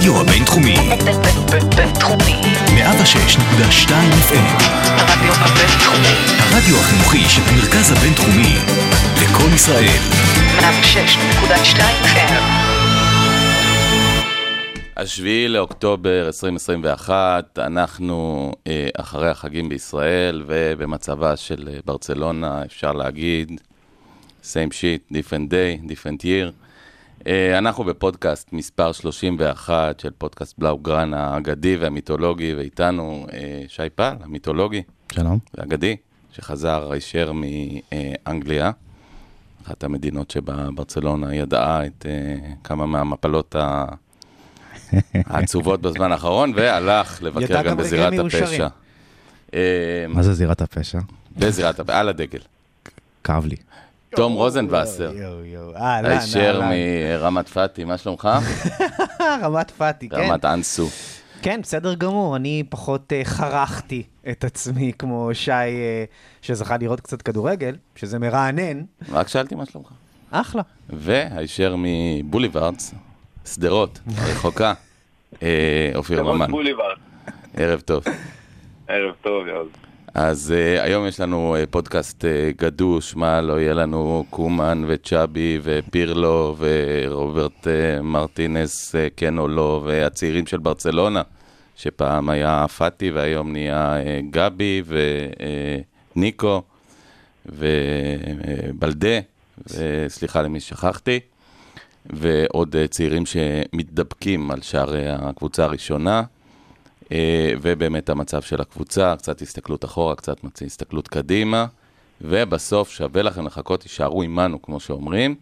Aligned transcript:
הרדיו 0.00 0.20
הבינתחומי, 0.20 0.74
בינתחומי. 1.76 2.40
106.2 2.66 3.90
FM, 4.28 4.62
הרדיו 4.86 5.32
הבינתחומי. 5.32 6.16
הרדיו 6.38 6.76
החינוכי 6.76 7.18
של 7.28 7.42
המרכז 7.46 7.92
הבינתחומי, 7.92 8.56
לקום 9.22 9.54
ישראל, 9.54 10.00
106.2 10.58 11.80
FM. 12.04 12.42
השביעי 14.96 15.48
לאוקטובר 15.48 16.26
2021, 16.26 17.58
אנחנו 17.58 18.52
אה, 18.66 18.88
אחרי 18.98 19.30
החגים 19.30 19.68
בישראל 19.68 20.42
ובמצבה 20.46 21.36
של 21.36 21.68
אה, 21.72 21.78
ברצלונה, 21.84 22.64
אפשר 22.64 22.92
להגיד, 22.92 23.60
same 24.42 24.72
shit, 24.72 25.12
different 25.14 25.50
day, 25.50 25.88
different 25.90 26.22
year. 26.24 26.69
אה, 27.26 27.58
אנחנו 27.58 27.84
בפודקאסט 27.84 28.52
מספר 28.52 28.92
31 28.92 30.00
של 30.00 30.10
פודקאסט 30.18 30.58
בלאוגרן 30.58 31.14
האגדי 31.14 31.76
והמיתולוגי, 31.76 32.54
ואיתנו 32.54 33.26
אה, 33.32 33.62
שי 33.68 33.90
פל, 33.94 34.14
המיתולוגי 34.20 34.82
שלום. 35.12 35.38
והאגדי, 35.54 35.96
שחזר 36.32 36.92
הישר 36.92 37.32
מאנגליה, 37.32 38.70
אחת 39.66 39.84
המדינות 39.84 40.30
שבה 40.30 40.68
ברצלונה 40.74 41.34
ידעה 41.34 41.86
את 41.86 42.06
אה, 42.08 42.36
כמה 42.64 42.86
מהמפלות 42.86 43.56
ה... 43.56 43.84
העצובות 45.14 45.80
בזמן 45.80 46.12
האחרון, 46.12 46.52
והלך 46.56 47.22
לבקר 47.22 47.62
גם 47.62 47.76
בזירת. 47.76 48.12
הפשע. 48.18 48.68
מה 50.08 50.22
זה 50.22 50.32
זירת 50.32 50.60
הפשע? 50.60 50.98
בזירת 51.36 51.80
הפשע, 51.80 51.98
על 51.98 52.08
הדגל. 52.08 52.40
כאב 53.24 53.46
לי. 53.46 53.56
תום 54.16 54.32
רוזנבסר, 54.32 55.12
יואו, 55.14 55.44
יואו. 55.44 55.76
אהלן, 55.76 56.10
הישר 56.10 56.40
אהלן. 56.40 56.70
מרמת 56.70 57.48
פתי, 57.48 57.84
מה 57.84 57.98
שלומך? 57.98 58.28
רמת 59.42 59.70
פתי, 59.70 60.08
כן. 60.08 60.16
רמת 60.16 60.44
אנסו. 60.44 60.88
כן, 61.42 61.60
בסדר 61.62 61.94
גמור. 61.94 62.36
אני 62.36 62.62
פחות 62.68 63.12
אה, 63.12 63.20
חרכתי 63.24 64.02
את 64.30 64.44
עצמי 64.44 64.92
כמו 64.98 65.30
שי, 65.32 65.50
אה, 65.50 66.04
שזכה 66.42 66.76
לראות 66.76 67.00
קצת 67.00 67.22
כדורגל, 67.22 67.76
שזה 67.96 68.18
מרענן. 68.18 68.82
רק 69.12 69.28
שאלתי 69.28 69.54
מה 69.54 69.66
שלומך. 69.66 69.88
אחלה. 70.30 70.62
והישר 70.88 71.74
מבוליברדס, 71.78 72.94
שדרות, 73.46 74.00
הרחוקה, 74.16 74.74
אה, 75.42 75.90
אופיר 75.94 76.22
ממן. 76.22 76.50
ערב 77.56 77.80
טוב. 77.80 78.04
ערב 78.88 79.14
טוב, 79.22 79.46
יעוז. 79.46 79.68
אז 80.14 80.54
uh, 80.56 80.82
היום 80.82 81.06
יש 81.06 81.20
לנו 81.20 81.56
uh, 81.56 81.66
פודקאסט 81.70 82.24
uh, 82.24 82.26
גדוש, 82.62 83.16
מה 83.16 83.40
לא 83.40 83.60
יהיה 83.60 83.74
לנו 83.74 84.24
קומן 84.30 84.84
וצ'אבי 84.86 85.58
ופירלו 85.62 86.56
ורוברט 86.58 87.66
uh, 87.66 88.02
מרטינס, 88.02 88.94
uh, 88.94 88.98
כן 89.16 89.38
או 89.38 89.48
לא, 89.48 89.82
והצעירים 89.86 90.46
של 90.46 90.58
ברצלונה, 90.58 91.22
שפעם 91.76 92.28
היה 92.28 92.66
פאטי 92.78 93.10
והיום 93.10 93.52
נהיה 93.52 93.96
uh, 93.96 94.24
גבי 94.30 94.82
וניקו 96.16 96.62
ובלדה, 97.46 99.18
וסליחה 99.70 100.42
למי 100.42 100.60
ששכחתי, 100.60 101.20
ועוד 102.06 102.76
uh, 102.76 102.88
צעירים 102.88 103.26
שמתדבקים 103.26 104.50
על 104.50 104.60
שערי 104.62 105.08
הקבוצה 105.08 105.64
הראשונה. 105.64 106.22
אה, 107.12 107.52
ובאמת 107.62 108.08
המצב 108.08 108.42
של 108.42 108.60
הקבוצה, 108.60 109.14
קצת 109.18 109.42
הסתכלות 109.42 109.84
אחורה, 109.84 110.16
קצת 110.16 110.36
הסתכלות 110.66 111.08
קדימה, 111.08 111.66
ובסוף 112.20 112.90
שווה 112.90 113.22
לכם 113.22 113.46
לחכות, 113.46 113.80
תישארו 113.80 114.22
עמנו, 114.22 114.62
כמו 114.62 114.80
שאומרים, 114.80 115.34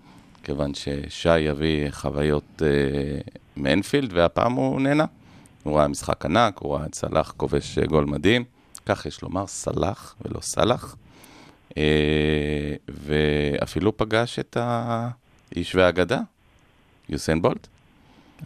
כיוון 0.42 0.72
ששי 0.74 1.38
יביא 1.38 1.90
חוויות 1.90 2.62
אה, 2.62 2.68
מאנפילד, 3.56 4.12
והפעם 4.12 4.52
הוא 4.52 4.80
נהנה. 4.80 5.04
הוא 5.62 5.78
ראה 5.78 5.88
משחק 5.88 6.24
ענק, 6.24 6.58
הוא 6.58 6.74
ראה 6.76 6.86
את 6.86 6.94
סלאח 6.94 7.34
כובש 7.36 7.78
אה, 7.78 7.86
גול 7.86 8.04
מדהים, 8.04 8.44
כך 8.86 9.06
יש 9.06 9.22
לומר 9.22 9.46
סלאח 9.46 10.16
ולא 10.22 10.40
סלאח, 10.40 10.96
אה, 11.76 12.74
ואפילו 12.88 13.96
פגש 13.96 14.38
את 14.38 14.56
האיש 14.60 15.74
והאגדה, 15.74 16.20
יוסיין 17.08 17.42
בולט. 17.42 17.66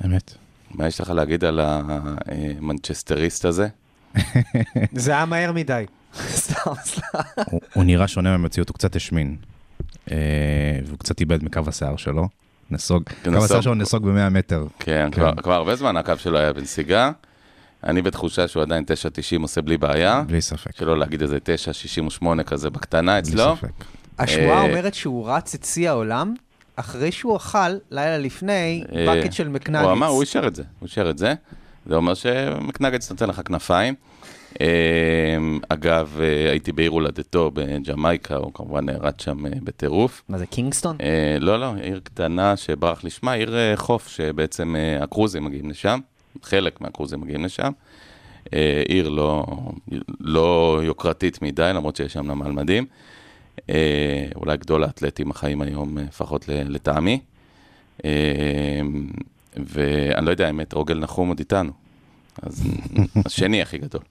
אמת. 0.04 0.41
מה 0.74 0.86
יש 0.86 1.00
לך 1.00 1.10
להגיד 1.10 1.44
על 1.44 1.60
המנצ'סטריסט 1.62 3.44
הזה? 3.44 3.68
זה 4.92 5.12
היה 5.12 5.24
מהר 5.24 5.52
מדי. 5.52 5.84
סתם, 6.20 6.72
סתם. 6.84 7.18
הוא- 7.72 7.84
נראה 7.84 8.08
שונה 8.08 8.30
מהמציאות, 8.36 8.68
הוא 8.68 8.74
קצת 8.74 8.96
השמין. 8.96 9.36
אה, 10.10 10.16
והוא 10.86 10.98
קצת 10.98 11.20
איבד 11.20 11.44
מקו 11.44 11.60
השיער 11.66 11.96
שלו. 11.96 12.28
נסוג, 12.70 13.02
קו 13.24 13.30
נסוג. 13.30 13.44
השיער 13.44 13.60
שלו 13.60 13.74
נסוג 13.74 14.06
ב-100 14.06 14.30
מטר. 14.30 14.66
כן, 14.78 15.08
כן. 15.12 15.36
כבר, 15.36 15.52
הרבה 15.52 15.76
זמן 15.76 15.96
הקו 15.96 16.12
שלו 16.18 16.38
היה 16.38 16.52
בנסיגה. 16.52 17.10
אני 17.84 18.02
בתחושה 18.02 18.48
שהוא 18.48 18.62
עדיין 18.62 18.84
9.90 18.84 19.42
עושה 19.42 19.62
בלי 19.62 19.76
בעיה. 19.78 20.22
בלי 20.26 20.40
ספק. 20.40 20.76
שלא 20.76 20.98
להגיד 20.98 21.22
איזה 21.22 21.38
9.68 22.20 22.42
כזה 22.42 22.70
בקטנה 22.70 23.20
בלי 23.20 23.30
אצלו. 23.32 23.56
ספק. 23.56 23.84
השמועה 24.18 24.58
אה, 24.58 24.62
אומרת 24.62 24.94
שהוא 24.94 25.30
רץ 25.30 25.54
את 25.54 25.64
שיא 25.64 25.90
העולם, 25.90 26.34
אחרי 26.82 27.12
שהוא 27.12 27.36
אכל 27.36 27.58
לילה 27.90 28.18
לפני 28.18 28.84
אה, 28.94 29.06
בקט 29.08 29.32
של 29.32 29.48
מקנגץ. 29.48 29.84
הוא 29.84 29.92
אמר, 29.92 30.06
הוא 30.06 30.20
אישר 30.20 30.46
את 30.46 30.54
זה, 30.54 30.62
הוא 30.78 30.86
אישר 30.86 31.10
את 31.10 31.18
זה. 31.18 31.34
זה 31.86 31.94
אומר 31.94 32.14
שמקנגץ 32.14 33.10
נותן 33.10 33.28
לך 33.28 33.40
כנפיים. 33.44 33.94
אה, 34.60 34.66
אגב, 35.68 36.18
אה, 36.20 36.50
הייתי 36.50 36.72
בעיר 36.72 36.90
הולדתו 36.90 37.50
בג'מייקה, 37.54 38.36
הוא 38.36 38.52
כמובן 38.54 38.88
רץ 38.88 39.24
שם 39.24 39.46
אה, 39.46 39.50
בטירוף. 39.62 40.22
מה 40.28 40.38
זה, 40.38 40.46
קינגסטון? 40.46 40.96
אה, 41.00 41.36
לא, 41.40 41.60
לא, 41.60 41.74
עיר 41.82 42.00
קטנה 42.04 42.56
שברח 42.56 43.04
לשמה, 43.04 43.32
עיר 43.32 43.56
אה, 43.56 43.72
חוף 43.76 44.08
שבעצם 44.08 44.76
אה, 44.76 45.04
הקרוזים 45.04 45.44
מגיעים 45.44 45.70
לשם, 45.70 45.98
חלק 46.42 46.80
מהקרוזים 46.80 47.20
מגיעים 47.20 47.44
לשם. 47.44 47.72
אה, 48.54 48.82
עיר 48.88 49.08
לא, 49.08 49.46
לא 50.20 50.80
יוקרתית 50.84 51.42
מדי, 51.42 51.70
למרות 51.74 51.96
שיש 51.96 52.12
שם 52.12 52.26
נמל 52.26 52.50
מדהים. 52.50 52.86
אה, 53.70 54.26
אולי 54.34 54.56
גדול 54.56 54.84
האתלטים 54.84 55.30
החיים 55.30 55.62
היום, 55.62 55.98
אה, 55.98 56.02
לפחות 56.02 56.44
לטעמי. 56.48 57.20
אה, 58.04 58.10
ואני 59.56 60.26
לא 60.26 60.30
יודע, 60.30 60.46
האמת, 60.46 60.72
רוגל 60.72 60.98
נחום 60.98 61.28
עוד 61.28 61.38
איתנו. 61.38 61.72
אז 62.42 62.64
השני 63.26 63.62
הכי 63.62 63.78
גדול. 63.78 64.02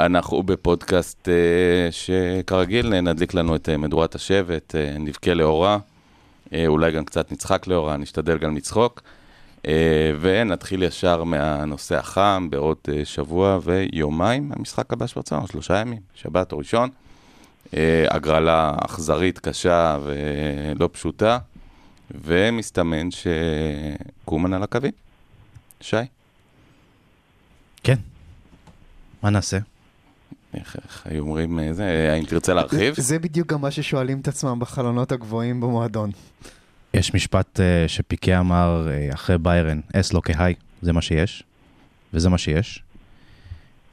אנחנו 0.00 0.42
בפודקאסט 0.42 1.28
שכרגיל 1.90 3.00
נדליק 3.00 3.34
לנו 3.34 3.56
את 3.56 3.68
מדורת 3.68 4.14
השבט, 4.14 4.74
נבכה 4.98 5.34
לאורה, 5.34 5.78
אולי 6.66 6.92
גם 6.92 7.04
קצת 7.04 7.32
נצחק 7.32 7.66
לאורה, 7.66 7.96
נשתדל 7.96 8.38
גם 8.38 8.56
לצחוק, 8.56 9.02
ונתחיל 10.20 10.82
ישר 10.82 11.24
מהנושא 11.24 11.98
החם 11.98 12.48
בעוד 12.50 12.76
אה, 12.88 13.04
שבוע 13.04 13.58
ויומיים, 13.62 14.52
המשחק 14.56 14.92
הבא 14.92 15.06
של 15.06 15.14
ברצלונה, 15.14 15.46
שלושה 15.46 15.78
ימים, 15.78 16.00
שבת 16.14 16.52
או 16.52 16.58
ראשון. 16.58 16.90
אה, 17.76 18.06
הגרלה 18.10 18.74
אכזרית, 18.84 19.38
קשה 19.38 19.98
ולא 20.02 20.88
פשוטה, 20.92 21.38
ומסתמן 22.10 23.08
שקומן 23.10 24.52
על 24.52 24.62
הקווים. 24.62 24.92
שי, 25.80 25.96
כן. 27.82 27.96
מה 29.22 29.30
נעשה? 29.30 29.58
איך, 30.54 30.76
איך 30.84 31.06
היו 31.06 31.22
אומרים, 31.22 31.58
אה, 31.58 31.72
זה, 31.72 32.10
האם 32.12 32.24
תרצה 32.24 32.54
להרחיב? 32.54 32.94
זה 32.96 33.18
בדיוק 33.18 33.52
גם 33.52 33.60
מה 33.60 33.70
ששואלים 33.70 34.20
את 34.20 34.28
עצמם 34.28 34.58
בחלונות 34.58 35.12
הגבוהים 35.12 35.60
במועדון. 35.60 36.10
יש 36.94 37.14
משפט 37.14 37.60
אה, 37.60 37.88
שפיקה 37.88 38.40
אמר 38.40 38.88
אה, 38.90 39.14
אחרי 39.14 39.38
ביירן, 39.38 39.80
אס 39.92 40.12
לא 40.12 40.20
כהי, 40.24 40.54
זה 40.82 40.92
מה 40.92 41.02
שיש, 41.02 41.42
וזה 42.14 42.28
מה 42.28 42.38
שיש. 42.38 42.82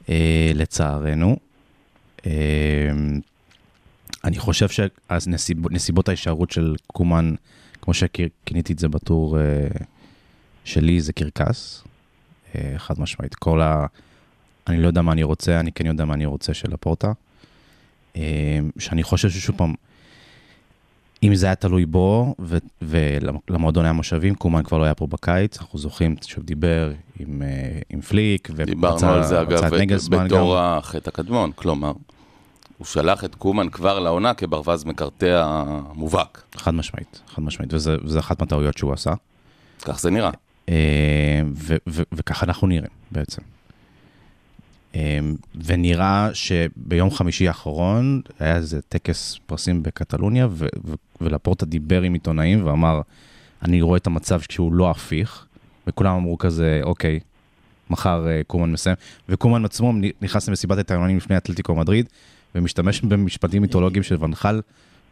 אה, 0.08 0.50
לצערנו. 0.54 1.36
אה, 2.26 2.32
אני 4.24 4.38
חושב 4.38 4.68
שנסיבות 4.68 6.08
ההישארות 6.08 6.50
של 6.50 6.76
קומן, 6.86 7.34
כמו 7.82 7.94
שכיניתי 7.94 8.72
את 8.72 8.78
זה 8.78 8.88
בטור 8.88 9.38
אה, 9.38 9.44
שלי, 10.64 11.00
זה 11.00 11.12
קרקס. 11.12 11.84
אה, 12.54 12.74
חד 12.76 13.00
משמעית. 13.00 13.34
כל 13.34 13.60
ה... 13.60 13.86
אני 14.66 14.82
לא 14.82 14.86
יודע 14.86 15.02
מה 15.02 15.12
אני 15.12 15.22
רוצה, 15.22 15.60
אני 15.60 15.72
כן 15.72 15.86
יודע 15.86 16.04
מה 16.04 16.14
אני 16.14 16.26
רוצה 16.26 16.54
של 16.54 16.74
הפורטה. 16.74 17.12
אה, 18.16 18.58
שאני 18.78 19.02
חושב 19.02 19.30
ששוב 19.30 19.56
פעם, 19.56 19.74
אם 21.22 21.34
זה 21.34 21.46
היה 21.46 21.54
תלוי 21.54 21.86
בו, 21.86 22.34
ו- 22.40 22.58
ולמועדון 22.82 23.84
היה 23.84 23.92
משאבים, 23.92 24.34
קומן 24.34 24.62
כבר 24.62 24.78
לא 24.78 24.84
היה 24.84 24.94
פה 24.94 25.06
בקיץ, 25.06 25.58
אנחנו 25.60 25.78
זוכרים 25.78 26.16
שהוא 26.22 26.44
דיבר 26.44 26.92
עם, 27.18 27.42
אה, 27.42 27.78
עם 27.90 28.00
פליק, 28.00 28.50
דיברנו 28.50 29.08
על 29.08 29.24
זה 29.24 29.42
אגב 29.42 29.64
בתור 30.10 30.54
גם. 30.56 30.62
החטא 30.62 31.08
הקדמון, 31.08 31.52
כלומר, 31.54 31.92
הוא 32.78 32.86
שלח 32.86 33.24
את 33.24 33.34
קומן 33.34 33.68
כבר 33.68 33.98
לעונה 33.98 34.34
כברווז 34.34 34.84
מקרטע 34.84 35.64
מובהק, 35.94 36.42
חד 36.56 36.74
משמעית, 36.74 37.20
חד 37.28 37.42
משמעית, 37.42 37.74
וזה, 37.74 37.96
וזה 38.04 38.18
אחת 38.18 38.40
מהטעויות 38.40 38.78
שהוא 38.78 38.92
עשה. 38.92 39.12
כך 39.82 40.00
זה 40.00 40.10
נראה. 40.10 40.30
אה, 40.68 40.74
ו- 41.54 41.76
ו- 41.88 42.02
וככה 42.12 42.46
אנחנו 42.46 42.66
נראים 42.66 42.90
בעצם. 43.10 43.42
אה, 44.94 45.18
ונראה 45.64 46.30
שביום 46.32 47.10
חמישי 47.10 47.48
האחרון 47.48 48.20
היה 48.38 48.56
איזה 48.56 48.82
טקס 48.82 49.38
פרסים 49.46 49.82
בקטלוניה, 49.82 50.46
ו- 50.50 50.66
ו- 50.84 50.94
ולפורטה 51.20 51.66
דיבר 51.66 52.02
עם 52.02 52.14
עיתונאים 52.14 52.66
ואמר, 52.66 53.00
אני 53.62 53.82
רואה 53.82 53.96
את 53.96 54.06
המצב 54.06 54.40
שהוא 54.50 54.72
לא 54.72 54.90
הפיך, 54.90 55.46
וכולם 55.86 56.14
אמרו 56.14 56.38
כזה, 56.38 56.80
אוקיי, 56.82 57.20
מחר 57.90 58.28
אה, 58.28 58.40
קומן 58.46 58.72
מסיים, 58.72 58.96
וקומן 59.28 59.64
עצמו 59.64 59.92
נכנס 60.22 60.48
למסיבת 60.48 60.76
העיתונאים 60.76 61.16
לפני 61.16 61.36
אתלטיקו 61.36 61.74
מדריד, 61.74 62.06
ומשתמש 62.54 63.00
במשפטים 63.00 63.62
מיתולוגיים 63.62 64.02
של 64.02 64.24
ונחל 64.24 64.60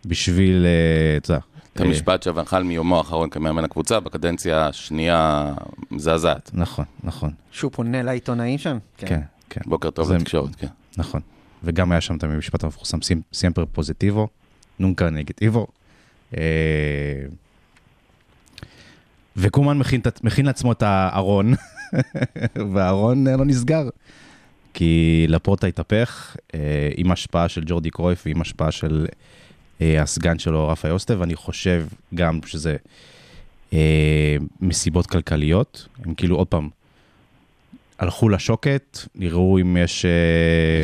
בשביל, 0.05 0.67
אה, 0.67 1.17
אתה 1.17 1.31
יודע, 1.31 1.43
את 1.73 1.81
המשפט 1.81 2.23
שהוונחל 2.23 2.63
מיומו 2.63 2.99
האחרון 2.99 3.31
כמאמן 3.31 3.65
הקבוצה, 3.65 4.01
בקדנציה 4.01 4.67
השנייה 4.67 5.53
מזעזעת. 5.91 6.51
נכון, 6.55 6.85
נכון, 7.05 7.31
שהוא 7.51 7.73
פונה 7.73 8.03
לעיתונאים 8.03 8.59
שם? 8.59 8.79
כן, 8.97 9.21
כן. 9.51 9.61
בוקר 9.67 9.91
טוב 9.91 10.09
זה- 10.09 10.17
לתקשורת, 10.17 10.55
כן. 10.57 10.67
נכון. 10.97 11.21
וגם 11.63 11.93
היה 11.93 12.01
שם 12.01 12.17
את 12.17 12.25
המשפט 12.25 12.65
המפורסם, 12.65 12.99
"סימ- 13.03 13.23
סימפר 13.33 13.65
פוזיטיבו, 13.73 14.29
נונקה 14.79 15.11
נגטיבו. 15.11 15.67
אה, 16.37 16.43
וקומן 19.37 19.79
מכין, 19.79 20.01
מכין 20.23 20.47
לעצמו 20.47 20.73
את 20.73 20.83
הארון, 20.83 21.55
והארון 22.75 23.29
אה, 23.29 23.37
לא 23.37 23.45
נסגר. 23.45 23.89
כי 24.75 25.25
לפורטה 25.29 25.67
התהפך 25.67 26.37
אה, 26.55 26.61
עם 26.97 27.11
השפעה 27.13 27.49
של 27.49 27.63
ג'ורדי 27.67 27.91
קרויף 27.91 28.23
ועם 28.27 28.41
השפעה 28.41 28.71
של 28.71 29.07
הסגן 29.81 30.39
שלו, 30.39 30.69
רפה 30.69 30.89
יוסטב, 30.89 31.17
ואני 31.21 31.37
חושב 31.37 31.87
גם 32.15 32.41
שזה 32.47 32.77
מסיבות 34.61 35.07
כלכליות. 35.07 35.89
הם 36.05 36.15
כאילו, 36.15 36.37
עוד 36.37 36.47
פעם, 36.47 36.69
הלכו 37.99 38.29
לשוקת, 38.29 38.99
יראו 39.15 39.59
אם 39.59 39.77
יש 39.77 40.05
אה, 40.05 40.11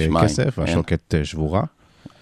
יש 0.04 0.08
מים, 0.08 0.24
כסף, 0.24 0.54
כן. 0.54 0.60
והשוקת 0.60 1.14
אה, 1.14 1.24
שבורה. 1.24 1.62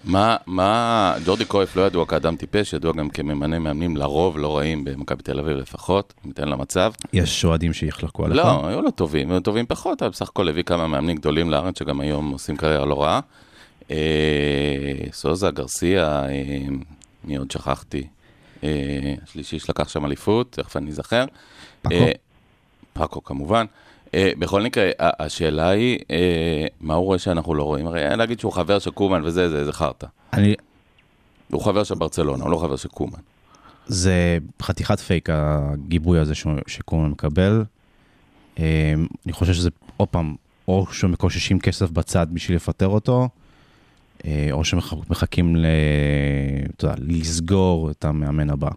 מה, 0.03 0.37
מה, 0.45 1.15
ג'ורדי 1.25 1.45
קרויף 1.45 1.75
לא 1.75 1.81
ידוע 1.81 2.05
כאדם 2.05 2.35
טיפש, 2.35 2.73
ידוע 2.73 2.93
גם 2.93 3.09
כממנה 3.09 3.59
מאמנים 3.59 3.97
לרוב 3.97 4.37
לא 4.37 4.57
רעים 4.57 4.83
במכבי 4.83 5.23
תל 5.23 5.39
אביב 5.39 5.57
לפחות, 5.57 6.13
ניתן 6.25 6.47
למצב. 6.47 6.91
יש 7.13 7.45
אוהדים 7.45 7.73
שיחלקו 7.73 8.25
עליך. 8.25 8.37
לא, 8.37 8.67
היו 8.67 8.81
לו 8.81 8.91
טובים, 8.91 9.31
היו 9.31 9.39
טובים 9.39 9.65
פחות, 9.65 10.01
אבל 10.01 10.11
בסך 10.11 10.29
הכל 10.29 10.49
הביא 10.49 10.63
כמה 10.63 10.87
מאמנים 10.87 11.17
גדולים 11.17 11.49
לארץ, 11.49 11.79
שגם 11.79 11.99
היום 11.99 12.31
עושים 12.31 12.57
קריירה 12.57 12.85
לא 12.85 13.03
רעה. 13.03 13.19
אה, 13.91 13.97
סוזה, 15.11 15.51
גרסיה, 15.51 16.25
אה, 16.25 16.29
מי 17.23 17.35
עוד 17.35 17.51
שכחתי? 17.51 18.07
אה, 18.63 18.69
השלישי 19.23 19.59
שלקח 19.59 19.89
שם 19.89 20.05
אליפות, 20.05 20.51
תכף 20.51 20.77
אני 20.77 20.89
אזכר. 20.89 21.25
פאקו. 21.81 21.95
אה, 21.95 22.11
פאקו 22.93 23.23
כמובן. 23.23 23.65
אה, 24.13 24.31
בכל 24.39 24.61
מקרה, 24.61 24.89
השאלה 24.99 25.69
היא, 25.69 25.99
אה, 26.11 26.65
מה 26.81 26.93
הוא 26.93 27.05
רואה 27.05 27.19
שאנחנו 27.19 27.55
לא 27.55 27.63
רואים? 27.63 27.87
הרי 27.87 28.17
להגיד 28.17 28.39
שהוא 28.39 28.53
חבר 28.53 28.79
של 28.79 28.91
קומן 28.91 29.21
וזה, 29.23 29.49
זה 29.49 29.65
זה 29.65 29.71
חרטא. 29.71 30.07
אני, 30.33 30.55
הוא 31.51 31.61
חבר 31.61 31.83
של 31.83 31.95
ברצלונה, 31.95 32.43
הוא 32.43 32.51
לא 32.51 32.57
חבר 32.57 32.75
של 32.75 32.89
קומן. 32.89 33.19
זה 33.85 34.37
חתיכת 34.61 34.99
פייק 34.99 35.29
הגיבוי 35.29 36.19
הזה 36.19 36.33
שקומן 36.67 37.09
מקבל. 37.09 37.63
אה, 38.59 38.93
אני 39.25 39.33
חושב 39.33 39.53
שזה, 39.53 39.69
עוד 39.97 40.07
פעם, 40.09 40.35
או 40.67 40.85
שמקוששים 40.91 41.59
כסף 41.59 41.89
בצד 41.89 42.27
בשביל 42.33 42.55
לפטר 42.55 42.87
אותו, 42.87 43.29
או 44.51 44.63
שמחכים 44.65 45.55
ל... 45.55 45.65
אתה 46.75 46.85
יודע, 46.85 46.95
לסגור 46.99 47.91
את 47.91 48.05
המאמן 48.05 48.49
הבא. 48.49 48.69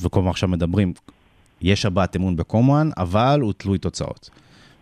וכל 0.00 0.20
הזמן 0.20 0.30
עכשיו 0.30 0.48
מדברים, 0.48 0.92
יש 1.66 1.86
הבעת 1.86 2.16
אמון 2.16 2.36
בקומן, 2.36 2.90
אבל 2.96 3.38
הוא 3.42 3.52
תלוי 3.56 3.78
תוצאות. 3.78 4.30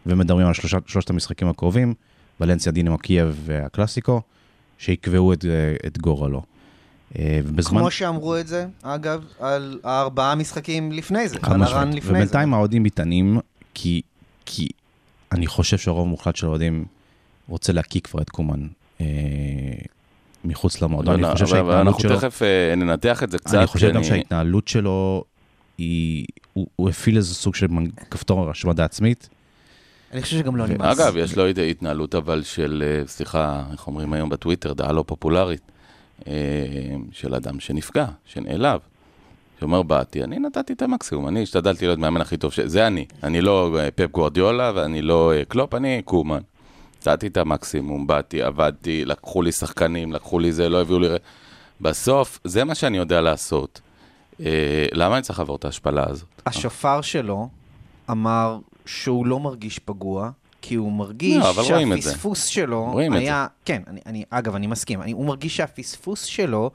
ומדברים 0.06 0.46
על 0.46 0.54
שלושה, 0.54 0.78
שלושת 0.86 1.10
המשחקים 1.10 1.48
הקרובים, 1.48 1.94
ולנסיה, 2.40 2.72
דינמו, 2.72 2.98
קייב 2.98 3.40
והקלאסיקו, 3.44 4.20
שיקבעו 4.78 5.32
את, 5.32 5.44
אה, 5.44 5.50
את 5.86 5.98
גורלו. 5.98 6.42
אה, 7.19 7.40
ובזמן... 7.44 7.81
כמו 7.81 7.90
שאמרו 7.90 8.36
את 8.36 8.46
זה, 8.48 8.66
אגב, 8.82 9.25
על 9.40 9.78
הארבעה 9.84 10.34
משחקים 10.34 10.92
לפני 10.92 11.28
זה, 11.28 11.36
על. 11.42 11.62
הרן 11.62 11.88
לפני 11.92 12.00
זה. 12.00 12.10
ובינתיים 12.10 12.54
האוהדים 12.54 12.82
מתענים, 12.82 13.38
כי, 13.75 14.00
כי 14.46 14.69
אני 15.32 15.46
חושב 15.46 15.78
שהרוב 15.78 16.06
המוחלט 16.06 16.36
של 16.36 16.46
האוהדים 16.46 16.84
רוצה 17.48 17.72
להקיא 17.72 18.00
כבר 18.00 18.22
את 18.22 18.31
קומן 18.31 18.66
אה, 19.00 19.06
מחוץ 20.44 20.82
למועדון. 20.82 21.25
אני 21.25 21.32
חושב 21.32 21.44
אבל- 21.46 21.58
אבל 21.58 21.70
שההתנהלות 21.70 21.86
אנחנו 21.94 22.00
שלו, 22.08 22.16
תכף 22.16 22.42
אה, 22.42 22.75
ננתח 22.76 23.22
את 23.22 23.31
זה 23.31 23.38
קצת. 23.38 23.54
אני 23.54 23.66
חושב 23.66 23.88
גם 23.90 23.96
אני- 23.96 24.04
שההתנהלות 24.04 24.69
שלו, 24.69 25.25
היא, 25.78 26.26
הוא, 26.54 26.66
הוא 26.76 26.88
הפעיל 26.88 27.16
איזה 27.16 27.34
סוג 27.34 27.54
של 27.54 27.66
כפתור 28.10 28.50
השמדה 28.50 28.84
עצמית. 28.84 29.28
אני 30.12 30.22
חושב 30.22 30.38
שגם 30.38 30.56
לא 30.56 30.66
נמאס. 30.66 31.00
אגב, 31.00 31.16
יש 31.16 31.36
לו 31.36 31.46
התנהלות 31.46 32.14
אבל 32.14 32.42
של, 32.42 32.84
אה, 32.86 33.06
סליחה, 33.06 33.64
איך 33.72 33.86
אומרים 33.86 34.12
היום 34.12 34.28
בטוויטר, 34.28 34.72
דעה 34.72 34.92
לא 34.92 35.04
פופולרית, 35.06 35.60
אה, 36.26 36.32
של 37.12 37.34
אדם 37.34 37.60
שנפגע, 37.60 38.06
שנעלב. 38.24 38.80
שאומר, 39.60 39.82
באתי, 39.82 40.24
אני 40.24 40.38
נתתי 40.38 40.72
את 40.72 40.82
המקסימום, 40.82 41.28
אני 41.28 41.42
השתדלתי 41.42 41.86
להיות 41.86 41.98
מאמן 41.98 42.20
הכי 42.20 42.36
טוב, 42.36 42.52
ש... 42.52 42.60
זה 42.60 42.86
אני. 42.86 43.06
אני 43.22 43.40
לא 43.40 43.78
אה, 43.78 43.90
פפ 43.90 44.10
גוורדיולה 44.10 44.72
ואני 44.74 45.02
לא 45.02 45.32
קלופ, 45.48 45.74
אני 45.74 46.02
קומן. 46.04 46.40
נתתי 47.00 47.26
את 47.26 47.36
המקסימום, 47.36 48.06
באתי, 48.06 48.42
עבדתי, 48.42 49.04
לקחו 49.04 49.42
לי 49.42 49.52
שחקנים, 49.52 50.12
לקחו 50.12 50.38
לי 50.38 50.52
זה, 50.52 50.68
לא 50.68 50.80
הביאו 50.80 50.98
לי... 50.98 51.08
בסוף, 51.80 52.40
זה 52.44 52.64
מה 52.64 52.74
שאני 52.74 52.96
יודע 52.96 53.20
לעשות. 53.20 53.80
למה 54.92 55.14
אני 55.14 55.22
צריך 55.22 55.38
לעבור 55.38 55.56
את 55.56 55.64
ההשפלה 55.64 56.04
הזאת? 56.08 56.33
השופר 56.46 57.00
שלו 57.00 57.49
אמר 58.11 58.58
שהוא 58.87 59.26
לא 59.26 59.41
מרגיש 59.41 59.79
פגוע, 59.79 60.31
כי 60.62 60.75
הוא 60.75 60.93
מרגיש 60.93 61.37
לא. 61.37 61.64
שהפספוס 61.64 62.44
שלו 62.44 62.91
רואים 62.93 63.14
את 63.14 63.19
היה... 63.19 63.46
כן, 63.64 63.82
אני, 63.87 64.00
אני, 64.06 64.25
אגב, 64.31 64.55
אני 64.55 64.67
מסכים. 64.67 65.02
אני, 65.02 65.12
הוא 65.12 65.26
מרגיש 65.26 65.56
שהפספוס 65.56 66.25
שלו 66.25 66.70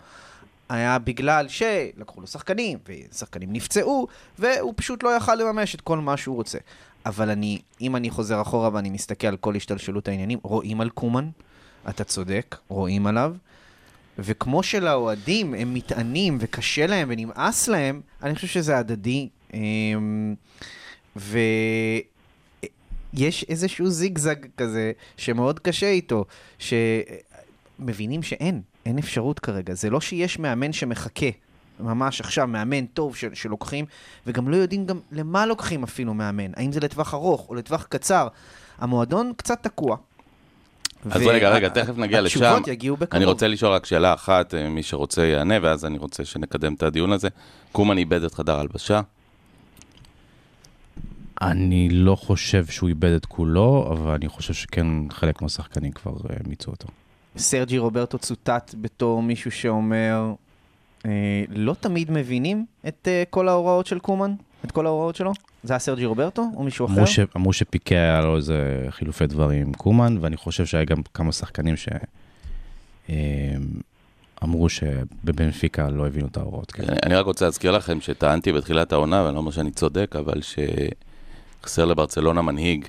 היה 0.70 1.00
בגלל 1.00 1.48
שלקחו 1.48 2.22
לו 2.22 2.28
שחקנים, 2.28 2.78
ושחקנים 2.88 3.54
נפצעו, 3.54 4.08
והוא 4.40 4.74
פשוט 4.76 5.04
לא 5.04 5.10
יכל 5.10 5.36
לממש 5.36 5.76
את 5.76 5.82
כל 5.82 5.98
מה 5.98 6.18
שהוא 6.18 6.36
רוצה. 6.36 6.58
אבל 7.06 7.30
אני, 7.30 7.60
אם 7.82 7.96
אני 7.96 8.10
חוזר 8.10 8.42
אחורה 8.42 8.70
ואני 8.74 8.90
מסתכל 8.90 9.28
על 9.28 9.38
כל 9.38 9.56
השתלשלות 9.56 10.08
העניינים, 10.08 10.40
רואים 10.44 10.82
על 10.82 10.90
קומן, 10.90 11.30
אתה 11.90 12.04
צודק, 12.04 12.56
רואים 12.68 13.08
עליו. 13.08 13.36
וכמו 14.20 14.64
שלאוהדים 14.64 15.54
הם 15.54 15.74
מתענים 15.74 16.38
וקשה 16.42 16.88
להם 16.88 17.08
ונמאס 17.12 17.68
להם, 17.68 18.02
אני 18.24 18.36
חושב 18.36 18.48
שזה 18.48 18.78
הדדי. 18.78 19.30
אמ, 19.54 20.36
ויש 21.16 22.06
איזשהו 23.50 23.90
זיגזג 23.90 24.36
כזה 24.58 24.92
שמאוד 25.18 25.60
קשה 25.60 25.90
איתו, 25.90 26.26
שמבינים 26.60 28.24
שאין, 28.24 28.62
אין 28.86 28.98
אפשרות 28.98 29.40
כרגע. 29.40 29.74
זה 29.74 29.90
לא 29.90 30.02
שיש 30.02 30.40
מאמן 30.40 30.74
שמחכה. 30.74 31.30
ממש 31.80 32.22
עכשיו, 32.22 32.48
מאמן 32.48 32.86
טוב 32.86 33.16
של, 33.16 33.34
שלוקחים, 33.34 33.86
וגם 34.28 34.50
לא 34.50 34.56
יודעים 34.56 34.86
גם 34.86 35.00
למה 35.12 35.46
לוקחים 35.46 35.84
אפילו 35.84 36.14
מאמן. 36.14 36.52
האם 36.56 36.72
זה 36.72 36.80
לטווח 36.80 37.14
ארוך 37.14 37.50
או 37.50 37.56
לטווח 37.56 37.86
קצר. 37.90 38.28
המועדון 38.78 39.34
קצת 39.38 39.64
תקוע. 39.64 39.98
אז 41.12 41.22
רגע, 41.22 41.50
רגע, 41.50 41.70
תכף 41.70 41.98
נגיע 41.98 42.22
לשם. 42.22 42.44
התשובות 42.44 42.68
יגיעו 42.68 42.98
בקרוב. 42.98 43.16
אני 43.16 43.26
רוצה 43.26 43.48
לשאול 43.48 43.72
רק 43.72 43.86
שאלה 43.86 44.14
אחת, 44.14 44.54
אה, 44.54 44.70
מי 44.70 44.84
שרוצה 44.84 45.26
יענה, 45.26 45.56
ואז 45.62 45.86
אני 45.86 45.98
רוצה 45.98 46.26
שנקדם 46.26 46.74
את 46.74 46.84
הדיון 46.84 47.12
הזה. 47.12 47.28
קומן 47.72 47.98
איבד 47.98 48.24
את 48.24 48.34
חדר 48.34 48.58
ההלבשה. 48.58 49.02
אני 51.42 51.90
לא 51.90 52.16
חושב 52.16 52.66
שהוא 52.66 52.90
איבד 52.90 53.12
את 53.12 53.26
כולו, 53.26 53.90
אבל 53.92 54.14
אני 54.14 54.28
חושב 54.28 54.54
שכן 54.54 54.88
חלק 55.10 55.42
מהשחקנים 55.42 55.92
כבר 55.92 56.12
אה, 56.12 56.36
מיצו 56.48 56.72
אותו. 56.72 56.88
סרג'י 57.38 57.78
רוברטו 57.78 58.18
צוטט 58.18 58.76
בתור 58.82 59.22
מישהו 59.22 59.52
שאומר, 59.52 60.34
אה, 61.06 61.12
לא 61.50 61.76
תמיד 61.80 62.12
מבינים 62.12 62.66
את 62.88 63.08
אה, 63.08 63.24
כל 63.30 63.48
ההוראות 63.48 63.86
של 63.86 64.00
קומן? 64.00 64.34
את 64.66 64.72
כל 64.72 64.86
ההוראות 64.86 65.16
שלו? 65.16 65.34
זה 65.64 65.74
היה 65.74 65.80
סרג'י 65.80 66.06
רוברטו 66.06 66.46
או 66.56 66.64
מישהו 66.64 66.86
אחר? 66.86 66.94
אמרו, 66.94 67.08
ש, 67.08 67.20
אמרו 67.38 67.54
שפיקה 67.54 67.96
היה 67.96 68.22
לו 68.22 68.38
איזה 68.38 68.86
חילופי 68.90 69.28
דברים 69.28 69.68
עם 69.68 69.74
קומן, 69.74 70.18
ואני 70.22 70.38
חושב 70.38 70.66
שהיה 70.66 70.86
גם 70.86 70.98
כמה 71.14 71.32
שחקנים 71.32 71.76
שאמרו 74.42 74.70
שבבנפיקה 74.70 75.90
לא 75.90 76.08
הבינו 76.08 76.28
את 76.28 76.38
ההוראות. 76.38 76.72
כן. 76.72 76.84
אני, 76.84 76.98
אני 77.04 77.16
רק 77.16 77.26
רוצה 77.26 77.46
להזכיר 77.46 77.72
לכם 77.72 78.02
שטענתי 78.02 78.52
בתחילת 78.52 78.94
העונה, 78.94 79.24
ואני 79.24 79.34
לא 79.34 79.40
אומר 79.40 79.52
שאני 79.52 79.72
צודק, 79.72 80.16
אבל 80.20 80.42
שחסר 81.62 81.86
לברצלונה 81.86 82.42
מנהיג. 82.42 82.86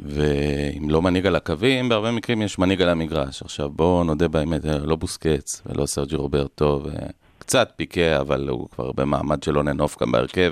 ואם 0.00 0.90
לא 0.90 1.02
מנהיג 1.02 1.26
על 1.26 1.36
הקווים, 1.36 1.88
בהרבה 1.88 2.10
מקרים 2.10 2.42
יש 2.42 2.58
מנהיג 2.58 2.82
על 2.82 2.88
המגרש. 2.88 3.42
עכשיו 3.42 3.70
בואו 3.70 4.04
נודה 4.04 4.28
באמת, 4.28 4.66
אה, 4.66 4.78
לא 4.78 4.96
בוסקץ 4.96 5.62
ולא 5.66 5.86
סרג'י 5.86 6.16
רוברטו, 6.16 6.82
וקצת 6.84 7.72
פיקה, 7.76 8.20
אבל 8.20 8.48
הוא 8.48 8.68
כבר 8.68 8.92
במעמד 8.92 9.42
שלא 9.42 9.62
ננוף 9.62 10.02
גם 10.02 10.12
בהרכב. 10.12 10.50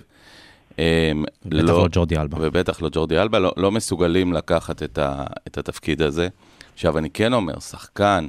אמ, 0.78 1.25
בטח 1.44 1.62
לא 1.62 1.88
ג'ורדי 1.92 2.16
אלבה. 2.16 2.38
ובטח 2.40 2.82
לא 2.82 2.88
ג'ורדי 2.92 3.18
אלבה, 3.18 3.38
לא, 3.38 3.52
לא 3.56 3.70
מסוגלים 3.73 4.32
לקחת 4.32 4.82
את, 4.82 4.99
ה, 4.99 5.25
את 5.47 5.58
התפקיד 5.58 6.02
הזה. 6.02 6.28
עכשיו, 6.75 6.99
אני 6.99 7.11
כן 7.11 7.32
אומר, 7.32 7.61
שחקן 7.61 8.28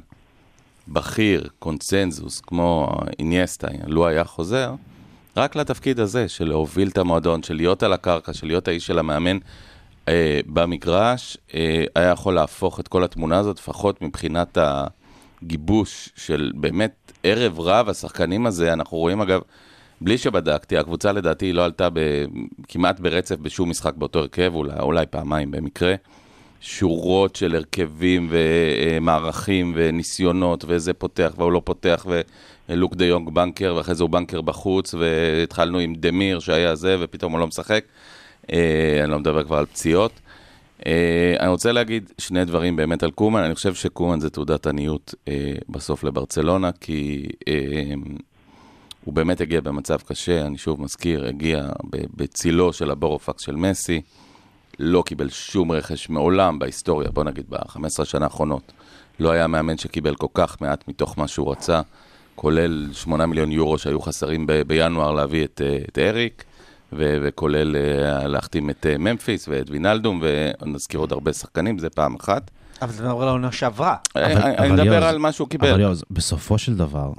בכיר, 0.88 1.48
קונצנזוס, 1.60 2.42
כמו 2.42 2.98
אינייסטה, 3.20 3.68
לו 3.88 4.08
היה 4.08 4.24
חוזר, 4.24 4.74
רק 5.38 5.56
לתפקיד 5.56 6.00
הזה, 6.00 6.28
של 6.28 6.48
להוביל 6.48 6.88
את 6.88 6.98
המועדון, 6.98 7.44
של 7.44 7.54
להיות 7.54 7.84
על 7.84 7.94
הקרקע, 7.94 8.34
של 8.34 8.48
להיות 8.48 8.68
האיש 8.68 8.88
של 8.88 9.00
המאמן 9.00 9.38
אה, 10.08 10.40
במגרש, 10.46 11.38
אה, 11.54 11.84
היה 11.96 12.12
יכול 12.12 12.36
להפוך 12.36 12.80
את 12.80 12.88
כל 12.88 13.04
התמונה 13.04 13.38
הזאת, 13.38 13.58
לפחות 13.58 14.02
מבחינת 14.02 14.58
הגיבוש 15.42 16.10
של 16.16 16.52
באמת 16.56 17.12
ערב 17.24 17.60
רב, 17.60 17.90
השחקנים 17.90 18.46
הזה, 18.46 18.74
אנחנו 18.74 18.98
רואים 18.98 19.22
אגב, 19.22 19.42
בלי 20.02 20.18
שבדקתי, 20.18 20.78
הקבוצה 20.78 21.12
לדעתי 21.12 21.54
לא 21.54 21.66
עלתה 21.66 21.90
ב, 21.94 22.00
כמעט 22.68 23.00
ברצף 23.00 23.36
בשום 23.36 23.70
משחק 23.70 23.94
באותו 23.96 24.20
הרכב, 24.20 24.52
אולי, 24.56 24.80
אולי 24.80 25.06
פעמיים 25.06 25.52
במקרה. 25.52 25.96
שורות 26.62 27.36
של 27.36 27.56
הרכבים 27.56 28.30
ומערכים 28.32 29.74
וניסיונות, 29.76 30.66
וזה 30.68 30.94
פותח 30.94 31.34
והוא 31.38 31.52
לא 31.52 31.62
פותח, 31.64 32.06
ולוק 32.70 32.96
דה 32.96 33.06
יונג 33.06 33.30
בנקר, 33.30 33.74
ואחרי 33.78 33.96
זה 33.96 34.04
הוא 34.04 34.10
בנקר 34.10 34.42
בחוץ, 34.42 34.94
והתחלנו 34.94 35.80
עם 35.80 35.96
דמיר 35.96 36.40
שהיה 36.40 36.76
זה, 36.76 36.98
ופתאום 37.00 37.32
הוא 37.32 37.40
לא 37.40 37.48
משחק. 37.48 37.84
אה, 38.54 39.00
אני 39.04 39.12
לא 39.12 39.20
מדבר 39.20 39.44
כבר 39.44 39.58
על 39.58 39.66
פציעות. 39.66 40.12
אה, 40.86 41.36
אני 41.40 41.50
רוצה 41.50 41.72
להגיד 41.72 42.12
שני 42.18 42.46
דברים 42.46 42.76
באמת 42.76 43.04
על 43.04 43.12
קומן, 43.12 43.44
אני 43.44 43.56
חושב 43.56 43.74
שקומן 43.74 44.20
זה 44.20 44.30
תעודת 44.30 44.68
עניות 44.68 45.16
אה, 45.28 45.54
בסוף 45.70 46.04
לברצלונה, 46.04 46.72
כי 46.72 47.26
הוא 49.06 49.14
באמת 49.14 49.42
הגיע 49.42 49.62
במצב 49.62 49.98
קשה, 50.02 50.46
אני 50.46 50.58
שוב 50.58 50.82
מזכיר, 50.82 51.26
הגיע 51.26 51.70
בצילו 52.16 52.74
של 52.74 52.92
הבורופקס 52.92 53.42
של 53.42 53.56
מסי. 53.56 54.02
לא 54.80 55.04
קיבל 55.06 55.30
שום 55.30 55.72
רכש 55.72 56.10
מעולם 56.10 56.60
בהיסטוריה, 56.60 57.10
בוא 57.10 57.24
נגיד 57.24 57.46
ב-15 57.50 58.06
שנה 58.06 58.26
האחרונות. 58.26 58.72
לא 59.20 59.32
היה 59.32 59.48
מאמן 59.48 59.78
שקיבל 59.78 60.16
כל 60.16 60.28
כך 60.34 60.62
מעט 60.62 60.88
מתוך 60.88 61.18
מה 61.18 61.28
שהוא 61.28 61.52
רצה, 61.52 61.82
כולל 62.36 62.90
8 62.94 63.26
מיליון 63.26 63.52
יורו 63.52 63.78
שהיו 63.78 64.02
חסרים 64.02 64.48
ב- 64.48 64.62
בינואר 64.62 65.12
להביא 65.12 65.44
את, 65.44 65.62
אה, 65.66 65.78
את 65.90 65.98
אריק, 65.98 66.44
ו- 66.94 67.18
וכולל 67.22 67.76
אה, 67.76 68.28
להחתים 68.28 68.70
את 68.70 68.86
אה, 68.86 68.98
ממפיס 68.98 69.48
ואת 69.48 69.70
וינלדום, 69.70 70.22
ונזכיר 70.62 71.00
עוד 71.00 71.12
הרבה 71.12 71.34
שחקנים, 71.34 71.80
זה 71.80 71.90
פעם 71.90 72.16
אחת. 72.16 72.52
אבל 72.82 72.92
זה 72.92 73.04
מדבר 73.04 73.22
על 73.22 73.28
העונה 73.28 73.52
שעברה. 73.52 73.96
אני 74.16 74.72
מדבר 74.72 75.04
על 75.04 75.18
מה 75.18 75.32
שהוא 75.32 75.48
קיבל. 75.48 75.70
אבל 75.70 75.80
עוז, 75.80 76.04
בסופו 76.12 76.58
של 76.58 76.76
דבר, 76.76 77.12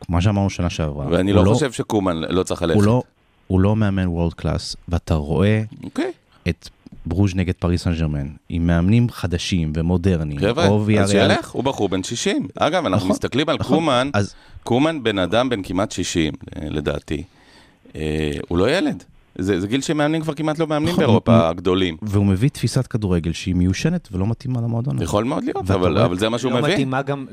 כמו 0.00 0.22
שאמרנו 0.22 0.50
שנה 0.50 0.70
שעברה, 0.70 1.06
ואני 1.10 1.32
לא, 1.32 1.44
לא 1.44 1.52
חושב 1.54 1.72
שקומן 1.72 2.16
לא 2.16 2.42
צריך 2.42 2.62
ללכת. 2.62 2.74
הוא 2.74 2.84
לא, 2.84 3.02
הוא 3.46 3.60
לא 3.60 3.76
מאמן 3.76 4.06
world 4.08 4.34
class, 4.34 4.76
ואתה 4.88 5.14
רואה 5.14 5.62
okay. 5.72 5.84
אוקיי. 5.84 6.12
את 6.48 6.68
ברוז' 7.06 7.34
נגד 7.34 7.54
פריס 7.54 7.82
סן 7.82 7.94
ג'רמן, 7.94 8.26
עם 8.48 8.66
מאמנים 8.66 9.10
חדשים 9.10 9.72
ומודרניים. 9.76 10.40
חבר'ה, 10.40 10.68
אז 11.00 11.10
שילך, 11.10 11.50
הוא 11.50 11.64
בחור 11.64 11.88
בן 11.88 12.02
60. 12.02 12.48
אגב, 12.58 12.86
אנחנו 12.86 12.96
נכון, 12.96 13.10
מסתכלים 13.10 13.48
על 13.48 13.56
נכון, 13.60 13.76
קומן, 13.76 14.10
אז... 14.14 14.34
קומן 14.62 15.02
בן 15.02 15.18
אדם 15.18 15.48
בן 15.48 15.62
כמעט 15.62 15.92
60, 15.92 16.32
לדעתי. 16.56 17.22
אה, 17.96 18.32
הוא 18.48 18.58
לא 18.58 18.70
ילד. 18.70 19.04
זה, 19.38 19.60
זה 19.60 19.68
גיל 19.68 19.80
שמאמנים 19.80 20.22
כבר 20.22 20.34
כמעט 20.34 20.58
לא 20.58 20.66
מאמנים 20.66 20.92
נכון, 20.92 21.04
באירופה 21.04 21.48
הגדולים. 21.48 21.96
והוא 22.02 22.26
מביא 22.26 22.48
תפיסת 22.48 22.86
כדורגל 22.86 23.32
שהיא 23.32 23.54
מיושנת 23.54 24.08
ולא 24.12 24.26
מתאימה 24.26 24.60
למועדון. 24.60 25.02
יכול 25.02 25.24
מאוד 25.24 25.44
להיות, 25.44 25.70
אבל, 25.70 25.98
אבל 25.98 26.18
זה 26.18 26.28
מה 26.28 26.38
שהוא 26.38 26.52
לא 26.52 26.58
מביא. 26.58 26.68
לא 26.68 26.74
מתאימה 26.74 27.02
גם 27.02 27.26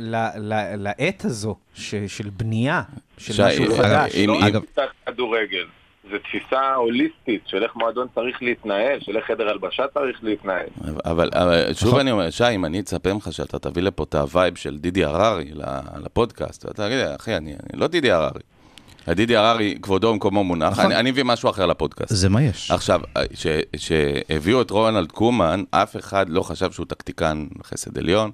לעת 0.77 1.25
הזו, 1.25 1.55
ש, 1.73 1.95
של 2.07 2.29
בנייה, 2.37 2.81
של 3.17 3.33
שי, 3.33 3.41
משהו 3.43 3.77
חדש. 3.77 4.15
לא 4.15 4.47
אגב, 4.47 4.61
כדורגל. 5.05 5.65
זו 6.11 6.17
תפיסה 6.17 6.73
הוליסטית 6.75 7.41
של 7.45 7.63
איך 7.63 7.75
מועדון 7.75 8.07
צריך 8.15 8.43
להתנהל, 8.43 8.99
של 8.99 9.17
איך 9.17 9.25
חדר 9.25 9.49
הלבשה 9.49 9.83
צריך 9.93 10.23
להתנהל. 10.23 10.67
אבל, 11.05 11.29
אבל 11.33 11.73
שוב 11.73 11.97
אני 11.97 12.11
אומר, 12.11 12.29
שי, 12.29 12.49
אם 12.55 12.65
אני 12.65 12.79
אצפה 12.79 13.13
ממך 13.13 13.27
שאתה 13.31 13.59
תביא 13.59 13.83
לפה 13.83 14.03
את 14.03 14.15
ה 14.15 14.23
vibe 14.23 14.55
של 14.55 14.77
דידי 14.77 15.03
הררי 15.03 15.51
לפודקאסט, 16.03 16.65
ואתה 16.65 16.87
תגיד, 16.87 16.99
אחי, 16.99 17.37
אני, 17.37 17.51
אני 17.51 17.81
לא 17.81 17.87
דידי 17.87 18.11
הררי. 18.11 18.41
דידי 19.09 19.35
הררי, 19.35 19.75
כבודו 19.81 20.13
במקומו 20.13 20.43
מונח, 20.43 20.71
נכון. 20.71 20.85
אני, 20.85 20.95
אני 20.95 21.11
מביא 21.11 21.23
משהו 21.23 21.49
אחר 21.49 21.65
לפודקאסט. 21.65 22.15
זה 22.15 22.29
מה 22.29 22.43
יש. 22.43 22.71
עכשיו, 22.71 23.01
כשהביאו 23.73 24.61
את 24.61 24.71
רונלד 24.71 25.11
קומן, 25.11 25.63
אף 25.71 25.95
אחד 25.95 26.29
לא 26.29 26.41
חשב 26.41 26.71
שהוא 26.71 26.85
טקטיקן 26.85 27.47
חסד 27.63 27.97
עליון. 27.97 28.31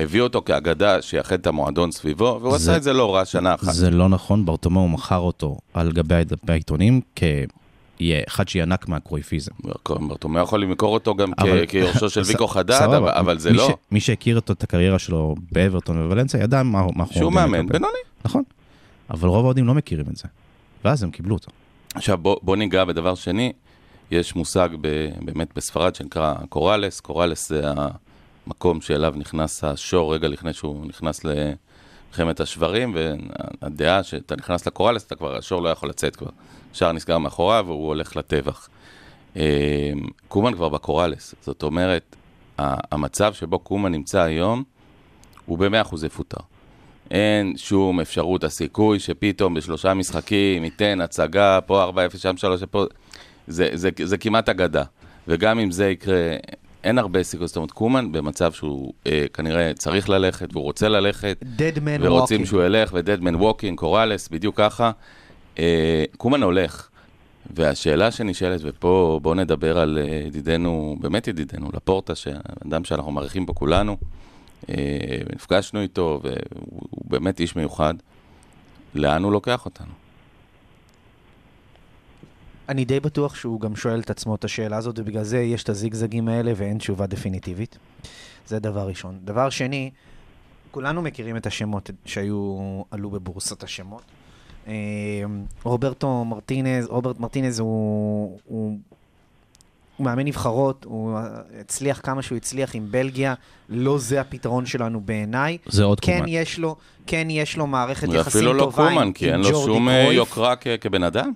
הביא 0.00 0.20
אותו 0.20 0.42
כאגדה 0.42 1.02
שיחד 1.02 1.34
את 1.34 1.46
המועדון 1.46 1.90
סביבו, 1.90 2.38
והוא 2.40 2.50
זה, 2.50 2.56
עשה 2.56 2.76
את 2.76 2.82
זה 2.82 2.92
לא 2.92 3.14
רע 3.14 3.24
שנה 3.24 3.54
אחת. 3.54 3.72
זה 3.72 3.90
לא 3.90 4.08
נכון, 4.08 4.46
ברטומו 4.46 4.80
הוא 4.80 4.90
מכר 4.90 5.18
אותו 5.18 5.58
על 5.74 5.92
גבי 5.92 6.14
העיתונים 6.48 7.00
כאחד 7.16 8.48
שינק 8.48 8.88
מהקרויפיזם. 8.88 9.52
ברטומו 9.86 10.38
יכול 10.38 10.62
למכור 10.62 10.94
אותו 10.94 11.14
גם 11.14 11.32
כיורשו 11.68 12.10
של 12.10 12.22
ויקו 12.26 12.46
חדד, 12.46 12.80
אבל, 12.82 13.08
אבל 13.08 13.38
זה 13.38 13.52
לא. 13.52 13.68
ש, 13.68 13.72
מי 13.90 14.00
שהכיר 14.00 14.36
אותו 14.36 14.52
את 14.52 14.62
הקריירה 14.62 14.98
שלו 14.98 15.34
באברטון 15.52 15.98
ובוולנסיה 15.98 16.42
ידע 16.42 16.62
מה 16.62 16.80
אנחנו 16.96 17.14
שהוא 17.14 17.32
מאמן 17.32 17.66
בינוני. 17.66 17.92
נכון, 18.24 18.42
אבל 19.10 19.28
רוב 19.28 19.44
האוהדים 19.44 19.66
לא 19.66 19.74
מכירים 19.74 20.06
את 20.10 20.16
זה, 20.16 20.24
ואז 20.84 21.02
הם 21.02 21.10
קיבלו 21.10 21.34
אותו. 21.34 21.50
עכשיו 21.94 22.18
בוא, 22.18 22.36
בוא 22.42 22.56
ניגע 22.56 22.84
בדבר 22.84 23.14
שני, 23.14 23.52
יש 24.10 24.36
מושג 24.36 24.68
ב, 24.80 25.08
באמת 25.20 25.48
בספרד 25.56 25.94
שנקרא 25.94 26.34
קוראלס, 26.48 27.00
קוראלס 27.00 27.48
זה 27.48 27.70
ה... 27.70 27.88
המקום 28.50 28.80
שאליו 28.80 29.14
נכנס 29.16 29.64
השור 29.64 30.14
רגע 30.14 30.28
לפני 30.28 30.52
שהוא 30.52 30.86
נכנס 30.86 31.24
למלחמת 31.24 32.40
השברים, 32.40 32.96
והדעה 33.62 34.02
שאתה 34.02 34.36
נכנס 34.36 34.66
לקוראלס, 34.66 35.04
אתה 35.06 35.14
כבר, 35.14 35.36
השור 35.36 35.62
לא 35.62 35.68
יכול 35.68 35.88
לצאת 35.88 36.16
כבר. 36.16 36.30
השער 36.72 36.92
נסגר 36.92 37.18
מאחוריו 37.18 37.64
והוא 37.66 37.86
הולך 37.86 38.16
לטבח. 38.16 38.68
אה, 39.36 39.92
קומן 40.28 40.54
כבר 40.54 40.68
בקוראלס, 40.68 41.34
זאת 41.42 41.62
אומרת, 41.62 42.16
המצב 42.58 43.34
שבו 43.34 43.58
קומן 43.58 43.92
נמצא 43.92 44.20
היום, 44.20 44.62
הוא 45.46 45.58
במאה 45.58 45.80
אחוז 45.80 46.04
יפוטר. 46.04 46.40
אין 47.10 47.56
שום 47.56 48.00
אפשרות, 48.00 48.44
הסיכוי 48.44 48.98
שפתאום 48.98 49.54
בשלושה 49.54 49.94
משחקים 49.94 50.64
ייתן 50.64 51.00
הצגה, 51.00 51.60
פה 51.66 51.90
4-0, 52.14 52.18
שם 52.18 52.36
3, 52.36 52.62
פה... 52.70 52.84
זה, 53.46 53.68
זה, 53.74 53.90
זה 54.04 54.18
כמעט 54.18 54.48
אגדה. 54.48 54.84
וגם 55.28 55.58
אם 55.58 55.70
זה 55.70 55.90
יקרה, 55.90 56.36
אין 56.84 56.98
הרבה 56.98 57.22
סיכוי, 57.22 57.46
זאת 57.46 57.56
אומרת, 57.56 57.70
קומן 57.70 58.12
במצב 58.12 58.52
שהוא 58.52 58.92
אה, 59.06 59.26
כנראה 59.34 59.72
צריך 59.74 60.08
ללכת 60.08 60.48
והוא 60.52 60.64
רוצה 60.64 60.88
ללכת. 60.88 61.44
Dead 61.58 61.78
man 61.78 62.00
ורוצים 62.00 62.42
walking. 62.42 62.46
שהוא 62.46 62.62
ילך, 62.62 62.92
ו-dead 62.92 63.22
man 63.22 63.40
walking, 63.40 63.74
קוראלס, 63.74 64.28
בדיוק 64.28 64.56
ככה. 64.56 64.90
אה, 65.58 66.04
קומן 66.16 66.42
הולך. 66.42 66.90
והשאלה 67.54 68.10
שנשאלת, 68.10 68.60
ופה 68.64 69.20
בואו 69.22 69.34
נדבר 69.34 69.78
על 69.78 69.98
אה, 70.02 70.22
ידידנו, 70.26 70.96
באמת 71.00 71.28
ידידנו, 71.28 71.70
לפורטה, 71.74 72.12
אדם 72.66 72.84
שאנחנו 72.84 73.12
מעריכים 73.12 73.46
פה 73.46 73.52
כולנו. 73.52 73.96
אה, 74.68 74.74
נפגשנו 75.34 75.80
איתו, 75.80 76.20
והוא 76.22 77.02
באמת 77.04 77.40
איש 77.40 77.56
מיוחד. 77.56 77.94
לאן 78.94 79.22
הוא 79.22 79.32
לוקח 79.32 79.64
אותנו? 79.64 79.99
אני 82.70 82.84
די 82.84 83.00
בטוח 83.00 83.34
שהוא 83.34 83.60
גם 83.60 83.76
שואל 83.76 84.00
את 84.00 84.10
עצמו 84.10 84.34
את 84.34 84.44
השאלה 84.44 84.76
הזאת, 84.76 84.98
ובגלל 84.98 85.22
זה 85.24 85.40
יש 85.40 85.62
את 85.62 85.68
הזיגזגים 85.68 86.28
האלה 86.28 86.52
ואין 86.56 86.78
תשובה 86.78 87.06
דפיניטיבית. 87.06 87.78
זה 88.46 88.58
דבר 88.58 88.88
ראשון. 88.88 89.18
דבר 89.24 89.50
שני, 89.50 89.90
כולנו 90.70 91.02
מכירים 91.02 91.36
את 91.36 91.46
השמות 91.46 91.90
שהיו, 92.04 92.58
עלו 92.90 93.10
בבורסת 93.10 93.62
השמות. 93.62 94.02
אה, 94.68 94.72
רוברטו 95.62 96.24
מרטינז, 96.24 96.86
רוברט 96.86 97.20
מרטינז 97.20 97.58
הוא, 97.58 98.38
הוא, 98.44 98.78
הוא 99.96 100.04
מאמן 100.04 100.24
נבחרות, 100.26 100.84
הוא 100.84 101.18
הצליח 101.60 102.00
כמה 102.02 102.22
שהוא 102.22 102.36
הצליח 102.36 102.74
עם 102.74 102.86
בלגיה, 102.90 103.34
לא 103.68 103.98
זה 103.98 104.20
הפתרון 104.20 104.66
שלנו 104.66 105.00
בעיניי. 105.00 105.58
זה 105.66 105.84
עוד 105.84 106.00
כן 106.00 106.16
קומן. 106.16 106.28
יש 106.28 106.58
לו, 106.58 106.76
כן 107.06 107.26
יש 107.30 107.56
לו 107.56 107.66
מערכת 107.66 108.08
יחסים 108.12 108.44
טובה 108.44 108.50
עם 108.50 108.58
ג'ורדי 108.58 108.62
קרויף. 108.62 108.74
ואפילו 108.78 108.94
לא 108.94 108.94
קומן, 109.00 109.12
כי 109.12 109.32
אין 109.32 109.40
לו 109.40 109.62
שום 109.66 109.88
אה, 109.88 110.02
קרויף. 110.04 110.16
יוקרה 110.16 110.56
כ- 110.56 110.66
כבן 110.80 111.02
אדם. 111.02 111.32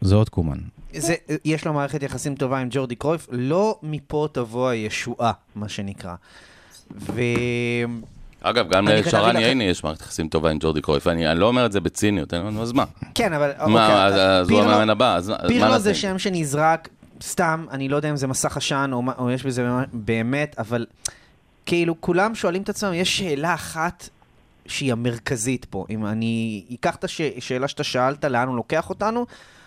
זה 0.00 0.14
עוד 0.14 0.28
קומן. 0.28 0.58
זה, 0.96 1.14
יש 1.44 1.64
לו 1.64 1.72
מערכת 1.72 2.02
יחסים 2.02 2.34
טובה 2.34 2.58
עם 2.58 2.68
ג'ורדי 2.70 2.94
קרויף, 2.94 3.26
לא 3.30 3.78
מפה 3.82 4.28
תבוא 4.32 4.68
הישועה, 4.68 5.32
מה 5.54 5.68
שנקרא. 5.68 6.14
ו... 7.00 7.22
אגב, 8.42 8.68
גם 8.68 8.88
לשרן 8.88 9.36
ייני 9.36 9.64
יש 9.64 9.84
מערכת 9.84 10.00
יחסים 10.00 10.28
טובה 10.28 10.50
עם 10.50 10.56
ג'ורדי 10.60 10.80
קרויף, 10.80 11.06
אני 11.06 11.24
לא 11.40 11.46
אומר 11.46 11.66
את 11.66 11.72
זה 11.72 11.80
בציניות, 11.80 12.34
אני 12.34 12.48
אומר, 12.48 12.62
אז 12.62 12.72
מה? 12.72 12.84
כן, 13.14 13.32
אבל... 13.32 13.50
מה, 13.66 14.06
אז- 14.06 14.12
אוקיי, 14.12 14.38
אז 14.38 14.50
הוא 14.50 14.60
המאמן 14.60 14.90
הבא, 14.90 15.16
אז 15.16 15.28
מה 15.28 15.36
פירלו 15.48 15.78
זה 15.78 15.88
נעשה? 15.88 16.00
שם 16.00 16.18
שנזרק, 16.18 16.88
סתם, 17.22 17.66
אני 17.70 17.88
לא 17.88 17.96
יודע 17.96 18.10
אם 18.10 18.16
זה 18.16 18.26
מסך 18.26 18.56
עשן 18.56 18.90
או 19.18 19.30
יש 19.30 19.44
בזה 19.46 19.68
באמת, 19.92 20.54
אבל 20.58 20.86
כאילו 21.66 22.00
כולם 22.00 22.34
שואלים 22.34 22.62
את 22.62 22.68
עצמם, 22.68 22.92
יש 22.94 23.18
שאלה 23.18 23.54
אחת 23.54 24.08
שהיא 24.66 24.92
המרכזית 24.92 25.64
פה. 25.70 25.86
אם 25.90 26.06
אני 26.06 26.64
אקח 26.74 26.96
את 26.96 27.04
השאלה 27.04 27.68
שאתה 27.68 27.84
שאלת, 27.84 28.24
לאן 28.24 28.48
הוא 28.48 28.56
לוקח 28.56 28.90
אותנו, 28.90 29.26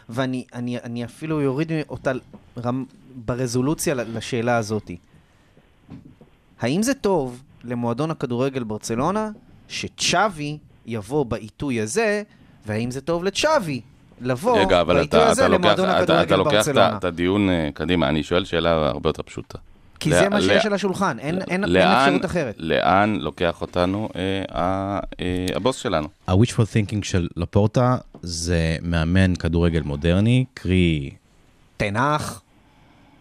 ואני 0.10 0.44
אני, 0.54 0.78
אני 0.84 1.06
אפילו 1.06 1.42
יוריד 1.42 1.72
אותה 1.90 2.12
רמ, 2.66 2.86
ברזולוציה 3.26 3.94
לשאלה 3.96 4.58
הזאת. 4.58 4.92
האם 6.62 6.84
זה 6.84 6.94
טוב 6.94 7.44
למועדון 7.64 8.12
הכדורגל 8.12 8.64
ברצלונה 8.64 9.30
שצ'אבי 9.68 10.58
יבוא 10.86 11.26
בעיתוי 11.26 11.82
הזה, 11.82 12.24
והאם 12.66 12.92
זה 12.92 13.02
טוב 13.02 13.24
לצ'אבי 13.24 13.82
לבוא 14.22 14.60
רגע, 14.60 14.82
אבל 14.82 14.96
בעיתוי 14.98 15.20
אתה 15.20 15.30
הזה 15.30 15.42
אתה 15.42 15.50
לוקח- 15.50 15.64
למועדון 15.64 15.90
אתה- 15.90 15.98
הכדורגל 16.00 16.24
אתה 16.26 16.36
לוקח 16.38 16.50
את 16.52 16.56
ברצלונה? 16.56 16.88
ה- 16.94 16.98
את 16.98 17.04
הדיון 17.04 17.50
אה, 17.50 17.70
קדימה, 17.74 18.10
אני 18.10 18.24
שואל 18.24 18.46
שאלה 18.46 18.72
הרבה 18.88 19.10
יותר 19.10 19.24
פשוטה. 19.24 19.58
כי 20.04 20.10
לא- 20.10 20.20
זה 20.20 20.30
מה 20.30 20.40
לא- 20.40 20.42
שיש 20.54 20.66
על 20.66 20.74
השולחן, 20.74 21.20
אין, 21.20 21.36
אין, 21.42 21.64
אין 21.64 21.64
לאן- 21.74 22.06
אפשרות 22.06 22.26
אחרת. 22.26 22.56
לאן 22.58 23.16
לוקח 23.20 23.62
אותנו 23.62 24.10
אה, 24.16 24.22
ה- 24.60 25.00
אה, 25.20 25.46
הבוס 25.56 25.76
שלנו? 25.76 26.08
ה-wishful 26.28 26.56
thinking 26.74 27.04
של 27.04 27.28
לפורטה 27.36 27.98
זה 28.22 28.78
מאמן 28.82 29.36
כדורגל 29.36 29.82
מודרני, 29.82 30.46
קרי 30.54 31.10
תנח, 31.78 32.42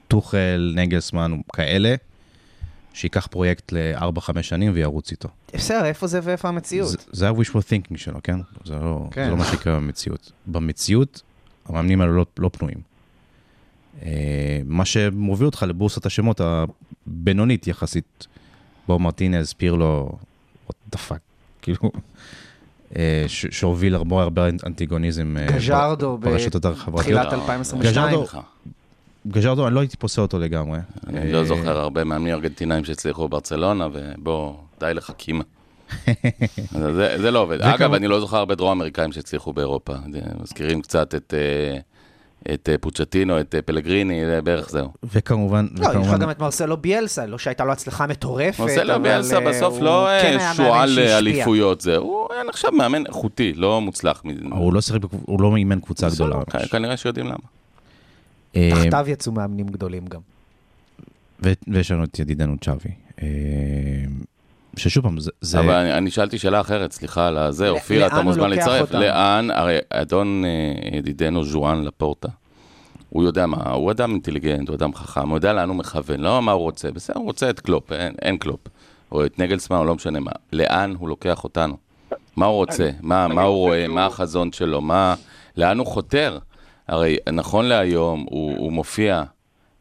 טוחל, 0.09 0.73
נגלסמן, 0.77 1.33
כאלה, 1.53 1.95
שייקח 2.95 3.27
פרויקט 3.27 3.73
ל-4-5 3.73 4.09
שנים 4.43 4.73
וירוץ 4.75 5.11
איתו. 5.11 5.29
בסדר, 5.55 5.85
איפה 5.85 6.07
זה 6.07 6.21
ואיפה 6.23 6.49
המציאות? 6.49 6.89
זה- 6.89 6.97
זה 7.13 7.29
ה-wishful 7.29 7.59
thinking 7.61 7.97
שלו, 7.97 8.19
כן? 8.25 8.37
זה 8.65 8.75
לא, 8.75 9.09
כן. 9.11 9.25
זה 9.25 9.31
לא 9.31 9.37
מה 9.37 9.45
שיקרה 9.45 9.77
במציאות. 9.77 10.33
במציאות, 10.47 11.23
המאמנים 11.67 12.01
האלו 12.01 12.13
לא, 12.17 12.27
לא 12.39 12.49
פנויים. 12.53 12.92
אה, 14.03 14.09
מה 14.65 14.85
שמוביל 14.85 15.47
אותך 15.47 15.65
לבורסת 15.69 16.07
השמות 16.07 16.41
הבינונית 16.41 17.67
יחסית, 17.67 18.27
בוב 18.89 19.03
מרטינז, 19.03 19.53
פירלו, 19.53 20.13
what 20.71 20.97
the 20.97 21.11
fuck, 21.11 21.19
כאילו, 21.63 21.79
אה, 22.97 23.25
ש- 23.29 23.47
שהוביל 23.51 23.95
הרבה 23.95 24.23
הרבה 24.23 24.49
אנטיגוניזם 24.67 25.37
אה, 25.41 25.47
גז'רדו 25.47 26.17
ב- 26.17 26.21
ברשתות 26.25 26.65
החברתיות. 26.65 27.19
בתחילת 27.19 27.33
2022. 27.33 28.21
גז'רדו- 29.29 29.67
אני 29.67 29.75
לא 29.75 29.81
הייתי 29.81 29.97
פוסל 29.97 30.23
אותו 30.23 30.39
לגמרי. 30.39 30.79
אני 31.07 31.33
לא 31.33 31.45
זוכר 31.45 31.79
הרבה 31.79 32.05
מאמנים 32.05 32.35
ארגנטינאים 32.35 32.85
שהצליחו 32.85 33.29
בברצלונה, 33.29 33.89
ובוא, 33.93 34.55
די 34.81 34.95
לך 34.95 35.11
קימה. 35.17 35.45
זה, 36.95 37.15
זה 37.19 37.31
לא 37.31 37.39
עובד. 37.39 37.63
אגב, 37.63 37.95
אני 37.95 38.09
לא 38.09 38.21
זוכר 38.21 38.37
הרבה 38.37 38.55
דרום 38.55 38.71
אמריקאים 38.71 39.13
שהצליחו 39.13 39.53
באירופה. 39.53 39.93
מזכירים 40.43 40.83
קצת 40.83 41.15
את, 41.15 41.35
את 42.55 42.69
אה, 42.69 42.79
פוצ'טינו, 42.79 43.41
את 43.41 43.55
אה, 43.55 43.63
פלגריני, 43.63 44.25
זה 44.27 44.43
בערך 44.43 44.71
זהו. 44.71 44.89
וכמובן, 45.03 45.67
לא, 45.75 45.81
יש 45.81 45.87
לך 45.87 45.91
וכמובן, 45.91 46.19
גם 46.19 46.31
את 46.31 46.39
מרסלו 46.41 46.77
ביאלסה, 46.77 47.27
לא 47.27 47.39
שהייתה 47.39 47.65
לו 47.65 47.73
הצלחה 47.73 48.07
מטורפת, 48.07 48.61
מרסלו 48.61 49.03
ביאלסה 49.03 49.39
אה, 49.39 49.49
בסוף 49.51 49.75
הוא 49.75 49.83
לא 49.85 50.09
כן 50.23 50.39
שועל. 50.57 50.99
אליפויות, 50.99 51.81
זה, 51.81 51.97
הוא 51.97 52.29
היה 52.33 52.43
נחשב 52.49 52.69
מאמן 52.71 53.07
איכותי, 53.07 53.53
לא 53.53 53.81
מוצלח. 53.81 54.23
מ- 54.25 54.53
הוא 54.53 54.73
לא 54.73 54.81
שיחק, 54.81 54.99
הוא 55.23 55.41
לא 55.43 55.57
אימן 55.57 55.81
קבוצה 55.81 56.09
גדולה. 56.11 56.37
כ- 56.51 56.71
כנראה 56.71 56.97
שיודעים 56.97 57.27
למה. 57.27 57.37
תחתיו 58.53 59.05
יצאו 59.09 59.33
מאמנים 59.33 59.67
גדולים 59.67 60.07
גם. 60.07 60.21
ויש 61.69 61.91
לנו 61.93 62.05
את 62.05 62.19
ידידנו 62.19 62.57
צ'אבי. 62.65 62.91
ששוב 64.77 65.05
פעם, 65.05 65.21
זה... 65.21 65.31
זה- 65.41 65.61
אבל 65.61 65.71
אני, 65.75 65.93
אני 65.93 66.11
שאלתי 66.11 66.39
שאלה 66.39 66.61
אחרת, 66.61 66.93
סליחה 66.93 67.27
על 67.29 67.39
הזה, 67.39 67.67
ל- 67.67 67.69
אופיר, 67.71 68.01
לאן 68.01 68.07
אתה 68.09 68.17
הוא 68.17 68.25
מוזמן 68.25 68.51
לוקח 68.51 68.57
להצטרף. 68.67 68.81
אותנו? 68.81 69.01
לאן, 69.01 69.51
הרי 69.51 69.79
אדון 69.91 70.45
אה, 70.45 70.51
ידידנו 70.99 71.45
ז'ואן 71.45 71.85
לפורטה, 71.85 72.29
הוא 73.09 73.25
יודע 73.25 73.47
מה, 73.47 73.71
הוא 73.73 73.91
אדם 73.91 74.11
אינטליגנט, 74.11 74.69
הוא 74.69 74.77
אדם 74.77 74.95
חכם, 74.95 75.29
הוא 75.29 75.37
יודע 75.37 75.53
לאן 75.53 75.69
הוא 75.69 75.77
מכוון, 75.77 76.21
לא 76.21 76.43
מה 76.43 76.53
הוא 76.53 76.63
רוצה, 76.63 76.93
בסדר, 76.93 77.17
הוא 77.19 77.25
רוצה 77.25 77.51
את 77.51 77.61
קלופ, 77.61 77.93
אין, 77.93 78.15
אין 78.23 78.37
קלופ, 78.39 78.61
או 79.13 79.27
את 79.27 79.39
נגלסמן, 79.39 79.77
או 79.79 79.85
לא 79.85 79.95
משנה 79.95 80.21
מה, 80.21 80.31
לאן 80.53 80.95
הוא 80.99 81.09
לוקח 81.09 81.45
אותנו? 81.45 81.77
מה 82.37 82.47
הוא 82.47 82.55
רוצה? 82.57 82.91
מה, 83.01 83.25
אני 83.25 83.35
מה 83.35 83.43
הוא 83.43 83.57
רואה? 83.57 83.89
מה 83.89 84.07
החזון 84.07 84.53
שלו? 84.53 84.81
מה, 84.81 85.15
לאן 85.57 85.79
הוא 85.79 85.87
חותר? 85.87 86.39
הרי 86.89 87.17
נכון 87.33 87.65
להיום 87.65 88.27
הוא, 88.31 88.57
הוא 88.59 88.73
מופיע 88.73 89.23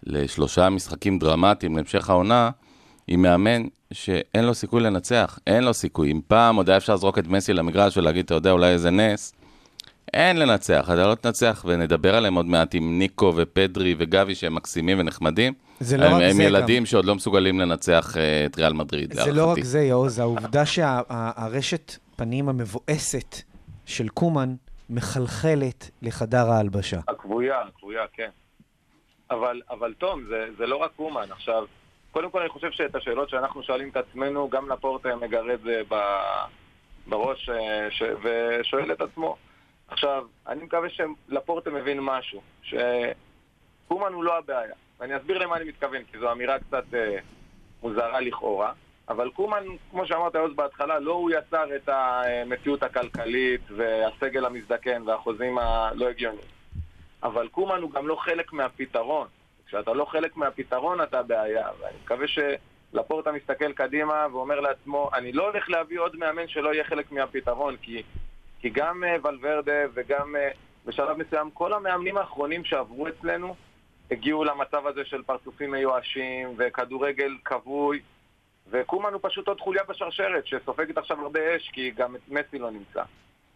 לשלושה 0.03 0.69
משחקים 0.69 1.19
דרמטיים 1.19 1.75
להמשך 1.75 2.09
העונה, 2.09 2.49
עם 3.13 3.21
מאמן 3.21 3.63
שאין 3.93 4.45
לו 4.45 4.53
סיכוי 4.53 4.81
לנצח, 4.81 5.39
אין 5.47 5.63
לו 5.63 5.73
סיכוי. 5.73 6.11
אם 6.11 6.21
פעם 6.27 6.55
עוד 6.55 6.69
היה 6.69 6.77
אפשר 6.77 6.93
לזרוק 6.93 7.19
את 7.19 7.27
מסי 7.27 7.53
למגרש 7.53 7.97
ולהגיד, 7.97 8.25
אתה 8.25 8.33
יודע, 8.33 8.51
אולי 8.51 8.67
איזה 8.67 8.91
נס, 8.91 9.33
אין 10.13 10.39
לנצח. 10.39 10.89
אתה 10.93 11.07
לא 11.07 11.15
תנצח, 11.15 11.65
ונדבר 11.67 12.15
עליהם 12.15 12.33
עוד 12.33 12.45
מעט 12.45 12.75
עם 12.75 12.99
ניקו 12.99 13.33
ופדרי 13.35 13.95
וגבי 13.97 14.35
שהם 14.35 14.55
מקסימים 14.55 14.99
ונחמדים. 14.99 15.53
זה 15.79 15.97
לא 15.97 16.05
הם, 16.05 16.13
רק 16.13 16.21
הם 16.21 16.31
זה 16.31 16.43
ילדים 16.43 16.85
שעוד 16.85 17.05
לא 17.05 17.15
מסוגלים 17.15 17.59
לנצח 17.59 18.17
אה, 18.17 18.45
את 18.45 18.57
ריאל 18.57 18.73
מדריד, 18.73 19.13
זה 19.13 19.31
לא 19.31 19.51
רק 19.51 19.63
זה, 19.63 19.81
יעוז, 19.81 20.19
העובדה 20.19 20.65
שהרשת 20.65 21.95
פנים 22.15 22.49
המבואסת 22.49 23.35
של 23.85 24.09
קומן 24.09 24.55
מחלחלת 24.89 25.89
לחדר 26.01 26.51
ההלבשה. 26.51 26.99
הקבויה, 27.07 27.61
הקבויה, 27.67 28.03
כן. 28.13 28.29
אבל, 29.31 29.61
אבל 29.69 29.93
תום, 29.93 30.23
זה, 30.29 30.45
זה 30.57 30.65
לא 30.65 30.75
רק 30.75 30.91
אומן. 30.99 31.31
עכשיו, 31.31 31.63
קודם 32.11 32.31
כל 32.31 32.39
אני 32.41 32.49
חושב 32.49 32.71
שאת 32.71 32.95
השאלות 32.95 33.29
שאנחנו 33.29 33.63
שואלים 33.63 33.89
את 33.89 33.97
עצמנו, 33.97 34.49
גם 34.49 34.71
לפורטה 34.71 35.15
מגרד 35.15 35.59
זה 35.63 35.81
ב, 35.89 35.95
בראש 37.07 37.49
אה, 37.49 37.87
ש, 37.91 38.03
ושואל 38.23 38.91
את 38.91 39.01
עצמו. 39.01 39.37
עכשיו, 39.87 40.25
אני 40.47 40.63
מקווה 40.63 40.89
שלפורטה 40.89 41.69
מבין 41.69 41.99
משהו, 42.01 42.41
שקומן 42.63 44.13
הוא 44.13 44.23
לא 44.23 44.37
הבעיה. 44.37 44.73
ואני 44.99 45.17
אסביר 45.17 45.37
למה 45.37 45.57
אני 45.57 45.65
מתכוון, 45.65 46.03
כי 46.11 46.19
זו 46.19 46.31
אמירה 46.31 46.59
קצת 46.59 46.83
אה, 46.93 47.17
מוזרה 47.83 48.19
לכאורה. 48.19 48.73
אבל 49.09 49.29
קומן, 49.29 49.63
כמו 49.91 50.05
שאמרת 50.05 50.35
עוז 50.35 50.53
בהתחלה, 50.53 50.99
לא 50.99 51.11
הוא 51.11 51.31
יצר 51.31 51.75
את 51.75 51.89
המציאות 51.89 52.83
הכלכלית 52.83 53.61
והסגל 53.69 54.45
המזדקן 54.45 55.01
והחוזים 55.07 55.57
הלא 55.57 56.09
הגיוניים. 56.09 56.47
אבל 57.23 57.47
קומן 57.47 57.81
הוא 57.81 57.91
גם 57.91 58.07
לא 58.07 58.15
חלק 58.15 58.53
מהפתרון. 58.53 59.27
כשאתה 59.71 59.93
לא 59.93 60.05
חלק 60.05 60.37
מהפתרון 60.37 61.01
אתה 61.01 61.23
בעיה, 61.23 61.67
ואני 61.79 61.97
מקווה 62.03 62.25
שלפורטה 62.27 63.31
מסתכל 63.31 63.73
קדימה 63.73 64.27
ואומר 64.31 64.59
לעצמו, 64.59 65.09
אני 65.13 65.31
לא 65.31 65.49
הולך 65.49 65.69
להביא 65.69 65.99
עוד 65.99 66.15
מאמן 66.15 66.47
שלא 66.47 66.73
יהיה 66.73 66.83
חלק 66.83 67.11
מהפתרון, 67.11 67.77
כי, 67.81 68.03
כי 68.59 68.69
גם 68.69 69.03
uh, 69.03 69.27
ולוורדה 69.27 69.81
וגם 69.93 70.35
uh, 70.35 70.57
בשלב 70.85 71.17
מסוים 71.17 71.51
כל 71.51 71.73
המאמנים 71.73 72.17
האחרונים 72.17 72.65
שעברו 72.65 73.07
אצלנו 73.07 73.55
הגיעו 74.11 74.43
למצב 74.43 74.87
הזה 74.87 75.05
של 75.05 75.23
פרצופים 75.23 75.71
מיואשים 75.71 76.55
וכדורגל 76.57 77.37
כבוי, 77.45 78.01
וקומן 78.71 79.13
הוא 79.13 79.19
פשוט 79.23 79.47
עוד 79.47 79.59
חוליה 79.59 79.83
בשרשרת 79.89 80.47
שסופגת 80.47 80.97
עכשיו 80.97 81.21
הרבה 81.21 81.55
אש 81.55 81.69
כי 81.73 81.91
גם 81.91 82.15
מסי 82.27 82.59
לא 82.59 82.71
נמצא. 82.71 83.03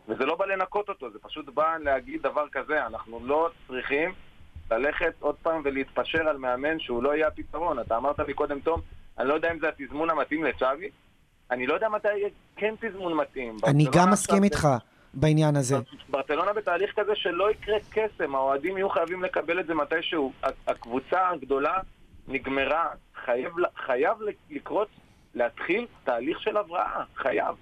וזה 0.08 0.26
לא 0.26 0.36
בא 0.36 0.46
לנקות 0.46 0.90
אותו, 0.90 1.12
זה 1.12 1.20
פשוט 1.20 1.50
בא 1.50 1.78
להגיד 1.78 2.22
דבר 2.22 2.48
כזה, 2.52 2.86
אנחנו 2.86 3.20
לא 3.26 3.50
צריכים 3.68 4.14
ללכת 4.72 5.14
עוד 5.20 5.36
פעם 5.36 5.62
ולהתפשר 5.66 6.28
על 6.30 6.38
מאמן 6.38 6.80
שהוא 6.80 7.04
לא 7.04 7.16
יהיה 7.16 7.28
הפתרון. 7.28 7.80
אתה 7.80 7.98
אמרת 7.98 8.20
מקודם, 8.20 8.60
תום, 8.60 8.82
אני 9.20 9.28
לא 9.28 9.34
יודע 9.34 9.52
אם 9.52 9.60
זה 9.60 9.70
התזמון 9.70 10.10
המתאים 10.10 10.44
לצ'אבי, 10.44 10.90
אני 11.52 11.68
לא 11.68 11.74
יודע 11.74 11.90
מתי 11.90 12.08
יהיה 12.18 12.30
כן 12.56 12.76
תזמון 12.80 13.14
מתאים. 13.18 13.58
אני 13.68 13.86
גם 13.92 14.10
מסכים 14.12 14.44
איתך 14.44 14.68
בעניין 15.14 15.56
הזה. 15.56 15.76
ברצלונה 16.10 16.54
בתהליך 16.54 17.00
כזה 17.00 17.16
שלא 17.16 17.52
יקרה 17.52 17.76
קסם, 17.92 18.36
האוהדים 18.36 18.78
יהיו 18.78 18.90
חייבים 18.90 19.24
לקבל 19.24 19.60
את 19.60 19.68
זה 19.68 19.74
מתישהו. 19.74 20.34
הקבוצה 20.68 21.30
הגדולה 21.30 21.78
נגמרה, 22.28 22.88
חייב, 23.26 23.54
חייב 23.86 24.18
לקרות, 24.50 24.88
להתחיל 25.36 25.88
תהליך 26.04 26.42
של 26.42 26.58
הבראה, 26.58 27.04
חייב. 27.16 27.56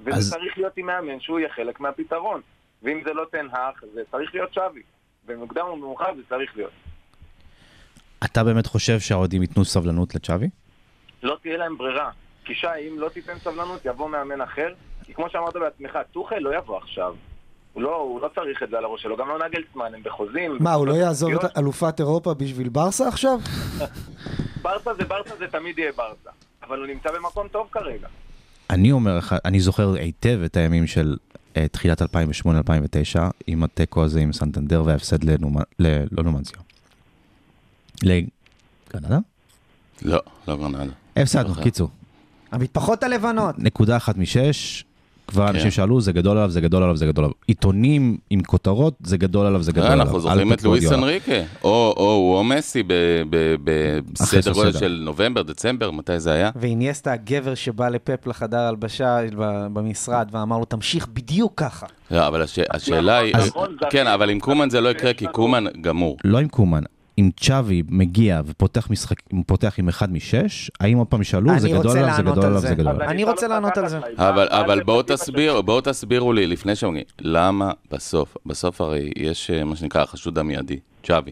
וזה 0.00 0.10
אז- 0.18 0.30
צריך 0.30 0.58
להיות 0.58 0.76
עם 0.76 0.86
מאמן 0.86 1.20
שהוא 1.20 1.38
יהיה 1.38 1.48
חלק 1.52 1.80
מהפתרון. 1.80 2.40
ואם 2.82 3.00
זה 3.04 3.12
לא 3.12 3.24
תנהך, 3.30 3.84
זה 3.94 4.02
צריך 4.10 4.34
להיות 4.34 4.54
שווי. 4.54 4.82
במוקדם 5.26 5.64
או 5.66 5.76
במאוחר 5.76 6.14
זה 6.16 6.22
צריך 6.28 6.56
להיות. 6.56 6.70
אתה 8.24 8.44
באמת 8.44 8.66
חושב 8.66 9.00
שהאוהדים 9.00 9.42
ייתנו 9.42 9.64
סבלנות 9.64 10.14
לצ'אבי? 10.14 10.48
לא 11.22 11.36
תהיה 11.42 11.56
להם 11.56 11.78
ברירה. 11.78 12.10
כי 12.44 12.54
שי, 12.54 12.66
אם 12.88 12.98
לא 12.98 13.08
תיתן 13.08 13.38
סבלנות, 13.38 13.80
יבוא 13.84 14.08
מאמן 14.08 14.40
אחר. 14.40 14.68
כי 15.04 15.14
כמו 15.14 15.30
שאמרת 15.30 15.54
בעצמך, 15.54 15.98
טוחל 16.12 16.38
לא 16.38 16.56
יבוא 16.56 16.78
עכשיו. 16.78 17.14
הוא 17.72 17.82
לא, 17.82 17.96
הוא 17.96 18.20
לא 18.20 18.30
צריך 18.34 18.62
את 18.62 18.70
זה 18.70 18.78
על 18.78 18.84
הראש 18.84 19.02
שלו, 19.02 19.16
גם 19.16 19.28
לא 19.28 19.38
נגלסמן, 19.46 19.94
הם 19.94 20.02
בחוזים. 20.02 20.56
מה, 20.60 20.72
הוא 20.72 20.86
לא 20.86 20.92
יעזוב. 20.92 21.32
את 21.32 21.58
אלופת 21.58 22.00
אירופה 22.00 22.34
בשביל 22.34 22.68
ברסה 22.68 23.08
עכשיו? 23.08 23.38
ברסה 24.62 24.94
זה 24.94 25.04
ברסה, 25.04 25.36
זה 25.36 25.46
תמיד 25.46 25.78
יהיה 25.78 25.92
ברסה. 25.92 26.30
אבל 26.62 26.78
הוא 26.78 26.86
נמצא 26.86 27.12
במקום 27.12 27.48
טוב 27.48 27.68
כרגע. 27.72 28.08
אני 28.70 28.92
אומר 28.92 29.18
לך, 29.18 29.34
אני 29.44 29.60
זוכר 29.60 29.92
היטב 29.94 30.38
את 30.44 30.56
הימים 30.56 30.86
של 30.86 31.16
תחילת 31.70 32.02
2008-2009, 32.02 32.06
עם 33.46 33.62
התיקו 33.64 34.04
הזה 34.04 34.20
עם 34.20 34.32
סנטנדר 34.32 34.82
וההפסד 34.86 35.24
לנומה- 35.24 35.62
ל- 35.78 36.04
לא. 36.12 36.22
לגנדה? 38.02 39.18
לא, 40.02 40.18
לא 40.48 40.56
גרנדה. 40.56 40.92
הפסדנו, 41.16 41.48
זוכר. 41.48 41.62
קיצור. 41.62 41.90
המטפחות 42.52 43.02
הלבנות. 43.02 43.54
נקודה 43.58 43.96
אחת 43.96 44.16
משש, 44.16 44.84
כבר 45.28 45.46
כן. 45.48 45.54
אנשים 45.54 45.70
שאלו, 45.70 46.00
זה 46.00 46.12
גדול 46.12 46.36
עליו, 46.36 46.50
זה 46.50 46.60
גדול 46.60 46.82
עליו, 46.82 46.96
זה 46.96 47.06
גדול 47.06 47.24
עליו. 47.24 47.34
עיתונים 47.46 48.16
עם 48.30 48.42
כותרות, 48.42 48.94
זה 49.04 49.16
גדול 49.16 49.46
עליו, 49.46 49.62
זה 49.62 49.72
גדול 49.72 49.86
אה, 49.86 49.92
עליו. 49.92 50.04
אנחנו 50.06 50.20
זוכרים 50.20 50.52
את 50.52 50.62
לואיס. 50.62 50.92
אנריקה, 50.92 51.32
או 51.64 51.94
או 51.96 52.12
הוא 52.12 52.36
או 52.36 52.44
מסי 52.44 52.82
בסדר 54.12 54.52
גודל. 54.52 54.72
של 54.72 55.00
נובמבר, 55.04 55.42
דצמבר, 55.42 55.90
מתי 55.90 56.20
זה 56.20 56.32
היה? 56.32 56.50
ואיניאסטה 56.56 57.12
הגבר 57.12 57.54
שבא 57.54 57.88
לפפ 57.88 58.26
לחדר 58.26 58.58
הלבשה 58.60 59.18
במשרד 59.72 60.28
ואמר 60.32 60.58
לו, 60.58 60.64
תמשיך 60.64 61.06
בדיוק 61.12 61.52
ככה. 61.56 61.86
לא, 62.10 62.26
אבל 62.26 62.42
הש- 62.42 62.58
השאלה 62.70 63.18
היא, 63.18 63.34
נכון, 63.36 63.76
כן, 63.90 64.06
אבל 64.06 64.30
עם 64.30 64.40
קומן 64.40 64.70
זה 64.70 64.80
לא 64.80 64.88
יקרה, 64.88 65.12
כי 65.12 65.26
קומן 65.32 65.64
גמור. 65.80 66.16
לא 66.24 66.38
עם 66.38 66.48
קומן, 66.48 66.82
אם 67.18 67.30
צ'אבי 67.40 67.82
מגיע 67.88 68.40
ופותח 68.46 68.90
משחק, 68.90 69.16
פותח 69.46 69.74
עם 69.78 69.88
אחד 69.88 70.12
משש, 70.12 70.70
האם 70.80 70.98
עוד 70.98 71.06
פעם 71.06 71.20
ישאלו, 71.22 71.58
זה 71.58 71.68
גדול 71.68 71.98
עליו, 71.98 72.16
זה 72.16 72.22
גדול 72.22 72.44
על 72.44 72.50
עליו, 72.50 72.60
זה. 72.60 72.74
גדול 72.74 72.88
עליו. 72.88 73.08
אני 73.08 73.24
רוצה 73.24 73.46
אותך 73.46 73.54
לענות 73.54 73.76
על 73.78 73.88
זה. 73.88 73.98
אבל, 74.16 74.48
אבל 74.50 74.82
בואו 74.82 74.96
זה 74.98 75.02
בדיוק 75.04 75.20
תסביר, 75.20 75.60
בואו 75.62 75.80
תסבירו 75.80 76.32
לי, 76.32 76.46
לפני 76.46 76.76
שאומרים, 76.76 77.04
למה 77.20 77.70
בסוף, 77.90 78.36
בסוף 78.46 78.80
הרי 78.80 79.10
יש 79.16 79.50
אה, 79.50 79.64
מה 79.64 79.76
שנקרא 79.76 80.02
החשוד 80.02 80.38
המיידי, 80.38 80.78
צ'אבי. 81.06 81.30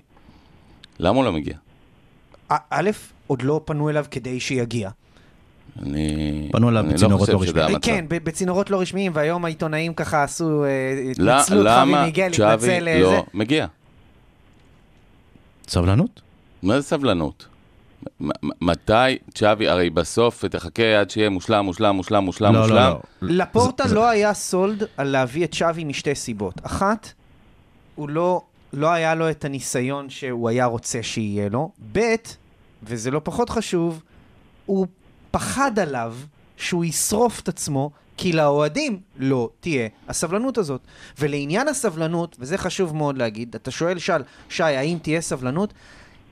למה 0.98 1.16
הוא 1.16 1.24
לא 1.24 1.32
מגיע? 1.32 1.54
א- 2.48 2.54
עוד 3.26 3.42
לא 3.42 3.60
פנו 3.64 3.90
אליו 3.90 4.04
כדי 4.10 4.40
שיגיע. 4.40 4.90
אני... 5.82 6.48
פנו 6.52 6.68
אליו 6.68 6.84
אני 6.84 6.94
בצינורות 6.94 7.20
חושב 7.20 7.32
לא 7.32 7.46
שזה 7.46 7.50
רשמיים. 7.50 7.74
המצב. 7.74 7.86
כן, 7.86 8.04
ב- 8.08 8.24
בצינורות 8.24 8.70
לא 8.70 8.80
רשמיים, 8.80 9.12
והיום 9.14 9.44
העיתונאים 9.44 9.94
ככה 9.94 10.22
עשו, 10.22 10.64
אה, 10.64 10.68
לא- 11.18 11.32
התנצלות 11.32 11.66
חבי 11.66 11.80
למה 11.90 12.04
מיגל, 12.04 12.30
צ'אבי 12.32 12.70
אה, 12.70 13.00
לא. 13.00 13.24
מגיע? 13.34 13.66
סבלנות? 15.68 16.20
מה 16.62 16.80
זה 16.80 16.86
סבלנות? 16.86 17.46
מתי 18.60 18.92
צ'אבי, 19.34 19.68
הרי 19.68 19.90
בסוף 19.90 20.44
תחכה 20.44 21.00
עד 21.00 21.10
שיהיה 21.10 21.30
מושלם, 21.30 21.64
מושלם, 21.64 21.94
מושלם, 21.96 22.24
מושלם, 22.24 22.54
לא, 22.54 22.60
מושלם. 22.60 22.76
לא, 22.76 23.00
לא. 23.22 23.34
לפורטה 23.34 23.88
זה- 23.88 23.94
לא 23.94 24.08
היה 24.08 24.34
סולד 24.34 24.82
על 24.96 25.08
להביא 25.08 25.44
את 25.44 25.54
שווי 25.54 25.84
משתי 25.84 26.14
סיבות. 26.14 26.54
אחת, 26.62 27.12
הוא 27.94 28.08
לא, 28.08 28.42
לא 28.72 28.90
היה 28.92 29.14
לו 29.14 29.30
את 29.30 29.44
הניסיון 29.44 30.10
שהוא 30.10 30.48
היה 30.48 30.64
רוצה 30.66 31.02
שיהיה 31.02 31.48
לו. 31.48 31.70
ב', 31.92 32.14
וזה 32.82 33.10
לא 33.10 33.20
פחות 33.24 33.50
חשוב, 33.50 34.02
הוא 34.66 34.86
פחד 35.30 35.78
עליו 35.78 36.14
שהוא 36.56 36.84
ישרוף 36.84 37.40
את 37.40 37.48
עצמו, 37.48 37.90
כי 38.16 38.32
לאוהדים 38.32 39.00
לא 39.16 39.50
תהיה 39.60 39.88
הסבלנות 40.08 40.58
הזאת. 40.58 40.80
ולעניין 41.18 41.68
הסבלנות, 41.68 42.36
וזה 42.38 42.58
חשוב 42.58 42.96
מאוד 42.96 43.18
להגיד, 43.18 43.54
אתה 43.54 43.70
שואל, 43.70 43.98
שאל, 43.98 44.22
שי, 44.48 44.62
האם 44.62 44.98
תהיה 45.02 45.20
סבלנות? 45.20 45.74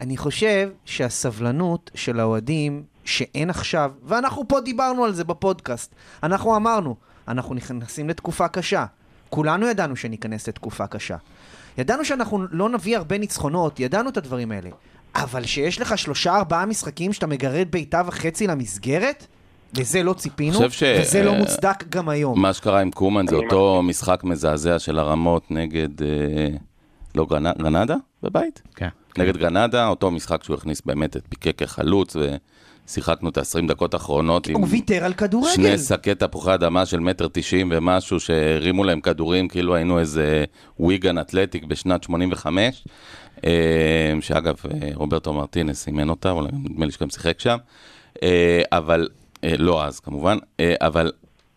אני 0.01 0.17
חושב 0.17 0.71
שהסבלנות 0.85 1.91
של 1.95 2.21
האוהדים 2.21 2.83
שאין 3.05 3.51
עכשיו, 3.51 3.93
ואנחנו 4.05 4.49
פה 4.49 4.61
דיברנו 4.61 5.05
על 5.05 5.13
זה 5.13 5.25
בפודקאסט, 5.25 5.95
אנחנו 6.23 6.57
אמרנו, 6.57 6.97
אנחנו 7.29 7.55
נכנסים 7.55 8.09
לתקופה 8.09 8.49
קשה. 8.49 8.87
כולנו 9.31 9.67
ידענו 9.67 9.97
שניכנס 9.97 10.49
לתקופה 10.49 10.87
קשה. 10.87 11.17
ידענו 11.79 12.05
שאנחנו 12.05 12.47
לא 12.51 12.69
נביא 12.69 12.97
הרבה 12.97 13.19
ניצחונות, 13.19 13.81
ידענו 13.81 14.11
את 14.11 14.17
הדברים 14.17 14.53
האלה. 14.53 14.71
אבל 15.15 15.45
שיש 15.45 15.81
לך 15.81 15.99
שלושה 15.99 16.37
ארבעה 16.37 16.67
משחקים 16.67 17.13
שאתה 17.13 17.27
מגרד 17.27 17.67
בעיטה 17.71 18.03
וחצי 18.07 18.47
למסגרת, 18.47 19.27
לזה 19.79 20.03
לא 20.03 20.13
ציפינו, 20.13 20.59
ש- 20.71 20.83
וזה 21.01 21.23
לא 21.23 21.35
מוצדק 21.35 21.85
גם 21.89 22.09
היום. 22.09 22.43
מה 22.43 22.53
שקרה 22.53 22.81
עם 22.81 22.91
קומן 22.91 23.27
זה 23.27 23.37
אותו 23.37 23.83
משחק 23.83 24.25
מזעזע 24.25 24.79
של 24.79 24.99
הרמות 24.99 25.51
נגד, 25.51 26.03
אה, 26.03 26.09
לא 27.15 27.27
גרנ- 27.31 27.59
גרנדה 27.63 27.95
בבית? 28.23 28.63
כן. 28.77 28.89
נגד 29.19 29.37
גרנדה, 29.37 29.89
אותו 29.89 30.11
משחק 30.11 30.45
שהוא 30.45 30.55
הכניס 30.57 30.83
באמת 30.87 31.17
את 31.17 31.23
פיקה 31.29 31.53
כחלוץ, 31.53 32.17
ושיחקנו 32.87 33.29
את 33.29 33.39
ה-20 33.39 33.67
דקות 33.69 33.95
האחרונות 33.95 34.47
עם 34.49 34.57
הוא 34.57 34.67
ויתר 34.71 35.05
על 35.05 35.13
כדורגל. 35.13 35.51
שני 35.55 35.79
שקי 35.79 36.15
תפוחי 36.15 36.55
אדמה 36.55 36.87
של 36.87 37.01
מטר 37.01 37.27
תשעים 37.33 37.69
ומשהו, 37.73 38.21
שהרימו 38.21 38.85
להם 38.85 39.01
כדורים 39.01 39.49
כאילו 39.49 39.75
היינו 39.75 39.99
איזה 39.99 40.45
וויגן 40.81 41.19
אתלטיק 41.19 41.65
בשנת 41.65 42.03
85, 42.03 42.85
אה, 43.45 43.51
שאגב, 44.21 44.55
אה, 44.71 44.89
רוברטו 44.95 45.33
מרטינס 45.33 45.87
אימן 45.87 46.09
אותה, 46.09 46.31
אולי 46.31 46.49
נדמה 46.53 46.87
לי 46.87 46.93
שגם 46.93 47.11
שיחק 47.11 47.41
שם, 47.41 47.57
אבל, 48.73 49.09
לא 49.59 49.85
אז 49.85 50.01
כמובן, 50.01 50.39
אה, 50.61 50.75
אבל 50.81 51.13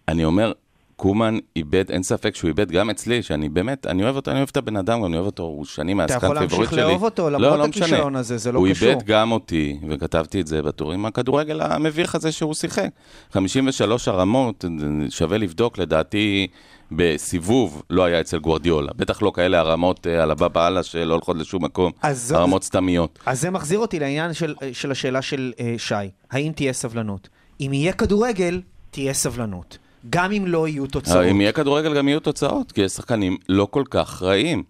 אני 0.08 0.26
אומר, 0.26 0.52
קומן 0.96 1.38
איבד, 1.56 1.92
אין 1.92 2.04
ספק 2.04 2.36
שהוא 2.36 2.48
איבד 2.48 2.72
גם 2.72 2.90
אצלי, 2.90 3.24
שאני 3.24 3.50
באמת, 3.50 3.88
אני 3.88 4.04
אוהב 4.04 4.16
אותו, 4.16 4.32
אני 4.32 4.38
אוהב 4.40 4.50
את 4.52 4.58
הבן 4.58 4.78
אדם, 4.78 5.06
אני 5.06 5.16
אוהב 5.16 5.26
אותו, 5.26 5.44
הוא 5.44 5.66
שנים 5.66 6.02
אתה 6.02 6.14
מהשחקן 6.14 6.26
יכול 6.26 6.40
פיבוריט 6.40 6.52
להמשיך 6.62 6.72
שלי. 6.72 6.82
לאהוב 6.82 7.04
אותו, 7.04 7.30
לא, 7.30 7.40
למרות 7.40 7.60
לא. 7.60 7.64
הכישלון 7.66 8.16
הזה, 8.16 8.38
זה 8.38 8.52
לא 8.52 8.60
הוא 8.60 8.68
קשור. 8.70 8.90
איבד 8.90 9.04
גם 9.04 9.32
אותי, 9.32 9.80
וכתבתי 9.90 10.42
את 10.42 10.48
זה 10.48 10.62
בטורים, 10.62 11.06
הכדורגל 11.06 11.62
המביך 11.62 12.16
הזה 12.16 12.32
שהוא 12.32 12.54
שיחק. 12.54 12.90
53 13.32 14.08
הרמות, 14.08 14.66
שווה 15.10 15.38
לבדוק, 15.38 15.78
לדעתי 15.78 16.48
בסיבוב 16.92 17.84
לא 17.90 18.04
היה 18.04 18.20
אצל 18.22 18.38
גוורדיולה. 18.40 18.92
בטח 18.96 19.22
לא 19.22 19.32
כאלה 19.36 19.60
הרמות 19.60 20.08
אה, 20.08 20.24
על 20.24 20.32
הבבא 20.32 20.68
אללה 20.68 20.84
שלא 20.84 21.14
הולכות 21.14 21.38
לשום 21.38 21.64
מקום, 21.64 21.92
אז 22.02 22.28
זו- 22.28 22.36
הרמות 22.36 22.64
סתמיות. 22.64 23.20
אז 23.26 23.42
זה 23.42 23.50
מחזיר 23.50 23.80
אותי 23.80 24.00
לעניין 24.00 24.34
של, 24.34 24.56
של 24.74 24.92
השאלה 24.92 25.22
של 25.22 25.54
אה, 25.60 25.76
שי, 25.78 25.96
האם 26.32 26.52
תהיה 26.56 26.74
סבלנות? 26.74 27.30
אם 27.62 27.74
יהיה 27.74 27.94
כדורגל, 27.94 28.62
תהיה 28.92 29.14
סבלנות. 29.14 29.78
גם 30.10 30.32
אם 30.32 30.44
לא 30.48 30.68
יהיו 30.68 30.88
תוצאות. 30.88 31.26
אם 31.32 31.42
יהיה 31.42 31.52
כדורגל 31.52 31.94
גם 31.98 32.08
יהיו 32.08 32.20
תוצאות, 32.20 32.72
כי 32.72 32.82
יש 32.82 32.92
שחקנים 32.92 33.38
לא 33.50 33.68
כל 33.72 33.84
כך 33.90 34.24
רעים. 34.24 34.64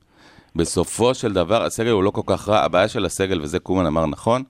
בסופו 0.55 1.13
של 1.13 1.33
דבר, 1.33 1.63
הסגל 1.63 1.89
הוא 1.91 2.03
לא 2.03 2.09
כל 2.09 2.21
כך 2.25 2.49
רע, 2.49 2.59
הבעיה 2.59 2.87
של 2.87 3.05
הסגל, 3.05 3.41
וזה 3.41 3.59
קומן 3.59 3.85
אמר 3.85 4.05
נכון, 4.05 4.43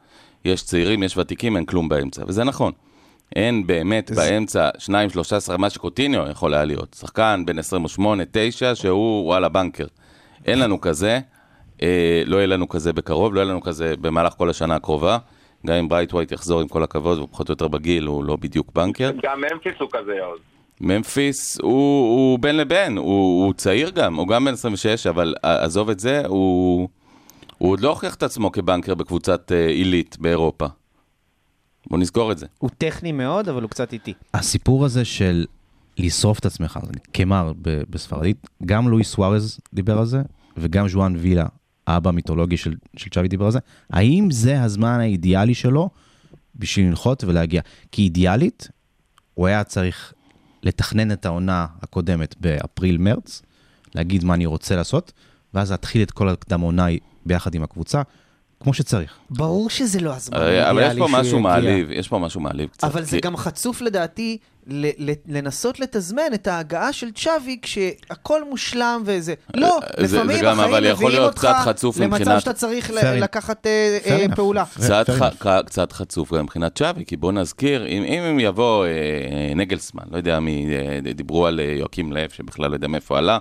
יש 0.45 0.63
צעירים, 0.63 1.03
יש 1.03 1.17
ותיקים, 1.17 1.55
אין 1.57 1.65
כלום 1.65 1.89
באמצע, 1.89 2.23
וזה 2.27 2.43
נכון. 2.43 2.71
אין 3.35 3.67
באמת 3.67 4.11
זה- 4.13 4.15
באמצע 4.15 4.69
שניים, 4.77 5.09
שלושה 5.09 5.37
עשרה, 5.37 5.57
מה 5.57 5.69
שקוטיניו 5.69 6.27
יכול 6.31 6.53
היה 6.53 6.65
להיות. 6.65 6.95
שחקן 6.99 7.43
בן 7.45 7.59
28, 7.59 8.23
9, 8.31 8.75
שהוא 8.75 9.25
וואלה 9.25 9.49
בנקר. 9.49 9.85
אין 10.45 10.59
לנו 10.59 10.81
כזה, 10.81 11.19
אה, 11.81 11.87
לא 12.25 12.37
יהיה 12.37 12.47
לנו 12.47 12.69
כזה 12.69 12.93
בקרוב, 12.93 13.33
לא 13.33 13.39
יהיה 13.39 13.49
לנו 13.49 13.61
כזה 13.61 13.93
במהלך 14.01 14.33
כל 14.37 14.49
השנה 14.49 14.75
הקרובה. 14.75 15.17
גם 15.65 15.75
אם 15.75 15.89
ברייתווייט 15.89 16.31
יחזור 16.31 16.61
עם 16.61 16.67
כל 16.67 16.83
הכבוד, 16.83 17.17
הוא 17.17 17.27
פחות 17.31 17.49
או 17.49 17.51
יותר 17.51 17.67
בגיל, 17.67 18.05
הוא 18.05 18.23
לא 18.23 18.35
בדיוק 18.35 18.71
בנקר. 18.75 19.11
גם 19.23 19.41
ממפיס 19.41 19.73
הוא 19.79 19.89
כזה, 19.91 20.13
עוז. 20.13 20.39
ממפיס 20.81 21.57
הוא, 21.61 21.71
הוא 22.15 22.39
בין 22.39 22.57
לבין, 22.57 22.97
הוא, 22.97 23.45
הוא 23.45 23.53
צעיר 23.53 23.89
גם, 23.89 24.15
הוא 24.15 24.27
גם 24.27 24.45
בן 24.45 24.53
26, 24.53 25.07
אבל 25.07 25.35
עזוב 25.41 25.89
את 25.89 25.99
זה, 25.99 26.21
הוא, 26.27 26.89
הוא 27.57 27.71
עוד 27.71 27.79
לא 27.79 27.89
הוכיח 27.89 28.15
את 28.15 28.23
עצמו 28.23 28.51
כבנקר 28.51 28.95
בקבוצת 28.95 29.51
אה, 29.51 29.67
עילית 29.67 30.17
באירופה. 30.19 30.65
בוא 31.87 31.97
נזכור 31.97 32.31
את 32.31 32.37
זה. 32.37 32.45
הוא 32.57 32.69
טכני 32.77 33.11
מאוד, 33.11 33.49
אבל 33.49 33.61
הוא 33.61 33.69
קצת 33.69 33.93
איטי. 33.93 34.13
הסיפור 34.33 34.85
הזה 34.85 35.05
של 35.05 35.45
לשרוף 35.97 36.39
את 36.39 36.45
עצמך, 36.45 36.79
כמר 37.13 37.51
בספרדית, 37.61 38.47
גם 38.65 38.89
לואיס 38.89 39.09
סוארז 39.09 39.59
דיבר 39.73 39.97
על 39.97 40.05
זה, 40.05 40.21
וגם 40.57 40.87
ז'ואן 40.87 41.15
וילה, 41.17 41.45
האבא 41.87 42.09
המיתולוגי 42.09 42.57
של, 42.57 42.75
של 42.97 43.09
צ'אבי 43.09 43.27
דיבר 43.27 43.45
על 43.45 43.51
זה. 43.51 43.59
האם 43.89 44.31
זה 44.31 44.63
הזמן 44.63 44.99
האידיאלי 44.99 45.53
שלו 45.53 45.89
בשביל 46.55 46.85
לנחות 46.85 47.23
ולהגיע? 47.23 47.61
כי 47.91 48.01
אידיאלית, 48.01 48.69
הוא 49.33 49.47
היה 49.47 49.63
צריך 49.63 50.13
לתכנן 50.63 51.11
את 51.11 51.25
העונה 51.25 51.67
הקודמת 51.81 52.35
באפריל-מרץ, 52.39 53.41
להגיד 53.95 54.23
מה 54.23 54.33
אני 54.33 54.45
רוצה 54.45 54.75
לעשות, 54.75 55.11
ואז 55.53 55.71
להתחיל 55.71 56.01
את 56.01 56.11
כל 56.11 56.29
הקדם 56.29 56.61
עונה 56.61 56.87
ביחד 57.25 57.55
עם 57.55 57.63
הקבוצה, 57.63 58.01
כמו 58.59 58.73
שצריך. 58.73 59.13
ברור 59.29 59.69
שזה 59.69 59.99
לא 59.99 60.13
הזמן 60.13 60.37
האידיאלי 60.37 60.69
אבל 60.69 60.91
יש 60.91 60.97
פה 60.99 61.07
משהו. 61.11 61.39
מעליב, 61.39 61.91
יש 61.91 62.07
פה 62.07 62.19
משהו 62.19 62.41
מעליב 62.41 62.69
קצת. 62.69 62.83
אבל 62.83 63.03
זה 63.03 63.19
גם 63.19 63.37
חצוף 63.37 63.81
לדעתי 63.81 64.37
ל- 64.67 65.09
ל- 65.11 65.15
לנסות 65.27 65.79
לתזמן 65.79 66.33
את 66.33 66.47
ההגעה 66.47 66.93
של 66.93 67.11
צ'אבי 67.11 67.59
כשהכל 67.61 68.49
מושלם 68.49 69.03
וזה. 69.05 69.33
לא, 69.53 69.79
אה, 69.99 70.07
זה- 70.07 70.17
לפעמים 70.17 70.37
זה 70.37 70.43
גם, 70.43 70.59
החיים 70.59 70.83
מביאים 70.93 71.21
אותך 71.21 71.47
למצב 71.99 72.39
שאתה 72.39 72.53
צריך 72.53 72.91
לקחת 72.93 73.67
אה, 73.67 73.97
אה. 74.05 74.35
פעולה. 74.35 74.63
קצת, 75.65 75.91
חצוף 75.91 76.33
גם 76.33 76.43
מבחינת 76.43 76.77
שווי, 76.77 77.05
כי 77.05 77.17
בוא 77.17 77.31
נזכיר, 77.31 77.87
אם, 77.87 78.03
הם 78.23 78.39
יבוא 78.39 78.85
אה, 78.85 78.91
נגלסמן, 79.55 80.03
לא 80.11 80.17
יודע 80.17 80.39
מי, 80.39 80.67
אה, 81.05 81.13
דיברו 81.13 81.47
על 81.47 81.59
אה, 81.59 81.65
יואקים 81.79 82.13
לב, 82.13 82.29
שבכלל 82.29 82.69
לא 82.69 82.75
יודע 82.75 82.87
מאיפה 82.87 83.17
עלה, 83.17 83.33
אה, 83.33 83.39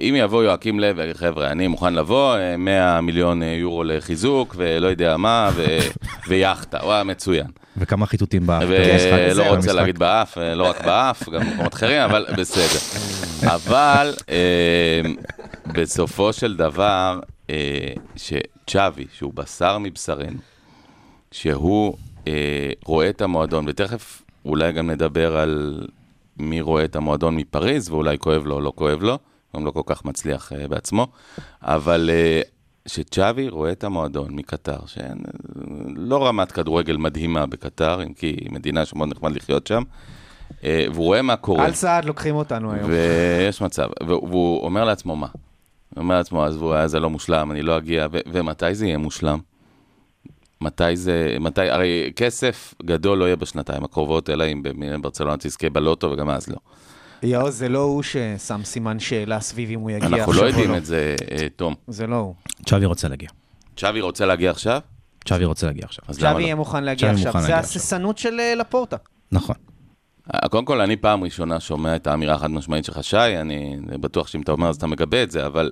אם 0.00 0.14
יבוא 0.18 0.44
יואקים 0.44 0.80
לב, 0.80 0.98
ויגיד, 0.98 1.16
חבר'ה, 1.16 1.50
אני 1.50 1.66
מוכן 1.66 1.94
לבוא, 1.94 2.36
אה, 2.36 2.56
100 2.56 3.00
מיליון 3.00 3.42
אה, 3.42 3.48
יורו 3.48 3.84
לחיזוק, 3.84 4.54
ולא 4.58 4.88
יודע 4.88 5.16
מה, 5.16 5.50
ו... 5.54 5.64
ויאכטה, 6.28 6.78
וואי, 6.82 7.04
מצוין. 7.04 7.46
וכמה 7.76 8.06
חיטוטים 8.06 8.46
באף. 8.46 8.62
ולא. 8.68 9.42
רוצה 9.48 9.72
להגיד 9.72 9.98
באף, 9.98 10.38
אה, 10.38 10.54
לא 10.54 10.70
רק 10.70 10.84
באף, 10.84 11.28
גם 11.28 11.40
במקומות 11.40 11.74
אחרים, 11.74 12.02
אבל 12.02 12.26
בסדר. 12.38 13.04
אבל 13.54 14.14
אה, 14.28 15.00
בסופו 15.66 16.32
של 16.32 16.56
דבר, 16.56 17.20
אה, 17.50 17.92
שצ'אבי, 18.16 19.06
שהוא 19.12 19.32
בשר 19.34 19.78
מבשרנו, 19.78 20.38
שהוא 21.30 21.96
אה, 22.26 22.70
רואה 22.84 23.08
את 23.08 23.22
המועדון, 23.22 23.64
ותכף 23.68 24.22
אולי 24.44 24.72
גם 24.72 24.90
נדבר 24.90 25.36
על 25.36 25.86
מי 26.38 26.60
רואה 26.60 26.84
את 26.84 26.96
המועדון 26.96 27.36
מפריז, 27.36 27.90
ואולי 27.90 28.18
כואב 28.18 28.46
לו 28.46 28.54
או 28.54 28.60
לא 28.60 28.72
כואב 28.74 29.02
לו, 29.02 29.18
גם 29.54 29.66
לא 29.66 29.70
כל 29.70 29.82
כך 29.86 30.04
מצליח 30.04 30.52
אה, 30.52 30.68
בעצמו, 30.68 31.06
אבל 31.62 32.10
אה, 32.12 32.40
שצ'אבי 32.86 33.48
רואה 33.48 33.72
את 33.72 33.84
המועדון 33.84 34.28
מקטר, 34.30 34.78
שאין 34.86 35.18
לא 35.96 36.26
רמת 36.26 36.52
כדורגל 36.52 36.96
מדהימה 36.96 37.46
בקטר, 37.46 38.02
אם 38.02 38.12
כי 38.12 38.26
היא 38.26 38.52
מדינה 38.52 38.84
שמאוד 38.84 39.08
נחמד 39.08 39.32
לחיות 39.36 39.66
שם, 39.66 39.82
אה, 40.64 40.86
והוא 40.92 41.04
רואה 41.04 41.22
מה 41.22 41.36
קורה. 41.36 41.64
על 41.64 41.72
סעד 41.72 42.04
לוקחים 42.04 42.34
אותנו 42.34 42.72
היום. 42.72 42.90
ויש 42.90 43.60
מצב, 43.60 43.88
והוא 44.06 44.64
אומר 44.64 44.84
לעצמו 44.84 45.16
מה? 45.16 45.26
הוא 45.94 46.02
אומר 46.02 46.18
לעצמו, 46.18 46.44
עזבו, 46.44 46.74
זה 46.86 47.00
לא 47.00 47.10
מושלם, 47.10 47.50
אני 47.50 47.62
לא 47.62 47.78
אגיע, 47.78 48.06
ו- 48.12 48.18
ומתי 48.32 48.74
זה 48.74 48.86
יהיה 48.86 48.98
מושלם? 48.98 49.38
מתי 50.60 50.96
זה, 50.96 51.36
מתי, 51.40 51.70
הרי 51.70 52.12
כסף 52.16 52.74
גדול 52.82 53.18
לא 53.18 53.24
יהיה 53.24 53.36
בשנתיים 53.36 53.84
הקרובות, 53.84 54.30
אלא 54.30 54.44
אם 54.52 54.62
ברצלונה 55.02 55.36
תזכה 55.36 55.70
בלוטו, 55.70 56.10
וגם 56.10 56.30
אז 56.30 56.48
לא. 56.48 56.56
יאוז, 57.24 57.58
זה 57.58 57.68
לא 57.68 57.78
הוא 57.78 58.02
ששם 58.02 58.60
סימן 58.64 58.98
שאלה 58.98 59.40
סביב 59.40 59.70
אם 59.70 59.80
הוא 59.80 59.90
יגיע 59.90 60.08
עכשיו 60.08 60.18
או 60.18 60.20
אנחנו 60.20 60.32
לא. 60.32 60.42
לא 60.42 60.46
יודעים 60.46 60.74
את 60.74 60.84
זה, 60.84 61.16
אה, 61.30 61.46
תום. 61.56 61.74
זה 61.88 62.06
לא 62.06 62.16
הוא. 62.16 62.34
צ'אבי 62.66 62.84
רוצה 62.84 63.08
להגיע. 63.08 63.28
צ'אבי 63.76 64.00
רוצה 64.00 64.26
להגיע 64.26 64.50
עכשיו? 64.50 64.80
צ'אבי 65.24 65.44
רוצה 65.44 65.66
להגיע 65.66 65.84
עכשיו. 65.84 66.04
צ'אבי 66.14 66.40
לא? 66.40 66.44
יהיה 66.44 66.54
מוכן 66.54 66.84
להגיע 66.84 67.10
עכשיו. 67.10 67.32
זה. 67.40 67.56
ההססנות 67.56 68.18
של 68.18 68.40
אה, 68.40 68.54
לפורטה. 68.54 68.96
נכון. 69.32 69.56
אה, 70.34 70.48
קודם 70.48 70.64
כל, 70.64 70.80
אני 70.80 70.96
פעם 70.96 71.24
ראשונה 71.24 71.60
שומע 71.60 71.96
את 71.96 72.06
האמירה 72.06 72.34
החד 72.34 72.50
משמעית 72.50 72.84
שלך, 72.84 73.04
שי, 73.04 73.16
אני 73.16 73.76
בטוח 74.00 74.26
שאם 74.26 74.42
אתה 74.42 74.52
אומר 74.52 74.68
אז 74.68 74.76
אתה 74.76 74.86
מגבה 74.86 75.22
את 75.22 75.30
זה, 75.30 75.46
אבל 75.46 75.70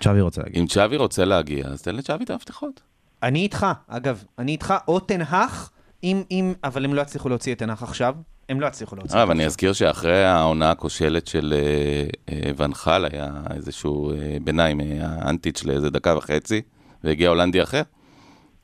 צ'אבי 0.00 0.20
רוצה 0.20 0.42
להגיע. 0.42 0.60
אם 0.60 0.66
צ'אבי 0.66 0.96
רוצה 0.96 1.24
להגיע, 1.24 1.66
אז 1.66 1.82
תן 1.82 1.94
לצ'אבי 1.94 2.24
את 2.24 2.30
המפתחות. 2.30 2.80
אני 3.22 3.38
איתך, 3.38 3.66
אגב, 3.88 4.24
אני 4.38 4.52
איתך, 4.52 4.74
או 4.88 5.00
תנהך, 5.00 5.70
אם, 6.04 6.22
אם, 6.30 6.54
אבל 6.64 6.84
הם 6.84 6.94
לא 6.94 7.02
יצליחו 7.02 7.28
להוציא 7.28 7.52
את 7.54 7.58
טן 7.58 7.68
האח 7.68 7.82
עכשיו. 7.82 8.14
הם 8.48 8.60
לא 8.60 8.66
יצליחו 8.66 8.96
להוציא 8.96 9.16
אה, 9.16 9.22
אותו 9.22 9.28
ואני 9.28 9.40
עכשיו. 9.42 9.50
אזכיר 9.50 9.72
שאחרי 9.72 10.24
העונה 10.24 10.70
הכושלת 10.70 11.26
של 11.26 11.54
אה, 11.56 12.34
אה, 12.34 12.50
ואן 12.56 12.77
חאל, 12.77 13.06
היה 13.12 13.30
איזשהו 13.54 14.12
אה, 14.12 14.36
ביניים, 14.44 14.80
אה, 14.80 15.28
אנטיץ' 15.28 15.64
לאיזה 15.64 15.90
דקה 15.90 16.16
וחצי, 16.16 16.62
והגיע 17.04 17.28
הולנדי 17.28 17.62
אחר. 17.62 17.82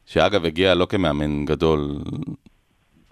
שאגב 0.07 0.45
הגיע 0.45 0.75
לא 0.75 0.87
כמאמן 0.87 1.45
גדול, 1.45 1.99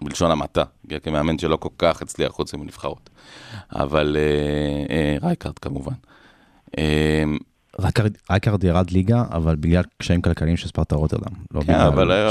בלשון 0.01 0.31
המעטה, 0.31 0.63
הגיע 0.85 0.99
כמאמן 0.99 1.37
שלא 1.37 1.55
כל 1.55 1.69
כך 1.77 2.01
הצליח 2.01 2.31
חוץ 2.31 2.53
מנבחרות. 2.53 3.09
אבל 3.71 4.17
אה, 4.19 4.95
אה, 4.95 5.17
רייקארד 5.21 5.59
כמובן. 5.59 5.93
אה, 7.79 7.83
רייקארד- 7.85 8.17
רייקארד 8.31 8.63
ירד 8.63 8.89
ליגה, 8.91 9.23
אבל 9.31 9.55
בגלל 9.55 9.83
קשיים 9.97 10.21
כלכליים 10.21 10.57
של 10.57 10.67
ספרטה 10.67 10.95
רוטרדם. 10.95 11.31
לא 11.53 11.61
כן, 11.61 11.73
אבל 11.73 12.11
היה 12.11 12.29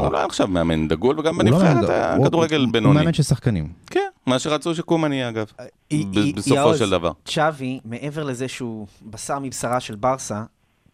הוא. 0.00 0.12
לא 0.12 0.24
עכשיו 0.24 0.46
מאמן 0.48 0.88
דגול, 0.88 1.20
וגם 1.20 1.34
הוא 1.40 1.50
לא 1.50 1.58
בנבחרת. 1.58 1.88
היה 1.90 2.14
הוא- 2.14 2.26
כדורגל 2.26 2.60
הוא 2.64 2.72
בינוני. 2.72 2.98
מאמן 2.98 3.12
של 3.12 3.22
שחקנים. 3.22 3.68
כן, 3.86 4.00
מה 4.26 4.38
שרצו 4.38 4.74
שקומן 4.74 5.12
יהיה 5.12 5.28
אגב, 5.28 5.46
י- 5.90 6.32
בסופו 6.36 6.74
של 6.76 6.90
דבר. 6.90 7.12
צ'אבי, 7.24 7.80
מעבר 7.84 8.22
לזה 8.24 8.48
שהוא 8.48 8.86
בשר 9.10 9.38
מבשרה 9.38 9.80
של 9.80 9.94
ברסה, 9.94 10.42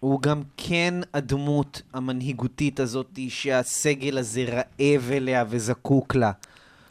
הוא 0.00 0.22
גם 0.22 0.42
כן 0.56 0.94
הדמות 1.14 1.82
המנהיגותית 1.94 2.80
הזאת 2.80 3.18
שהסגל 3.28 4.18
הזה 4.18 4.44
רעב 4.80 5.10
אליה 5.12 5.44
וזקוק 5.48 6.14
לה. 6.14 6.32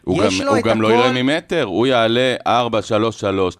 הוא 0.08 0.24
יש 0.24 0.40
גם, 0.40 0.46
לו 0.46 0.52
הוא 0.52 0.60
את 0.60 0.64
גם 0.64 0.82
לא 0.82 0.88
הכל- 0.88 0.98
יראה 0.98 1.24
ממטר, 1.24 1.64
הוא 1.64 1.88
יעלה 1.88 2.36
4-3-3, 2.48 2.50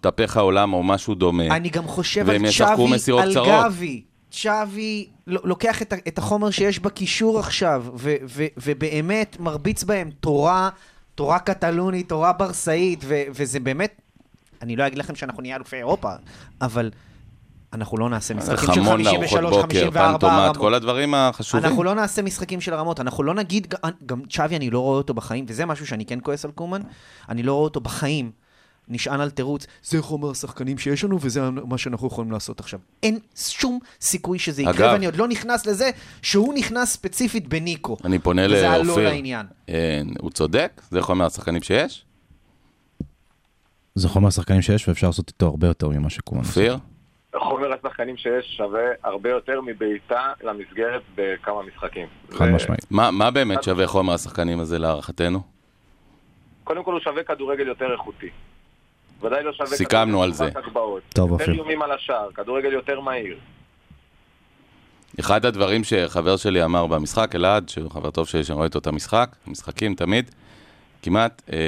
טפח 0.00 0.36
העולם 0.36 0.72
או 0.72 0.82
משהו 0.82 1.14
דומה. 1.14 1.46
אני 1.56 1.68
גם 1.68 1.84
חושב 1.86 2.30
על 2.30 2.38
צ'אבי, 2.50 3.18
על. 3.18 3.32
גבי. 3.64 4.02
צ'אבי 4.30 5.06
לוקח 5.26 5.82
את, 5.82 5.94
את 6.08 6.18
החומר 6.18 6.50
שיש 6.50 6.78
בקישור 6.78 7.38
עכשיו, 7.38 7.84
ו, 7.96 8.14
ו, 8.28 8.44
ובאמת 8.56 9.36
מרביץ 9.40 9.84
בהם 9.84 10.10
תורה, 10.20 10.68
תורה 11.14 11.38
קטלונית, 11.38 12.08
תורה 12.08 12.32
ברסאית, 12.32 13.00
ו, 13.04 13.22
וזה 13.30 13.60
באמת, 13.60 14.00
אני 14.62 14.76
לא 14.76 14.86
אגיד 14.86 14.98
לכם 14.98 15.14
שאנחנו 15.14 15.42
נהיה 15.42 15.56
אלופי 15.56 15.76
אירופה, 15.76 16.10
אבל 16.60 16.90
אנחנו 17.72 17.96
לא 17.98 18.08
נעשה 18.10 18.34
משחקים 18.34 18.58
של 18.58 18.66
חמון 18.66 19.04
53, 19.04 19.32
לארוחות 19.32 19.50
בוקר, 19.62 19.78
54 19.80 20.12
פנטומט, 20.18 20.32
רמות. 20.42 20.56
כל 20.56 20.74
הדברים 20.74 21.14
החשובים. 21.14 21.64
אנחנו 21.64 21.84
לא 21.84 21.94
נעשה 21.94 22.22
משחקים 22.22 22.60
של 22.60 22.72
הרמות, 22.74 23.00
אנחנו 23.00 23.22
לא 23.22 23.34
נגיד, 23.34 23.74
גם- 24.06 24.22
צ'אבי 24.30 24.56
אני 24.56 24.70
לא 24.70 24.78
רואה 24.80 24.96
אותו 24.96 25.14
בחיים, 25.14 25.44
וזה 25.48 25.66
משהו 25.66 25.86
שאני 25.86 26.04
כן 26.06 26.18
כועס 26.22 26.44
על 26.44 26.50
קומן, 26.50 26.80
אני 27.28 27.42
לא 27.42 27.52
רואה 27.52 27.64
אותו 27.64 27.80
בחיים. 27.80 28.30
נשען 28.90 29.20
על 29.20 29.30
תירוץ, 29.30 29.66
זה 29.82 30.02
חומר 30.02 30.30
השחקנים 30.30 30.78
שיש 30.78 31.04
לנו 31.04 31.18
וזה 31.20 31.40
מה 31.50 31.78
שאנחנו 31.78 32.06
יכולים 32.06 32.32
לעשות 32.32 32.60
עכשיו. 32.60 32.80
אין 33.02 33.18
שום 33.36 33.78
סיכוי 34.00 34.38
שזה 34.38 34.62
יקרה, 34.62 34.74
אגב- 34.74 34.92
ואני 34.92 35.06
עוד 35.06 35.16
לא 35.16 35.28
נכנס 35.28 35.66
לזה 35.66 35.90
שהוא 36.22 36.54
נכנס 36.54 36.92
ספציפית 36.92 37.48
בניקו. 37.48 37.96
אני 38.04 38.18
פונה 38.18 38.42
וזה 38.46 38.70
הלא 38.70 38.84
לאופיר. 38.84 39.08
לעניין. 39.08 39.46
אה, 39.68 39.74
הוא 40.20 40.30
צודק? 40.30 40.82
זה 40.90 41.02
חומר 41.02 41.26
השחקנים 41.26 41.62
שיש? 41.62 42.04
זה 43.94 44.08
חומר 44.08 44.28
השחקנים 44.28 44.62
שיש 44.62 44.88
ואפשר 44.88 45.06
לעשות 45.06 45.28
איתו 45.28 45.46
הרבה 45.46 45.66
יותר 45.66 45.88
ממה 45.88 46.10
שקומן 46.10 46.40
עושה. 46.40 46.50
אופיר? 46.50 46.78
חומר 47.36 47.72
השחקנים 47.72 48.16
שיש 48.16 48.56
שווה 48.56 48.80
הרבה 49.04 49.30
יותר 49.30 49.60
מבעיטה 49.60 50.32
למסגרת 50.42 51.02
בכמה 51.14 51.62
משחקים. 51.62 52.06
חד 52.30 52.46
ו- 52.48 52.54
משמעית. 52.54 52.86
מה, 52.90 53.10
מה 53.10 53.30
באמת 53.30 53.62
שווה 53.62 53.86
חומר 53.86 54.14
השחקנים 54.14 54.60
הזה 54.60 54.78
להערכתנו? 54.78 55.40
קודם 56.64 56.84
כל 56.84 56.92
הוא 56.92 57.00
שווה 57.00 57.22
כדורגל 57.22 57.66
יותר 57.66 57.92
איכותי. 57.92 58.28
ודאי 59.22 59.44
לא 59.44 59.52
שווה 59.52 59.66
סיכמנו 59.66 60.22
על 60.22 60.32
זה. 60.32 60.50
טוב, 61.14 61.30
יותר 61.30 61.32
אופיר. 61.32 61.54
איומים 61.54 61.82
על 61.82 61.92
השער, 61.92 62.32
כדורגל 62.34 62.72
יותר 62.72 63.00
מהיר. 63.00 63.38
אחד 65.20 65.44
הדברים 65.44 65.84
שחבר 65.84 66.36
שלי 66.36 66.64
אמר 66.64 66.86
במשחק, 66.86 67.34
אלעד, 67.34 67.68
שהוא 67.68 67.90
חבר 67.90 68.10
טוב 68.10 68.28
שלי, 68.28 68.44
שאני 68.44 68.54
רואה 68.54 68.66
איתו 68.66 68.78
את 68.78 68.86
המשחק, 68.86 69.36
משחקים 69.46 69.94
תמיד, 69.94 70.30
כמעט 71.02 71.42
אה, 71.52 71.58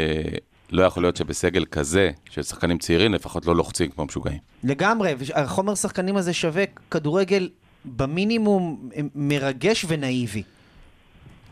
לא 0.72 0.82
יכול 0.82 1.02
להיות 1.02 1.16
שבסגל 1.16 1.64
כזה, 1.64 2.10
של 2.30 2.42
שחקנים 2.42 2.78
צעירים, 2.78 3.14
לפחות 3.14 3.46
לא 3.46 3.56
לוחצים 3.56 3.90
כמו 3.90 4.04
משוגעים. 4.04 4.38
לגמרי, 4.64 5.14
והחומר 5.18 5.74
שחקנים 5.74 6.16
הזה 6.16 6.32
שווה 6.32 6.64
כדורגל 6.90 7.48
במינימום 7.84 8.90
מרגש 9.14 9.84
ונאיבי. 9.88 10.42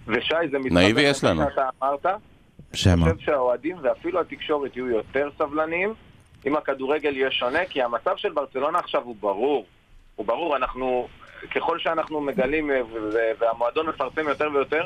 ושי, 0.07 0.35
זה 0.51 0.59
מתחבר 0.59 0.81
נאיבי 0.81 1.03
יש 1.03 1.25
לנו. 1.25 1.43
שאתה 1.51 1.69
אמרת. 1.83 2.07
שמה? 2.73 3.07
אני 3.07 3.15
חושב 3.15 3.27
שהאוהדים 3.27 3.77
ואפילו 3.83 4.21
התקשורת 4.21 4.77
יהיו 4.77 4.87
יותר 4.87 5.29
סבלניים 5.39 5.95
אם 6.47 6.57
הכדורגל 6.57 7.17
יהיה 7.17 7.31
שונה, 7.31 7.59
כי 7.71 7.83
המצב 7.83 8.17
של 8.17 8.33
ברצלונה 8.33 8.79
עכשיו 8.79 9.03
הוא 9.03 9.17
ברור. 9.21 9.67
הוא 10.17 10.27
ברור, 10.27 10.57
אנחנו, 10.57 11.09
ככל 11.55 11.79
שאנחנו 11.79 12.21
מגלים 12.21 12.71
אה, 12.71 12.81
והמועדון 13.39 13.87
מפרסם 13.87 14.29
יותר 14.29 14.49
ויותר, 14.53 14.85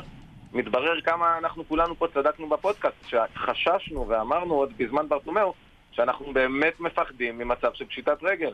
מתברר 0.53 1.01
כמה 1.01 1.37
אנחנו 1.37 1.67
כולנו 1.67 1.95
פה 1.95 2.07
צדקנו 2.13 2.49
בפודקאסט, 2.49 3.07
שחששנו 3.07 4.07
ואמרנו 4.07 4.53
עוד 4.53 4.73
בזמן 4.77 5.09
ברטומאו, 5.09 5.53
שאנחנו 5.91 6.33
באמת 6.33 6.79
מפחדים 6.79 7.37
ממצב 7.37 7.73
של 7.73 7.85
פשיטת 7.85 8.17
רגל. 8.23 8.53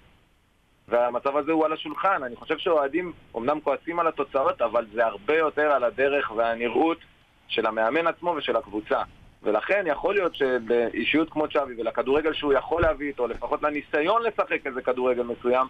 והמצב 0.88 1.38
הזה 1.38 1.52
הוא 1.52 1.66
על 1.66 1.74
השולחן. 1.74 2.24
אני 2.24 2.36
חושב 2.36 2.58
שאוהדים 2.58 3.14
אומנם 3.34 3.60
כועסים 3.60 4.00
על 4.00 4.08
התוצאות, 4.08 4.62
אבל 4.62 4.86
זה 4.94 5.06
הרבה 5.06 5.38
יותר 5.38 5.62
על 5.72 5.84
הדרך 5.84 6.32
והנראות 6.32 6.98
של 7.48 7.66
המאמן 7.66 8.08
עצמו 8.08 8.30
ושל 8.38 8.56
הקבוצה. 8.56 9.02
ולכן 9.44 9.84
יכול 9.88 10.14
להיות 10.14 10.36
שלאישיות 10.36 11.30
כמו 11.30 11.48
צ'אבי 11.48 11.74
ולכדורגל 11.82 12.34
שהוא 12.34 12.54
יכול 12.54 12.82
להביא 12.82 13.08
איתו, 13.08 13.28
לפחות 13.28 13.64
לניסיון 13.64 14.22
לשחק 14.24 14.68
איזה 14.68 14.82
כדורגל 14.82 15.24
מסוים, 15.24 15.68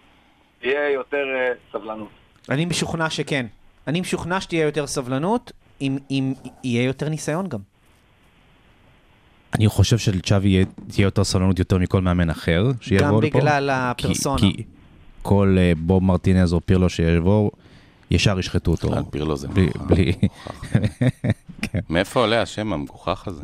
יהיה 0.62 0.90
יותר 0.90 1.24
אה, 1.34 1.52
סבלנות. 1.72 2.08
אני 2.50 2.64
משוכנע 2.64 3.10
שכן. 3.10 3.46
אני 3.86 4.00
משוכנע 4.00 4.40
שתהיה 4.40 4.64
יותר 4.64 4.86
סבלנות, 4.86 5.52
אם, 5.80 5.98
אם 6.10 6.32
יהיה 6.64 6.82
יותר 6.84 7.08
ניסיון 7.08 7.48
גם. 7.48 7.58
אני 9.54 9.68
חושב 9.68 9.98
שלצ'אבי 9.98 10.48
יהיה- 10.48 10.64
תהיה 10.88 11.04
יותר 11.04 11.24
סבלנות 11.24 11.58
יותר 11.58 11.78
מכל 11.78 12.00
מאמן 12.02 12.30
אחר 12.30 12.66
שיבוא 12.80 13.06
גם 13.06 13.22
לפה. 13.22 13.38
בגלל 13.38 13.70
כי- 13.96 14.06
הפרסונה. 14.06 14.38
כי 14.40 14.62
כל 15.22 15.56
אה, 15.58 15.72
בוב 15.78 16.04
מרטינז 16.04 16.52
או 16.52 16.60
פירלו 16.66 16.88
שיבואו, 16.88 17.50
ישר 18.10 18.38
ישחטו 18.38 18.70
אותו. 18.70 18.88
בכלל, 18.90 19.02
פירלו 19.10 19.36
זה 19.36 19.48
בלי- 19.48 19.66
מגוחך. 19.66 19.80
בלי... 19.86 20.12
מאיפה 21.90 22.20
עולה 22.20 22.42
השם 22.42 22.72
המגוחך 22.72 23.28
הזה? 23.28 23.42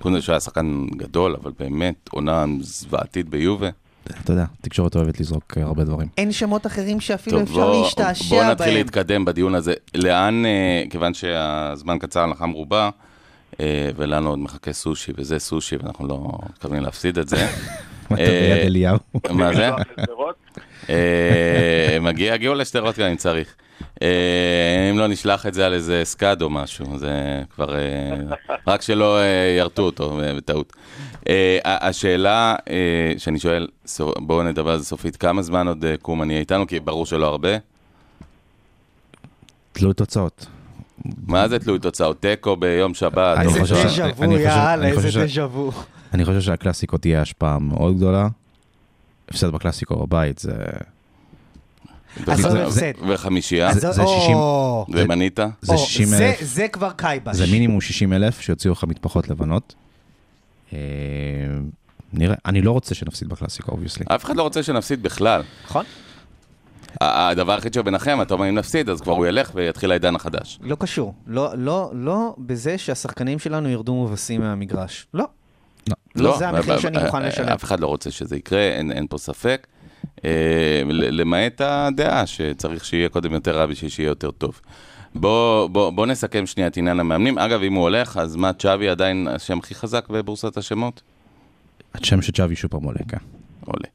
קודם 0.00 0.20
שהוא 0.20 0.32
היה 0.32 0.40
שחקן 0.40 0.86
גדול, 0.96 1.36
אבל 1.42 1.52
באמת 1.58 2.08
עונה 2.12 2.44
זוועתית 2.60 3.28
ביובה. 3.28 3.68
אתה 4.24 4.32
יודע, 4.32 4.44
תקשורת 4.60 4.96
אוהבת 4.96 5.20
לזרוק 5.20 5.54
אה, 5.58 5.62
הרבה 5.62 5.84
דברים. 5.84 6.08
אין 6.18 6.32
שמות 6.32 6.66
אחרים 6.66 7.00
שאפילו 7.00 7.38
טוב, 7.38 7.48
אפשר 7.48 7.60
בוא- 7.66 7.82
להשתעשע 7.82 8.28
בוא 8.28 8.42
בהם. 8.42 8.50
נתחיל 8.50 8.74
להתקדם 8.74 9.24
בדיון 9.24 9.54
הזה. 9.54 9.74
לאן, 9.94 10.46
אה, 10.46 10.82
כיוון 10.90 11.14
שהזמן 11.14 11.98
קצר, 11.98 12.20
הלכה 12.20 12.46
מרובה, 12.46 12.90
אה, 13.60 13.90
ולנו 13.96 14.30
עוד 14.30 14.38
מחכה 14.38 14.72
סושי, 14.72 15.12
וזה 15.16 15.38
סושי, 15.38 15.76
ואנחנו 15.76 16.08
לא 16.08 16.32
מתכוונים 16.52 16.82
להפסיד 16.82 17.18
את 17.18 17.28
זה. 17.28 17.46
אתה 18.06 18.14
ביד 18.16 18.66
אליהו. 18.66 18.98
מה 19.30 19.50
זה? 19.54 19.70
מגיע, 22.00 22.34
יגיעו 22.34 22.54
לשדרות 22.54 22.98
גם 22.98 23.06
אם 23.06 23.16
צריך. 23.16 23.54
אם 24.90 24.98
לא 24.98 25.06
נשלח 25.06 25.46
את 25.46 25.54
זה 25.54 25.66
על 25.66 25.72
איזה 25.74 26.00
סקאד 26.04 26.42
או 26.42 26.50
משהו, 26.50 26.98
זה 26.98 27.12
כבר... 27.54 27.74
רק 28.66 28.82
שלא 28.82 29.18
ירתו 29.58 29.82
אותו 29.82 30.20
בטעות. 30.36 30.72
אה, 31.28 31.58
ה- 31.64 31.88
השאלה 31.88 32.54
אה, 32.70 32.74
שאני 33.18 33.38
שואל, 33.38 33.66
בואו 34.18 34.42
נדבר 34.42 34.70
על 34.70 34.78
זה 34.78 34.84
סופית, 34.84 35.16
כמה 35.16 35.42
זמן 35.42 35.68
עוד 35.68 35.84
אה, 35.84 35.94
קומן 35.96 36.30
יהיה 36.30 36.40
איתנו? 36.40 36.66
כי 36.66 36.80
ברור 36.80 37.06
שלא 37.06 37.26
הרבה. 37.26 37.48
תלוי 39.72 39.94
תוצאות. 39.94 40.46
מה 41.26 41.48
זה 41.48 41.58
תלוי 41.58 41.78
תוצאות? 41.78 42.20
תיקו 42.22 42.56
ביום 42.56 42.94
שבת? 42.94 43.38
אני 43.38 43.46
או 43.46 43.56
איזה 43.56 43.74
דז'ה 43.74 44.04
וו, 44.16 44.24
אני 44.24 44.34
חושב- 44.36 44.44
יאללה, 44.46 44.74
אני 44.74 44.90
איזה 44.90 45.24
דז'ה 45.24 45.46
וו. 45.46 45.70
אני 46.14 46.24
חושב 46.24 46.40
שהקלאסיקו 46.40 46.98
תהיה 46.98 47.20
השפעה 47.22 47.58
מאוד 47.58 47.96
גדולה. 47.96 48.28
הפסד 49.28 49.46
בקלאסיקו 49.50 49.96
בבית 50.06 50.38
זה... 50.38 50.52
עזוב 52.26 52.56
הפסד. 52.56 52.92
וחמישייה? 53.08 53.74
זה- 53.74 53.92
זה 53.92 54.02
או, 54.02 54.86
60 54.88 55.02
ומנית? 55.04 55.38
זה 55.62 55.72
או, 55.72 55.78
60 55.78 56.06
זה- 56.06 56.28
אלף. 56.28 56.42
זה 56.42 56.68
כבר 56.68 56.90
קייבש. 56.96 57.36
זה 57.36 57.46
מינימום 57.52 57.80
60 57.80 58.12
אלף 58.12 58.40
שיוציאו 58.40 58.72
לך 58.72 58.84
מטפחות 58.84 59.28
לבנות. 59.28 59.74
אה, 60.72 60.78
נראה, 62.12 62.34
אני 62.46 62.60
לא 62.60 62.72
רוצה 62.72 62.94
שנפסיד 62.94 63.28
בקלאסיקו, 63.28 63.72
אובייסלי. 63.72 64.04
אף 64.08 64.24
אחד 64.24 64.36
לא 64.36 64.42
רוצה 64.42 64.62
שנפסיד 64.62 65.02
בכלל. 65.02 65.42
נכון? 65.64 65.84
הדבר 67.00 67.52
היחיד 67.52 67.74
שביניכם, 67.74 68.22
אתה 68.22 68.34
אומר 68.34 68.48
אם 68.48 68.54
נפסיד, 68.54 68.90
אז 68.90 69.00
כבר 69.00 69.12
הוא 69.12 69.26
ילך 69.26 69.50
ויתחיל 69.54 69.90
העידן 69.90 70.14
החדש. 70.14 70.58
לא 70.62 70.76
קשור. 70.80 71.14
לא, 71.26 71.50
לא, 71.56 71.90
לא 71.94 72.34
בזה 72.38 72.78
שהשחקנים 72.78 73.38
שלנו 73.38 73.68
ירדו 73.68 73.94
מובסים 73.94 74.40
מהמגרש. 74.40 75.06
לא. 75.14 75.24
לא 76.16 76.38
זה 76.38 76.48
המחיר 76.48 76.78
שאני 76.78 77.04
מוכן 77.04 77.22
לשלם. 77.22 77.48
אף 77.48 77.64
אחד 77.64 77.80
לא 77.80 77.86
רוצה 77.86 78.10
שזה 78.10 78.36
יקרה, 78.36 78.60
אין, 78.60 78.92
אין 78.92 79.06
פה 79.06 79.18
ספק. 79.18 79.66
אה, 80.24 80.82
למעט 80.88 81.60
הדעה 81.60 82.26
שצריך 82.26 82.84
שיהיה 82.84 83.08
קודם 83.08 83.32
יותר 83.32 83.58
רע 83.58 83.66
בשביל 83.66 83.90
שיהיה 83.90 84.08
יותר 84.08 84.30
טוב. 84.30 84.60
בוא, 85.20 85.66
בוא, 85.68 85.90
בוא 85.90 86.06
נסכם 86.06 86.46
שנייה 86.46 86.66
את 86.68 86.76
עניין 86.76 87.00
המאמנים. 87.00 87.38
אגב, 87.38 87.62
אם 87.62 87.72
הוא 87.74 87.82
הולך, 87.82 88.16
אז 88.16 88.36
מה, 88.36 88.52
צ'אבי 88.52 88.88
עדיין 88.88 89.28
השם 89.28 89.58
הכי 89.58 89.74
חזק 89.74 90.08
בבורסת 90.08 90.56
השמות? 90.56 91.02
השם 91.94 92.22
של 92.22 92.32
צ'אבי 92.32 92.56
שוב 92.56 92.70
פעם 92.70 92.82
עולה, 92.82 92.98
כן. 93.08 93.16
עולה. 93.66 93.86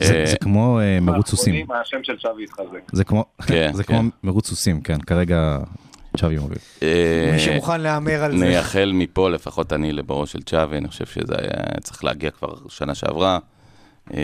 זה- 0.00 0.20
אה, 0.20 0.26
זה 0.26 0.36
כמו 0.36 0.80
אה, 0.80 1.00
מרוץ 1.00 1.30
סוסים. 1.30 1.66
השם 1.82 1.96
של 2.02 2.18
שווי 2.18 2.44
יתחזק. 2.44 2.92
זה 2.92 3.04
כמו 3.04 3.24
כן, 3.46 3.70
זה 3.76 3.84
כן. 3.84 3.98
כמו 3.98 4.08
מרוץ 4.24 4.48
סוסים, 4.48 4.80
כן. 4.80 5.00
כרגע 5.00 5.58
צ'אבי 6.16 6.38
מוביל. 6.38 6.58
אה, 6.82 7.30
מי 7.32 7.38
שמוכן 7.38 7.80
להמר 7.80 8.22
על 8.24 8.38
זה. 8.38 8.44
נייחל 8.44 8.90
מפה, 8.94 9.30
לפחות 9.30 9.72
אני, 9.72 9.92
לבורו 9.92 10.26
של 10.26 10.42
צ'אבי, 10.42 10.76
אני 10.76 10.88
חושב 10.88 11.06
שזה 11.06 11.34
היה 11.38 11.80
צריך 11.80 12.04
להגיע 12.04 12.30
כבר 12.30 12.54
שנה 12.68 12.94
שעברה. 12.94 13.38
אה, 14.14 14.20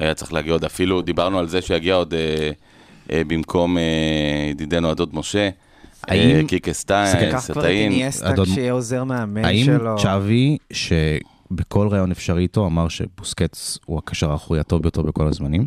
היה 0.00 0.14
צריך 0.14 0.32
להגיע 0.32 0.52
עוד, 0.52 0.64
אפילו 0.64 1.02
דיברנו 1.02 1.38
על 1.38 1.48
זה 1.48 1.62
שיגיע 1.62 1.94
עוד 1.94 2.14
אה, 2.14 2.18
אה, 2.18 2.50
במקום 3.10 3.78
אה, 3.78 3.82
ידידנו 4.50 4.90
הדוד 4.90 5.10
משה, 5.12 5.48
האם- 6.02 6.36
אה, 6.36 6.42
קיקה 6.48 6.72
סטיין, 6.72 7.30
קח 7.32 7.40
כבר 7.52 7.60
את 7.60 7.60
סטאין. 7.60 7.92
אדון- 8.22 8.46
כשעוזר 8.46 9.04
מאמן 9.04 9.44
האם 9.44 9.64
שלו. 9.64 9.96
צ'אבי, 10.02 10.56
שבכל 10.72 11.88
ראיון 11.90 12.10
אפשרי 12.10 12.42
איתו 12.42 12.66
אמר 12.66 12.88
שבוסקץ 12.88 13.78
הוא 13.86 13.98
הקשר 13.98 14.30
האחורי 14.32 14.60
הטוב 14.60 14.82
ביותר 14.82 15.02
בכל 15.02 15.26
הזמנים, 15.26 15.66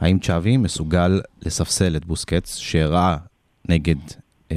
האם 0.00 0.18
צ'אבי 0.18 0.56
מסוגל 0.56 1.20
לספסל 1.42 1.96
את 1.96 2.04
בוסקץ, 2.04 2.56
שהראה 2.56 3.16
נגד 3.68 3.96
אה, 4.52 4.56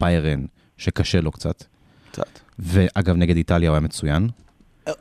ביירן, 0.00 0.44
שקשה 0.76 1.20
לו 1.20 1.32
קצת, 1.32 1.64
קצת. 2.12 2.24
ואגב, 2.58 3.16
נגד 3.16 3.36
איטליה 3.36 3.68
הוא 3.70 3.74
היה 3.74 3.80
מצוין. 3.80 4.28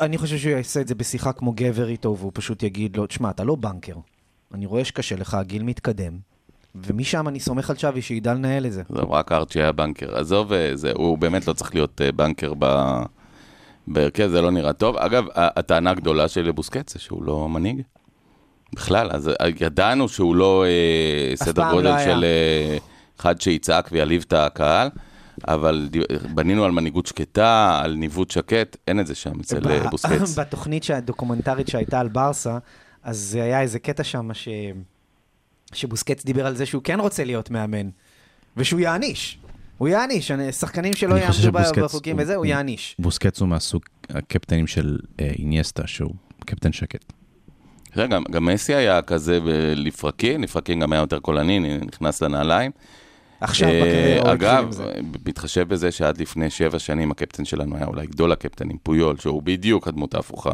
אני 0.01 0.17
חושב 0.17 0.37
שהוא 0.37 0.51
יעשה 0.51 0.81
את 0.81 0.87
זה 0.87 0.95
בשיחה 0.95 1.31
כמו 1.33 1.51
גבר 1.55 1.87
איתו, 1.89 2.15
והוא 2.19 2.31
פשוט 2.35 2.63
יגיד 2.63 2.97
לו, 2.97 3.07
תשמע, 3.07 3.29
אתה 3.29 3.43
לא 3.43 3.55
בנקר. 3.55 3.95
אני 4.53 4.65
רואה 4.65 4.85
שקשה 4.85 5.15
לך, 5.15 5.33
הגיל 5.33 5.63
מתקדם. 5.63 6.17
ומשם 6.75 7.27
אני 7.27 7.39
סומך 7.39 7.69
על 7.69 7.75
צ'אבי 7.75 8.01
שידע 8.01 8.33
לנהל 8.33 8.65
את 8.65 8.71
זה. 8.71 8.83
זהו, 8.89 9.11
רק 9.11 9.31
ארצ'י 9.31 9.59
היה 9.61 9.71
בנקר. 9.71 10.17
עזוב, 10.17 10.53
אה, 10.53 10.71
זה, 10.75 10.91
הוא 10.95 11.17
באמת 11.17 11.47
לא 11.47 11.53
צריך 11.53 11.75
להיות 11.75 12.01
אה, 12.01 12.11
בנקר 12.11 12.53
ב... 12.59 12.65
בהרכב, 13.87 14.27
זה 14.27 14.41
לא 14.41 14.51
נראה 14.51 14.73
טוב. 14.73 14.97
אגב, 14.97 15.25
הטענה 15.35 15.89
הגדולה 15.89 16.27
שלי 16.27 16.43
לבוסקץ 16.43 16.93
זה 16.93 16.99
שהוא 16.99 17.23
לא 17.23 17.49
מנהיג. 17.49 17.81
בכלל, 18.73 19.09
אז 19.11 19.29
אה, 19.29 19.47
ידענו 19.59 20.09
שהוא 20.09 20.35
לא 20.35 20.65
אה, 20.65 21.35
סדר 21.35 21.71
גודל 21.71 21.89
לא. 21.89 22.03
של 22.03 22.23
אה, 22.23 22.77
אחד 23.19 23.41
שיצעק 23.41 23.89
ויעליב 23.91 24.23
את 24.27 24.33
הקהל, 24.33 24.89
אבל 25.47 25.89
בנינו 26.35 26.65
על 26.65 26.71
מנהיגות 26.71 27.05
שקטה, 27.05 27.79
על 27.83 27.93
ניווט 27.93 28.31
שקט, 28.31 28.77
אין 28.87 28.99
את 28.99 29.07
זה 29.07 29.15
שם 29.15 29.39
אצל 29.39 29.59
בוסקץ. 29.89 30.35
בתוכנית 30.39 30.89
הדוקומנטרית 30.89 31.67
שהייתה 31.67 31.99
על 31.99 32.07
ברסה, 32.07 32.57
אז 33.07 33.17
זה 33.17 33.43
היה 33.43 33.61
איזה 33.61 33.79
קטע 33.79 34.03
שם 34.03 34.33
ש... 34.33 34.47
שבוסקץ 35.73 36.25
דיבר 36.25 36.45
על 36.45 36.55
זה 36.55 36.65
שהוא 36.65 36.81
כן 36.83 36.99
רוצה 36.99 37.23
להיות 37.23 37.51
מאמן, 37.51 37.89
ושהוא 38.57 38.79
יעניש. 38.79 39.39
הוא 39.77 39.87
יעניש, 39.87 40.31
שחקנים 40.51 40.93
שלא 40.93 41.15
יעמדו 41.15 41.51
בחוקים 41.83 42.15
וזה, 42.19 42.35
הוא 42.35 42.45
יעניש. 42.45 42.95
בוסקץ 42.99 43.41
הוא 43.41 43.49
מהסוג 43.49 43.81
הקפטנים 44.09 44.67
של 44.67 44.97
אה, 45.19 45.25
איניאסטה, 45.39 45.87
שהוא 45.87 46.13
קפטן 46.45 46.71
שקט. 46.71 47.13
גם, 47.97 48.23
גם 48.31 48.45
מסי 48.45 48.75
היה 48.75 49.01
כזה 49.01 49.39
ב- 49.39 49.73
לפרקים, 49.75 50.43
לפרקים 50.43 50.79
גם 50.79 50.93
היה 50.93 50.99
יותר 50.99 51.19
קולני, 51.19 51.77
נכנס 51.77 52.21
לנעליים. 52.21 52.71
עכשיו 53.41 53.69
אה, 53.69 53.81
בקריירה 53.81 54.33
אגב. 54.33 54.79
בהתחשב 55.23 55.67
בזה 55.67 55.91
שעד 55.91 56.21
לפני 56.21 56.49
שבע 56.49 56.79
שנים 56.79 57.11
הקפטן 57.11 57.45
שלנו 57.45 57.75
היה 57.75 57.85
אולי 57.85 58.07
גדול 58.07 58.31
הקפטנים, 58.31 58.77
פויול, 58.83 59.17
שהוא 59.17 59.43
בדיוק 59.43 59.87
הדמות 59.87 60.15
ההפוכה, 60.15 60.51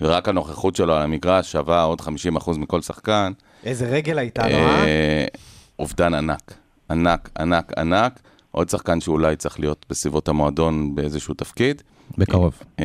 ורק 0.00 0.28
הנוכחות 0.28 0.76
שלו 0.76 0.94
על 0.94 1.02
המגרש 1.02 1.52
שווה 1.52 1.82
עוד 1.82 2.00
50% 2.00 2.58
מכל 2.58 2.82
שחקן, 2.82 3.32
איזה 3.64 3.86
רגל 3.86 4.18
הייתה 4.18 4.48
לו, 4.48 4.54
אה? 4.54 4.84
אה, 4.84 5.26
אובדן 5.78 6.14
ענק, 6.14 6.54
ענק, 6.90 7.30
ענק, 7.38 7.72
ענק. 7.78 8.20
עוד 8.56 8.68
שחקן 8.68 9.00
שאולי 9.00 9.36
צריך 9.36 9.60
להיות 9.60 9.86
בסביבות 9.90 10.28
המועדון 10.28 10.94
באיזשהו 10.94 11.34
תפקיד. 11.34 11.82
בקרוב. 12.18 12.62
אה, 12.80 12.84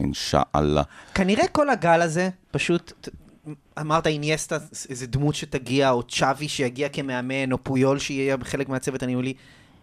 אינשאללה. 0.00 0.82
כנראה 1.14 1.48
כל 1.48 1.70
הגל 1.70 2.02
הזה, 2.02 2.28
פשוט, 2.50 3.08
אמרת 3.80 4.06
איניאסטה, 4.06 4.58
איזה 4.90 5.06
דמות 5.06 5.34
שתגיע, 5.34 5.90
או 5.90 6.02
צ'אבי 6.02 6.48
שיגיע 6.48 6.88
כמאמן, 6.88 7.52
או 7.52 7.64
פויול 7.64 7.98
שיהיה 7.98 8.36
חלק 8.42 8.68
מהצוות 8.68 9.02
הניהולי. 9.02 9.34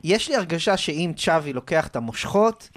יש 0.03 0.29
לי 0.29 0.35
הרגשה 0.35 0.77
שאם 0.77 1.11
צ'אבי 1.17 1.53
לוקח 1.53 1.87
את 1.87 1.95
המושכות, 1.95 2.69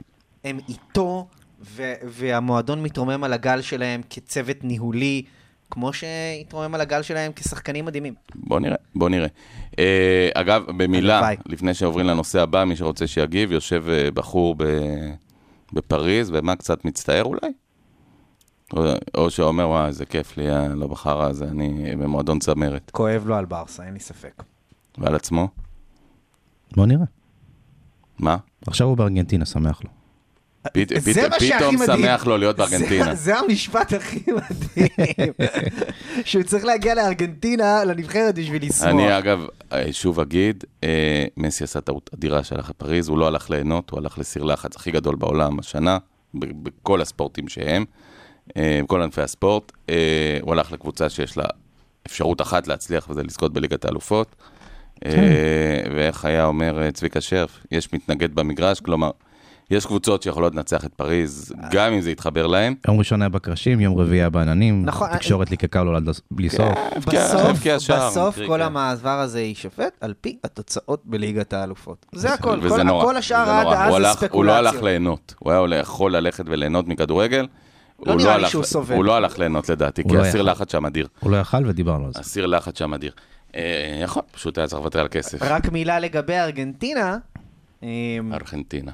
הם 0.44 0.58
איתו, 0.68 1.26
ו- 1.60 1.94
והמועדון 2.04 2.82
מתרומם 2.82 3.24
על 3.24 3.32
הגל 3.32 3.60
שלהם 3.60 4.00
כצוות 4.10 4.56
ניהולי, 4.62 5.22
כמו 5.70 5.92
שהתרומם 5.92 6.74
על 6.74 6.80
הגל 6.80 7.02
שלהם 7.02 7.32
כשחקנים 7.36 7.84
מדהימים. 7.84 8.14
בוא 8.34 8.60
נראה, 8.60 8.76
בוא 8.94 9.08
נראה. 9.08 9.28
אה, 9.78 10.28
אגב, 10.34 10.64
במילה, 10.76 11.18
הלוואי. 11.18 11.36
לפני 11.46 11.74
שעוברים 11.74 12.06
לנושא 12.06 12.40
הבא, 12.40 12.64
מי 12.64 12.76
שרוצה 12.76 13.06
שיגיב, 13.06 13.52
יושב 13.52 13.84
אה, 13.88 14.10
בחור 14.10 14.54
ב... 14.58 14.64
בפריז, 15.72 16.30
ומה, 16.34 16.56
קצת 16.56 16.84
מצטער 16.84 17.24
אולי? 17.24 17.52
או, 18.72 18.84
או 19.14 19.30
שאומר, 19.30 19.68
וואי, 19.68 19.86
איזה 19.86 20.06
כיף 20.06 20.36
לי, 20.36 20.50
אה, 20.50 20.68
לא 20.68 20.86
בחרא 20.86 21.28
הזה, 21.28 21.44
אני 21.44 21.96
במועדון 21.96 22.38
צמרת. 22.38 22.90
כואב 22.90 23.26
לו 23.26 23.36
על 23.36 23.44
ברסה, 23.44 23.84
אין 23.84 23.94
לי 23.94 24.00
ספק. 24.00 24.42
ועל 24.98 25.14
עצמו? 25.14 25.48
בוא 26.76 26.86
נראה. 26.86 27.04
מה? 28.18 28.36
עכשיו 28.66 28.86
הוא 28.86 28.96
בארגנטינה, 28.96 29.44
שמח 29.44 29.84
לו. 29.84 29.97
פת, 30.62 30.88
זה 30.98 31.22
פת, 31.22 31.30
מה 31.30 31.40
שהכי 31.40 31.76
פתאום. 31.78 31.98
שמח 31.98 32.26
לו 32.26 32.36
להיות 32.36 32.56
בארגנטינה. 32.56 33.14
זה, 33.14 33.14
זה 33.14 33.38
המשפט 33.38 33.92
הכי 33.92 34.20
מדהים. 34.26 35.32
שהוא 36.24 36.42
צריך 36.42 36.64
להגיע 36.64 36.94
לארגנטינה, 36.94 37.84
לנבחרת 37.84 38.34
בשביל 38.34 38.62
לשמוח. 38.66 38.88
אני 38.88 39.18
אגב, 39.18 39.46
אה, 39.72 39.92
שוב 39.92 40.20
אגיד, 40.20 40.64
אה, 40.84 41.24
מסי 41.36 41.64
עשה 41.64 41.80
טעות 41.80 42.10
אדירה 42.14 42.44
שהלך 42.44 42.70
לפריז, 42.70 43.08
הוא 43.08 43.18
לא 43.18 43.26
הלך 43.26 43.50
ליהנות, 43.50 43.90
הוא 43.90 43.98
הלך 43.98 44.18
לסיר 44.18 44.42
לחץ 44.42 44.76
הכי 44.76 44.90
גדול 44.90 45.14
בעולם 45.16 45.58
השנה, 45.58 45.98
בכל 46.34 47.00
הספורטים 47.00 47.48
שהם, 47.48 47.84
אה, 48.56 48.80
בכל 48.84 49.02
ענפי 49.02 49.22
הספורט. 49.22 49.72
אה, 49.88 50.38
הוא 50.42 50.52
הלך 50.52 50.72
לקבוצה 50.72 51.08
שיש 51.08 51.36
לה 51.36 51.44
אפשרות 52.06 52.40
אחת 52.40 52.66
להצליח, 52.66 53.10
וזה 53.10 53.22
לזכות 53.22 53.52
בליגת 53.52 53.84
האלופות. 53.84 54.36
אה, 55.06 55.82
ואיך 55.96 56.24
היה 56.24 56.44
אומר 56.44 56.90
צביקה 56.90 57.20
שרף, 57.20 57.66
יש 57.70 57.92
מתנגד 57.92 58.34
במגרש, 58.34 58.80
כלומר, 58.80 59.10
יש 59.70 59.86
קבוצות 59.86 60.22
שיכולות 60.22 60.54
לנצח 60.54 60.84
את 60.84 60.94
פריז, 60.94 61.52
גם 61.70 61.92
אם 61.92 62.00
זה 62.00 62.10
יתחבר 62.10 62.46
להם. 62.46 62.74
יום 62.88 62.98
ראשון 62.98 63.22
היה 63.22 63.28
בקרשים, 63.28 63.80
יום 63.80 63.98
רביעי 64.00 64.20
היה 64.20 64.30
בעננים, 64.30 64.84
נכון, 64.84 65.08
התקשורת 65.12 65.50
ליקקה 65.50 65.82
לו 65.82 65.98
בלי 66.30 66.50
סוף. 66.50 66.60
הבקיע- 66.96 67.24
בסוף, 67.24 67.40
הבקיע 67.40 67.80
שער, 67.80 68.08
בסוף 68.10 68.38
כל 68.46 68.56
כן. 68.56 68.60
המעבר 68.62 69.18
הזה 69.18 69.40
יישפט 69.40 69.96
על 70.00 70.14
פי 70.20 70.38
התוצאות 70.44 71.02
בליגת 71.04 71.52
האלופות. 71.52 72.06
זה 72.12 72.32
הכל, 72.34 72.58
כל, 73.02 73.16
השאר 73.16 73.50
עד. 73.50 73.66
אז 73.66 73.94
זה 74.02 74.08
ספקולציות. 74.12 74.32
הוא 74.32 74.44
לא 74.44 74.52
הלך 74.52 74.82
ליהנות, 74.82 75.34
הוא 75.38 75.52
היה 75.52 75.80
יכול 75.80 76.16
ללכת 76.16 76.44
וליהנות 76.46 76.88
מכדורגל. 76.88 77.46
הוא 77.96 78.14
נראה 78.14 78.38
לי 78.38 78.48
שהוא 78.48 78.64
סובל. 78.64 78.94
הוא 78.96 79.04
לא 79.04 79.16
הלך 79.16 79.38
ליהנות 79.38 79.68
לדעתי, 79.68 80.02
כי 80.08 80.14
לא 80.16 80.20
הסיר. 80.24 80.42
לחץ 80.42 80.72
שם 80.72 80.86
אדיר. 80.86 81.08
הוא 81.20 81.30
לא 81.30 81.36
יכל 81.36 81.66
ודיברנו 81.66 82.06
על 82.06 82.12
זה. 82.12 82.20
הסיר 82.20 82.46
לחץ 82.46 82.78
שם 82.78 82.94
אדיר. 82.94 83.12
אה, 83.56 84.00
יכול, 84.04 84.22
פשוט 84.32 84.58
היה 84.58 84.66
צריך 84.66 84.80
לוותר 84.80 85.00
על 85.00 85.08
כסף. 85.10 85.42
רק 85.42 85.68
מילה 85.72 86.00
לגבי 86.00 86.38
ארגנטינה, 86.38 87.16
אמ, 87.82 87.88
ארגנטינה. 88.32 88.92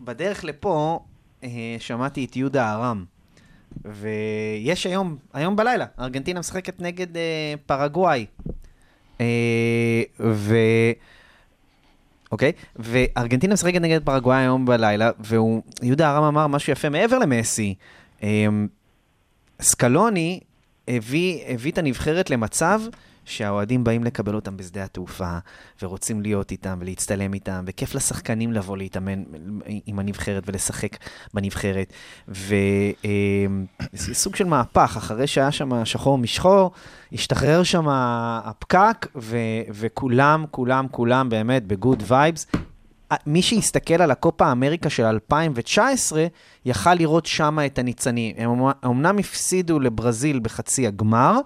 בדרך 0.00 0.44
לפה 0.44 1.00
אה, 1.44 1.76
שמעתי 1.78 2.24
את 2.24 2.36
יהודה 2.36 2.72
ארם, 2.72 3.04
ויש 3.84 4.86
היום, 4.86 5.16
היום 5.32 5.56
בלילה, 5.56 5.86
ארגנטינה 6.00 6.40
משחקת 6.40 6.80
נגד 6.80 7.16
אה, 7.16 7.54
פרגוואי. 7.66 8.26
אה, 9.20 10.02
ו... 10.20 10.56
אוקיי? 12.32 12.52
וארגנטינה 12.76 13.54
משחקת 13.54 13.80
נגד 13.80 14.04
פרגוואי 14.04 14.38
היום 14.38 14.66
בלילה, 14.66 15.10
ויהודה 15.20 16.10
ארם 16.10 16.24
אמר 16.24 16.46
משהו 16.46 16.72
יפה 16.72 16.88
מעבר 16.88 17.18
למסי. 17.18 17.74
אה, 18.22 18.46
סקלוני 19.60 20.40
הביא, 20.88 21.44
הביא 21.48 21.72
את 21.72 21.78
הנבחרת 21.78 22.30
למצב 22.30 22.80
שהאוהדים 23.30 23.84
באים 23.84 24.04
לקבל 24.04 24.34
אותם 24.34 24.56
בשדה 24.56 24.84
התעופה, 24.84 25.38
ורוצים 25.82 26.22
להיות 26.22 26.50
איתם 26.50 26.78
ולהצטלם 26.80 27.34
איתם, 27.34 27.64
וכיף 27.66 27.94
לשחקנים 27.94 28.52
לבוא 28.52 28.76
להתאמן 28.76 29.22
עם 29.86 29.98
הנבחרת 29.98 30.42
ולשחק 30.46 30.96
בנבחרת. 31.34 31.92
וזה 32.28 34.14
סוג 34.14 34.36
של 34.36 34.44
מהפך, 34.44 34.94
אחרי 34.96 35.26
שהיה 35.26 35.52
שם 35.52 35.84
שחור 35.84 36.18
משחור, 36.18 36.70
השתחרר 37.12 37.62
שם 37.62 37.86
הפקק, 37.88 39.06
ו, 39.16 39.36
וכולם, 39.70 40.44
כולם, 40.50 40.86
כולם 40.90 41.28
באמת 41.28 41.66
בגוד 41.66 42.02
וייבס. 42.06 42.46
מי 43.26 43.42
שהסתכל 43.42 44.02
על 44.02 44.10
הקופה 44.10 44.52
אמריקה 44.52 44.90
של 44.90 45.04
2019, 45.04 46.26
יכל 46.64 46.94
לראות 46.94 47.26
שם 47.26 47.58
את 47.66 47.78
הניצנים. 47.78 48.34
הם 48.38 48.50
אמנם 48.84 49.18
הפסידו 49.18 49.80
לברזיל 49.80 50.38
בחצי 50.38 50.86
הגמר 50.86 51.38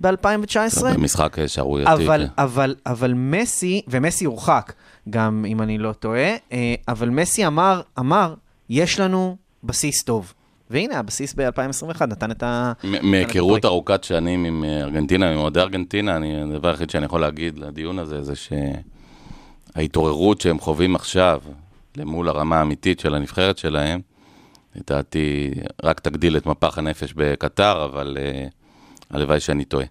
ב-2019, 0.00 0.84
במשחק 0.94 1.46
שערורייתי. 1.46 1.92
אבל, 1.92 2.26
כן. 2.26 2.42
אבל, 2.42 2.74
אבל 2.86 3.12
מסי, 3.14 3.82
ומסי 3.88 4.24
הורחק, 4.24 4.72
גם 5.10 5.44
אם 5.48 5.62
אני 5.62 5.78
לא 5.78 5.92
טועה, 5.92 6.34
אה, 6.52 6.74
אבל 6.88 7.10
מסי 7.10 7.46
אמר, 7.46 7.80
אמר, 7.98 8.34
יש 8.70 9.00
לנו 9.00 9.36
בסיס 9.64 10.02
טוב. 10.02 10.32
והנה, 10.70 10.98
הבסיס 10.98 11.34
ב-2021 11.34 12.06
נתן 12.06 12.30
את 12.30 12.42
ה... 12.42 12.72
מהיכרות 13.02 13.64
ארוכת 13.64 14.04
שנים 14.04 14.44
עם 14.44 14.64
אה, 14.64 14.80
ארגנטינה, 14.80 15.30
עם 15.30 15.38
אוהדי 15.38 15.60
ארגנטינה, 15.60 16.16
אני, 16.16 16.42
הדבר 16.42 16.68
היחיד 16.68 16.90
שאני 16.90 17.04
יכול 17.04 17.20
להגיד 17.20 17.58
לדיון 17.58 17.98
הזה, 17.98 18.22
זה 18.22 18.32
שההתעוררות 19.76 20.40
שהם 20.40 20.58
חווים 20.58 20.94
עכשיו, 20.94 21.40
למול 21.96 22.28
הרמה 22.28 22.58
האמיתית 22.58 23.00
של 23.00 23.14
הנבחרת 23.14 23.58
שלהם, 23.58 24.00
לדעתי, 24.76 25.50
רק 25.82 26.00
תגדיל 26.00 26.36
את 26.36 26.46
מפח 26.46 26.78
הנפש 26.78 27.12
בקטר, 27.16 27.84
אבל 27.84 28.16
אה, 28.20 28.46
הלוואי 29.10 29.40
שאני 29.40 29.64
טועה. 29.64 29.84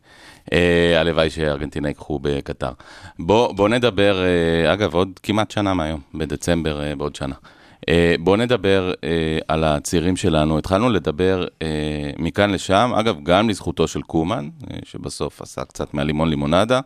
אה, 0.54 1.00
הלוואי 1.00 1.30
שארגנטינה 1.30 1.88
ייקחו 1.88 2.20
בקטר. 2.22 2.72
בוא, 3.20 3.54
בוא 3.54 3.70
נדבר, 3.70 4.24
אה, 4.24 4.74
אגב, 4.74 4.94
עוד 4.94 5.20
כמעט 5.24 5.52
שנה 5.52 5.74
מהיום, 5.74 6.02
בדצמבר 6.14 6.82
אה, 6.82 6.96
בעוד 6.96 7.16
שנה. 7.16 7.36
אה, 7.90 8.16
בואו 8.20 8.36
נדבר 8.36 8.94
אה, 9.04 9.38
על 9.48 9.64
הצעירים 9.64 10.16
שלנו. 10.16 10.58
התחלנו 10.58 10.90
לדבר 10.90 11.48
אה, 11.62 11.68
מכאן 12.18 12.52
לשם, 12.52 12.92
אגב, 13.00 13.24
גם 13.24 13.50
לזכותו 13.50 13.88
של 13.88 14.02
קומן, 14.02 14.50
אה, 14.72 14.78
שבסוף 14.84 15.42
עשה 15.42 15.66
קצת 15.66 15.94
מהלימון 15.94 16.30
לימונדה. 16.30 16.80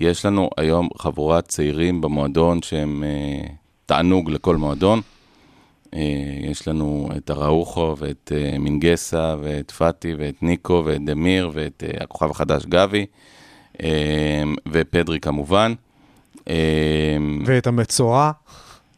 יש 0.00 0.26
לנו 0.26 0.50
היום 0.56 0.88
חבורת 0.98 1.48
צעירים 1.48 2.00
במועדון 2.00 2.62
שהם 2.62 3.04
אה, 3.06 3.48
תענוג 3.86 4.30
לכל 4.30 4.56
מועדון. 4.56 5.00
אה, 5.94 6.00
יש 6.50 6.68
לנו 6.68 7.08
את 7.16 7.30
אראוחו 7.30 7.96
ואת 7.98 8.32
אה, 8.34 8.58
מינגסה 8.58 9.34
ואת 9.40 9.70
פאטי 9.70 10.14
ואת 10.18 10.42
ניקו 10.42 10.82
ואת 10.86 11.04
דמיר 11.04 11.50
ואת 11.54 11.84
אה, 11.86 12.04
הכוכב 12.04 12.30
החדש 12.30 12.66
גבי 12.66 13.06
אה, 13.82 14.42
ופדרי 14.72 15.20
כמובן. 15.20 15.74
אה, 16.48 17.16
ואת 17.44 17.66
המצורע, 17.66 18.30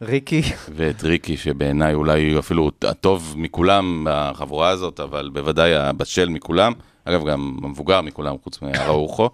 ריקי. 0.01 0.41
ואת 0.75 1.03
ריקי, 1.03 1.37
שבעיניי 1.37 1.93
אולי 1.93 2.31
הוא 2.31 2.39
אפילו 2.39 2.71
הטוב 2.81 3.33
מכולם 3.37 4.07
בחבורה 4.09 4.69
הזאת, 4.69 4.99
אבל 4.99 5.29
בוודאי 5.33 5.75
הבשל 5.75 6.29
מכולם. 6.29 6.73
אגב, 7.05 7.25
גם 7.25 7.57
המבוגר 7.63 8.01
מכולם, 8.01 8.35
חוץ 8.43 8.61
מהראוכו. 8.61 9.29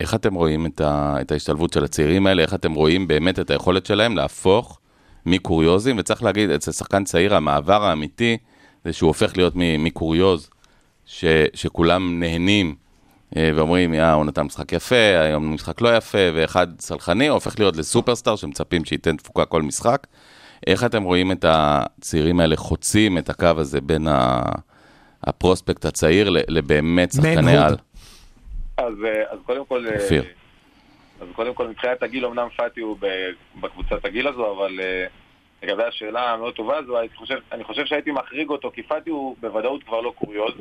איך 0.00 0.14
אתם 0.14 0.34
רואים 0.34 0.66
את, 0.66 0.80
ה, 0.80 1.16
את 1.20 1.32
ההשתלבות 1.32 1.72
של 1.72 1.84
הצעירים 1.84 2.26
האלה? 2.26 2.42
איך 2.42 2.54
אתם 2.54 2.72
רואים 2.72 3.08
באמת 3.08 3.38
את 3.38 3.50
היכולת 3.50 3.86
שלהם 3.86 4.16
להפוך 4.16 4.78
מקוריוזים? 5.26 5.96
וצריך 5.98 6.22
להגיד, 6.22 6.50
אצל 6.50 6.72
שחקן 6.72 7.04
צעיר, 7.04 7.34
המעבר 7.34 7.84
האמיתי 7.84 8.36
זה 8.84 8.92
שהוא 8.92 9.08
הופך 9.08 9.36
להיות 9.36 9.52
מקוריוז, 9.56 10.50
ש, 11.06 11.24
שכולם 11.54 12.20
נהנים 12.20 12.74
אה, 13.36 13.50
ואומרים, 13.54 13.94
יא, 13.94 14.10
הוא 14.10 14.24
נתן 14.24 14.42
משחק 14.42 14.72
יפה, 14.72 15.20
היום 15.20 15.54
משחק 15.54 15.80
לא 15.80 15.96
יפה, 15.96 16.18
ואחד 16.34 16.66
סלחני, 16.80 17.28
הופך 17.28 17.58
להיות 17.58 17.76
לסופרסטאר 17.76 18.36
שמצפים 18.36 18.84
שייתן 18.84 19.16
תפוקה 19.16 19.44
כל 19.44 19.62
משחק. 19.62 20.06
איך 20.66 20.84
אתם 20.84 21.02
רואים 21.02 21.32
את 21.32 21.44
הצעירים 21.48 22.40
האלה 22.40 22.56
חוצים 22.56 23.18
את 23.18 23.30
הקו 23.30 23.52
הזה 23.56 23.80
בין 23.80 24.08
ה... 24.08 24.42
הפרוספקט 25.24 25.84
הצעיר 25.84 26.30
לבאמת 26.30 27.12
שחקני. 27.12 27.56
על? 27.56 27.76
אז, 28.76 28.94
אה, 29.04 29.30
אז 29.30 29.38
קודם 29.46 29.64
כל... 29.66 29.86
אה, 29.86 30.02
אופיר. 30.02 30.24
אז 31.20 31.28
קודם 31.32 31.54
כל, 31.54 31.68
מבחינת 31.68 32.02
הגיל, 32.02 32.26
אמנם 32.26 32.48
פאטי 32.56 32.80
הוא 32.80 32.98
בקבוצת 33.60 34.04
הגיל 34.04 34.28
הזו, 34.28 34.52
אבל 34.52 34.80
אה, 34.80 35.06
לגבי 35.62 35.84
השאלה 35.84 36.32
המאוד 36.32 36.54
טובה 36.54 36.76
הזו, 36.76 37.00
אני 37.00 37.08
חושב, 37.14 37.38
אני 37.52 37.64
חושב 37.64 37.86
שהייתי 37.86 38.10
מחריג 38.10 38.48
אותו, 38.48 38.70
כי 38.70 38.82
פאטי 38.82 39.10
הוא 39.10 39.36
בוודאות 39.40 39.82
כבר 39.82 40.00
לא 40.00 40.12
קוריוז. 40.18 40.54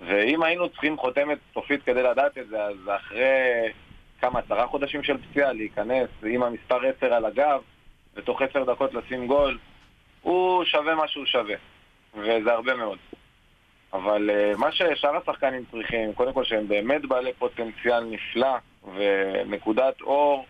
ואם 0.00 0.42
היינו 0.42 0.68
צריכים 0.68 0.96
חותמת 0.96 1.38
סופית 1.54 1.82
כדי 1.82 2.02
לדעת 2.02 2.38
את 2.38 2.48
זה, 2.48 2.62
אז 2.62 2.76
אחרי 2.96 3.72
כמה, 4.20 4.38
עשרה 4.38 4.66
חודשים 4.66 5.02
של 5.02 5.16
פציעה, 5.18 5.52
להיכנס 5.52 6.08
עם 6.26 6.42
המספר 6.42 6.80
10 6.98 7.14
על 7.14 7.24
הגב, 7.24 7.60
ותוך 8.14 8.42
עשר 8.42 8.64
דקות 8.64 8.94
לשים 8.94 9.26
גול, 9.26 9.58
הוא 10.22 10.64
שווה 10.64 10.94
מה 10.94 11.08
שהוא 11.08 11.26
שווה. 11.26 11.54
וזה 12.14 12.52
הרבה 12.52 12.74
מאוד. 12.74 12.98
אבל 13.92 14.30
uh, 14.30 14.58
מה 14.58 14.72
ששאר 14.72 15.16
השחקנים 15.16 15.64
צריכים, 15.70 16.12
קודם 16.12 16.32
כל 16.32 16.44
שהם 16.44 16.68
באמת 16.68 17.06
בעלי 17.06 17.32
פוטנציאל 17.32 18.04
נפלא 18.04 18.56
ונקודת 18.94 20.00
אור, 20.00 20.46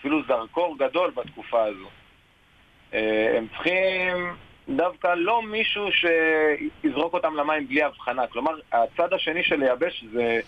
אפילו 0.00 0.22
זרקור 0.28 0.78
גדול 0.78 1.10
בתקופה 1.10 1.62
הזו. 1.64 1.88
Uh, 2.92 2.96
הם 3.36 3.46
צריכים 3.48 4.34
דווקא 4.68 5.14
לא 5.16 5.42
מישהו 5.42 5.88
שיזרוק 5.92 7.14
אותם 7.14 7.34
למים 7.36 7.68
בלי 7.68 7.82
הבחנה. 7.82 8.26
כלומר, 8.26 8.52
הצד 8.72 9.12
השני 9.12 9.42
של 9.44 9.56
לייבש 9.56 10.04
זה 10.12 10.40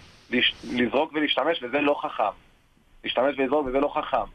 לזרוק 0.72 1.12
ולהשתמש, 1.12 1.62
וזה 1.62 1.80
לא 1.80 2.00
חכם. 2.02 2.24
להשתמש 3.04 3.38
ולזרוק 3.38 3.66
וזה 3.66 3.80
לא 3.80 3.88
חכם. 3.94 4.30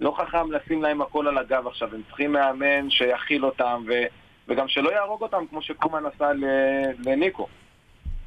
לא 0.00 0.14
חכם 0.18 0.52
לשים 0.52 0.82
להם 0.82 1.02
הכל 1.02 1.28
על 1.28 1.38
הגב 1.38 1.66
עכשיו, 1.66 1.94
הם 1.94 2.02
צריכים 2.08 2.32
מאמן 2.32 2.90
שיכיל 2.90 3.44
אותם 3.44 3.82
ו... 3.86 3.92
וגם 4.48 4.68
שלא 4.68 4.90
יהרוג 4.92 5.22
אותם 5.22 5.36
כמו 5.50 5.62
שקומן 5.62 6.02
עשה 6.14 6.24
לניקו, 7.06 7.46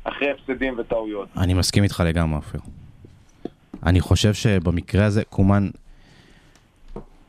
אחרי 0.04 0.32
הפסדים 0.32 0.76
וטעויות. 0.80 1.30
אני 1.38 1.54
מסכים 1.54 1.84
איתך 1.84 2.04
לגמרי, 2.06 2.38
אופיר. 2.38 2.62
אני 3.86 4.00
חושב 4.02 4.34
שבמקרה 4.34 5.06
הזה, 5.06 5.24
קומן, 5.24 5.70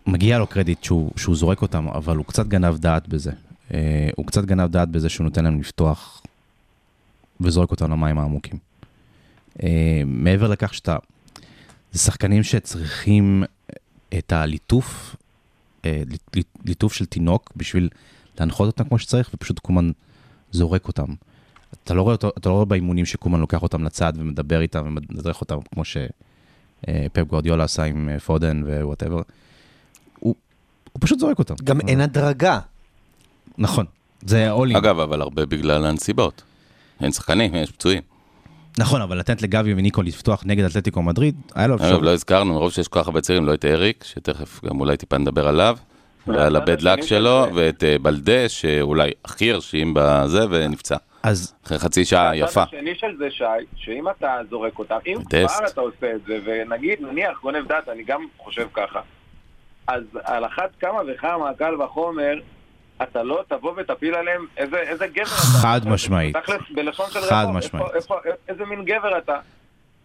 מגיע 0.07 0.39
לו 0.39 0.47
קרדיט 0.47 0.85
שהוא, 0.85 1.11
שהוא 1.17 1.37
זורק 1.37 1.63
אותם, 1.63 1.89
אבל 1.89 2.17
הוא 2.17 2.25
קצת 2.25 2.47
גנב 2.47 2.77
דעת 2.77 3.09
בזה. 3.09 3.33
אה, 3.75 4.09
הוא 4.17 4.27
קצת 4.27 4.45
גנב 4.45 4.71
דעת 4.71 4.89
בזה 4.89 5.09
שהוא 5.09 5.25
נותן 5.25 5.45
להם 5.45 5.61
לפתוח 5.61 6.23
וזורק 7.41 7.71
אותם 7.71 7.91
למים 7.93 8.19
העמוקים. 8.19 8.59
אה, 9.63 9.69
מעבר 10.07 10.49
לכך 10.49 10.75
שאתה... 10.75 10.97
זה 11.93 11.99
שחקנים 11.99 12.43
שצריכים 12.43 13.45
את 14.19 14.33
הליטוף, 14.33 15.17
אה, 15.85 16.03
ליט- 16.11 16.47
ליטוף 16.65 16.93
של 16.93 17.07
תינוק 17.07 17.53
בשביל 17.57 17.89
להנחות 18.41 18.67
אותם 18.67 18.85
כמו 18.85 18.99
שצריך, 18.99 19.31
ופשוט 19.35 19.59
קומן 19.59 19.91
זורק 20.51 20.89
אותם. 20.89 21.07
אתה 21.85 21.95
לא 21.95 22.03
רואה, 22.03 22.15
אותו, 22.15 22.31
אתה 22.39 22.49
לא 22.49 22.55
רואה 22.55 22.65
באימונים 22.65 23.05
שקומן 23.05 23.41
לוקח 23.41 23.63
אותם 23.63 23.85
לצד 23.85 24.13
ומדבר 24.17 24.61
איתם 24.61 24.85
ומדרך 24.87 25.41
אותם 25.41 25.57
כמו 25.75 25.83
שפפ 25.85 27.23
גורדיולה 27.29 27.65
עשה 27.65 27.85
עם 27.85 28.09
אה, 28.09 28.21
פודן 28.21 28.63
ו 28.67 28.72
whatever. 28.72 29.23
הוא, 30.19 30.35
הוא 30.93 31.01
פשוט 31.01 31.19
זורק 31.19 31.39
אותם. 31.39 31.55
גם 31.65 31.81
אין 31.81 32.01
הדרגה. 32.01 32.59
נכון, 33.59 33.87
זה 34.23 34.51
all 34.51 34.64
in. 34.64 34.77
אגב, 34.77 34.99
אבל 34.99 35.21
הרבה 35.21 35.47
בגלל 35.47 35.87
הנסיבות. 35.87 36.43
אין 37.01 37.13
שחקנים, 37.13 37.55
יש 37.55 37.71
פצועים. 37.71 38.03
נכון, 38.79 39.03
אבל 39.03 39.19
לתת 39.19 39.43
לגבי 39.43 39.75
וניקו 39.75 40.03
לפתוח 40.03 40.43
נגד 40.47 40.65
אתלטיקו 40.65 41.03
מדריד, 41.03 41.35
היה 41.55 41.67
לו 41.67 41.75
אגב, 41.75 41.83
אפשרות. 41.83 42.03
לא 42.03 42.11
הזכרנו, 42.11 42.55
מרוב 42.55 42.73
שיש 42.73 42.89
כל 42.89 43.01
כך 43.01 43.07
הרבה 43.07 43.21
צעירים, 43.21 43.47
לא 43.47 43.55
את 43.55 43.65
אריק, 43.65 44.05
שתכף 44.05 44.65
גם 44.65 44.81
אולי 44.81 44.97
טיפה 44.97 45.19
נדבר 45.19 45.49
עליו, 45.49 45.77
ועל 46.29 46.57
הבד 46.57 46.83
לק 46.83 47.03
שלו, 47.03 47.47
ואת 47.55 47.85
אה, 47.85 47.97
בלדה, 48.03 48.49
שאולי 48.49 49.11
הכי 49.25 49.53
הרשים 49.53 49.95
בזה, 49.97 50.41
ונפצע. 50.51 50.97
אז 51.23 51.55
אחרי 51.67 51.79
חצי 51.79 52.05
שעה 52.05 52.37
יפה. 52.37 52.63
הצד 52.63 52.77
השני 52.77 52.95
של 52.95 53.17
זה, 53.19 53.31
שי, 53.31 53.45
שאם 53.77 54.09
אתה 54.09 54.41
זורק 54.51 54.79
אותם, 54.79 54.99
אם. 55.07 55.19
כבר 55.31 55.67
אתה 55.73 55.81
עושה 55.81 56.15
את 56.15 56.21
זה, 56.27 56.39
ונגיד, 56.45 56.99
נניח, 57.01 57.41
גונב 57.43 57.69
דעת, 57.69 57.89
אני 57.89 58.03
גם 58.03 58.27
חושב 58.39 58.67
ככה, 58.73 59.01
אז 59.87 60.03
על 60.25 60.45
אחת 60.45 60.71
כמה 60.81 61.01
וכמה, 61.07 61.55
קל 61.59 61.83
וחומר, 61.83 62.35
אתה 63.03 63.23
לא 63.23 63.43
תבוא 63.49 63.73
ותפיל 63.77 64.15
עליהם 64.15 64.47
איזה, 64.57 64.77
איזה 64.77 65.07
גבר 65.07 65.23
אתה. 65.23 65.59
חד 65.63 65.81
משמעית. 65.87 66.37
תכלס, 66.37 66.61
בלשון 66.75 67.07
של 67.11 67.21
חד 67.21 67.43
רחוב, 67.43 67.57
משמעית. 67.57 67.87
איפה, 67.95 68.15
איפה, 68.25 68.31
איזה 68.49 68.65
מין 68.65 68.85
גבר 68.85 69.19
אתה, 69.19 69.39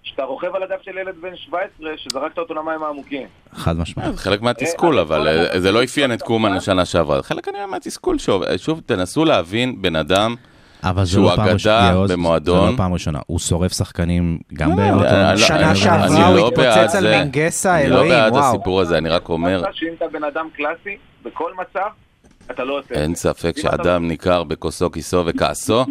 שאתה 0.04 0.24
רוכב 0.24 0.56
על 0.56 0.64
הגב 0.64 0.78
של 0.82 0.98
ילד 0.98 1.16
בן 1.22 1.36
17, 1.36 1.68
שזרקת 1.98 2.38
אותו 2.38 2.54
למים 2.54 2.84
העמוקים. 2.84 3.28
חד 3.54 3.78
משמעית. 3.78 4.12
זה 4.12 4.18
חלק 4.18 4.42
מהתסכול, 4.42 4.98
אה, 4.98 5.02
אבל 5.02 5.28
אה, 5.28 5.60
זה 5.60 5.72
לא 5.72 5.84
אפיין 5.84 6.14
את 6.14 6.22
קומן 6.22 6.54
לשנה 6.56 6.86
שעברה, 6.86 7.24
חלק 7.24 7.46
כנראה 7.46 7.68
מהתסכול 7.68 8.18
שוב. 8.20 8.44
שוב, 8.58 8.82
תנסו 8.86 9.26
להבין 9.26 9.82
בן 9.82 9.96
אדם, 9.96 10.36
אבל 10.84 11.04
זה 11.06 11.12
שהוא 11.12 11.24
לא 11.24 11.30
פעם 11.30 11.40
אגדה 11.40 11.54
ראשונה, 11.54 12.08
במועדון. 12.08 12.66
זה 12.66 12.72
לא 12.72 12.78
פעם 12.78 12.94
ראשונה, 12.94 13.20
הוא 13.28 13.40
שורף 13.40 13.74
שחקנים 13.78 14.38
גם 14.54 14.70
לא, 14.70 14.76
באלוטון. 14.76 15.06
אני- 15.08 15.30
אני- 15.30 15.38
שנה 15.38 15.76
שעברה 15.76 16.34
לא 16.34 16.40
הוא 16.40 16.48
התפוצץ 16.48 16.96
על 16.96 17.02
זה. 17.04 17.24
מנגסה, 17.24 17.76
אני 17.80 17.90
לא 17.90 17.96
אלוהים, 17.96 18.10
בעד 18.12 18.32
וואו. 18.34 18.44
הסיפור 18.56 18.82
הזה, 18.82 18.98
אני 18.98 19.10
רק 19.10 19.30
אומר, 19.30 19.64
שאם 19.74 19.88
אתה 19.98 20.06
בן 20.12 20.24
אדם 20.24 20.48
קלאסי, 20.56 20.98
בכל 21.26 21.52
מצב, 21.54 21.88
אתה 22.52 22.64
לא 22.64 22.80
עושה 22.80 22.94
את 22.94 22.98
זה. 22.98 23.04
אין 23.04 23.16
ספק 23.16 23.54
שאדם 23.62 24.08
ניכר 24.08 24.44
בכוסו, 24.44 24.92
כיסו 24.92 25.24
וכעסו, 25.26 25.80
אה, 25.80 25.86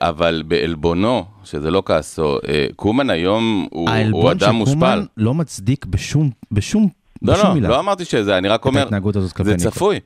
אבל 0.00 0.42
בעלבונו, 0.46 1.24
שזה 1.44 1.70
לא 1.70 1.82
כעסו, 1.86 2.38
אה, 2.48 2.66
קומן 2.76 3.10
היום 3.10 3.66
הוא 3.70 3.80
הוא 3.80 3.90
העלבון 3.90 4.30
אדם 4.30 4.40
של 4.40 4.50
מושפל. 4.50 4.74
קומן 4.74 5.04
לא 5.16 5.34
מצדיק 5.34 5.84
בשום, 5.84 6.30
בשום, 6.52 6.88
לא, 7.22 7.32
בשום 7.32 7.46
לא, 7.48 7.54
מילה. 7.54 7.68
לא 7.68 7.80
אמרתי 7.80 8.04
שזה, 8.04 8.38
אני 8.38 8.48
רק 8.48 8.64
אומר, 8.64 8.88
זה. 9.58 9.70
צפוי. 9.70 10.00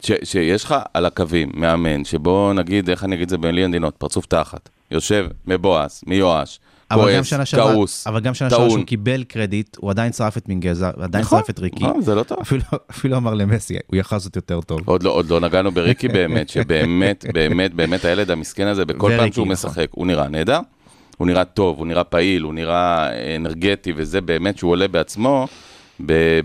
ש, 0.00 0.12
שיש 0.24 0.64
לך 0.64 0.74
על 0.94 1.06
הקווים 1.06 1.50
מאמן, 1.54 2.04
שבו 2.04 2.52
נגיד, 2.52 2.90
איך 2.90 3.04
אני 3.04 3.14
אגיד 3.14 3.22
את 3.22 3.28
זה 3.28 3.38
במילים 3.38 3.70
עדינות, 3.70 3.94
פרצוף 3.96 4.26
תחת, 4.26 4.68
יושב 4.90 5.26
מבואס, 5.46 6.04
מיואש, 6.06 6.60
אבל 6.90 7.02
גם 7.02 7.14
כועס, 7.14 7.26
שנה 7.26 7.44
שעברה, 7.44 7.72
כעוס, 7.72 8.06
אבל 8.06 8.20
גם 8.20 8.34
שנה 8.34 8.50
שעברה. 8.50 8.70
שהוא 8.70 8.84
קיבל 8.84 9.24
קרדיט, 9.24 9.76
הוא 9.80 9.90
עדיין 9.90 10.12
שרף 10.12 10.36
את 10.36 10.48
מינגזה, 10.48 10.88
עדיין 10.88 11.24
נכון, 11.24 11.38
שרף 11.38 11.50
את 11.50 11.58
ריקי. 11.58 11.84
נכון, 11.84 12.02
זה 12.02 12.14
לא 12.14 12.22
טוב. 12.22 12.38
אפילו, 12.42 12.62
אפילו 12.90 13.16
אמר 13.16 13.34
למסי, 13.34 13.76
הוא 13.86 13.96
יכל 13.96 14.16
לעשות 14.16 14.36
יותר 14.36 14.60
טוב. 14.60 14.80
עוד 14.84 15.02
לא, 15.02 15.10
עוד 15.10 15.30
לא 15.30 15.40
נגענו 15.40 15.72
בריקי 15.72 16.08
באמת, 16.18 16.48
שבאמת, 16.48 17.24
באמת, 17.32 17.74
באמת 17.74 18.04
הילד 18.04 18.30
המסכן 18.30 18.66
הזה, 18.66 18.84
בכל 18.84 19.12
פעם 19.18 19.32
שהוא 19.32 19.46
נכון. 19.46 19.52
משחק, 19.52 19.86
הוא 19.90 20.06
נראה 20.06 20.28
נהדר, 20.28 20.60
הוא 21.16 21.26
נראה 21.26 21.44
טוב, 21.44 21.78
הוא 21.78 21.86
נראה 21.86 22.04
פעיל, 22.04 22.42
הוא 22.42 22.54
נראה 22.54 23.08
אנרגטי, 23.36 23.92
וזה 23.96 24.20
באמת 24.20 24.58
שהוא 24.58 24.70
עולה 24.70 24.88
בעצמו 24.88 25.46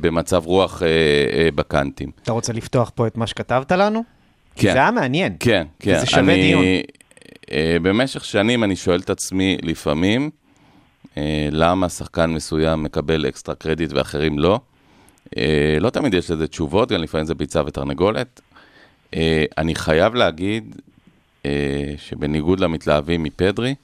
במצב 0.02 0.46
רוח 0.46 0.84
אה, 0.84 0.88
אה, 0.88 1.50
בקאנטים. 1.56 2.12
אתה 2.24 2.32
רוצה 2.32 2.54
לפתוח 2.54 2.92
פה 2.96 3.08
את 3.08 3.18
מה 3.18 3.28
שכתבת 3.28 3.72
לנו? 3.72 4.04
כי 4.56 4.68
כן. 4.68 4.74
זה 4.74 4.80
היה 4.80 4.92
מעניין. 4.92 5.36
כן, 5.40 5.68
כן. 5.80 6.00
זה 6.00 6.06
שווה 6.06 6.22
אני, 6.22 6.42
דיון. 6.42 6.64
אה, 7.52 7.78
במשך 7.82 8.26
שנים 8.26 8.64
אני 8.64 8.76
שואל 8.76 9.00
את 9.00 9.10
עצמי 9.10 9.58
לפעמים, 9.62 10.30
אה, 11.18 11.50
למה 11.52 11.90
שחקן 11.90 12.32
מסוים 12.32 12.84
מקבל 12.84 13.28
אקסטרה 13.28 13.56
קרדיט 13.56 13.94
ואחרים 13.94 14.40
לא. 14.40 14.60
אה, 15.38 15.78
לא 15.80 15.90
תמיד 15.90 16.14
יש 16.14 16.32
לזה 16.32 16.48
תשובות, 16.48 16.92
גם 16.92 17.02
לפעמים 17.02 17.26
זה 17.26 17.36
ביצה 17.36 17.62
ותרנגולת. 17.66 18.42
אני 19.58 19.76
חייב 19.76 20.16
להגיד 20.16 20.76
שבניגוד 21.98 22.60
למתלהבים 22.60 23.24
מפדרי, 23.24 23.76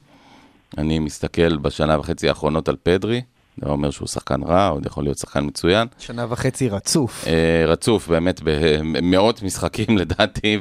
אני 0.77 0.99
מסתכל 0.99 1.57
בשנה 1.57 1.99
וחצי 1.99 2.29
האחרונות 2.29 2.69
על 2.69 2.75
פדרי, 2.83 3.21
זה 3.61 3.67
לא 3.67 3.71
אומר 3.71 3.91
שהוא 3.91 4.07
שחקן 4.07 4.43
רע, 4.43 4.67
עוד 4.67 4.85
יכול 4.85 5.03
להיות 5.03 5.17
שחקן 5.17 5.45
מצוין. 5.45 5.87
שנה 5.99 6.25
וחצי 6.29 6.69
רצוף. 6.69 7.27
אה, 7.27 7.65
רצוף, 7.67 8.07
באמת, 8.07 8.41
במאות 8.43 9.43
משחקים 9.43 9.97
לדעתי, 10.01 10.59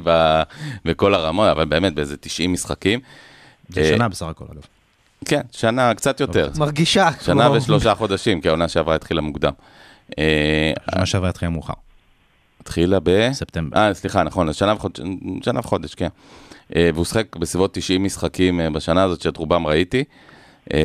בכל 0.85 1.13
הרמות, 1.13 1.49
אבל 1.51 1.65
באמת 1.65 1.95
באיזה 1.95 2.17
90 2.17 2.53
משחקים. 2.53 2.99
זה 3.69 3.81
אה, 3.81 3.87
שנה 3.87 4.09
בסך 4.09 4.25
הכל, 4.25 4.45
אגב. 4.53 4.61
כן, 5.25 5.41
שנה, 5.51 5.93
קצת 5.93 6.19
יותר. 6.19 6.49
מרגישה. 6.57 7.09
שנה 7.21 7.51
ושלושה 7.51 7.95
חודשים, 7.95 8.41
כי 8.41 8.47
העונה 8.47 8.67
שעברה 8.67 8.95
התחילה 8.95 9.21
מוקדם. 9.21 9.51
אה, 10.19 10.73
שנה 10.91 11.05
שעברה 11.05 11.29
התחילה 11.29 11.51
מאוחר, 11.51 11.73
התחילה 12.61 12.99
ב... 13.03 13.29
ספטמבר. 13.33 13.77
אה, 13.77 13.93
סליחה, 13.93 14.23
נכון, 14.23 14.49
אז 14.49 14.55
שנה 14.55 14.73
וחודש, 14.73 14.99
שנה 15.43 15.59
וחודש, 15.59 15.95
כן. 15.95 16.07
אה, 16.75 16.89
והוא 16.93 17.05
שיחק 17.05 17.35
בסביבות 17.35 17.73
90 17.73 18.03
משחקים 18.03 18.61
אה, 18.61 18.69
בשנה 18.69 19.03
הזאת, 19.03 19.21
שאת 19.21 19.37
רובם 19.37 19.67
ראיתי, 19.67 19.97
אה, 19.99 20.03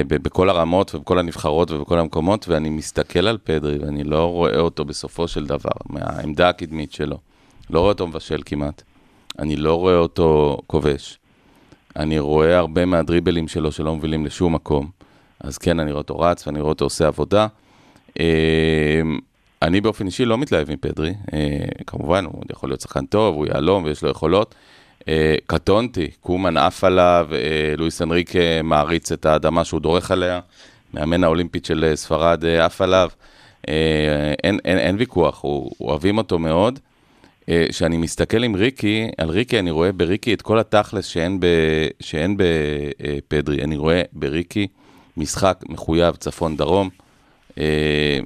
בכל 0.09 0.51
הרמות 0.51 0.95
ובכל 0.95 1.18
הנבחרות 1.18 1.70
ובכל 1.70 1.99
המקומות, 1.99 2.49
ואני 2.49 2.70
מסתכל 2.70 3.26
על 3.26 3.39
פדרי, 3.45 3.78
ואני 3.78 4.05
לא 4.05 4.24
רואה 4.24 4.59
אותו 4.59 4.85
בסופו 4.85 5.28
של 5.28 5.47
דבר, 5.47 5.70
מהעמדה 5.89 6.49
הקדמית 6.49 6.93
שלו. 6.93 7.18
לא 7.70 7.81
רואה 7.81 7.93
אותו 7.93 8.07
מבשל 8.07 8.43
כמעט. 8.45 8.83
אני 9.39 9.57
לא 9.57 9.74
רואה 9.74 9.97
אותו 9.97 10.59
כובש. 10.66 11.18
אני 11.97 12.18
רואה 12.18 12.59
הרבה 12.59 12.85
מהדריבלים 12.85 13.49
שלו 13.49 13.72
שלא 13.72 13.95
מובילים 13.95 14.26
לשום 14.26 14.55
מקום. 14.55 14.91
אז 15.41 15.59
כן, 15.59 15.81
אני 15.81 15.91
רואה 15.91 16.01
אותו 16.01 16.18
רץ 16.18 16.47
ואני 16.47 16.61
רואה 16.61 16.68
אותו 16.68 16.85
עושה 16.85 17.07
עבודה. 17.07 17.47
אה, 18.20 19.03
אני 19.62 19.81
באופן 19.81 20.07
אישי 20.07 20.24
לא 20.24 20.39
מתלהב 20.39 20.72
מפדרי, 20.72 21.14
אה, 21.33 21.39
כמובן, 21.87 22.24
הוא 22.24 22.43
יכול 22.53 22.68
להיות 22.68 22.81
שחקן 22.81 23.07
טוב, 23.07 23.35
הוא 23.35 23.47
יהלום 23.47 23.85
ויש 23.85 24.03
לו 24.03 24.11
יכולות. 24.11 24.55
אה, 25.09 25.34
קטונתי, 25.46 26.11
קומן 26.20 26.57
עף 26.57 26.84
עליו, 26.84 27.28
אה, 27.32 27.74
לואיס 27.76 28.03
אנריקה 28.03 28.62
מעריץ 28.64 29.12
את 29.12 29.26
האדמה 29.26 29.64
שהוא 29.64 29.80
דורך 29.80 30.11
עליה, 30.11 30.40
מאמן 30.94 31.24
האולימפית 31.24 31.64
של 31.64 31.84
אה, 31.84 31.96
ספרד 31.96 32.44
עף 32.44 32.80
עליו. 32.80 33.09
אין, 34.42 34.59
אין, 34.64 34.78
אין 34.78 34.96
ויכוח, 34.98 35.40
הוא, 35.42 35.70
אוהבים 35.80 36.18
אותו 36.18 36.38
מאוד. 36.38 36.78
כשאני 37.68 37.96
מסתכל 37.96 38.42
עם 38.42 38.55
ריקי, 38.55 39.09
על 39.18 39.30
ריקי 39.30 39.59
אני 39.59 39.70
רואה 39.70 39.92
בריקי 39.92 40.34
את 40.34 40.42
כל 40.42 40.59
התכלס 40.59 41.07
שאין, 41.07 41.40
ב, 41.40 41.46
שאין 42.01 42.36
בפדרי. 42.36 43.62
אני 43.64 43.76
רואה 43.76 44.03
בריקי 44.12 44.66
משחק 45.16 45.59
מחויב 45.68 46.14
צפון-דרום, 46.14 46.88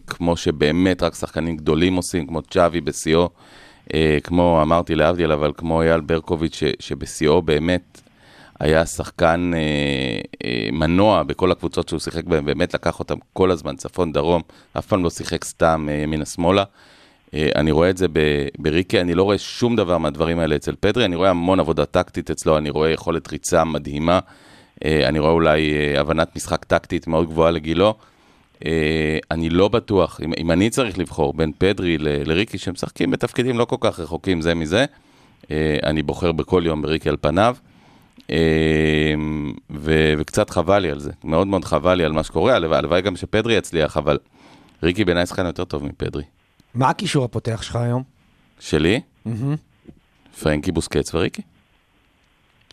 כמו 0.07 0.37
שבאמת 0.37 1.03
רק 1.03 1.15
שחקנים 1.15 1.57
גדולים 1.57 1.97
עושים, 1.97 2.27
כמו 2.27 2.43
צ'אבי 2.43 2.81
בשיאו, 2.81 3.29
כמו, 4.25 4.63
אמרתי 4.63 4.95
להבדיל, 4.95 5.33
אבל 5.33 5.53
כמו 5.57 5.83
אייל 5.83 6.01
ברקוביץ', 6.01 6.61
שבשיאו 6.81 7.43
באמת 7.43 8.01
היה 8.61 8.87
שחקן 8.87 9.51
אה, 9.55 9.61
אה, 10.45 10.69
מנוע 10.73 11.23
בכל 11.23 11.53
הקבוצות 11.53 11.89
שהוא 11.89 12.01
שיחק 12.01 12.25
בהן, 12.25 12.45
באמת 12.45 12.75
לקח 12.75 12.99
אותם 12.99 13.17
כל 13.33 13.51
הזמן 13.51 13.77
צפון-דרום, 13.77 14.43
אף 14.79 14.87
פעם 14.87 15.05
לא 15.05 15.11
שיחק 15.11 15.45
סתם 15.45 15.89
אה, 15.91 15.95
ימינה-שמאלה. 15.95 16.65
אה, 17.35 17.49
אני 17.55 17.71
רואה 17.71 17.91
את 17.91 17.97
זה 17.97 18.07
בריקי, 18.59 19.01
אני 19.01 19.15
לא 19.15 19.23
רואה 19.23 19.39
שום 19.39 19.77
דבר 19.77 19.99
מהדברים 19.99 20.39
האלה 20.39 20.57
אצל 20.57 20.75
פדרי, 20.81 21.05
אני 21.05 21.17
רואה 21.17 21.31
המון 21.31 21.61
עבודה 21.61 21.85
טקטית 21.85 22.31
אצלו, 22.31 22.59
אני 22.59 22.71
רואה 22.71 22.91
יכולת 22.91 23.33
ריצה 23.33 23.65
מדהימה, 23.65 24.19
אה, 24.85 25.09
אני 25.09 25.19
רואה 25.19 25.33
אולי 25.33 25.73
אה, 25.75 26.01
הבנת 26.01 26.37
משחק 26.37 26.65
טקטית 26.65 27.07
מאוד 27.07 27.27
גבוהה 27.27 27.51
לגילו. 27.51 27.95
אה, 28.67 29.19
אני 29.31 29.51
לא 29.51 29.69
בטוח, 29.69 30.21
אם, 30.25 30.33
אם 30.39 30.51
אני 30.51 30.71
צריך 30.71 30.99
לבחור 30.99 31.33
בין 31.35 31.53
פדרי 31.59 31.99
ל- 31.99 32.29
לריקי, 32.31 32.59
שמשחקים 32.59 33.11
בתפקידים 33.11 33.59
לא 33.59 33.65
כל 33.65 33.77
כך 33.81 34.01
רחוקים 34.01 34.41
זה 34.41 34.55
מזה, 34.55 34.85
אה, 35.51 35.77
אני 35.83 36.03
בוחר 36.03 36.33
בכל 36.33 36.63
יום 36.67 36.83
בריקי 36.83 37.09
על 37.09 37.17
פניו. 37.21 37.57
אה, 38.31 39.15
ו- 39.71 40.15
וקצת 40.19 40.51
חבל 40.51 40.79
לי 40.79 40.91
על 40.91 41.01
זה, 41.01 41.13
מאוד 41.25 41.47
מאוד 41.47 41.65
חבל 41.65 41.95
לי 41.95 42.05
על 42.05 42.13
מה 42.13 42.23
שקורה, 42.25 42.55
הלוואי 42.57 43.03
גם 43.03 43.17
שפדרי 43.17 43.55
יצליח, 43.55 43.97
אבל 43.97 44.19
ריקי 44.83 45.05
בעיניי 45.05 45.27
שחקן 45.27 45.47
יותר 45.47 45.65
טוב 45.65 45.85
מפדרי. 45.85 46.23
מה 46.75 46.89
הקישור 46.89 47.25
הפותח 47.25 47.63
שלך 47.63 47.77
היום? 47.77 48.03
שלי, 48.61 49.01
פרנקי 50.41 50.73
בוסקץ 50.73 51.15
וריקי. 51.15 51.43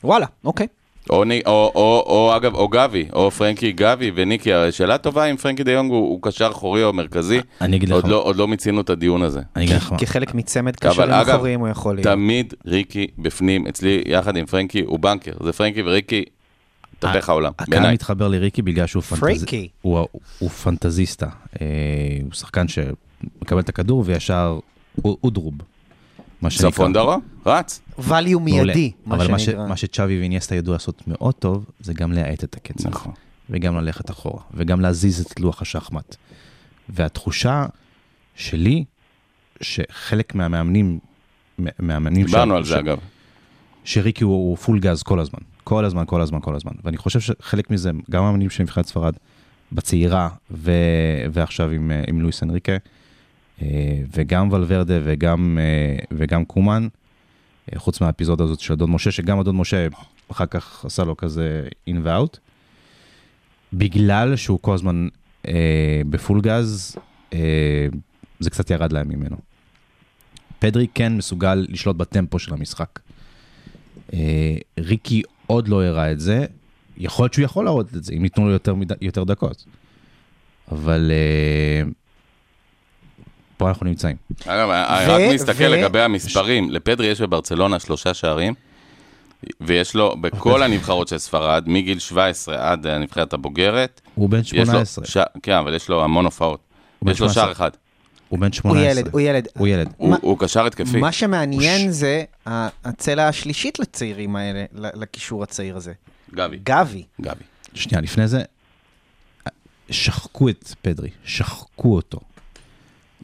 וואלה, 0.03 0.25
אוקיי. 0.43 0.67
או, 1.09 1.23
ני- 1.23 1.41
או, 1.45 1.71
או, 1.75 2.03
או 2.07 2.35
אגב, 2.37 2.55
או 2.55 2.67
גבי, 2.67 3.05
או 3.13 3.31
פרנקי 3.31 3.71
גבי 3.71 4.11
וניקי, 4.15 4.49
שאלה 4.71 4.97
טובה 4.97 5.25
אם 5.25 5.37
פרנקי 5.37 5.63
דה 5.63 5.71
יונג 5.71 5.91
הוא, 5.91 5.99
הוא 6.09 6.19
קשר 6.21 6.47
אחורי 6.51 6.83
או 6.83 6.93
מרכזי, 6.93 7.39
אני 7.61 7.77
אגיד 7.77 7.91
עוד 7.91 8.03
לך, 8.03 8.09
לא, 8.11 8.23
עוד 8.23 8.35
לא 8.35 8.47
מיצינו 8.47 8.81
את 8.81 8.89
הדיון 8.89 9.21
הזה. 9.21 9.41
אני 9.55 9.65
אגיד 9.65 9.75
לך 9.75 9.93
כחלק 9.97 10.33
מצמד 10.35 10.75
קשרים 10.75 11.09
אחוריים 11.11 11.59
הוא 11.59 11.67
יכול 11.67 11.95
להיות. 11.95 12.07
תמיד 12.07 12.53
ריקי 12.65 13.07
בפנים, 13.17 13.67
אצלי 13.67 14.03
יחד 14.05 14.37
עם 14.37 14.45
פרנקי, 14.45 14.81
הוא 14.81 14.99
בנקר, 14.99 15.31
זה 15.43 15.53
פרנקי 15.53 15.81
וריקי, 15.81 16.23
תהפך 16.99 17.29
העולם, 17.29 17.51
הקהל. 17.59 17.93
מתחבר 17.93 18.27
לריקי 18.27 18.61
בגלל 18.61 18.85
שהוא 18.87 19.03
פנטז... 19.03 19.19
פרנקי. 19.23 19.67
הוא, 19.81 19.97
הוא, 19.99 20.07
הוא 20.39 20.49
פנטזיסטה. 20.49 21.27
אה, 21.61 21.67
הוא 22.23 22.33
שחקן 22.33 22.65
שמקבל 22.67 23.59
את 23.59 23.69
הכדור 23.69 24.03
וישר 24.05 24.59
הוא 24.95 25.17
אודרוב. 25.23 25.53
מה 26.41 26.49
שנקרא. 26.49 26.71
צפון 26.71 26.93
דרום, 26.93 27.21
רץ. 27.45 27.81
מעולה. 28.39 28.63
מיידי, 28.63 28.91
מה 29.05 29.15
אבל 29.15 29.31
מה, 29.31 29.39
ש, 29.39 29.45
שנקרא. 29.45 29.67
מה 29.67 29.77
שצ'אבי 29.77 30.19
ואיניאסטה 30.19 30.55
ידעו 30.55 30.73
לעשות 30.73 31.01
מאוד 31.07 31.33
טוב, 31.33 31.65
זה 31.79 31.93
גם 31.93 32.11
להאט 32.11 32.43
את 32.43 32.55
הקצב. 32.55 32.89
נכון. 32.89 33.13
וגם 33.49 33.75
ללכת 33.77 34.09
אחורה, 34.09 34.41
וגם 34.53 34.81
להזיז 34.81 35.21
את 35.21 35.39
לוח 35.39 35.61
השחמט. 35.61 36.15
והתחושה 36.89 37.65
שלי, 38.35 38.83
שחלק 39.61 40.35
מהמאמנים, 40.35 40.99
מהמאמנים 41.59 42.25
דיברנו 42.25 42.53
ש- 42.53 42.57
על 42.57 42.63
ש- 42.63 42.67
זה 42.67 42.79
אגב. 42.79 42.97
שריקי 43.83 44.23
הוא, 44.23 44.33
הוא 44.33 44.57
פול 44.57 44.79
גז 44.79 45.03
כל 45.03 45.19
הזמן, 45.19 45.39
כל 45.63 45.85
הזמן, 45.85 46.03
כל 46.07 46.21
הזמן, 46.21 46.39
כל 46.41 46.55
הזמן. 46.55 46.71
ואני 46.83 46.97
חושב 46.97 47.19
שחלק 47.19 47.69
מזה, 47.69 47.91
גם 48.09 48.23
המאמנים 48.23 48.49
של 48.49 48.63
נבחרת 48.63 48.85
ספרד, 48.85 49.13
בצעירה, 49.71 50.29
ו... 50.51 50.71
ועכשיו 51.31 51.69
עם, 51.69 51.91
אה, 51.91 52.03
עם 52.07 52.21
לואיס 52.21 52.43
אנריקה, 52.43 52.71
וגם 54.14 54.51
ולוורדה 54.51 54.99
וגם, 55.03 55.57
אה, 55.62 56.03
וגם 56.12 56.45
קומן, 56.45 56.88
אה, 57.74 57.80
חוץ 57.80 58.01
מהאפיזודה 58.01 58.43
הזאת 58.43 58.59
של 58.59 58.74
אדון 58.74 58.91
משה, 58.91 59.12
שגם 59.12 59.39
אדון 59.39 59.55
משה 59.55 59.88
אחר 60.32 60.45
כך 60.45 60.86
עשה 60.86 61.03
לו 61.03 61.18
כזה 61.18 61.68
אין 61.88 62.01
ואוט, 62.03 62.38
בגלל 63.74 64.36
שהוא 64.36 64.59
כל 64.62 64.74
הזמן 64.74 65.07
אה, 65.47 66.01
בפול 66.09 66.41
גז, 66.41 66.95
אה, 67.34 67.88
זה 68.39 68.49
קצת 68.49 68.70
ירד 68.70 68.91
להם 68.91 69.09
ממנו. 69.09 69.38
פדרי 70.59 70.88
כן 70.93 71.18
מסוגל 71.18 71.66
לשלוט 71.70 71.95
בטמפו 71.95 72.39
של 72.39 72.53
המשחק. 72.53 72.99
אה, 74.14 74.55
ריקי 74.80 75.22
עוד 75.47 75.68
לא 75.68 75.84
הראה 75.84 76.12
את 76.12 76.20
זה, 76.20 76.45
יכול 76.97 77.24
להיות 77.24 77.34
שהוא 77.34 77.45
יכול 77.45 77.66
להראות 77.66 77.95
את 77.95 78.03
זה, 78.03 78.14
אם 78.14 78.24
ייתנו 78.24 78.45
לו 78.45 78.51
יותר. 78.51 78.76
יותר 79.01 79.24
דקות. 79.24 79.66
אבל 80.72 81.12
אה, 81.12 81.89
פה 83.62 83.70
אנחנו 83.70 83.86
נמצאים. 83.86 84.16
אגב, 84.45 84.70
אני 84.70 85.05
רק 85.12 85.22
ו- 85.32 85.34
מסתכל 85.34 85.64
ו- 85.64 85.68
לגבי 85.68 86.01
המספרים, 86.01 86.70
לפדרי 86.72 87.07
יש 87.07 87.22
בברצלונה 87.22 87.80
שלושה 87.80 88.14
שערים, 88.14 88.53
ויש 89.62 89.95
לו 89.95 90.16
בכל 90.22 90.64
הנבחרות 90.64 91.07
של 91.07 91.18
ספרד, 91.18 91.64
מגיל 91.68 91.99
17 91.99 92.72
עד 92.72 92.88
הנבחרת 92.88 93.34
הבוגרת, 93.34 94.01
הוא 94.16 94.30
בן 94.30 94.39
יש 94.39 94.53
לו, 94.53 94.66
18, 94.66 95.05
ש... 95.05 95.18
כן, 95.43 95.53
אבל 95.55 95.74
יש 95.76 95.89
לו 95.89 96.03
המון 96.03 96.26
הופעות. 96.26 96.59
הוא 96.99 97.12
יש 97.12 97.20
לו 97.20 97.30
18. 97.30 97.43
שער 97.43 97.51
אחד. 97.51 97.70
הוא 98.30 98.39
בן 98.39 98.45
הוא 98.47 98.53
18. 98.53 98.91
ילד, 98.91 99.09
הוא 99.12 99.22
ילד. 99.22 99.47
הוא 99.57 99.68
ילד. 99.68 99.89
הוא, 99.97 100.09
מה- 100.09 100.18
הוא 100.22 100.39
קשר 100.39 100.66
התקפי. 100.66 100.97
מה 100.99 101.12
שמעניין 101.12 101.91
זה 101.91 102.24
ה- 102.47 102.68
הצלע 102.86 103.28
השלישית 103.28 103.80
לצעירים 103.80 104.36
האלה, 104.36 104.64
לקישור 104.74 105.43
הצעיר 105.43 105.78
הזה. 105.78 105.93
גבי, 106.34 106.59
גבי. 106.64 107.03
גבי. 107.22 107.43
שנייה, 107.74 108.01
לפני 108.01 108.28
זה, 108.28 108.41
שחקו 109.89 110.49
את 110.49 110.74
פדרי, 110.82 111.09
שחקו 111.26 111.95
אותו. 111.95 112.20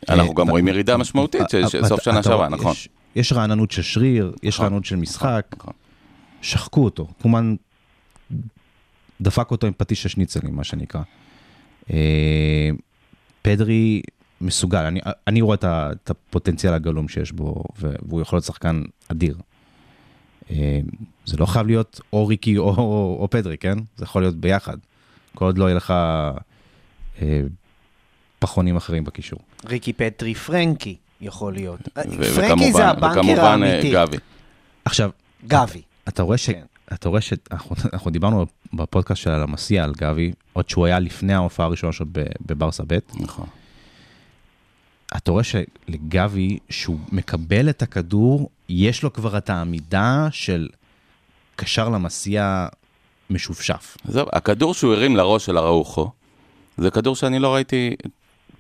אנחנו 0.10 0.30
אה, 0.32 0.36
גם 0.36 0.48
ו- 0.48 0.52
רואים 0.52 0.68
ירידה 0.68 0.98
משמעותית 0.98 1.42
של- 1.50 1.66
סוף 1.86 2.02
שנה 2.02 2.24
שעברה, 2.24 2.50
נכון. 2.50 2.74
יש- 3.16 3.34
רעננות 3.34 3.72
של 3.72 3.82
שריר, 3.82 4.34
יש 4.44 4.56
נכון. 4.56 4.64
רעננות 4.66 4.86
של 4.86 4.96
משחק, 4.96 5.46
נכון. 5.58 5.74
שחקו 6.42 6.84
אותו. 6.84 7.08
קומן 7.22 7.56
דפק 9.22 9.52
אותו 9.52 9.68
עם 9.68 9.74
פטיש 9.78 10.06
השניצלים, 10.06 10.56
מה 10.56 10.64
שנקרא. 10.64 11.02
אה, 11.92 12.70
פדרי 13.42 14.02
מסוגל, 14.42 14.80
אני, 14.84 15.00
אני 15.28 15.42
רואה 15.42 15.56
את, 15.56 16.10
הפוטנציאל 16.10 16.74
הגלום 16.74 17.08
שיש 17.08 17.32
בו, 17.32 17.64
והוא 17.80 18.22
יכול 18.22 18.38
להיות 18.38 18.46
שחקן 18.46 18.82
אדיר. 19.08 19.38
אה, 20.52 20.80
זה 21.26 21.38
לא 21.38 21.46
חייב 21.46 21.68
להיות 21.68 22.02
או 22.14 22.28
ריקי 22.28 22.58
או, 22.58 22.64
או, 22.78 23.18
או 23.20 23.28
פדרי, 23.30 23.58
כן? 23.58 23.78
זה 23.98 24.04
יכול 24.04 24.22
להיות 24.22 24.36
ביחד. 24.36 24.78
כל 25.36 25.46
עוד 25.46 25.58
לא 25.58 25.66
יהיה 25.66 25.76
לך 25.76 25.92
אה, 27.22 27.42
פחונים 28.48 28.76
אחרים 28.78 29.04
בקישור. 29.04 29.40
ריקי 29.66 29.94
פטרי 29.94 30.34
פרנקי 30.36 30.96
יכול 31.22 31.54
להיות. 31.54 31.80
ו- 31.82 31.94
פרנקי 31.94 32.32
זה 32.34 32.48
וכמובן- 32.48 32.82
הבנקר 32.82 33.20
וכמובן, 33.20 33.42
אה, 33.42 33.52
האמיתי. 33.52 33.92
גבי. 33.92 34.18
עכשיו, 34.86 35.10
גבי. 35.48 35.82
אתה 36.08 36.24
רואה 36.24 36.38
ש... 36.38 36.50
כן. 36.50 36.64
אתה 36.94 37.10
רואה 37.10 37.22
שאנחנו 37.22 37.76
אנחנו 37.94 38.12
דיברנו 38.12 38.46
בפודקאסט 38.74 39.22
של 39.22 39.30
הלמסיע 39.30 39.84
על 39.84 39.94
גבי, 39.98 40.32
עוד 40.54 40.70
שהוא 40.70 40.86
היה 40.86 41.00
לפני 41.00 41.34
ההופעה 41.34 41.66
הראשונה 41.66 41.94
שלו 41.94 42.06
בברסה 42.46 42.84
ב', 42.88 42.98
נכון. 43.20 43.46
אתה 45.18 45.32
רואה 45.32 45.44
שלגבי, 45.44 46.58
שהוא 46.70 46.98
מקבל 47.12 47.70
את 47.70 47.82
הכדור, 47.82 48.50
יש 48.70 49.04
לו 49.04 49.14
כבר 49.14 49.38
את 49.38 49.50
העמידה 49.50 50.28
של 50.32 50.70
קשר 51.56 51.90
למסיע 51.90 52.68
משופשף. 53.30 53.98
עזוב, 54.08 54.28
הכדור 54.34 54.74
שהוא 54.74 54.94
הרים 54.94 55.16
לראש 55.16 55.46
של 55.46 55.58
אראוחו, 55.58 56.10
זה 56.78 56.92
כדור 56.92 57.16
שאני 57.16 57.40
לא 57.40 57.56
ראיתי, 57.56 57.96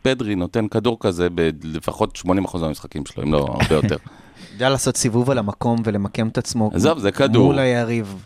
פדרי 0.08 0.36
נותן 0.36 0.68
כדור 0.68 0.98
כזה 1.00 1.30
בלפחות 1.30 2.18
80% 2.26 2.58
מהמשחקים 2.58 3.06
שלו, 3.06 3.24
אם 3.24 3.34
לא 3.34 3.38
הרבה 3.62 3.76
יותר. 3.76 3.98
יודע 4.54 4.70
לעשות 4.70 4.98
סיבוב 4.98 5.30
על 5.32 5.38
המקום 5.38 5.82
ולמקם 5.86 6.28
את 6.28 6.38
עצמו 6.38 6.72
עזוב, 6.74 7.00
זה 7.00 7.12
כדור. 7.12 7.46
מול 7.46 7.60
היריב. 7.60 8.26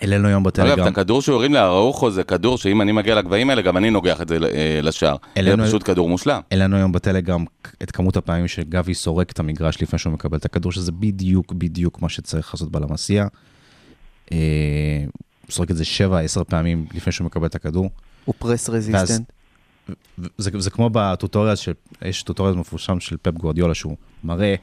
העלינו 0.00 0.28
היום 0.28 0.42
אגב, 0.42 0.46
בטלגרם, 0.52 0.82
את 0.82 0.92
הכדור 0.92 1.22
שהוא 1.22 1.36
הרים 1.36 1.54
לאראוחו 1.54 2.10
זה 2.10 2.24
כדור 2.24 2.58
שאם 2.58 2.82
אני 2.82 2.92
מגיע 2.92 3.14
לגבהים 3.14 3.50
האלה, 3.50 3.62
גם 3.62 3.76
אני 3.76 3.90
נוגח 3.90 4.20
את 4.20 4.28
זה 4.28 4.38
אה, 4.54 4.80
לשער. 4.82 5.16
זה 5.22 5.30
העלינו- 5.36 5.64
פשוט 5.66 5.82
כדור 5.86 6.08
מושלם. 6.08 6.40
העלינו 6.50 6.76
היום 6.76 6.92
בטלגרם 6.92 7.44
את 7.82 7.90
כמות 7.90 8.16
הפעמים 8.16 8.48
שגבי 8.48 8.94
סורק 8.94 9.30
את 9.30 9.40
המגרש 9.40 9.82
לפני 9.82 9.98
שהוא 9.98 10.12
מקבל 10.12 10.38
את 10.38 10.44
הכדור, 10.44 10.72
שזה 10.72 10.92
בדיוק 10.92 11.52
בדיוק 11.52 12.02
מה 12.02 12.08
שצריך 12.08 12.54
לעשות 12.54 12.70
בלמסיה. 12.72 13.26
אה, 14.32 14.38
הוא 15.46 15.52
סורק 15.52 15.70
את 15.70 15.76
זה 15.76 15.84
7-10 16.40 16.44
פעמים 16.44 16.86
לפני 16.94 17.12
שהוא 17.12 17.24
מקבל 17.24 17.46
את 17.46 17.54
הכדור. 17.54 17.90
הוא 18.24 18.34
פרס 18.38 18.68
רזיסטנט. 18.68 19.32
זה, 20.38 20.50
זה 20.58 20.70
כמו 20.70 20.90
בטוטוריאל, 20.92 21.56
של, 21.56 21.72
יש 22.02 22.22
טוטוריאל 22.22 22.54
מפורסם 22.56 23.00
של 23.00 23.16
פפ 23.22 23.32
גורדיולה, 23.34 23.74
שהוא 23.74 23.96
מראה 24.24 24.54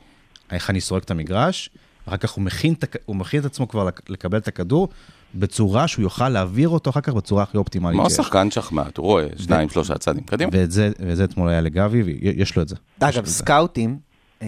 איך 0.51 0.69
אני 0.69 0.81
סורק 0.81 1.03
את 1.03 1.11
המגרש, 1.11 1.69
אחר 2.07 2.17
כך 2.17 2.31
הוא 2.31 2.43
מכין, 2.43 2.73
הוא 3.05 3.15
מכין 3.15 3.39
את 3.39 3.45
עצמו 3.45 3.67
כבר 3.67 3.83
לק- 3.83 4.09
לקבל 4.09 4.37
את 4.37 4.47
הכדור, 4.47 4.87
בצורה 5.35 5.87
שהוא 5.87 6.03
יוכל 6.03 6.29
להעביר 6.29 6.69
אותו 6.69 6.89
אחר 6.89 7.01
כך 7.01 7.13
בצורה 7.13 7.43
הכי 7.43 7.57
אופטימלית 7.57 7.99
כמו. 7.99 8.09
שחקן 8.09 8.51
שחמט, 8.51 8.97
הוא 8.97 9.05
רואה 9.05 9.25
שניים, 9.37 9.69
שלושה 9.69 9.97
צעדים 9.97 10.23
קדימה. 10.23 10.51
ואת 10.53 10.71
זה, 10.71 10.91
ואת 10.99 11.17
זה 11.17 11.23
אתמול 11.23 11.49
היה 11.49 11.61
לגבי, 11.61 12.03
ויש 12.03 12.55
לו 12.55 12.61
את 12.61 12.67
זה. 12.69 12.75
יש 12.75 13.01
לו 13.01 13.07
אגב. 13.09 13.25
סקאוטים, 13.25 13.97
אה, 14.41 14.47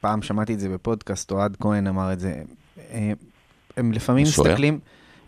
פעם 0.00 0.22
שמעתי 0.22 0.54
את 0.54 0.60
זה 0.60 0.68
בפודקאסט, 0.68 1.30
אוהד 1.32 1.56
כהן 1.60 1.86
אמר 1.86 2.12
את 2.12 2.20
זה, 2.20 2.42
אה, 2.90 3.12
הם 3.76 3.92
לפעמים? 3.92 4.22
מסתכלים, 4.22 4.78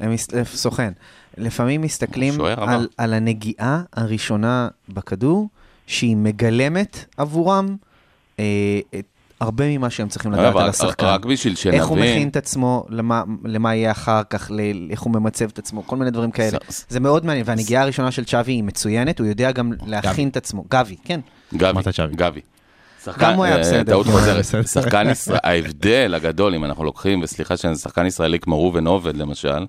הם 0.00 0.14
מס- 0.14 0.28
סוכן, 0.54 0.92
לפעמים 1.38 1.82
מסתכלים. 1.82 2.34
על, 2.56 2.88
על 2.98 3.14
הנגיעה 3.14 3.82
הראשונה 3.92 4.68
בכדור, 4.88 5.48
שהיא 5.86 6.16
מגלמת 6.16 7.04
עבורם 7.16 7.76
אה, 8.38 8.44
את 8.98 9.04
הרבה 9.40 9.64
ממה 9.78 9.90
שהם 9.90 10.08
צריכים 10.08 10.32
לדעת 10.32 10.44
אגב, 10.46 10.56
על 10.56 10.62
רק- 10.62 10.68
השחקן. 10.70 11.06
רק 11.06 11.24
בשביל 11.24 11.54
איך 11.72 11.86
הוא 11.86 11.96
מכין 11.98 12.08
שנבין, 12.12 12.28
את 12.28 12.36
עצמו, 12.36 12.84
למה, 12.88 13.22
למה 13.44 13.74
יהיה 13.74 13.90
אחר 13.90 14.22
כך, 14.30 14.50
איך 14.90 15.00
הוא 15.00 15.12
ממצב 15.12 15.44
את 15.44 15.58
עצמו, 15.58 15.86
כל 15.86 15.96
מיני 15.96 16.10
דברים 16.10 16.30
כאלה. 16.30 16.58
ס- 16.70 16.86
זה 16.88 17.00
מאוד 17.00 17.24
מעניין, 17.26 17.44
והנגיעה 17.48 17.82
הראשונה 17.82 18.10
של 18.10 18.24
צ'אבי 18.24 18.52
היא 18.52 18.64
מצוינת, 18.64 19.18
הוא 19.18 19.26
יודע 19.26 19.52
גם 19.52 19.72
להכין 19.86 20.28
את 20.28 20.36
עצמו. 20.36 20.64
גבי, 20.70 20.96
כן. 21.04 21.20
גבי. 21.54 21.80
גבי. 22.16 22.40
גם 23.18 23.34
הוא 23.34 23.44
היה 23.44 23.54
אה, 23.56 23.60
בסדר. 23.60 23.82
טעות 23.92 24.06
חוזרת. 24.06 24.44
שחקן 24.66 25.10
ישראל, 25.10 25.38
ההבדל 25.42 26.14
הגדול, 26.16 26.54
אם 26.54 26.64
אנחנו 26.64 26.84
לוקחים, 26.84 27.20
וסליחה 27.22 27.56
שאני 27.56 27.74
שחקן 27.74 28.06
ישראלי 28.06 28.38
כמו 28.38 28.58
ראובן 28.62 28.86
עובד 28.86 29.16
למשל, 29.16 29.66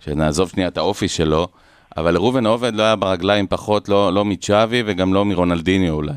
שנעזוב 0.00 0.48
שנייה 0.48 0.68
את 0.68 0.76
האופי 0.76 1.08
שלו, 1.08 1.48
אבל 1.96 2.14
לראובן 2.14 2.46
עובד 2.46 2.74
לא 2.74 2.82
היה 2.82 2.96
ברגליים 2.96 3.46
פחות, 3.46 3.88
לא, 3.88 4.12
לא 4.12 4.24
מצ'אבי 4.24 4.82
וגם 4.86 5.14
לא 5.14 5.24
מרונלדיניו 5.24 5.94
אולי. 5.94 6.12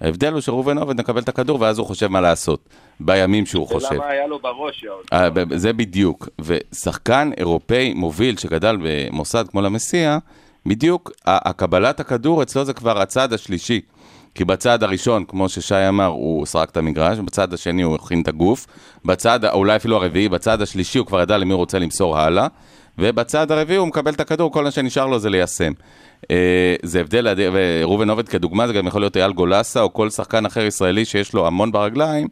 ההבדל 0.00 0.32
הוא 0.32 0.40
שראובן 0.40 0.78
עובד 0.78 1.00
מקבל 1.00 1.20
את 1.20 1.28
הכדור 1.28 1.60
ואז 1.60 1.78
הוא 1.78 1.86
חושב 1.86 2.06
מה 2.06 2.20
לעשות, 2.20 2.68
בימים 3.00 3.46
שהוא 3.46 3.68
חושב. 3.68 3.92
ולמה 3.92 4.06
היה 4.06 4.26
לו 4.26 4.38
בראש, 4.38 4.82
יאוד? 4.82 5.04
אה, 5.12 5.30
ב- 5.30 5.56
זה 5.56 5.72
בדיוק. 5.72 6.28
ושחקן 6.40 7.30
אירופאי 7.38 7.94
מוביל 7.94 8.36
שגדל 8.36 8.76
במוסד 8.82 9.48
כמו 9.48 9.60
למסיע, 9.60 10.18
בדיוק 10.66 11.12
הקבלת 11.26 12.00
הכדור 12.00 12.42
אצלו 12.42 12.64
זה 12.64 12.72
כבר 12.72 13.00
הצעד 13.00 13.32
השלישי. 13.32 13.80
כי 14.34 14.44
בצעד 14.44 14.82
הראשון, 14.82 15.24
כמו 15.24 15.48
ששי 15.48 15.88
אמר, 15.88 16.06
הוא 16.06 16.46
סרק 16.46 16.70
את 16.70 16.76
המגרש, 16.76 17.18
בצעד 17.18 17.54
השני 17.54 17.82
הוא 17.82 17.94
הכין 17.94 18.22
את 18.22 18.28
הגוף, 18.28 18.66
בצעד, 19.04 19.44
אולי 19.44 19.76
אפילו 19.76 19.96
הרביעי, 19.96 20.28
בצעד 20.28 20.62
השלישי 20.62 20.98
הוא 20.98 21.06
כבר 21.06 21.20
ידע 21.20 21.38
למי 21.38 21.52
הוא 21.52 21.58
רוצה 21.58 21.78
למסור 21.78 22.18
הלאה, 22.18 22.46
ובצעד 22.98 23.52
הרביעי 23.52 23.78
הוא 23.78 23.88
מקבל 23.88 24.12
את 24.12 24.20
הכדור, 24.20 24.52
כל 24.52 24.64
מה 24.64 24.70
שנשאר 24.70 25.06
לו 25.06 25.18
זה 25.18 25.30
ליישם. 25.30 25.72
אה, 26.30 26.74
זה 26.82 27.00
הבדל 27.00 27.28
אדיר, 27.28 27.52
וראובן 27.54 28.10
עובד 28.10 28.28
כדוגמה, 28.28 28.66
זה 28.66 28.72
גם 28.72 28.86
יכול 28.86 29.02
להיות 29.02 29.16
אייל 29.16 29.32
גולסה, 29.32 29.82
או 29.82 29.92
כל 29.92 30.10
שחקן 30.10 30.46
אחר 30.46 30.60
ישראלי 30.60 31.04
שיש 31.04 31.32
לו 31.32 31.46
המון 31.46 31.72
ברגליים, 31.72 32.28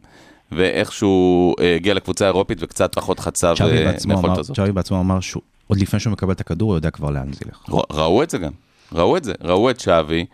ואיכשהו 0.51 1.53
אה, 1.59 1.75
הגיע 1.75 1.93
לקבוצה 1.93 2.25
האירופית 2.25 2.57
וקצת 2.61 2.95
פחות 2.95 3.19
חצה 3.19 3.53
מהיכולת 4.05 4.37
הזאת. 4.37 4.55
צ'אבי 4.55 4.71
בעצמו 4.71 4.99
אמר 4.99 5.19
שהוא, 5.19 5.41
עוד 5.67 5.79
לפני 5.79 5.99
שהוא 5.99 6.11
מקבל 6.11 6.31
את 6.31 6.41
הכדור, 6.41 6.69
הוא 6.69 6.77
יודע 6.77 6.89
כבר 6.89 7.09
לאן 7.09 7.33
זה 7.33 7.39
ילך. 7.45 7.85
ראו 7.91 8.23
את 8.23 8.29
זה 8.29 8.37
גם, 8.37 8.51
ראו 8.93 9.17
את 9.17 9.23
זה, 9.23 9.33
ראו 9.43 9.69
את 9.69 9.77
צ'אבי. 9.77 10.25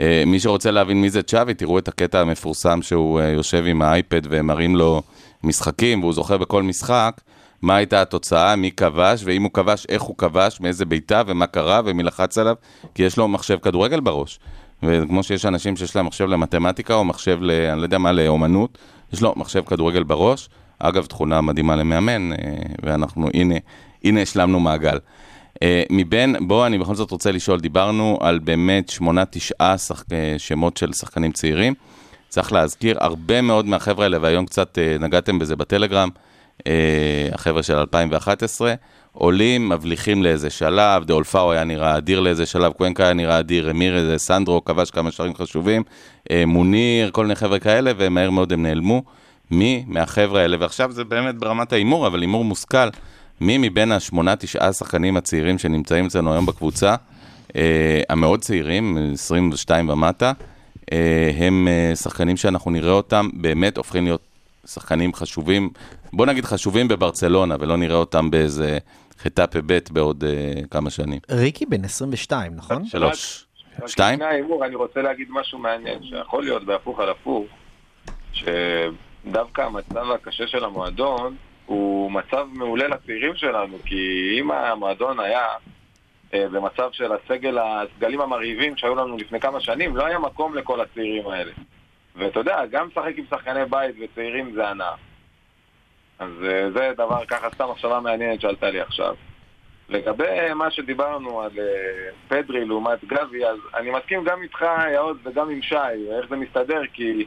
אה, 0.00 0.22
מי 0.26 0.40
שרוצה 0.40 0.70
להבין 0.70 1.00
מי 1.00 1.10
זה 1.10 1.22
צ'אבי, 1.22 1.54
תראו 1.54 1.78
את 1.78 1.88
הקטע 1.88 2.20
המפורסם 2.20 2.82
שהוא 2.82 3.20
אה, 3.20 3.28
יושב 3.28 3.64
עם 3.66 3.82
האייפד 3.82 4.20
ומראים 4.24 4.76
לו 4.76 5.02
משחקים, 5.44 6.00
והוא 6.00 6.12
זוכה 6.12 6.38
בכל 6.38 6.62
משחק, 6.62 7.20
מה 7.64 7.76
הייתה 7.76 8.02
התוצאה, 8.02 8.56
מי 8.56 8.70
כבש, 8.70 9.22
ואם 9.24 9.42
הוא 9.42 9.50
כבש, 9.52 9.86
איך 9.88 10.02
הוא 10.02 10.18
כבש, 10.18 10.60
מאיזה 10.60 10.84
בעיטה, 10.84 11.22
ומה 11.26 11.46
קרה, 11.46 11.80
ומי 11.84 12.02
לחץ 12.02 12.38
עליו, 12.38 12.54
כי 12.94 13.02
יש 13.02 13.16
לו 13.16 13.28
מחשב 13.28 13.58
כדורגל 13.62 14.00
בראש. 14.00 14.38
וכמו 14.82 15.22
שיש 15.22 15.46
אנשים 15.46 15.76
שיש 15.76 15.96
להם 15.96 16.06
מחשב 16.06 16.24
למתמטיקה, 16.24 16.94
או 16.94 17.04
מחשב, 17.04 17.38
ל, 17.40 17.50
אני 17.50 17.78
לא 17.78 17.82
יודע 17.84 17.98
מה, 17.98 18.12
לאומנות, 18.12 18.78
יש 19.12 19.22
לו 19.22 19.32
מחשב 19.36 19.62
כדורגל 19.66 20.02
בראש. 20.02 20.48
אגב, 20.78 21.06
תכונה 21.06 21.40
מדהימה 21.40 21.76
למאמן, 21.76 22.32
אה, 22.32 22.36
ואנחנו, 22.82 23.28
הנה, 23.34 23.54
הנה 24.04 24.22
השלמנו 24.22 24.60
מעגל. 24.60 24.98
אה, 25.62 25.82
מבין, 25.90 26.36
בוא, 26.40 26.66
אני 26.66 26.78
בכל 26.78 26.94
זאת 26.94 27.10
רוצה 27.10 27.32
לשאול, 27.32 27.60
דיברנו 27.60 28.18
על 28.20 28.38
באמת 28.38 28.88
שמונה, 28.88 29.24
תשעה 29.24 29.78
שח... 29.78 30.04
אה, 30.12 30.34
שמות 30.38 30.76
של 30.76 30.92
שחקנים 30.92 31.32
צעירים. 31.32 31.74
צריך 32.28 32.52
להזכיר, 32.52 32.96
הרבה 33.00 33.40
מאוד 33.40 33.66
מהחבר'ה 33.66 34.04
האלה, 34.04 34.18
והיום 34.20 34.46
קצת 34.46 34.78
נגעתם 35.00 35.38
בזה 35.38 35.56
בטלגרם, 35.56 36.08
החבר'ה 37.32 37.62
של 37.62 37.76
2011, 37.76 38.74
עולים, 39.12 39.68
מבליחים 39.68 40.22
לאיזה 40.22 40.50
שלב, 40.50 41.04
דאולפאו 41.04 41.52
היה 41.52 41.64
נראה 41.64 41.96
אדיר 41.96 42.20
לאיזה 42.20 42.46
שלב, 42.46 42.72
קוונקה 42.72 43.04
היה 43.04 43.12
נראה 43.12 43.38
אדיר, 43.38 43.70
אמיר 43.70 43.96
איזה 43.96 44.18
סנדרו, 44.18 44.64
כבש 44.64 44.90
כמה 44.90 45.10
שערים 45.10 45.34
חשובים, 45.34 45.82
אה, 46.30 46.46
מוניר, 46.46 47.10
כל 47.10 47.22
מיני 47.22 47.34
חבר'ה 47.34 47.58
כאלה, 47.58 47.92
ומהר 47.96 48.30
מאוד 48.30 48.52
הם 48.52 48.62
נעלמו. 48.62 49.02
מי 49.50 49.84
מהחבר'ה 49.86 50.40
האלה, 50.40 50.56
ועכשיו 50.60 50.92
זה 50.92 51.04
באמת 51.04 51.34
ברמת 51.34 51.72
ההימור, 51.72 52.06
אבל 52.06 52.20
הימור 52.20 52.44
מושכל, 52.44 52.88
מי 53.40 53.58
מבין 53.58 53.92
השמונה, 53.92 54.36
תשעה 54.36 54.72
שחקנים 54.72 55.16
הצעירים 55.16 55.58
שנמצאים 55.58 56.06
אצלנו 56.06 56.32
היום 56.32 56.46
בקבוצה, 56.46 56.94
אה, 57.56 58.02
המאוד 58.08 58.40
צעירים, 58.40 58.98
22 59.12 59.88
ומטה, 59.88 60.32
אה, 60.92 61.30
הם 61.36 61.68
אה, 61.68 61.96
שחקנים 61.96 62.36
שאנחנו 62.36 62.70
נראה 62.70 62.92
אותם, 62.92 63.28
באמת 63.32 63.76
הופכים 63.76 64.04
להיות 64.04 64.20
שחקנים 64.66 65.14
חשובים, 65.14 65.70
בוא 66.16 66.26
נגיד 66.26 66.44
חשובים 66.44 66.88
בברצלונה, 66.88 67.56
ולא 67.60 67.76
נראה 67.76 67.96
אותם 67.96 68.30
באיזה 68.30 68.78
חטאפה 69.18 69.58
ב' 69.66 69.78
בעוד 69.90 70.24
אה, 70.24 70.52
כמה 70.70 70.90
שנים. 70.90 71.18
ריקי 71.30 71.66
בן 71.66 71.84
22, 71.84 72.52
נכון? 72.56 72.84
שלוש. 72.84 73.46
שתיים? 73.86 74.20
לפני 74.20 74.30
ההימור, 74.30 74.64
אני 74.64 74.74
רוצה 74.74 75.02
להגיד 75.02 75.28
משהו 75.30 75.58
מעניין, 75.58 76.02
שיכול 76.02 76.44
להיות 76.44 76.64
בהפוך 76.64 77.00
על 77.00 77.08
הפוך, 77.10 77.46
שדווקא 78.32 79.62
המצב 79.62 80.10
הקשה 80.10 80.46
של 80.46 80.64
המועדון 80.64 81.36
הוא 81.66 82.12
מצב 82.12 82.46
מעולה 82.52 82.88
לצעירים 82.88 83.36
שלנו, 83.36 83.76
כי 83.84 84.36
אם 84.40 84.50
המועדון 84.50 85.20
היה 85.20 85.46
אה, 86.34 86.48
במצב 86.48 86.88
של 86.92 87.12
הסגל, 87.12 87.58
הסגלים 87.58 88.20
המרהיבים 88.20 88.76
שהיו 88.76 88.94
לנו 88.94 89.16
לפני 89.16 89.40
כמה 89.40 89.60
שנים, 89.60 89.96
לא 89.96 90.06
היה 90.06 90.18
מקום 90.18 90.54
לכל 90.54 90.80
הצעירים 90.80 91.28
האלה. 91.28 91.52
ואתה 92.16 92.40
יודע, 92.40 92.66
גם 92.70 92.88
לשחק 92.88 93.12
עם 93.16 93.24
שחקני 93.30 93.64
בית 93.70 93.96
וצעירים 94.00 94.52
זה 94.54 94.68
הנאה. 94.68 94.94
אז 96.18 96.30
אה, 96.44 96.70
זה 96.70 96.92
דבר, 96.96 97.24
ככה 97.24 97.50
סתם 97.54 97.70
מחשבה 97.70 98.00
מעניינת 98.00 98.40
שעלתה 98.40 98.70
לי 98.70 98.80
עכשיו. 98.80 99.14
לגבי 99.88 100.52
מה 100.54 100.70
שדיברנו 100.70 101.40
על 101.40 101.50
אה, 101.58 102.10
פדרי 102.28 102.64
לעומת 102.64 103.04
גבי, 103.04 103.46
אז 103.46 103.58
אני 103.74 103.90
מסכים 103.90 104.24
גם 104.24 104.42
איתך, 104.42 104.64
יעוז, 104.92 105.16
וגם 105.24 105.50
עם 105.50 105.62
שי, 105.62 105.76
איך 106.18 106.28
זה 106.28 106.36
מסתדר, 106.36 106.82
כי 106.92 107.26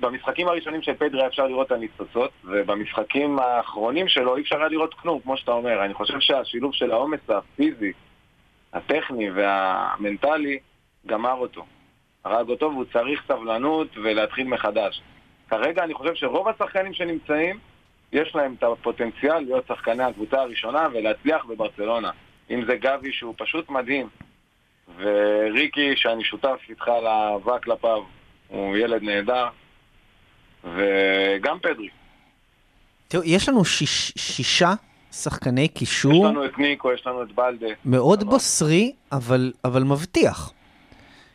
במשחקים 0.00 0.48
הראשונים 0.48 0.82
של 0.82 0.94
פדרי 0.94 1.26
אפשר 1.26 1.46
לראות 1.46 1.66
את 1.66 1.72
הניצוצות, 1.72 2.30
ובמשחקים 2.44 3.38
האחרונים 3.38 4.08
שלו 4.08 4.36
אי 4.36 4.42
אפשר 4.42 4.56
היה 4.56 4.68
לראות 4.68 4.94
כלום, 4.94 5.20
כמו 5.20 5.36
שאתה 5.36 5.52
אומר. 5.52 5.84
אני 5.84 5.94
חושב 5.94 6.20
שהשילוב 6.20 6.74
של 6.74 6.90
העומס 6.92 7.20
הפיזי, 7.28 7.92
הטכני 8.72 9.30
והמנטלי 9.30 10.58
גמר 11.06 11.34
אותו. 11.34 11.66
הרג 12.24 12.48
אותו 12.48 12.70
והוא 12.72 12.84
צריך 12.92 13.22
סבלנות 13.28 13.88
ולהתחיל 13.96 14.48
מחדש. 14.48 15.02
כרגע 15.50 15.84
אני 15.84 15.94
חושב 15.94 16.14
שרוב 16.14 16.48
השחקנים 16.48 16.94
שנמצאים, 16.94 17.58
יש 18.12 18.34
להם 18.34 18.54
את 18.58 18.62
הפוטנציאל 18.62 19.38
להיות 19.38 19.64
שחקני 19.68 20.02
הקבוצה 20.02 20.40
הראשונה 20.40 20.86
ולהצליח 20.94 21.44
בברצלונה. 21.44 22.10
אם 22.50 22.64
זה 22.68 22.76
גבי 22.76 23.12
שהוא 23.12 23.34
פשוט 23.38 23.70
מדהים, 23.70 24.08
וריקי 24.98 25.92
שאני 25.96 26.24
שותף 26.24 26.56
איתך 26.68 26.88
לאהבה 26.88 27.58
כלפיו, 27.58 28.02
הוא 28.48 28.76
ילד 28.76 29.02
נהדר, 29.02 29.46
וגם 30.64 31.58
פדרי. 31.62 31.88
תראו, 33.08 33.22
יש 33.24 33.48
לנו 33.48 33.64
שיש, 33.64 34.12
שישה 34.18 34.72
שחקני 35.12 35.60
יש 35.62 35.70
קישור 35.78 36.26
לנו 36.26 36.44
את 36.44 36.58
ניקו, 36.58 36.92
יש 36.92 37.06
לנו 37.06 37.22
את 37.22 37.32
בלדה. 37.32 37.66
מאוד 37.84 38.22
אבל- 38.22 38.30
בוסרי, 38.30 38.92
אבל, 39.12 39.52
אבל 39.64 39.82
מבטיח. 39.82 40.52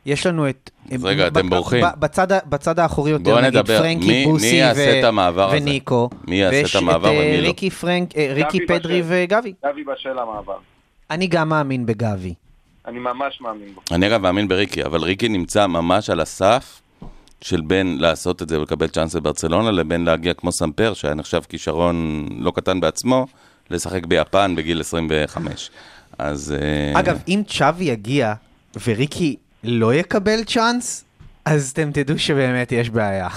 יש 0.06 0.26
לנו 0.28 0.50
את... 0.50 0.70
אז 0.92 1.06
רגע, 1.06 1.28
אתם 1.28 1.50
בורחים. 1.50 1.84
בצד, 2.00 2.28
בצד 2.50 2.80
האחורי 2.80 3.12
יותר, 3.12 3.42
נגיד 3.42 3.58
נדבר, 3.58 3.80
פרנקי, 3.80 4.08
מי- 4.08 4.26
בוסי 4.26 4.52
מי 4.52 4.58
יעשה 4.58 4.92
ו- 4.96 5.00
את 5.00 5.04
המעבר 5.04 5.48
הזה? 5.48 5.58
וניקו. 5.58 6.10
מי 6.28 6.36
יעשה 6.36 6.56
ויש 6.58 6.76
את 6.76 6.82
המעבר 6.82 7.10
אה, 7.10 7.14
ומי 7.20 7.42
לא? 7.42 7.48
ריקי 7.48 7.70
פרנק, 7.70 8.18
אה, 8.18 8.34
ריקי 8.36 8.66
פדרי 8.68 9.02
בשל. 9.02 9.08
וגבי. 9.10 9.54
גבי 9.66 9.84
בשל 9.84 10.20
המעבר. 10.20 10.58
אני 11.12 11.28
גם 11.28 11.50
מאמין 11.50 11.86
בגבי. 11.86 12.34
אני 12.88 13.00
ממש 13.00 13.42
מאמין 13.42 13.74
בו. 13.76 13.82
אני 13.92 14.08
אגב 14.08 14.22
מאמין 14.22 14.48
בריקי, 14.48 14.84
אבל 14.84 15.02
ריקי 15.04 15.30
נמצא 15.30 15.68
ממש 15.68 16.10
על 16.10 16.20
הסף 16.20 16.82
של 17.42 17.62
בין 17.62 17.98
לעשות 18.00 18.42
את 18.42 18.50
זה 18.50 18.60
ולקבל 18.60 18.88
צ'אנס 18.88 19.16
בברצלונה, 19.16 19.72
לבין 19.72 20.06
להגיע 20.06 20.34
כמו 20.34 20.52
סמפר, 20.52 20.94
שהיה 20.94 21.14
נחשב 21.14 21.42
כישרון 21.50 22.28
לא 22.40 22.52
קטן 22.56 22.80
בעצמו, 22.80 23.28
לשחק 23.70 24.06
ביפן 24.06 24.56
בגיל 24.56 24.80
25. 24.82 25.70
אז... 26.18 26.56
אה, 26.94 27.00
אגב, 27.00 27.20
אם 27.28 27.42
צ'אבי 27.48 27.84
יגיע 27.86 28.34
וריקי 28.88 29.36
לא 29.64 29.94
יקבל 29.94 30.44
צ'אנס, 30.44 31.06
אז 31.46 31.70
אתם 31.70 31.92
תדעו 31.92 32.20
שבאמת 32.20 32.72
יש 32.72 32.90
בעיה. 32.90 33.28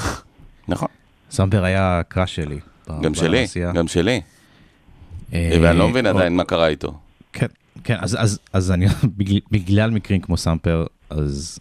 נכון, 0.68 0.88
סמפר 1.30 1.64
היה 1.64 2.00
קראש 2.08 2.34
שלי. 2.34 2.58
גם 3.02 3.14
שלי. 3.14 3.46
גם 3.74 3.88
שלי. 3.88 4.20
אה, 5.32 5.58
ואני 5.62 5.78
לא 5.78 5.88
מבין 5.88 6.06
עדיין 6.06 6.36
מה 6.36 6.44
קרה 6.44 6.68
איתו. 6.68 6.94
כן, 7.32 7.46
כן, 7.84 7.96
אז, 8.52 8.70
אני, 8.70 8.86
בגלל, 9.50 9.90
מקרים 9.90 10.20
כמו 10.20 10.36
סמפר, 10.36 10.86
אז 11.10 11.58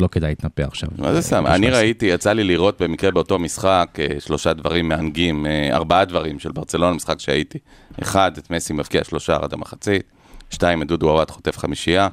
לא 0.00 0.08
כדאי 0.08 0.30
להתנפח 0.30 0.64
עכשיו. 0.68 0.88
מה 0.98 1.14
זה 1.14 1.22
סתם? 1.22 1.46
אה, 1.46 1.54
אני 1.54 1.66
נשמע- 1.66 1.76
ראיתי, 1.78 2.06
יצא 2.06 2.32
לי 2.32 2.44
לראות 2.44 2.82
במקרה 2.82 3.10
באותו 3.10 3.38
משחק 3.38 3.88
אה, 3.98 4.20
שלושה 4.20 4.52
דברים 4.52 4.88
מהנגים, 4.88 5.46
ארבעה 5.72 6.04
דברים 6.04 6.38
של 6.38 6.52
ברצלונה, 6.52 6.96
משחק 6.96 7.20
שהייתי. 7.20 7.58
אחד, 8.02 8.38
את 8.38 8.50
מסי 8.50 8.72
מבקיע 8.72 9.04
שלושה 9.04 9.36
עד 9.42 9.52
המחצית. 9.52 10.02
שתיים, 10.50 10.82
את 10.82 10.86
דודו 10.86 11.10
עוואט 11.10 11.30
חוטף 11.30 11.58
חמישייה. 11.58 12.08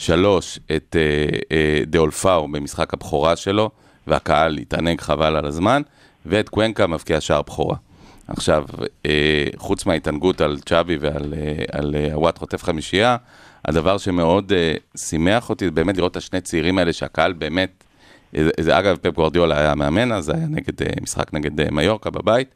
שלוש, 0.00 0.58
את 0.76 0.96
אה, 0.98 1.38
אה, 1.52 1.82
דאולפאו 1.86 2.48
במשחק 2.48 2.94
הבכורה 2.94 3.36
שלו, 3.36 3.70
והקהל 4.06 4.58
התענג 4.58 5.00
חבל 5.00 5.36
על 5.36 5.46
הזמן. 5.46 5.82
ואת 6.26 6.48
קוונקה 6.48 6.86
מבקיע 6.86 7.20
שער 7.20 7.42
בכורה. 7.42 7.76
עכשיו, 8.28 8.64
אה, 9.06 9.46
חוץ 9.56 9.86
מההתענגות 9.86 10.40
על 10.40 10.58
צ'אבי 10.66 10.96
ועל 11.00 11.34
על, 11.72 11.94
עוואט 12.12 12.38
חוטף 12.38 12.62
חמישייה, 12.62 13.16
הדבר 13.64 13.98
שמאוד 13.98 14.52
שימח 14.96 15.50
אותי, 15.50 15.64
זה 15.64 15.70
באמת 15.70 15.96
לראות 15.96 16.12
את 16.12 16.16
השני 16.16 16.40
צעירים 16.40 16.78
האלה, 16.78 16.92
שהקהל 16.92 17.32
באמת, 17.32 17.84
זה, 18.60 18.78
אגב, 18.78 18.96
פפ 18.96 19.14
גוורדיולה 19.14 19.58
היה 19.58 19.74
מאמן, 19.74 20.12
אז 20.12 20.24
זה 20.24 20.32
היה 20.34 20.46
נגד, 20.46 21.00
משחק 21.02 21.34
נגד 21.34 21.70
מיורקה 21.70 22.10
בבית, 22.10 22.48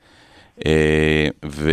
ו... 1.45 1.71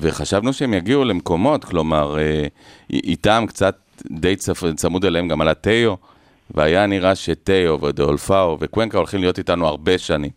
וחשבנו 0.00 0.52
שהם 0.52 0.74
יגיעו 0.74 1.04
למקומות, 1.04 1.64
כלומר, 1.64 2.18
אה, 2.18 2.46
איתם 2.92 3.44
קצת 3.48 3.76
די 4.10 4.36
צפ... 4.36 4.62
צמוד 4.76 5.04
אליהם 5.04 5.28
גם 5.28 5.40
על 5.40 5.48
התיו, 5.48 5.94
והיה 6.54 6.86
נראה 6.86 7.14
שתיו 7.14 7.76
ודאולפאו 7.82 8.56
וקוונקה 8.60 8.98
הולכים 8.98 9.20
להיות 9.20 9.38
איתנו 9.38 9.66
הרבה 9.66 9.98
שנים. 9.98 10.30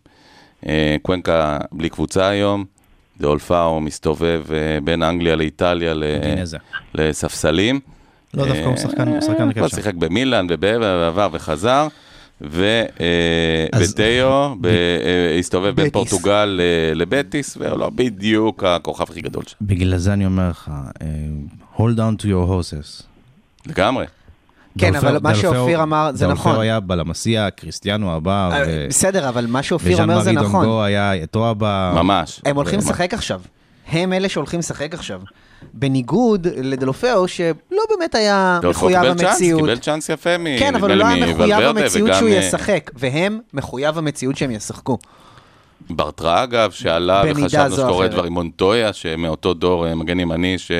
אה, 0.67 0.95
קוונקה 1.01 1.57
בלי 1.71 1.89
קבוצה 1.89 2.27
היום, 2.27 2.65
דאולפאו 3.21 3.81
מסתובב 3.81 4.43
אה, 4.53 4.57
בין 4.83 5.03
אנגליה 5.03 5.35
לאיטליה. 5.35 5.93
לספסלים. 6.93 7.79
לא, 8.33 8.45
דווקא 8.45 8.61
הוא 8.61 8.77
שחקן- 8.77 9.07
הוא 9.07 9.21
שחקן 9.21 9.53
כבר 9.53 9.67
שם. 9.67 9.75
שיחק 9.75 9.93
במילאן 9.93 10.47
ובעבר 10.49 11.29
וחזר. 11.31 11.87
ו- 12.41 12.83
אה, 13.01 13.79
ב- 14.61 14.65
אה, 14.65 15.37
הסתובב 15.39 15.75
בין. 15.75 15.89
פורטוגל 15.89 16.59
אה, 16.61 16.93
לבטיס, 16.93 17.57
והוא 17.57 17.79
לא 17.79 17.89
בדיוק 17.89 18.63
הכוכב 18.63 19.05
הכי 19.09 19.21
גדול 19.21 19.43
שם. 19.47 19.57
בגלל 19.61 19.97
זה 19.97 20.13
אני 20.13 20.25
אומר 20.25 20.49
לך, 20.49 20.71
hold 21.77 21.97
on 21.97 22.21
to 22.21 22.25
your 22.25 22.49
horses. 22.49 23.03
לגמרי. 23.67 24.05
כן, 24.77 24.95
אבל 24.95 25.17
מה 25.21 25.35
שאופיר 25.35 25.83
אמר 25.83 26.09
זה 26.13 26.27
נכון. 26.27 26.45
דולפאו 26.51 26.61
היה 26.61 26.79
בלמסיה, 26.79 27.51
קריסטיאנו 27.51 28.15
הבא, 28.15 28.49
ו- 28.67 28.85
בסדר, 28.89 29.29
אבל 29.29 29.45
מה 29.47 29.63
שאופיר 29.63 29.93
וז'אן 29.93 30.09
אומר 30.09 30.21
זה 30.21 30.31
מארי 30.31 30.45
נכון. 30.47 30.65
דונגו 30.65 30.83
היה 30.83 31.23
אתו 31.23 31.49
הבא. 31.49 31.93
ממש. 31.95 32.41
הם 32.45 32.55
הולכים. 32.55 32.79
לשחק 32.79 33.13
עכשיו. 33.13 33.41
הם 33.87 34.13
אלה 34.13 34.29
שהולכים 34.29 34.59
לשחק 34.59 34.93
עכשיו. 34.93 35.21
בניגוד 35.73 36.47
לדלופאו, 36.47 37.27
שלא 37.27 37.83
באמת 37.89 38.15
היה 38.15 38.59
מחויב 38.69 39.01
קיבל 39.01 39.17
צ'אנס, 39.17 39.31
המציאות. 39.31 39.61
קיבל 39.61 39.77
צ'אנס 39.77 40.09
יפה 40.09 40.37
מ... 40.37 40.45
כן, 40.59 40.75
אבל 40.75 40.91
הוא 40.91 40.97
לא 40.97 41.05
היה 41.05 41.25
מחויב 41.25 41.59
המציאות 41.77 42.13
שהוא 42.13 42.29
אה, 42.29 42.33
ישחק, 42.33 42.91
והם 42.93 43.39
מחויב 43.53 43.97
המציאות 43.97 44.37
שהם 44.37 44.51
ישחקו. 44.51 44.97
ברטרה 45.89 46.43
אגב, 46.43 46.71
שעלה 46.71 47.23
וחשבנו 47.31 47.75
שקורה. 47.75 48.07
דברים, 48.07 48.33
מונטויה, 48.33 48.93
שמאותו 48.93 49.53
דור 49.53 49.87
אה, 49.87 49.95
מגן 49.95 50.19
ימני, 50.19 50.57
ש... 50.57 50.71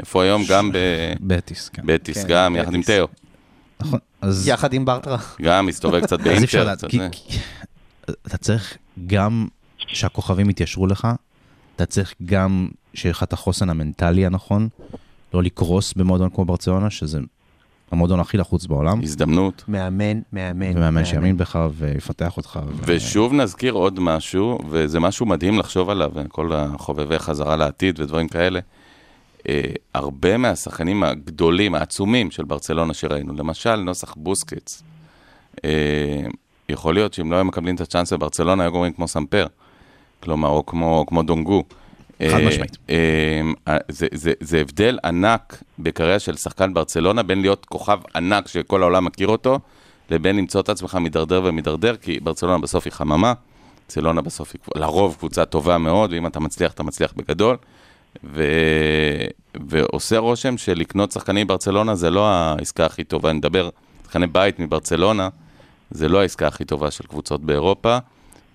איפה 0.00 0.22
היום? 0.22 0.42
גם 0.48 0.70
בטיס, 1.20 1.68
כן. 1.68 1.82
בבטיס, 1.86 2.22
כן, 2.22 2.28
גם 2.28 2.56
יחד 2.56 2.74
עם 2.74 2.80
בטיס. 2.80 2.94
תיאו. 2.94 3.06
נכון. 3.80 3.98
אז 4.20 4.48
יחד 4.48 4.72
עם 4.72 4.84
ברטרה. 4.84 5.18
גם 5.42 5.66
מסתובב 5.66 6.00
קצת 6.00 6.20
באינטר. 6.24 6.72
אתה 8.26 8.36
צריך 8.38 8.76
גם 9.06 9.46
שהכוכבים 9.76 10.50
יתיישרו 10.50 10.86
לך, 10.86 11.08
אתה 11.76 11.86
צריך 11.86 12.14
גם 12.24 12.68
שיהיה 12.94 13.10
לך 13.10 13.22
את 13.22 13.32
החוסן 13.32 13.70
המנטלי 13.70 14.26
הנכון, 14.26 14.68
לא 15.34 15.42
לקרוס 15.42 15.94
במועדון 15.94 16.30
כמו 16.30 16.44
ברצלונה, 16.44 16.90
שזה 16.90 17.18
המועדון 17.90 18.20
הכי 18.20 18.36
לחוץ 18.36 18.66
בעולם, 18.66 19.00
הזדמנות. 19.02 19.64
מאמן, 19.68 20.20
מאמן. 20.32 20.76
ומאמן 20.76 21.04
שיאמין 21.04 21.36
בך 21.36 21.58
ויפתח 21.74 22.36
אותך. 22.36 22.60
ו- 22.66 22.82
ושוב 22.86 23.32
נזכיר 23.32 23.72
עוד 23.72 24.00
משהו, 24.00 24.58
וזה 24.70 25.00
משהו 25.00 25.26
מדהים 25.26 25.58
לחשוב 25.58 25.90
עליו, 25.90 26.12
כל 26.28 26.52
החובבי 26.54 27.18
חזרה 27.18 27.56
לעתיד 27.56 28.00
ודברים 28.00 28.28
כאלה. 28.28 28.60
אה, 29.48 29.62
הרבה 29.94 30.36
מהשחקנים 30.36 31.02
הגדולים, 31.02 31.74
העצומים 31.74 32.30
של 32.30 32.44
ברצלונה 32.44 32.94
שראינו, 32.94 33.34
למשל 33.34 33.76
נוסח 33.76 34.14
בוסקץ, 34.16 34.82
אה, 35.64 36.26
יכול 36.68 36.94
להיות 36.94 37.14
שאם 37.14 37.30
לא 37.30 37.36
היו 37.36 37.44
מקבלים 37.44 37.74
את 37.74 37.80
הצ'אנס 37.80 38.12
בברצלונה, 38.12 38.62
היו 38.62 38.72
גורמים 38.72 38.92
כמו 38.92 39.08
סמפר, 39.08 39.46
כלומר, 40.20 40.48
או 40.48 40.66
כמו, 40.66 41.04
כמו 41.08 41.22
דונגו. 41.22 41.64
חד 42.26 42.40
אה, 42.40 42.46
משמעית. 42.48 42.76
אה, 42.90 43.76
זה, 43.88 44.06
זה, 44.12 44.32
זה 44.40 44.60
הבדל 44.60 44.98
ענק 45.04 45.62
בקריירה 45.78 46.18
של 46.18 46.36
שחקן 46.36 46.74
ברצלונה, 46.74 47.22
בין 47.22 47.40
להיות 47.40 47.64
כוכב 47.64 47.98
ענק 48.14 48.48
שכל 48.48 48.82
העולם 48.82 49.04
מכיר 49.04 49.28
אותו, 49.28 49.58
לבין 50.10 50.36
למצוא 50.36 50.60
את 50.60 50.68
עצמך 50.68 50.94
מידרדר 50.94 51.42
ומידרדר, 51.44 51.96
כי 51.96 52.20
ברצלונה 52.20 52.58
בסוף 52.58 52.84
היא 52.84 52.92
חממה, 52.92 53.32
ברצלונה 53.84 54.20
בסוף 54.20 54.52
היא 54.54 54.82
לרוב 54.82 55.16
קבוצה 55.18 55.44
טובה 55.44 55.78
מאוד, 55.78 56.12
ואם 56.12 56.26
אתה 56.26 56.40
מצליח, 56.40 56.72
אתה 56.72 56.82
מצליח 56.82 57.12
בגדול. 57.16 57.56
ו... 58.24 58.44
ועושה 59.68 60.18
רושם 60.18 60.58
שלקנות 60.58 61.12
שחקנים 61.12 61.46
ברצלונה 61.46 61.94
זה 61.94 62.10
לא 62.10 62.28
העסקה 62.28 62.86
הכי 62.86 63.04
טובה, 63.04 63.30
אני 63.30 63.38
מדבר, 63.38 63.68
שחקני 64.04 64.26
בית 64.26 64.58
מברצלונה, 64.58 65.28
זה 65.90 66.08
לא 66.08 66.20
העסקה 66.20 66.46
הכי 66.46 66.64
טובה 66.64 66.90
של 66.90 67.04
קבוצות 67.04 67.40
באירופה. 67.40 67.98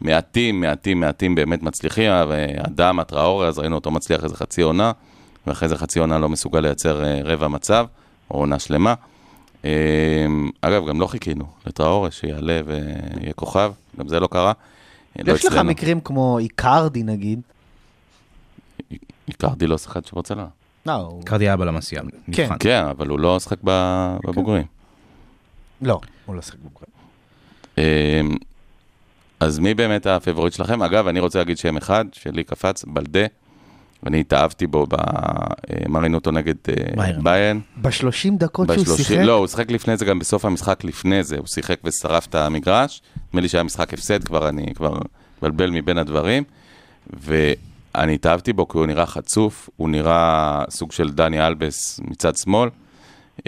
מעטים, 0.04 0.62
מעטים, 0.62 1.00
מעטים 1.00 1.36
באמת 1.36 1.64
מצליחים, 1.64 2.12
ואדם, 2.30 3.00
הטראורי, 3.00 3.48
אז 3.48 3.60
ראינו 3.60 3.76
אותו 3.76 3.92
מצליח 3.92 4.24
איזה 4.24 4.36
חצי 4.36 4.62
עונה, 4.62 4.92
ואחרי 5.48 5.70
זה 5.70 5.78
חצי 5.78 6.00
עונה 6.00 6.20
לא 6.20 6.30
מסוגל 6.30 6.60
לייצר 6.60 7.04
אה, 7.04 7.20
רבע 7.24 7.48
מצב, 7.48 7.86
או 8.32 8.38
עונה 8.40 8.60
שלמה. 8.60 8.94
אה, 9.66 9.70
אגב, 10.62 10.88
גם 10.88 11.02
לא 11.02 11.08
חיכינו 11.08 11.46
לטראורי 11.66 12.12
שיעלה 12.12 12.62
ויהיה 12.66 13.34
כוכב, 13.36 13.72
גם 14.00 14.08
זה 14.08 14.20
לא 14.20 14.28
קרה. 14.28 14.54
אה, 15.20 15.24
לא 15.28 15.34
יש 15.34 15.46
לך. 15.46 15.54
מקרים 15.58 16.00
כמו 16.02 16.40
איקרדי 16.40 17.04
נגיד. 17.04 17.42
איקרדי 19.28 19.68
לא 19.68 19.78
שחקן 19.78 20.00
של 20.04 20.12
ברצלונה. 20.14 20.48
לא, 20.86 20.92
הוא- 20.94 21.24
איקרדי 21.26 21.46
היה 21.46 21.58
בלה 21.58 21.73
מאסיה, 21.73 22.02
נבחן. 22.28 22.56
כן, 22.60 22.84
אבל 22.86 23.08
הוא 23.08 23.20
לא 23.20 23.40
שחק 23.40 23.58
ב- 23.64 24.18
בבוגרים. 24.28 24.66
לא, 25.82 26.00
הוא 26.26 26.36
לא 26.36 26.42
שיחק 26.42 26.58
בוגרים. 26.64 26.94
אז 29.44 29.60
מי 29.60 29.74
באמת 29.74 30.06
הפייבוריט 30.06 30.54
שלכם? 30.54 30.84
אגב, 30.84 31.08
אני 31.08 31.20
רוצה 31.20 31.40
להגיד 31.40 31.58
שם 31.58 31.78
אחד, 31.78 32.06
שלי 32.12 32.44
קפץ, 32.44 32.86
בלדה, 32.88 33.26
ואני 34.04 34.20
התאהבתי 34.20 34.68
בו, 34.68 34.86
אה, 34.94 35.90
ראינו 35.90 36.18
אותו 36.18 36.32
נגד 36.32 36.56
אה, 36.70 36.74
ביירן. 36.96 37.24
ביירן. 37.24 37.60
בשלושים 37.78 38.38
דקות 38.38 38.68
שהוא 38.74 38.98
שיחק, 38.98 39.18
לא, 39.18 39.34
הוא 39.34 39.48
שיחק 39.48 39.72
לפני 39.72 39.98
זה, 39.98 40.06
גם 40.06 40.20
בסוף 40.20 40.46
המשחק 40.46 40.84
לפני 40.84 41.24
זה, 41.24 41.38
הוא 41.38 41.48
שיחק 41.48 41.80
ושרף 41.84 42.26
את 42.26 42.36
המגרש. 42.36 43.02
נדמה 43.28 43.42
לי 43.42 43.50
שהיה 43.50 43.64
משחק 43.64 43.94
הפסד, 43.94 44.24
כבר 44.24 44.50
אני 44.50 44.74
כבר 44.76 44.98
מבלבל 45.42 45.70
מבין 45.70 45.98
הדברים. 45.98 46.44
ואני 47.14 48.14
התאהבתי 48.14 48.54
בו 48.54 48.68
כי 48.68 48.78
הוא 48.78 48.86
נראה 48.86 49.06
חצוף, 49.06 49.70
הוא 49.76 49.90
נראה 49.90 50.64
סוג 50.70 50.92
של 50.92 51.10
דני 51.10 51.48
אלבס 51.48 52.00
מצד 52.04 52.36
שמאל. 52.36 52.70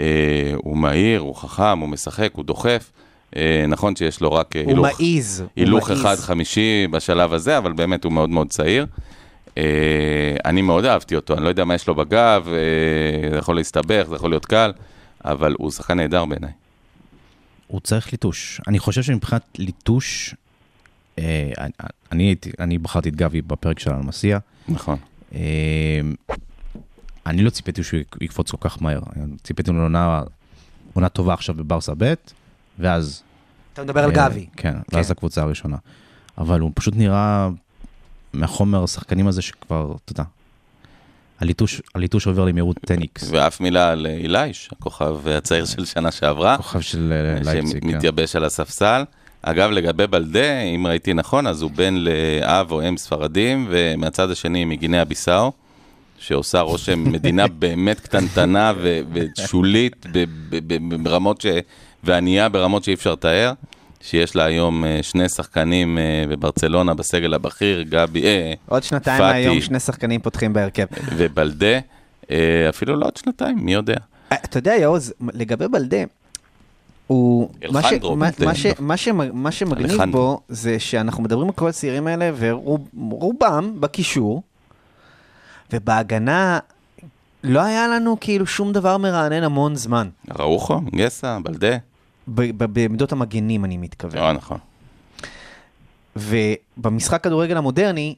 אה, 0.00 0.52
הוא 0.56 0.76
מהיר, 0.76 1.20
הוא 1.20 1.34
חכם, 1.36 1.78
הוא 1.78 1.88
משחק, 1.88 2.30
הוא 2.32 2.44
דוחף. 2.44 2.90
אה, 3.36 3.64
נכון 3.68 3.96
שיש 3.96 4.20
לו 4.20 4.32
רק 4.32 4.56
אה, 4.56 4.62
הוא 4.62 4.70
הילוך 4.70 4.86
מעיז. 5.00 5.40
הוא 5.40 5.48
הילוך 5.56 5.88
מעיז. 5.90 6.00
אחד 6.00 6.16
חמישי 6.16 6.86
בשלב 6.90 7.32
הזה, 7.32 7.58
אבל 7.58 7.72
באמת 7.72 8.04
הוא 8.04 8.12
מאוד 8.12 8.30
מאוד 8.30 8.48
צעיר. 8.50 8.86
אה, 9.58 9.62
אני 10.44 10.62
מאוד 10.62 10.84
אהבתי 10.84 11.16
אותו, 11.16 11.34
אני 11.34 11.44
לא 11.44 11.48
יודע 11.48 11.64
מה 11.64 11.74
יש 11.74 11.86
לו 11.88 11.94
בגב, 11.94 12.44
זה 13.30 13.36
יכול 13.38 13.56
להסתבך, 13.56 14.06
זה 14.08 14.14
יכול 14.14 14.30
להיות 14.30 14.46
קל, 14.46 14.72
אבל 15.24 15.54
הוא 15.58 15.70
שחקן 15.70 15.96
נהדר 15.96 16.24
בעיניי. 16.24 16.50
הוא 17.66 17.80
צריך 17.80 18.12
ליטוש. 18.12 18.60
אני 18.68 18.78
חושב 18.78 19.02
שמבחינת 19.02 19.42
ליטוש, 19.58 20.34
אה, 21.18 21.50
אני- 22.12 22.34
אני, 22.60 22.78
בחרתי 22.78 23.08
את 23.08 23.16
גבי 23.16 23.42
בפרק 23.42 23.78
של 23.78 23.90
אלמסיה. 23.90 24.38
נכון. 24.68 24.96
אה, 25.34 25.40
אני 27.26 27.42
לא 27.42 27.50
ציפיתי 27.50 27.82
שהוא 27.82 28.00
יקפוץ 28.20 28.50
כל 28.50 28.56
כך 28.60 28.82
מהר. 28.82 29.00
ציפיתי 29.42 29.70
לו 29.70 29.78
לעונה 29.78 30.22
עונה 30.94 31.08
טובה 31.08 31.34
עכשיו 31.34 31.54
בברסה 31.54 31.92
ב', 31.98 32.14
ואז... 32.78 33.22
אתה 33.76 33.84
מדבר 33.84 34.04
על 34.04 34.10
אה, 34.10 34.28
גבי. 34.28 34.46
כן, 34.56 34.74
ואז 34.92 35.10
הקבוצה 35.10 35.42
הראשונה. 35.42 35.76
אבל 36.38 36.60
הוא 36.60 36.70
פשוט 36.74 36.94
נראה 36.96 37.48
מהחומר 38.32 38.84
השחקנים 38.84 39.28
הזה 39.28 39.42
שכבר, 39.42 39.94
אתה 40.04 40.12
יודע, 40.12 40.22
הליטוש, 41.40 41.82
הליטוש 41.94 42.26
עובר 42.26 42.44
למהירות 42.44 42.76
10x. 42.76 43.24
ואף 43.30 43.60
מילה 43.60 43.88
על 43.88 44.06
אילייש, 44.06 44.68
הכוכב 44.72 45.28
הצעיר 45.28 45.64
של 45.64 45.84
שנה 45.84 46.10
שעברה, 46.10 46.56
כוכב 46.56 46.80
של 46.80 47.12
אה, 47.12 47.52
לייפציג, 47.52 47.82
כן. 47.82 47.90
שמתייבש 47.90 48.36
על 48.36 48.44
הספסל. 48.44 49.04
אגב, 49.42 49.70
לגבי 49.70 50.06
בלדה, 50.06 50.60
אם 50.60 50.86
ראיתי 50.86 51.14
נכון, 51.14 51.46
אז 51.46 51.62
הוא 51.62 51.70
בן 51.70 51.94
לאב 51.94 52.70
או 52.72 52.88
אם 52.88 52.96
ספרדים, 52.96 53.66
ומהצד 53.70 54.30
השני 54.30 54.64
מגינאה 54.64 55.04
ביסאו, 55.04 55.52
שעושה 56.18 56.60
רושם 56.60 57.12
מדינה 57.12 57.48
באמת 57.58 58.00
קטנטנה 58.00 58.72
ושולית 59.12 60.06
ב- 60.12 60.24
ב- 60.50 60.74
ב- 60.74 61.02
ברמות 61.02 61.40
ש... 61.40 61.46
וענייה 62.04 62.48
ברמות 62.48 62.84
שאי 62.84 62.94
אפשר 62.94 63.12
לתאר, 63.12 63.52
שיש 64.00 64.36
לה 64.36 64.44
היום 64.44 64.84
אה, 64.84 64.98
שני 65.02 65.28
שחקנים 65.28 65.98
אה, 65.98 66.02
בברצלונה 66.28 66.94
בסגל 66.94 67.34
הבכיר, 67.34 67.82
גבי, 67.82 68.22
אה, 68.24 68.52
עוד 68.68 68.82
שנתיים 68.82 69.18
פאטי. 69.18 69.32
מהיום 69.32 69.60
שני 69.60 69.80
שחקנים 69.80 70.20
פותחים 70.20 70.52
בהרכב. 70.52 70.86
ובלדה, 71.16 71.78
אפילו 72.68 72.96
לא 72.96 73.06
עוד 73.06 73.16
שנתיים, 73.16 73.58
מי 73.64 73.72
יודע. 73.72 73.94
אתה 74.44 74.58
יודע, 74.58 74.72
יעוז, 74.74 75.12
לגבי 75.32 75.68
בלדה, 75.68 75.96
הוא... 77.06 77.50
מה 77.72 77.82
ש- 77.82 77.92
מה-. 78.16 78.30
מה 78.46 78.54
ש- 78.54 78.66
מה 78.78 78.96
ש- 78.96 79.08
מה 79.32 79.50
שמגניב 79.52 79.90
אלחנדרו. 79.90 80.20
בו, 80.22 80.40
זה 80.48 80.78
שאנחנו 80.78 81.22
מדברים 81.22 81.46
על 81.48 81.52
כל 81.54 81.68
הצעירים 81.68 82.06
האלה, 82.06 82.30
ורובם 82.38 83.72
בקישור, 83.80 84.42
ובהגנה 85.72 86.58
לא 87.48 87.60
היה 87.60 87.88
לנו 87.88 88.16
כאילו 88.20 88.46
שום 88.46 88.72
דבר 88.72 88.96
מרענן 88.98 89.42
המון 89.42 89.74
זמן. 89.76 90.08
ראוכו, 90.38 90.80
גסה, 90.96 91.38
בלדה. 91.42 91.76
ב- 92.28 92.50
ב- 92.58 92.64
בעמדות 92.64 93.12
המגנים, 93.12 93.64
אני 93.64 93.76
מתכוון. 93.76 94.18
לא, 94.22 94.32
נכון. 94.32 94.58
ובמשחק 96.16 97.22
כדורגל 97.24 97.56
המודרני, 97.56 98.14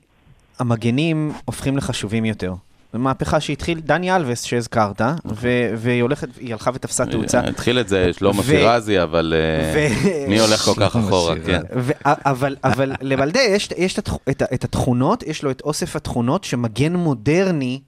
המגנים 0.59 1.33
הופכים 1.45 1.77
לחשובים 1.77 2.25
יותר. 2.25 2.55
זו 2.93 2.99
מהפכה 2.99 3.41
שהתחיל 3.41 3.81
דני 3.81 4.17
אלווס 4.17 4.43
שהזכרת, 4.43 5.01
ו- 5.27 5.71
והיא 5.77 6.03
הולכת, 6.03 6.29
היא 6.41 6.53
הלכה 6.53 6.71
ותפסה 6.75 7.07
תאוצה. 7.07 7.41
התחיל 7.41 7.79
את 7.79 7.89
זה 7.89 8.13
שלמה 8.13 8.43
שירזי, 8.43 9.03
אבל 9.03 9.35
אה, 9.37 9.89
מי 10.29 10.41
הולך 10.41 10.61
כל 10.61 10.75
כך 10.81 10.97
אחורה. 10.97 11.35
כן. 11.47 11.63
אבל, 12.05 12.57
אבל 12.65 12.93
לבלדה 13.01 13.41
יש, 13.41 13.69
יש 13.77 13.99
את, 13.99 14.09
התכ- 14.09 14.19
את, 14.31 14.43
ה- 14.43 14.55
את 14.55 14.65
התכונות, 14.65 15.23
יש 15.23 15.43
לו 15.43 15.51
את 15.51 15.61
אוסף 15.61 15.97
התכונות 15.97 16.45
שמגן 16.45 16.97
מודרני 16.97 17.81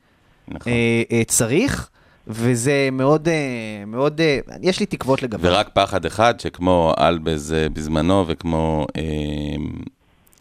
נכון. 0.49 0.72
אה, 0.72 1.03
אה, 1.12 1.22
צריך, 1.26 1.91
וזה 2.26 2.88
מאוד, 2.93 3.28
אה, 3.28 3.84
מאוד, 3.86 4.20
יש 4.62 4.80
לי 4.80 4.86
תקוות 4.86 5.22
לגבי. 5.22 5.49
ורק 5.49 5.68
פחד 5.72 6.05
אחד, 6.05 6.41
שכמו 6.41 6.95
אלבז 6.99 7.55
בזמנו 7.72 8.24
וכמו 8.28 8.86
אה, 8.97 9.03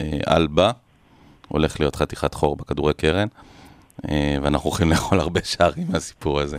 אה, 0.00 0.36
אלבה, 0.36 0.70
הולך 1.48 1.80
להיות 1.80 1.96
חתיכת 1.96 2.34
חור 2.34 2.56
בכדורי 2.56 2.94
קרן, 2.94 3.28
אה, 4.10 4.36
ואנחנו 4.42 4.70
הולכים 4.70 4.90
לאכול 4.92 5.20
הרבה 5.20 5.40
שערים 5.44 5.86
מהסיפור 5.88 6.40
הזה. 6.40 6.58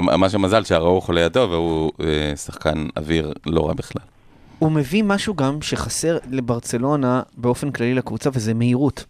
מה 0.00 0.28
שמזל 0.28 0.64
שהראוך 0.64 1.10
לידו, 1.10 1.48
והוא 1.50 1.92
שחקן 2.36 2.86
אוויר 2.96 3.32
לא 3.46 3.66
רע 3.68 3.74
בכלל. 3.74 4.02
הוא 4.58 4.72
מביא 4.72 5.04
משהו 5.04 5.34
גם 5.34 5.62
שחסר 5.62 6.18
לברצלונה 6.30 7.22
באופן 7.36 7.70
כללי 7.70 7.94
לקבוצה, 7.94 8.30
וזה 8.32 8.54
מהירות. 8.54 9.04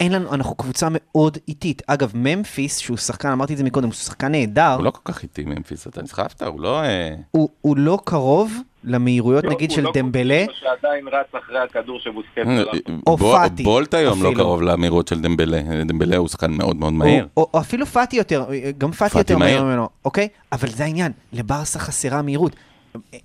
אין 0.00 0.12
לנו, 0.12 0.34
אנחנו 0.34 0.54
קבוצה 0.54 0.88
מאוד 0.90 1.38
איטית. 1.48 1.82
אגב, 1.86 2.12
ממפיס, 2.14 2.78
שהוא 2.78 2.96
שחקן, 2.96 3.28
אמרתי 3.28 3.52
את 3.52 3.58
זה 3.58 3.64
מקודם, 3.64 3.86
הוא 3.86 3.94
שחקן 3.94 4.32
נהדר, 4.32 4.74
הוא 4.74 4.84
לא 4.84 4.90
כל 4.90 5.12
כך 5.12 5.22
איטי 5.22 5.44
ממפיס, 5.44 5.86
אתה 5.86 6.02
נסחפת? 6.02 6.42
הוא 6.42 6.60
לא... 6.60 6.82
אה, 6.82 7.14
הוא, 7.30 7.48
הוא 7.60 7.76
לא 7.76 7.98
קרוב 8.04 8.52
למהירויות, 8.84 9.44
לא- 9.44 9.50
נגיד, 9.50 9.70
הוא 9.70 9.76
של 9.76 9.82
לא 9.82 9.92
דמבלה. 9.94 10.44
קבוצה 10.44 10.58
שעדיין 10.60 11.08
רץ 11.08 11.42
אחרי 11.44 11.58
הכדור 11.58 11.98
שבוסקט 12.00 12.38
אה. 12.46 12.62
או 13.06 13.18
פאטי, 13.18 13.62
בולט 13.62 13.94
היום 13.94 14.22
לא. 14.22 14.32
קרוב 14.36 14.62
למהירות 14.62 15.08
של 15.08 15.20
דמבלה. 15.20 15.62
דמבלה 15.84 16.16
הוא 16.16 16.28
שחקן 16.28 16.50
מאוד 16.52 16.76
מאוד 16.76 16.92
מהיר. 16.92 17.26
או, 17.36 17.42
או, 17.42 17.50
או 17.54 17.60
אפילו 17.60 17.86
פאטי 17.86 18.16
יותר, 18.16 18.44
גם 18.78 18.92
פאטי 18.92 19.14
פאטי 19.14 19.18
יותר 19.32 19.38
מהיר. 19.38 19.64
ממנו, 19.64 19.88
אוקיי? 20.04 20.28
אבל 20.52 20.68
זה 20.68 20.84
העניין, 20.84 21.12
לברסה 21.32 21.78
חסרה 21.78 22.22
מהירות. 22.22 22.56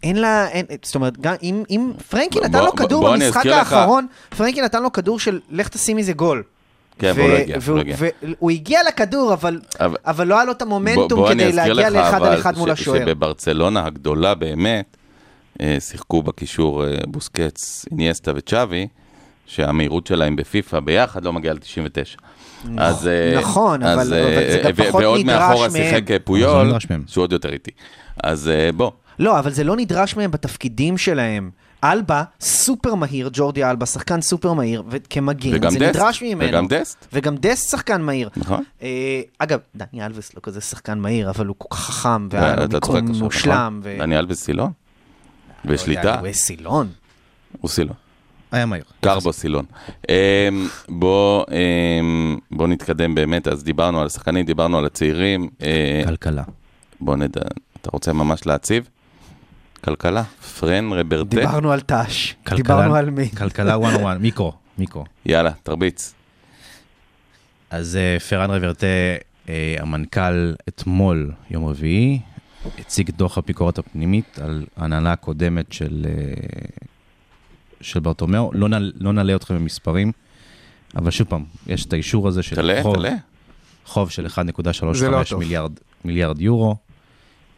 אין 0.03 0.15
לה, 0.15 0.47
אין, 0.47 0.65
זאת 0.84 0.95
אומרת, 0.95 1.17
גם 1.17 1.36
אם, 1.43 1.63
אם 1.69 1.91
פרנקי 2.09 2.39
נתן 2.39 2.63
לו 2.63 2.72
כדור 2.72 3.11
במשחק 3.13 3.45
האחרון, 3.45 4.07
פרנקי 4.38 4.61
נתן 4.61 4.84
לו 4.84 4.91
כדור 4.91 5.19
של 5.19 5.39
לך 5.49 5.69
תשים 5.69 5.97
מזה 5.97 6.13
גול. 6.13 6.43
כן, 7.01 7.13
והוא 7.15 7.29
לא 7.29 7.35
הגיע, 7.37 7.57
הוא 7.67 7.75
לא 7.75 7.81
הגיע. 7.81 7.95
והוא 8.39 8.51
הגיע 8.51 8.79
לכדור, 8.87 9.33
אבל, 9.33 9.59
אבל- 9.79 9.97
אבל 10.05 10.27
לא 10.27 10.35
היה 10.35 10.45
לו 10.45 10.51
את 10.51 10.57
בוא- 10.57 10.67
המומנטום 10.67 11.07
בוא 11.19 11.31
אני 11.31 11.43
כדי 11.43 11.51
להגיע 11.53 11.89
לאחד 11.89 12.23
על 12.23 12.39
אחד 12.39 12.57
מול 12.57 12.69
ש- 12.69 12.71
השוער. 12.81 12.99
שבברצלונה 12.99 13.85
הגדולה 13.85 14.35
באמת, 14.35 14.97
אה, 15.61 15.77
שיחקו 15.79 16.23
בקישור 16.23 16.85
אה, 16.85 16.95
בוסקץ, 17.07 17.85
איניאסטה 17.91 18.31
וצ'אבי, 18.35 18.87
שהמהירות 19.45 20.07
שלהם 20.07 20.35
בפיפא 20.35 20.79
ביחד 20.79 21.25
לא 21.25 21.33
מגיעה 21.33 21.53
ל-99. 21.53 22.21
אז... 22.77 23.07
אה, 23.07 23.39
נכון, 23.39 23.83
אז, 23.83 23.97
אבל- 23.99 24.19
אבל 24.19 24.51
זה 24.51 24.61
גם 24.63 24.71
ו- 24.75 24.87
פחות 24.89 25.01
ועוד 25.03 25.19
נדרש 25.19 25.35
מאחורה 25.39 25.67
מהם. 25.67 25.71
שיחק 25.71 25.93
אה, 25.93 25.97
אבל 25.99 26.07
זה 26.07 26.19
פויול. 26.19 26.73
שהוא 27.07 27.21
עוד 27.23 27.31
יותר 27.31 27.53
איטי. 27.53 27.71
אז 28.23 28.51
בוא, 28.75 28.91
לא, 29.19 29.39
אבל 29.39 29.51
זה 29.51 29.63
לא 29.63 29.75
נדרש 29.75 30.15
מהם 30.15 30.31
בתפקידים 30.31 30.97
שלהם. 30.97 31.49
אלבה, 31.84 32.23
סופר 32.39 32.95
מהיר, 32.95 33.29
ג'ורדי 33.34 33.63
אלבה, 33.63 33.86
שחקן 33.86 34.21
סופר 34.21 34.53
מהיר, 34.53 34.84
וכמגן, 34.89 35.49
וגם 35.53 35.71
זה 35.71 35.79
דסט, 35.79 35.95
נדרש 35.95 36.23
ממנו. 36.23 36.49
וגם 36.49 36.67
דסט. 36.67 37.07
וגם 37.13 37.36
דסט 37.38 37.69
שחקן 37.69 38.01
מהיר. 38.01 38.29
נכון. 38.38 38.63
אה, 38.82 39.21
אגב, 39.38 39.59
דני 39.75 40.05
אלווס 40.05 40.34
לא 40.36 40.39
כזה 40.43 40.61
שחקן 40.61 40.99
מהיר, 40.99 41.29
אבל 41.29 41.45
הוא 41.45 41.55
כל 41.57 41.67
כך 41.71 41.79
חכם, 41.79 42.27
והיה 42.32 42.55
לו 42.55 42.67
מיקום 42.73 43.07
מושלם. 43.19 43.51
נכון? 43.53 43.79
ו- 43.84 43.97
דניאל 43.99 44.19
אלבס 44.19 44.43
סילון? 44.43 44.71
ושליטה, 45.65 46.19
הוא 46.19 46.32
סילון. 46.32 46.88
הוא 47.61 47.69
סילון. 47.69 47.95
היה 48.51 48.65
מהיר. 48.65 48.84
קרבו 49.01 49.34
סילון. 49.34 49.65
אמ, 50.09 50.67
בוא, 50.89 51.45
אמ, 52.51 52.67
נתקדם 52.67 53.15
באמת, 53.15 53.47
אז 53.47 53.63
דיברנו 53.63 53.99
על 54.01 54.07
השחקנים, 54.07 54.45
דיברנו 54.45 54.77
על 54.77 54.86
הצעירים. 54.86 55.49
אה, 55.61 56.01
כלכלה. 56.05 56.43
בוא 56.99 57.15
נדע, 57.15 57.41
אתה 57.82 57.89
רוצה 57.93 58.13
ממש 58.13 58.45
להציב? 58.47 58.89
כלכלה, 59.84 60.23
פרן 60.59 60.93
רברטה, 60.93 61.23
דיברנו 61.29 61.71
על 61.71 61.79
ת"ש, 61.82 62.34
דיברנו 62.55 62.95
על 62.95 63.09
מי. 63.09 63.29
כלכלה 63.29 63.77
101, 63.79 64.17
מיקרו, 64.19 64.53
מיקרו. 64.77 65.03
יאללה, 65.25 65.51
תרביץ. 65.63 66.13
אז 67.69 67.95
אה, 67.95 68.19
פרן 68.19 68.49
רברטה, 68.51 68.86
אה, 69.49 69.75
המנכ"ל, 69.79 70.53
אתמול, 70.69 71.32
יום 71.49 71.65
רביעי, 71.65 72.19
הציג 72.79 73.09
את 73.09 73.15
דוח 73.17 73.38
הביקורת 73.38 73.77
הפנימית 73.77 74.39
על 74.41 74.65
ההנהלה 74.77 75.11
הקודמת 75.11 75.73
של, 75.73 76.05
אה, 76.09 76.11
של 77.82 77.99
ברטומיאו. 77.99 78.51
לא, 78.53 78.69
נעל- 78.69 78.93
לא 78.99 79.13
נעלה 79.13 79.36
אתכם 79.36 79.55
במספרים, 79.55 80.11
אבל 80.95 81.11
שוב 81.11 81.27
פעם, 81.27 81.43
יש 81.67 81.86
את 81.86 81.93
האישור 81.93 82.27
הזה 82.27 82.43
של 82.43 82.55
תעלה, 82.55 82.79
חוב, 82.84 82.95
תעלה. 82.95 83.13
חוב 83.86 84.09
של 84.09 84.25
1.35 84.25 84.93
זה 84.99 85.09
לא. 85.09 85.21
מיליארד, 85.39 85.71
מיליארד 86.05 86.41
יורו. 86.41 86.75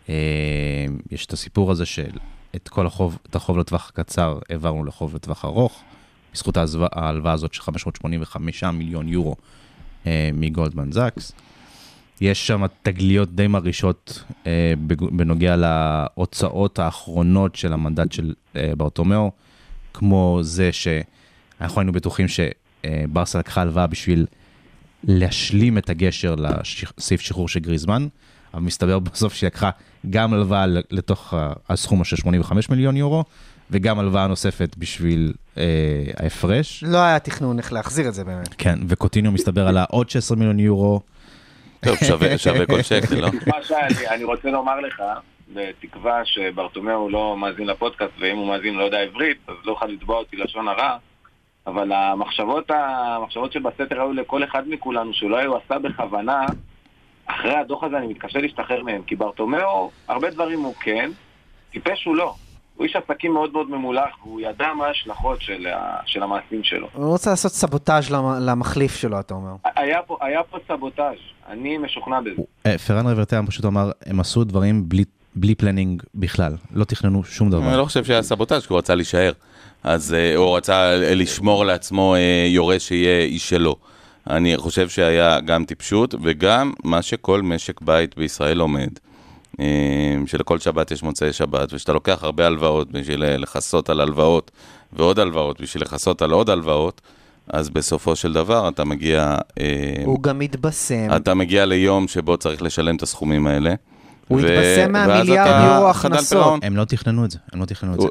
אה, 0.10 0.16
יש 1.12 1.26
את 1.26 1.34
הסיפור 1.34 1.72
הזה 1.72 1.86
של 1.86 2.12
את 2.56 2.70
כל 2.70 2.88
החוב, 2.88 3.18
את 3.30 3.36
החוב 3.36 3.58
לטווח 3.58 3.90
הקצר 3.90 4.40
העברנו 4.50 4.86
לחוב 4.86 5.16
לטווח 5.16 5.46
ארוך, 5.46 5.82
בזכות 6.34 6.58
ההלוואה 6.92 7.34
הזאת 7.34 7.54
של 7.54 7.62
585 7.62 8.64
מיליון 8.64 9.08
יורו 9.08 9.36
אה, 10.08 10.30
מגולדמן 10.34 10.92
זאקס. 10.92 11.32
יש 12.22 12.48
שם 12.48 12.64
תגליות 12.82 13.36
די 13.36 13.48
מרעישות 13.48 14.24
אה, 14.48 14.74
בנוגע 15.12 15.56
להוצאות 15.56 16.80
האחרונות 16.80 17.56
של 17.56 17.74
המנדט 17.74 18.12
של 18.12 18.34
אה, 18.56 18.72
ברטומיאו, 18.78 19.32
כמו 19.94 20.40
זה 20.42 20.70
שאנחנו 20.72 21.82
היינו 21.82 21.92
בטוחים 21.92 22.26
שברסה 22.28 23.40
לקחה 23.40 23.62
הלוואה 23.62 23.88
בשביל 23.88 24.26
להשלים 25.04 25.78
את 25.78 25.90
הגשר 25.90 26.36
לסעיף 26.36 27.22
שחרור 27.22 27.48
של 27.50 27.60
גריזמן, 27.60 28.08
אבל 28.54 28.62
מסתבר 28.62 29.00
בסוף 29.00 29.34
שהיא 29.34 29.48
לקחה 29.48 29.70
גם 30.10 30.34
הלוואה 30.34 30.66
לתוך 30.92 31.34
הסכום 31.70 32.04
של 32.04 32.16
85 32.16 32.70
מיליון 32.70 32.98
יורו, 32.98 33.24
וגם 33.72 34.00
הלוואה 34.00 34.28
נוספת 34.28 34.76
בשביל 34.78 35.34
אה, 35.58 35.64
ההפרש. 36.20 36.84
לא 36.88 36.98
היה 36.98 37.20
תכנון 37.20 37.58
איך 37.60 37.74
להחזיר 37.74 38.08
את 38.08 38.14
זה 38.14 38.24
באמת. 38.24 38.50
כן, 38.58 38.80
וקוטיניו 38.88 39.32
מסתבר 39.32 39.68
עלה 39.68 39.84
עוד 39.90 40.10
16 40.10 40.38
מיליון 40.38 40.60
יורו. 40.60 41.02
טוב, 41.86 41.96
שווה- 42.08 42.38
שווה 42.44 42.66
כל 42.66 42.82
שקל, 42.82 43.16
לא? 43.16 43.28
מה 43.48 43.64
שאני 43.64 44.08
אני 44.08 44.24
רוצה 44.24 44.50
לומר 44.52 44.80
לך, 44.80 45.02
בתקווה 45.54 46.22
שברטומיאו 46.26 47.10
לא 47.10 47.38
מאזין 47.38 47.68
לפודקאסט, 47.68 48.12
ואם 48.20 48.38
הוא 48.38 48.48
מאזין 48.48 48.74
לא 48.74 48.84
יודע 48.84 48.98
עברית, 49.00 49.38
אז 49.48 49.54
לא 49.66 49.72
יוכל 49.72 49.86
לתבוע 49.86 50.18
אותי 50.18 50.36
לשון 50.38 50.68
הרע, 50.68 50.98
אבל 51.68 51.92
המחשבות, 51.92 52.72
המחשבות 52.72 53.52
שבסתר 53.52 54.02
היו 54.02 54.14
לכל 54.14 54.44
אחד 54.44 54.64
מכולנו, 54.70 55.14
שאולי 55.14 55.46
הוא 55.46 55.58
עשה 55.66 55.80
בכוונה, 55.80 56.46
אחרי 57.28 57.56
הדוח 57.56 57.84
הזה 57.84 57.98
אני 57.98 58.08
מתקשה 58.08 58.40
להשתחרר 58.40 58.84
מהם, 58.84 59.02
כי 59.08 59.16
ברטומיאו, 59.16 59.90
הרבה 60.08 60.30
דברים 60.30 60.62
הוא 60.62 60.74
כן, 60.80 61.12
טיפש 61.72 62.04
הוא 62.06 62.16
לא. 62.16 62.36
הוא 62.76 62.86
איש 62.86 62.96
עסקים 62.96 63.34
מאוד 63.34 63.54
מאוד 63.54 63.70
ממולח, 63.70 64.18
והוא 64.24 64.42
ידע 64.42 64.68
מה 64.78 64.86
ההשלכות 64.88 65.42
של, 65.42 65.68
ה- 65.68 65.98
של 66.06 66.24
המעשים 66.24 66.64
שלו. 66.64 66.88
הוא 66.94 67.06
רוצה 67.06 67.30
לעשות 67.30 67.52
סבוטאז' 67.52 68.10
למ- 68.12 68.38
למחליף 68.40 68.96
שלו, 68.96 69.20
אתה 69.20 69.34
אומר. 69.34 69.52
היה 69.76 70.02
פה, 70.02 70.18
היה 70.22 70.44
פה 70.44 70.58
סבוטאז', 70.68 71.16
אני 71.50 71.78
משוכנע 71.78 72.22
בזה. 72.22 72.42
אה, 72.66 72.78
פרן 72.78 73.08
רברטר 73.08 73.46
פשוט 73.46 73.66
אמר, 73.66 73.92
הם 74.06 74.20
עשו 74.20 74.44
דברים 74.44 74.90
בלי, 74.90 75.04
בלי 75.36 75.56
planning 75.56 76.04
בכלל, 76.16 76.54
לא 76.74 76.84
תכננו 76.84 77.24
שום 77.24 77.50
דבר. 77.50 77.70
אני 77.70 77.78
לא 77.78 77.86
חושב 77.86 78.04
שהיה 78.04 78.24
סבוטאז' 78.24 78.66
כי 78.68 78.74
הוא 78.74 78.78
רצה 78.80 78.96
להישאר. 78.96 79.32
אז 79.84 80.14
אה, 80.14 80.36
הוא 80.36 80.58
רצה 80.58 80.96
לשמור 80.98 81.66
לעצמו 81.66 82.16
אה, 82.16 82.20
יורש 82.48 82.88
שיהיה 82.88 83.24
איש 83.26 83.50
שלו. 83.50 83.76
אני 84.30 84.58
חושב 84.58 84.90
שהיה 84.90 85.40
גם 85.40 85.66
טיפשות 85.66 86.16
וגם 86.22 86.74
מה 86.84 87.02
שכל 87.02 87.42
משק 87.42 87.82
בית 87.82 88.18
בישראל 88.18 88.58
לומד, 88.58 88.90
אה, 89.60 90.16
שלכל 90.26 90.60
שבת 90.60 90.92
יש 90.92 91.04
מוצאי 91.04 91.34
שבת, 91.34 91.74
ושאתה 91.74 91.94
לוקח 91.94 92.24
הרבה 92.24 92.46
הלוואות 92.46 92.92
בשביל 92.92 93.24
אה, 93.24 93.38
לכסות 93.38 93.90
על 93.90 94.00
הלוואות 94.00 94.52
ועוד 94.94 95.20
הלוואות 95.20 95.62
בשביל 95.62 95.84
לכסות 95.84 96.22
על 96.22 96.32
עוד 96.32 96.50
הלוואות, 96.50 97.02
אז 97.48 97.70
בסופו 97.70 98.16
של 98.16 98.34
דבר 98.34 98.70
אתה 98.70 98.86
מגיע, 98.86 99.36
אה, 99.60 100.04
הוא 100.06 100.24
גם 100.24 100.40
מתבשם. 100.40 101.08
אתה 101.16 101.34
מגיע 101.34 101.66
ליום 101.66 102.08
שבו 102.08 102.38
צריך 102.38 102.62
לשלם 102.62 102.96
את 102.96 103.02
הסכומים 103.02 103.48
האלה. 103.48 103.74
הוא 104.28 104.40
התבשם 104.40 104.92
מהמיליארד 104.92 105.64
יורו 105.66 105.90
הכנסות. 105.90 106.64
הם 106.64 106.78
לא 106.78 106.86
תכננו 106.86 107.26
את 107.26 107.32
זה, 107.32 107.38
הם 107.54 107.60
לא 107.60 107.66
תכננו 107.66 107.96
את 107.96 108.02
זה. 108.02 108.08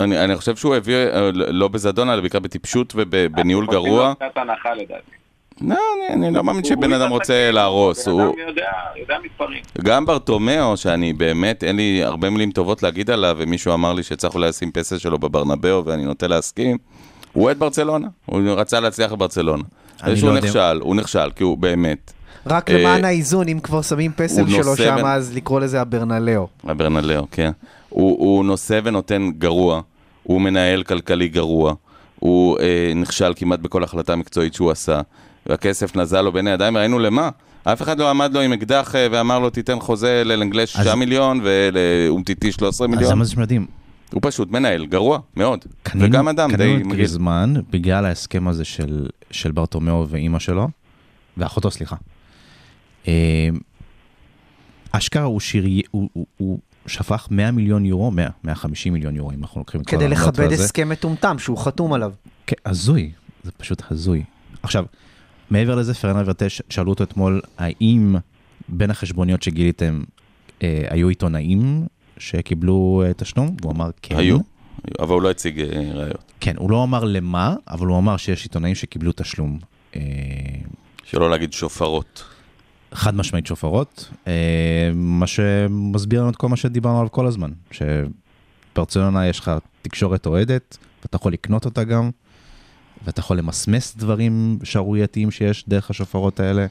אני, 0.00 0.24
אני 0.24 0.36
חושב 0.36 0.56
שהוא 0.56 0.74
הביא, 0.74 0.96
לא 1.32 1.68
בזדון, 1.68 2.10
אלא 2.10 2.20
בעיקר 2.20 2.38
בטיפשות 2.38 2.92
ובניהול 2.96 3.64
אנחנו 3.64 3.82
גרוע. 3.82 4.08
עושים 4.08 4.26
לו 4.26 4.30
קצת 4.30 4.38
הנחה 4.38 4.74
לדעתי. 4.74 5.23
לא, 5.60 5.76
אני, 6.08 6.26
אני 6.26 6.34
לא 6.34 6.44
מאמין 6.44 6.64
שבן 6.64 6.92
הוא 6.92 7.02
אדם 7.02 7.10
רוצה 7.10 7.50
להרוס. 7.50 8.08
בן 8.08 8.12
הוא, 8.12 8.22
אדם 8.22 8.48
יודע, 8.48 8.70
יודע 8.96 9.14
מספרים. 9.24 9.62
גם 9.82 10.06
ברטומיאו, 10.06 10.76
שאני 10.76 11.12
באמת, 11.12 11.64
אין 11.64 11.76
לי 11.76 12.04
הרבה 12.04 12.30
מילים 12.30 12.50
טובות 12.50 12.82
להגיד 12.82 13.10
עליו, 13.10 13.36
ומישהו 13.38 13.74
אמר 13.74 13.92
לי 13.92 14.02
שצריך 14.02 14.34
אולי 14.34 14.48
לשים 14.48 14.72
פסל 14.72 14.98
שלו 14.98 15.18
בברנבאו, 15.18 15.84
ואני 15.84 16.04
נוטה 16.04 16.26
להסכים. 16.26 16.78
הוא 17.32 17.44
אוהד 17.44 17.58
ברצלונה, 17.58 18.08
הוא 18.26 18.40
רצה 18.50 18.80
להצליח 18.80 19.12
בברצלונה. 19.12 19.62
אני 20.02 20.20
לא 20.20 20.28
יודע. 20.28 20.40
נכשל, 20.40 20.80
הוא 20.80 20.96
נכשל, 20.96 21.30
כי 21.36 21.44
הוא 21.44 21.58
באמת, 21.58 22.12
רק 22.46 22.70
אה, 22.70 22.78
למען 22.78 23.04
האיזון, 23.04 23.48
אם 23.48 23.60
כבר 23.62 23.82
שמים 23.82 24.12
פסל 24.16 24.40
הוא 24.40 24.62
שלו 24.62 24.76
שם, 24.76 25.06
אז 25.06 25.34
לקרוא 25.36 25.60
לזה 25.60 25.80
הברנלאו. 25.80 26.48
הברנלאו, 26.64 27.26
כן. 27.30 27.50
הוא, 27.88 28.18
הוא 28.18 28.44
נושא 28.44 28.80
ונותן 28.84 29.30
גרוע, 29.38 29.80
הוא 30.22 30.40
מנהל 30.40 30.82
כלכלי 30.82 31.28
גרוע, 31.28 31.74
הוא 32.18 32.58
אה, 32.58 32.92
נכשל 32.96 33.32
כמעט 33.36 33.60
בכל 33.60 33.84
החלטה 33.84 34.16
מקצועית 34.16 34.54
שהוא 34.54 34.70
עשה, 34.70 35.00
והכסף 35.46 35.96
נזל 35.96 36.20
לו 36.20 36.32
בין 36.32 36.46
הידיים, 36.46 36.76
ראינו 36.76 36.98
למה. 36.98 37.30
אף 37.64 37.82
אחד 37.82 37.98
לא 37.98 38.10
עמד 38.10 38.34
לו 38.34 38.40
עם 38.40 38.52
אקדח 38.52 38.94
אה, 38.94 39.06
ואמר 39.10 39.38
לו 39.38 39.50
תיתן 39.50 39.80
חוזה 39.80 40.22
ללנגלה 40.24 40.66
6 40.66 40.76
אז- 40.76 40.94
מיליון 40.94 41.40
ולאומטיטי 41.42 42.52
13 42.52 42.86
אז 42.86 42.90
מיליון. 42.90 43.12
למה 43.12 43.24
זה 43.24 43.30
שמדהים? 43.30 43.66
הוא 44.12 44.20
פשוט 44.24 44.50
מנהל 44.50 44.86
גרוע 44.86 45.18
מאוד. 45.36 45.64
קנינו- 45.82 46.08
וגם 46.08 46.28
אדם 46.28 46.50
די 46.50 46.56
קנינו 46.56 46.90
את. 46.90 46.96
גריזמן 46.96 47.54
בגלל 47.70 48.04
ההסכם 48.04 48.48
הזה 48.48 48.64
של, 48.64 49.06
של 49.30 49.52
ברטומיאו 49.52 50.06
ואימא 50.08 50.38
שלו, 50.38 50.68
ואחותו, 51.36 51.70
סליחה. 51.70 51.96
אה, 53.08 53.48
אשכרה 54.92 55.22
הוא, 55.22 55.40
שירי, 55.40 55.82
הוא, 55.90 56.08
הוא, 56.12 56.26
הוא 56.36 56.58
שפך 56.86 57.28
100 57.30 57.50
מיליון 57.50 57.84
יורו, 57.84 58.10
100, 58.10 58.28
150 58.44 58.92
מיליון 58.92 59.16
יורו, 59.16 59.30
אם 59.30 59.42
אנחנו 59.42 59.60
לוקחים 59.60 59.80
את 59.80 59.86
כל 59.86 59.96
כדי 59.96 60.04
העמלות 60.04 60.22
לכבד 60.28 60.40
והזה. 60.50 60.64
הסכם 60.64 60.88
מטומטם 60.88 61.38
שהוא 61.38 61.58
חתום 61.58 61.92
עליו. 61.92 62.12
כן, 62.46 62.56
הזוי, 62.66 63.10
זה 63.44 63.50
פשוט 63.56 63.82
הזוי. 63.90 64.24
עכשיו, 64.62 64.84
מעבר 65.50 65.74
לזה, 65.74 65.94
פרנר 65.94 66.22
ורטש, 66.26 66.62
שאלו 66.70 66.90
אותו 66.90 67.04
אתמול, 67.04 67.40
האם 67.58 68.16
בין 68.68 68.90
החשבוניות 68.90 69.42
שגיליתם 69.42 70.02
אה, 70.62 70.84
היו 70.90 71.08
עיתונאים 71.08 71.86
שקיבלו 72.18 73.02
אה, 73.06 73.12
תשלום? 73.14 73.56
והוא 73.62 73.72
אמר 73.72 73.90
כן. 74.02 74.16
היו, 74.16 74.38
אבל 75.00 75.14
הוא 75.14 75.22
לא 75.22 75.30
הציג 75.30 75.60
אה, 75.60 75.92
ראיות. 75.94 76.32
כן, 76.40 76.54
הוא 76.58 76.70
לא 76.70 76.82
אמר 76.82 77.04
למה, 77.04 77.54
אבל 77.68 77.86
הוא 77.86 77.98
אמר 77.98 78.16
שיש 78.16 78.42
עיתונאים 78.42 78.74
שקיבלו 78.74 79.12
תשלום. 79.16 79.58
אה, 79.96 80.00
שלא 81.04 81.30
להגיד 81.30 81.52
שופרות. 81.52 82.24
חד 82.92 83.14
משמעית 83.14 83.46
שופרות, 83.46 84.10
אה, 84.26 84.90
מה 84.94 85.26
שמסביר 85.26 86.20
לנו 86.20 86.30
את 86.30 86.36
כל 86.36 86.48
מה 86.48 86.56
שדיברנו 86.56 86.98
עליו 86.98 87.10
כל 87.10 87.26
הזמן, 87.26 87.50
שברצלונה 87.70 89.28
יש 89.28 89.40
לך 89.40 89.50
תקשורת 89.82 90.26
אוהדת, 90.26 90.78
ואתה 91.02 91.16
יכול 91.16 91.32
לקנות 91.32 91.64
אותה 91.64 91.84
גם, 91.84 92.10
ואתה 93.04 93.20
יכול 93.20 93.38
למסמס 93.38 93.96
דברים 93.96 94.58
שערורייתיים 94.62 95.30
שיש 95.30 95.64
דרך 95.68 95.90
השופרות 95.90 96.40
האלה. 96.40 96.66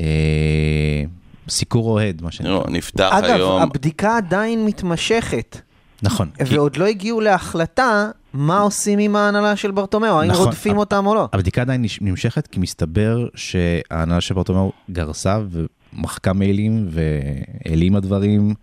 אה, 0.00 1.04
סיקור 1.48 1.90
אוהד, 1.90 2.22
מה 2.22 2.30
שנקרא. 2.30 2.52
לא, 2.52 2.64
נפתח 2.68 3.10
אגב, 3.12 3.34
היום, 3.34 3.62
הבדיקה 3.62 4.16
עדיין 4.16 4.64
מתמשכת, 4.64 5.60
נכון, 6.02 6.30
כי 6.44 6.56
ועוד 6.56 6.76
לא 6.76 6.86
הגיעו 6.86 7.20
להחלטה 7.20 8.10
מה 8.32 8.60
עושים 8.60 8.98
עם 8.98 9.16
ההנהלה 9.16 9.56
של 9.56 9.70
ברטומיאו, 9.70 10.20
האם 10.20 10.30
נכון, 10.30 10.44
רודפים 10.44 10.78
אותם 10.78 11.06
או 11.06 11.14
לא. 11.14 11.28
הבדיקה 11.32 11.60
עדיין 11.60 11.84
נמשכת, 12.00 12.46
כי 12.46 12.60
מסתבר 12.60 13.26
שההנהלה 13.34 14.20
של 14.20 14.34
ברטומיאו 14.34 14.72
גרסה 14.90 15.38
ומחקה 15.50 16.32
מיילים 16.32 16.88
והעלימה 16.90 18.00
דברים, 18.00 18.54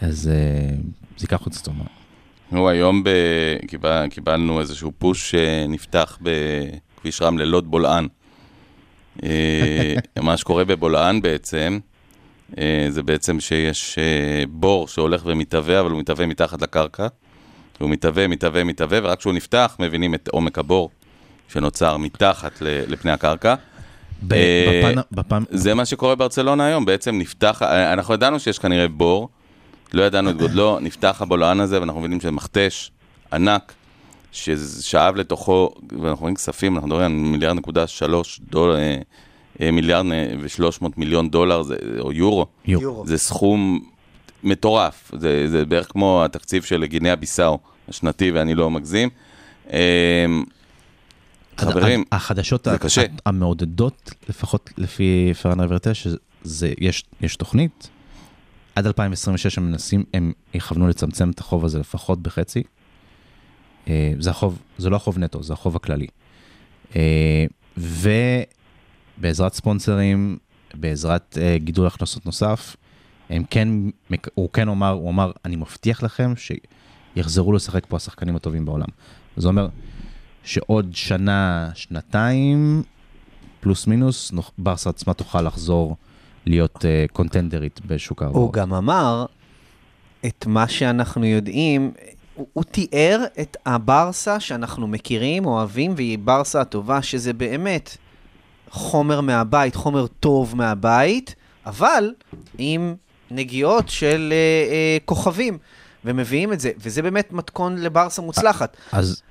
אז 0.00 0.28
אה, 0.28 0.76
זה 1.18 1.24
ייקח 1.24 1.40
עוד 1.40 1.52
זמן. 1.52 1.97
הוא 2.50 2.68
היום 2.68 3.04
ב... 3.04 3.08
קיבל... 3.66 4.06
קיבלנו 4.10 4.60
איזשהו 4.60 4.92
פוש 4.98 5.30
שנפתח 5.30 6.18
בכביש 6.22 7.22
רמלה 7.22 7.44
לוד 7.44 7.70
בולען. 7.70 8.08
אה, 9.24 9.94
מה 10.22 10.36
שקורה 10.36 10.64
בבולען 10.64 11.20
בעצם, 11.22 11.78
אה, 12.58 12.86
זה 12.88 13.02
בעצם 13.02 13.40
שיש 13.40 13.98
אה, 13.98 14.44
בור 14.48 14.88
שהולך 14.88 15.22
ומתהווה, 15.26 15.80
אבל 15.80 15.90
הוא 15.90 15.98
מתהווה 16.00 16.26
מתחת 16.26 16.62
לקרקע. 16.62 17.06
הוא 17.78 17.90
מתהווה, 17.90 18.26
מתהווה, 18.28 18.64
מתהווה, 18.64 18.98
ורק 19.02 19.18
כשהוא 19.18 19.32
נפתח 19.34 19.76
מבינים 19.78 20.14
את 20.14 20.28
עומק 20.28 20.58
הבור 20.58 20.90
שנוצר 21.48 21.96
מתחת 21.96 22.52
לפני 22.62 23.10
הקרקע. 23.10 23.54
אה, 24.32 24.82
בפן- 24.94 25.00
בפעם, 25.12 25.44
זה 25.50 25.74
מה 25.74 25.84
שקורה 25.84 26.14
ברצלונה 26.14 26.66
היום, 26.66 26.84
בעצם 26.84 27.18
נפתח, 27.18 27.62
אנחנו 27.62 28.14
ידענו 28.14 28.40
שיש 28.40 28.58
כנראה 28.58 28.88
בור, 28.88 29.28
לא 29.92 30.02
ידענו 30.02 30.30
את 30.30 30.36
גודלו, 30.36 30.78
נפתח 30.80 31.22
הבולען 31.22 31.60
הזה 31.60 31.80
ואנחנו 31.80 32.00
מבינים 32.00 32.20
שזה 32.20 32.30
מכתש 32.30 32.90
ענק, 33.32 33.72
ששאב 34.32 35.16
לתוכו, 35.16 35.70
ואנחנו 36.02 36.20
רואים 36.22 36.34
כספים, 36.34 36.74
אנחנו 36.74 36.88
מדברים 36.88 37.04
על 37.04 37.12
מיליארד 37.12 37.56
נקודה 37.56 37.86
שלוש 37.86 38.40
דולר, 38.50 38.76
אה, 38.76 38.96
אה, 39.60 39.70
מיליארד 39.70 40.06
אה, 40.12 40.32
ושלוש 40.40 40.82
מאות 40.82 40.98
מיליון 40.98 41.30
דולר, 41.30 41.62
זה, 41.62 41.76
או 42.00 42.12
יורו, 42.12 42.46
יו. 42.64 43.06
זה 43.06 43.18
סכום 43.18 43.80
מטורף, 44.44 45.10
זה, 45.18 45.48
זה 45.48 45.64
בערך 45.64 45.86
כמו 45.92 46.24
התקציב 46.24 46.62
של 46.62 46.84
גינאה 46.84 47.16
ביסאו 47.16 47.58
השנתי, 47.88 48.30
ואני 48.30 48.54
לא 48.54 48.70
מגזים. 48.70 49.08
אה, 49.72 50.26
חברים, 51.56 52.04
החדשות 52.12 52.64
זה 52.64 52.72
ה- 52.72 52.78
קשה. 52.78 53.02
המעודדות, 53.26 54.10
לפחות 54.28 54.70
לפי 54.78 55.32
פרנר 55.42 55.66
ורטש, 55.68 56.06
שזה, 56.44 56.72
יש, 56.80 57.04
יש 57.20 57.36
תוכנית, 57.36 57.88
עד 58.78 58.86
2026 58.86 59.58
הם 59.58 59.70
מנסים, 59.70 60.04
הם 60.14 60.32
יכוונו 60.54 60.88
לצמצם 60.88 61.30
את 61.30 61.40
החוב 61.40 61.64
הזה 61.64 61.78
לפחות 61.78 62.22
בחצי. 62.22 62.62
אה, 63.88 64.12
זה 64.18 64.30
החוב, 64.30 64.58
זה 64.78 64.90
לא 64.90 64.96
החוב 64.96 65.18
נטו, 65.18 65.42
זה 65.42 65.52
החוב 65.52 65.76
הכללי. 65.76 66.06
אה, 66.96 67.46
ובעזרת 69.18 69.54
ספונסרים, 69.54 70.38
בעזרת 70.74 71.38
אה, 71.40 71.56
גידול 71.58 71.86
הכנסות 71.86 72.26
נוסף, 72.26 72.76
הם 73.30 73.44
כן, 73.50 73.68
הוא 74.34 74.48
כן 74.52 74.68
אמר, 74.68 74.90
הוא 74.90 75.10
אמר, 75.10 75.32
אני 75.44 75.56
מבטיח 75.56 76.02
לכם 76.02 76.32
שיחזרו 77.16 77.52
לשחק 77.52 77.86
פה 77.88 77.96
השחקנים 77.96 78.36
הטובים 78.36 78.64
בעולם. 78.64 78.88
זה 79.36 79.48
אומר 79.48 79.68
שעוד 80.44 80.90
שנה, 80.94 81.70
שנתיים, 81.74 82.82
פלוס 83.60 83.86
מינוס, 83.86 84.32
ברסה 84.58 84.90
עצמה 84.90 85.14
תוכל 85.14 85.42
לחזור 85.42 85.96
להיות 86.48 86.84
אה, 86.84 87.04
קונטנדרית 87.12 87.80
בשוק 87.86 88.18
הוא 88.22 88.26
ההעברות. 88.26 88.52
גם 88.52 88.74
אמר 88.74 89.26
את 90.26 90.46
מה 90.46 90.68
שאנחנו 90.68 91.24
יודעים, 91.24 91.90
הוא, 92.34 92.46
הוא 92.52 92.64
תיאר 92.64 93.24
את 93.40 93.56
הברסה 93.66 94.40
שאנחנו 94.40 94.86
מכירים, 94.86 95.46
אוהבים, 95.46 95.92
והיא 95.96 96.18
ברסה 96.18 96.60
הטובה, 96.60 97.02
שזה 97.02 97.32
באמת 97.32 97.96
חומר 98.70 99.20
מהבית, 99.20 99.74
חומר 99.74 100.06
טוב 100.06 100.56
מהבית, 100.56 101.34
אבל 101.66 102.12
עם 102.58 102.94
נגיעות 103.30 103.88
של 103.88 104.32
אה, 104.32 104.72
אה, 104.72 104.98
כוכבים, 105.04 105.58
ומביאים 106.04 106.52
את 106.52 106.60
זה, 106.60 106.70
וזה 106.78 107.02
באמת 107.02 107.32
מתכון 107.32 107.78
לברסה 107.78 108.22
מוצלחת. 108.22 108.76
אז, 108.92 109.22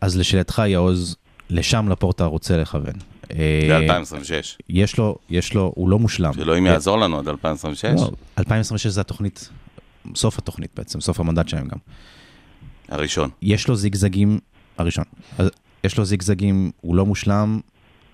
אז 0.00 0.16
לשאלתך, 0.16 0.62
יעוז, 0.66 1.16
לשם 1.50 1.88
לפורטה 1.88 2.24
רוצה 2.24 2.56
לכוון. 2.56 3.13
אה, 3.32 3.80
ב-2026. 3.88 4.56
יש 4.68 4.98
לו, 4.98 5.16
יש 5.30 5.54
לו, 5.54 5.72
הוא 5.76 5.88
לא 5.88 5.98
מושלם. 5.98 6.32
שאלוהים 6.32 6.66
יעזור 6.66 6.98
לנו 6.98 7.18
עד 7.18 7.28
2026. 7.28 7.84
לא, 7.84 8.10
2026 8.38 8.86
זה 8.86 9.00
התוכנית, 9.00 9.48
סוף 10.14 10.38
התוכנית 10.38 10.70
בעצם, 10.76 11.00
סוף 11.00 11.20
המנדט 11.20 11.48
שלהם 11.48 11.68
גם. 11.68 11.78
הראשון. 12.88 13.30
יש 13.42 13.68
לו 13.68 13.76
זיגזגים, 13.76 14.38
הראשון, 14.78 15.04
אז 15.38 15.50
יש 15.84 15.98
לו 15.98 16.04
זיגזגים, 16.04 16.70
הוא 16.80 16.94
לא 16.96 17.06
מושלם, 17.06 17.60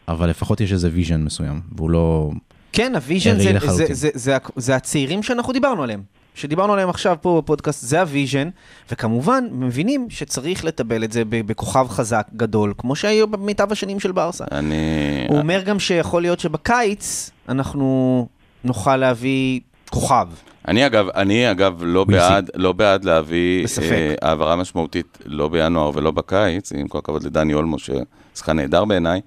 אבל 0.09 0.31
לפחות 0.31 0.61
יש 0.61 0.73
איזה 0.73 0.91
vision 0.93 1.23
מסוים, 1.25 1.61
והוא 1.77 1.91
לא... 1.91 2.31
כן, 2.73 2.95
ה 2.95 3.01
vision 3.01 3.39
זה, 3.39 3.59
זה. 3.61 3.69
זה, 3.69 3.95
זה, 3.95 4.11
זה, 4.15 4.37
זה 4.57 4.77
הצעירים 4.77 5.23
שאנחנו 5.23 5.53
דיברנו 5.53 5.83
עליהם. 5.83 6.03
שדיברנו 6.35 6.73
עליהם 6.73 6.89
עכשיו 6.89 7.17
פה 7.21 7.43
בפודקאסט, 7.45 7.85
זה 7.85 8.01
ה 8.01 8.07
vision, 8.07 8.49
וכמובן, 8.91 9.45
מבינים 9.53 10.07
שצריך 10.11 10.65
לטבל 10.65 11.05
את 11.05 11.13
זה 11.13 11.23
בכוכב 11.29 11.87
חזק, 11.89 12.27
גדול, 12.37 12.75
כמו 12.79 12.97
שהיו 12.97 13.29
במיטב 13.29 13.73
השנים 13.73 14.01
של 14.01 14.13
ברסה. 14.13 14.45
אני... 14.53 15.27
הוא 15.29 15.39
אומר 15.39 15.63
גם 15.63 15.79
שיכול 15.79 16.23
להיות 16.23 16.41
שבקיץ 16.41 17.31
אנחנו 17.49 18.29
נוכל 18.65 18.97
להביא 18.97 19.61
כוכב. 19.91 20.27
אני 20.69 20.87
אגב, 20.87 21.09
אני 21.15 21.51
אגב 21.51 21.83
לא. 21.85 22.05
בעד, 22.05 22.51
לא 22.55 22.73
בעד 22.73 23.05
להביא. 23.05 23.67
אה, 23.83 24.15
העברה 24.23 24.57
משמעותית, 24.57 25.19
לא 25.27 25.49
בינואר 25.49 25.91
ולא 25.95 26.11
בקיץ, 26.11 26.73
עם 26.73 26.89
כל 26.89 26.99
הכבוד 26.99 27.23
לדני 27.23 27.55
אולמו, 27.55 27.77
ששחקן 27.79 28.57
נהדר 28.57 28.85
בעיניי, 28.85 29.21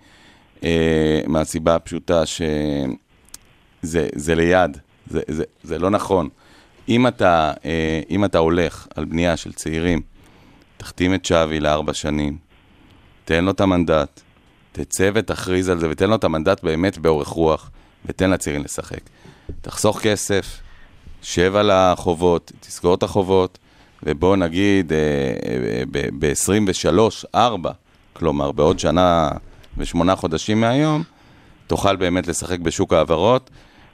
אה, 0.64 1.22
מהסיבה 1.28 1.76
הפשוטה 1.76 2.26
שזה 2.26 4.08
זה 4.16 4.36
ליד, 4.36 4.78
זה, 5.08 5.22
זה, 5.28 5.43
זה 5.64 5.80
לא 5.80 5.89
נכון. 5.89 6.30
אם 6.90 7.08
אתה, 7.08 7.54
אה, 7.66 8.02
אם 8.10 8.26
אתה 8.26 8.38
הולך 8.38 8.88
על 8.96 9.06
בנייה 9.06 9.38
של 9.38 9.54
צעירים, 9.54 10.02
תחתים 10.78 11.14
את 11.14 11.26
שווי 11.26 11.60
לארבע 11.60 11.94
שנים, 11.94 12.38
תן 13.26 13.46
לו 13.46 13.52
את 13.52 13.62
המנדט, 13.62 14.22
תצא 14.72 15.10
ותכריז 15.14 15.70
על 15.70 15.80
זה, 15.80 15.90
ותן 15.90 16.10
לו 16.10 16.16
את 16.16 16.24
המנדט 16.24 16.64
באמת 16.64 16.98
באורך 16.98 17.28
רוח, 17.28 17.72
ותן 18.06 18.30
לצעירים 18.30 18.64
לשחק. 18.64 19.00
תחסוך 19.62 20.00
כסף, 20.02 20.60
שב 21.22 21.56
על 21.56 21.72
החובות, 21.72 22.52
תסגור 22.60 22.96
את 22.96 23.04
החובות, 23.04 23.58
ובוא 24.04 24.36
נגיד 24.36 24.92
ב-23, 25.92 27.00
4, 27.36 27.72
כלומר 28.14 28.52
בעוד 28.52 28.80
שנה 28.80 29.30
ושמונה 29.78 30.16
חודשים 30.16 30.62
מהיום, 30.62 31.04
תוכל 31.68 31.96
באמת 31.96 32.28
לשחק 32.28 32.60
בשוק 32.60 32.94
ההעברות. 32.94 33.50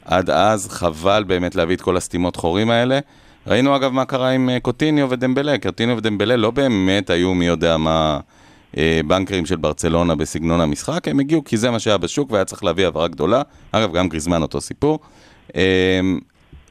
עד 0.10 0.30
אז 0.30 0.68
חבל 0.70 1.24
באמת 1.28 1.56
להביא 1.56 1.76
את 1.76 1.82
כל 1.82 1.98
הסתימות 1.98 2.36
חורים 2.36 2.70
האלה. 2.70 3.00
ראינו 3.48 3.76
אגב 3.76 3.92
מה 3.92 4.06
קרה 4.06 4.30
עם 4.30 4.50
אה, 4.50 4.60
קוטיניו 4.60 5.08
ודמבלה, 5.10 5.58
קוטיניו 5.58 5.98
ודמבלה 5.98 6.36
לא 6.36 6.52
באמת 6.52 7.10
היו 7.10 7.34
מי 7.34 7.46
יודע 7.46 7.78
מה 7.78 8.20
אה, 8.78 9.00
בנקרים 9.08 9.46
של 9.46 9.56
ברצלונה 9.56 10.16
בסגנון 10.16 10.62
המשחק, 10.62 11.08
הם 11.08 11.20
הגיעו 11.20 11.44
כי 11.44 11.58
זה 11.58 11.72
מה 11.72 11.80
שהיה 11.80 11.98
בשוק 11.98 12.32
והיה 12.32 12.46
צריך 12.46 12.64
להביא 12.64 12.86
העברה 12.86 13.08
גדולה. 13.08 13.42
אגב, 13.72 13.94
גם 13.94 14.10
גריזמן 14.10 14.42
אותו 14.42 14.62
סיפור. 14.62 15.00
אה, 15.56 16.00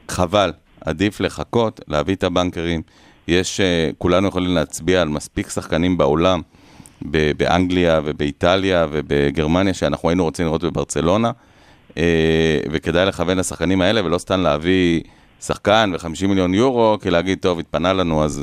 חבל, 0.09 0.51
עדיף 0.81 1.19
לחכות, 1.19 1.81
להביא 1.87 2.15
את 2.15 2.23
הבנקרים. 2.23 2.81
יש, 3.27 3.61
כולנו 3.97 4.27
יכולים 4.27 4.55
להצביע 4.55 5.01
על 5.01 5.07
מספיק 5.07 5.49
שחקנים 5.49 5.97
בעולם, 5.97 6.41
באנגליה 7.37 8.01
ובאיטליה 8.03 8.87
ובגרמניה, 8.91 9.73
שאנחנו 9.73 10.09
היינו 10.09 10.23
רוצים 10.23 10.45
לראות 10.45 10.63
בברצלונה, 10.63 11.31
וכדאי 12.71 13.05
לכוון 13.05 13.37
לשחקנים 13.37 13.81
האלה, 13.81 14.05
ולא 14.05 14.17
סתם 14.17 14.41
להביא 14.41 15.01
שחקן 15.41 15.91
ו-50 15.93 16.27
מיליון 16.27 16.53
יורו, 16.53 16.97
כי 17.01 17.09
להגיד, 17.09 17.37
טוב, 17.41 17.59
התפנה 17.59 17.93
לנו, 17.93 18.23
אז 18.23 18.41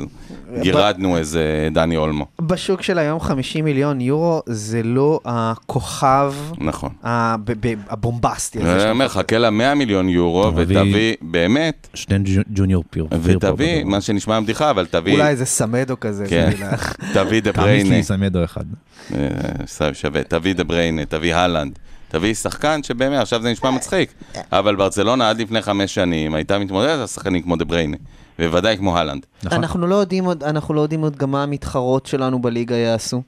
גירדנו 0.61 1.17
איזה 1.17 1.69
דני 1.71 1.97
אולמו. 1.97 2.25
בשוק 2.41 2.81
של 2.81 2.97
היום 2.99 3.19
50 3.19 3.65
מיליון 3.65 4.01
יורו 4.01 4.41
זה 4.45 4.83
לא 4.83 5.19
הכוכב 5.25 6.33
נכון. 6.57 6.89
הבומבסטי 7.89 8.59
הזה. 8.61 8.83
אני 8.83 8.91
אומר. 8.91 9.07
חכה 9.07 9.37
ל-100 9.37 9.49
מיליון 9.75 10.09
יורו, 10.09 10.51
תביא- 10.51 10.63
ותביא, 10.67 11.15
באמת, 11.21 11.87
שני 11.93 12.17
ג'ו- 12.23 12.41
ג'וניור 12.49 12.83
פיר. 12.89 13.07
ותביא. 13.21 13.83
מה 13.83 14.01
שנשמע 14.01 14.39
בדיחה, 14.39 14.69
אבל 14.69 14.85
תביא, 14.85 15.13
אולי 15.13 15.27
איזה 15.29 15.45
סמדו 15.45 15.99
כזה. 15.99 16.25
כן, 16.29 16.51
תביא 17.13 17.41
דה 17.41 17.51
בריינה. 17.51 17.89
לי 17.95 18.03
סמדו 18.03 18.43
אחד. 18.43 18.65
אה, 19.15 19.19
שווה, 19.93 20.23
תביא 20.23 20.53
דה 20.53 20.63
בריינה, 20.63 21.05
תביא 21.05 21.35
הלנד, 21.35 21.79
תביא 22.07 22.33
שחקן 22.33 22.83
שבאמת, 22.83 23.19
עכשיו 23.19 23.41
זה 23.41 23.51
נשמע 23.51 23.71
מצחיק, 23.71 24.13
אבל 24.51 24.75
ברצלונה 24.75 25.29
עד 25.29 25.41
לפני 25.41 25.61
חמש 25.61 25.93
שנים 25.93 26.35
הייתה 26.35 26.59
מתמודדת 26.59 26.99
על 26.99 27.07
שחקנים 27.07 27.41
כמו 27.41 27.55
דה 27.55 27.65
בריינה, 27.65 27.97
בוודאי 28.39 28.77
כמו 28.77 28.97
הלנד. 28.97 29.25
נכון. 29.43 29.57
אנחנו 29.57 29.87
לא 29.87 29.95
יודעים 29.95 30.25
עוד, 30.25 30.43
אנחנו 30.43 30.73
לא 30.73 30.81
יודעים 30.81 31.01
עוד 31.01 31.15
גם 31.15 31.31
מה 31.31 31.43
המתחרות 31.43 32.05
שלנו 32.05 32.41
בליגה 32.41 32.75
יעשו. 32.75 33.21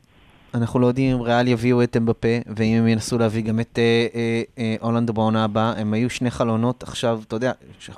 אנחנו 0.53 0.80
לא 0.80 0.88
יודעים 0.88 1.15
אם 1.15 1.21
ריאל 1.21 1.47
יביאו 1.47 1.84
את 1.84 1.97
אמבפה, 1.97 2.27
ואם 2.55 2.77
הם 2.77 2.88
ינסו 2.88 3.17
להביא 3.17 3.43
גם 3.43 3.59
את 3.59 3.80
אה, 3.80 4.07
אה, 4.15 4.41
אה, 4.57 4.75
הלנד 4.80 5.12
בעונה 5.11 5.43
הבאה. 5.43 5.73
הם 5.77 5.93
היו 5.93 6.09
שני 6.09 6.32
חלונות, 6.32 6.84
עכשיו, 6.84 7.19
אתה 7.27 7.36
יודע, 7.36 7.51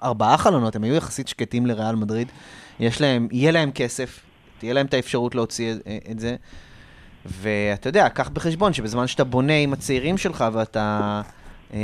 ארבעה 0.04 0.38
חלונות, 0.38 0.76
הם 0.76 0.84
היו 0.84 0.96
יחסית 0.96 1.28
שקטים 1.28 1.66
לריאל 1.66 1.96
מדריד. 1.96 2.28
יש 2.80 3.02
להם, 3.02 3.28
יהיה 3.32 3.52
להם 3.52 3.72
כסף, 3.72 4.20
תהיה 4.60 4.74
להם 4.74 4.86
את 4.86 4.94
האפשרות 4.94 5.36
להוציא 5.36 5.72
את, 5.72 5.78
את 6.12 6.20
זה. 6.20 6.36
ואתה 7.26 7.90
יודע, 7.90 8.10
קח 8.10 8.30
בחשבון 8.30 8.74
שבזמן 8.74 9.08
שאתה 9.08 9.24
בונה 9.24 9.58
עם 9.58 9.74
הצעירים 9.74 10.18
שלך 10.18 10.46
ואתה... 10.54 11.22
אה, 11.74 11.80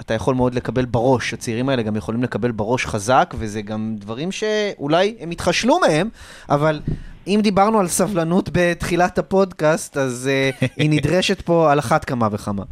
אתה 0.00 0.14
יכול 0.14 0.34
מאוד 0.34 0.54
לקבל 0.54 0.84
בראש, 0.84 1.34
הצעירים 1.34 1.68
האלה 1.68 1.82
גם 1.82 1.96
יכולים 1.96 2.22
לקבל 2.22 2.50
בראש 2.50 2.86
חזק, 2.86 3.34
וזה 3.38 3.62
גם 3.62 3.96
דברים 3.98 4.32
שאולי 4.32 5.16
הם 5.20 5.32
יתחשלו 5.32 5.78
מהם, 5.78 6.08
אבל 6.48 6.80
אם 7.26 7.40
דיברנו 7.42 7.80
על 7.80 7.88
סבלנות 7.88 8.48
בתחילת 8.52 9.18
הפודקאסט, 9.18 9.96
אז 9.96 10.30
uh, 10.60 10.66
היא 10.76 10.90
נדרשת 10.90 11.40
פה 11.40 11.72
על 11.72 11.78
אחת 11.78 12.04
כמה 12.04 12.28
וכמה. 12.32 12.62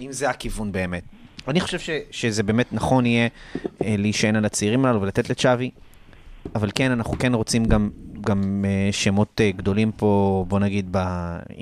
אם 0.00 0.12
זה 0.12 0.30
הכיוון 0.30 0.72
באמת. 0.72 1.02
אני 1.48 1.60
חושב 1.60 1.78
ש, 1.78 1.90
שזה 2.10 2.42
באמת 2.42 2.72
נכון 2.72 3.06
יהיה 3.06 3.28
אה, 3.28 3.68
להישען 3.80 4.36
על 4.36 4.44
הצעירים 4.44 4.84
הללו 4.84 5.02
ולתת 5.02 5.30
לצ'אבי, 5.30 5.70
אבל 6.54 6.70
כן, 6.74 6.90
אנחנו 6.90 7.18
כן 7.18 7.34
רוצים 7.34 7.64
גם, 7.64 7.90
גם 8.26 8.64
אה, 8.64 8.92
שמות 8.92 9.40
אה, 9.40 9.56
גדולים 9.56 9.92
פה, 9.92 10.44
בוא 10.48 10.58
נגיד, 10.58 10.88
ב, 10.90 10.98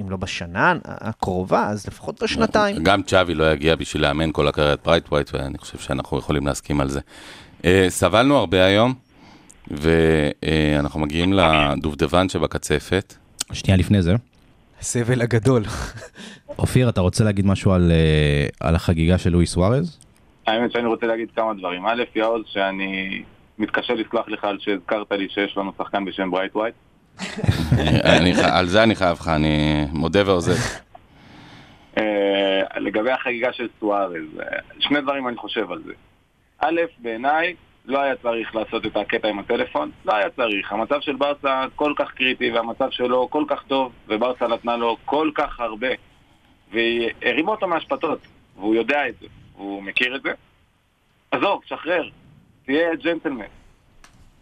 אם 0.01 0.11
לא 0.11 0.17
בשנה 0.17 0.75
הקרובה, 0.85 1.67
אז 1.67 1.87
לפחות 1.87 2.23
בשנתיים. 2.23 2.85
גם 2.85 3.03
צ'אבי 3.03 3.35
לא 3.35 3.53
יגיע 3.53 3.77
בשביל 3.77 4.03
לאמן 4.03 4.33
כל 4.33 4.49
הקריירת 4.49 4.81
ברייט 4.85 5.09
ווייט, 5.09 5.31
ואני 5.35 5.59
חושב 5.59 5.79
שאנחנו 5.79 6.19
יכולים 6.19 6.47
להסכים 6.47 6.81
על 6.81 6.89
זה. 6.89 7.01
אה, 7.65 7.87
סבלנו 7.89 8.37
הרבה 8.37 8.65
היום, 8.65 8.95
ואנחנו 9.71 11.01
מגיעים 11.01 11.33
לדובדבן 11.33 12.29
שבקצפת. 12.29 13.15
שנייה 13.53 13.77
לפני 13.77 14.03
זה. 14.03 14.15
הסבל 14.81 15.23
הגדול. 15.23 15.65
אופיר, 16.59 16.89
אתה 16.89 17.01
רוצה 17.01 17.25
להגיד 17.25 17.47
משהו 17.47 17.73
על, 17.73 17.91
אה, 17.91 18.69
על 18.69 18.75
החגיגה 18.75 19.19
של 19.19 19.31
לואי 19.31 19.47
סוארז? 19.47 19.99
האמת 20.47 20.73
שאני 20.73 20.87
רוצה 20.87 21.07
להגיד 21.07 21.29
כמה 21.37 21.55
דברים. 21.55 21.87
א', 21.87 22.03
יעוז, 22.15 22.43
שאני 22.47 23.23
מתקשה 23.59 23.95
לסלוח 23.95 24.29
לך 24.29 24.45
על 24.45 24.59
שהזכרת 24.61 25.13
לי 25.13 25.29
שיש 25.29 25.57
לנו 25.57 25.73
שחקן 25.79 26.05
בשם 26.05 26.31
ברייט 26.31 26.57
ווייט. 26.57 26.75
על 28.53 28.67
זה 28.67 28.83
אני 28.83 28.95
חייב 28.95 29.17
לך, 29.21 29.29
אני 29.29 29.85
מודה 29.93 30.27
ועוזב. 30.27 30.79
אה, 31.99 32.81
לגבי 32.81 33.11
החגיגה 33.11 33.53
של 33.53 33.69
סוארז, 33.81 34.41
אה, 34.41 34.59
שני 34.79 35.01
דברים 35.01 35.29
אני 35.29 35.37
חושב 35.37 35.73
על 35.73 35.83
זה. 35.87 35.93
א', 36.59 36.81
בעיניי, 36.99 37.55
לא 37.85 38.01
היה 38.01 38.17
צריך 38.17 38.55
לעשות 38.55 38.87
את 38.87 38.97
הקטע 38.97 39.29
עם 39.29 39.39
הטלפון, 39.39 39.91
לא 40.05 40.15
היה 40.15 40.31
צריך. 40.31 40.73
המצב 40.73 41.01
של 41.01 41.17
ברסה 41.17 41.65
כל 41.77 41.93
כך 41.97 42.11
קריטי, 42.11 42.51
והמצב 42.51 42.91
שלו 42.91 43.31
כל 43.31 43.45
כך 43.49 43.63
טוב, 43.63 43.93
וברסה 44.09 44.47
נתנה 44.47 44.77
לו 44.77 44.97
כל 45.05 45.31
כך 45.35 45.61
הרבה, 45.61 45.89
והיא 46.73 47.11
הרימה 47.23 47.51
אותו 47.51 47.69
מהשפתות, 47.69 48.19
והוא 48.57 48.75
יודע 48.75 49.09
את 49.09 49.15
זה, 49.21 49.27
והוא 49.57 49.83
מכיר 49.83 50.17
את 50.17 50.23
זה. 50.23 50.31
עזוב, 51.31 51.61
שחרר, 51.65 52.09
תהיה 52.69 52.95
ג'נטלמן, 52.95 53.45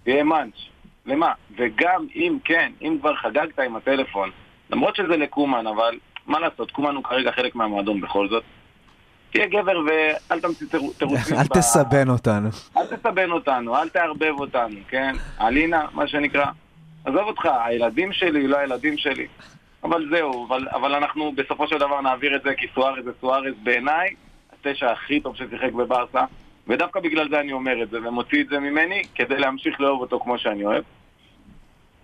תהיה 0.05 0.25
מאנץ', 0.25 0.55
למה? 1.07 1.33
וגם 1.57 2.07
אם 2.15 2.39
כן, 2.45 2.73
אם 2.83 2.97
כבר 3.01 3.17
חגגת 3.17 3.59
עם 3.59 3.77
הטלפון, 3.77 4.31
למרות 4.71 4.97
שזה 4.97 5.17
לקומן, 5.17 5.67
אבל 5.67 5.99
מה 6.27 6.41
לעשות, 6.41 6.71
קומן 6.71 6.95
הוא 6.95 7.05
כרגע 7.05 7.33
חלק 7.33 7.55
מהמועדון 7.55 8.01
בכל 8.01 8.29
זאת. 8.29 8.45
תהיה 9.31 9.47
גבר 9.47 9.79
ואל 9.87 10.41
תמציא 10.41 10.67
תירו- 10.71 10.93
תירוצים. 10.99 11.37
אל 11.37 11.47
תסבן 11.47 12.09
אותנו. 12.09 12.49
אל 12.77 12.87
תסבן 12.97 13.31
אותנו, 13.31 13.77
אל 13.77 13.89
תערבב 13.89 14.35
אותנו, 14.41 14.77
כן? 14.89 15.13
אלינה, 15.41 15.87
מה 15.93 16.07
שנקרא. 16.09 16.47
עזוב 17.05 17.19
אותך, 17.27 17.49
הילדים 17.65 18.13
שלי, 18.13 18.47
לא 18.49 18.57
הילדים 18.59 18.99
שלי. 18.99 19.27
אבל 19.85 20.09
זהו, 20.11 20.47
אבל, 20.49 20.69
אבל 20.75 20.95
אנחנו 20.95 21.33
בסופו 21.33 21.69
של 21.69 21.79
דבר 21.79 22.01
נעביר 22.01 22.37
את 22.37 22.43
זה, 22.43 22.55
כי 22.55 22.67
סוארז 22.75 23.05
זה 23.05 23.11
סוארז 23.21 23.55
בעיניי, 23.63 24.15
התשע 24.53 24.93
הכי 24.93 25.21
טוב 25.21 25.37
ששיחק 25.37 25.73
בברסה, 25.73 26.25
ודווקא 26.69 27.01
בגלל 27.01 27.29
זה 27.29 27.41
אני 27.41 27.53
אומר 27.53 27.83
את 27.83 27.91
זה, 27.91 27.99
ומוציא 28.09 28.43
את 28.43 28.49
זה 28.49 28.59
ממני, 28.59 29.03
כדי 29.15 29.37
להמשיך 29.37 29.81
לאהוב 29.81 30.01
אותו 30.01 30.21
כמו 30.21 30.39
שאני 30.39 30.65
אוהב. 30.65 30.85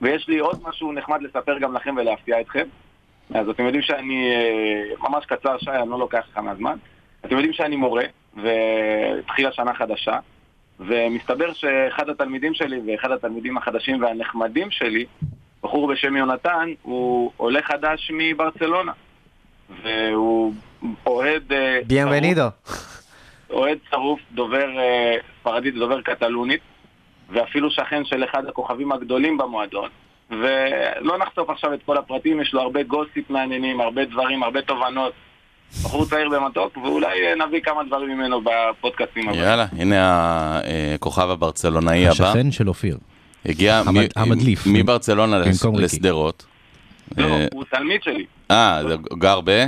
ויש 0.03 0.29
לי 0.29 0.39
עוד 0.39 0.61
משהו 0.69 0.93
נחמד 0.93 1.23
לספר 1.23 1.59
גם 1.59 1.75
לכם 1.75 1.95
ולהפתיע 1.97 2.41
אתכם. 2.41 2.65
אז 3.35 3.49
אתם 3.49 3.65
יודעים 3.65 3.83
שאני, 3.83 4.31
אה, 4.31 5.09
ממש 5.09 5.27
קצר, 5.27 5.59
שי, 5.59 5.71
אני 5.71 5.91
לא 5.91 5.99
לוקח 5.99 6.25
לך 6.33 6.39
מהזמן. 6.39 6.77
אתם 7.21 7.35
יודעים 7.35 7.53
שאני 7.53 7.77
מורה, 7.77 8.05
והתחילה 8.37 9.53
שנה 9.53 9.75
חדשה, 9.75 10.19
ומסתבר 10.81 11.53
שאחד 11.53 12.09
התלמידים 12.09 12.55
שלי 12.55 12.81
ואחד 12.87 13.11
התלמידים 13.11 13.57
החדשים 13.57 14.03
והנחמדים 14.03 14.71
שלי, 14.71 15.05
בחור 15.63 15.93
בשם 15.93 16.17
יונתן, 16.17 16.69
הוא 16.83 17.33
עולה 17.37 17.63
חדש 17.63 18.11
מברצלונה. 18.15 18.93
והוא 19.83 20.53
אוהד... 21.07 21.53
אה, 21.53 21.81
ביאנבנידו. 21.87 22.43
אוהד 23.53 23.79
שרוף, 23.91 24.21
דובר 24.33 24.79
אה, 24.79 25.17
ספרדית 25.41 25.75
ודובר 25.77 26.01
קטלונית, 26.01 26.61
ואפילו 27.31 27.71
שכן 27.71 28.05
של 28.05 28.25
אחד 28.25 28.47
הכוכבים 28.47 28.93
הגדולים 28.93 29.39
במועדון. 29.39 29.89
ולא 30.31 31.19
נחשוף 31.19 31.51
עכשיו 31.51 31.75
את 31.75 31.81
כל 31.87 31.99
הפרטים, 31.99 32.41
יש 32.41 32.55
לו 32.55 32.61
הרבה 32.61 32.83
גוסיפ 32.83 33.31
מעניינים, 33.31 33.81
הרבה 33.81 34.05
דברים, 34.05 34.43
הרבה 34.43 34.63
תובנות. 34.63 35.13
בחור 35.85 36.05
צעיר 36.05 36.29
במתוק, 36.29 36.77
ואולי 36.77 37.27
אה, 37.27 37.47
נביא 37.47 37.61
כמה 37.61 37.85
דברים 37.85 38.19
ממנו 38.19 38.41
בפודקאסטים 38.41 39.29
הבאים. 39.29 39.43
יאללה, 39.43 39.67
הנה 39.79 40.61
הכוכב 40.95 41.31
הברצלונאי 41.31 42.09
הבא. 42.09 42.13
השכן 42.13 42.51
של 42.51 42.69
אופיר. 42.69 42.99
הגיע 43.47 43.83
המדליף. 44.17 44.67
מברצלונה. 44.67 45.43
לשדרות. 45.79 46.47
לא, 47.19 47.25
אה, 47.25 47.47
הוא 47.53 47.65
תלמיד 47.71 48.03
שלי, 48.03 48.25
אה, 48.51 48.83
זה 48.89 48.97
גר 49.19 49.41
ב... 49.45 49.67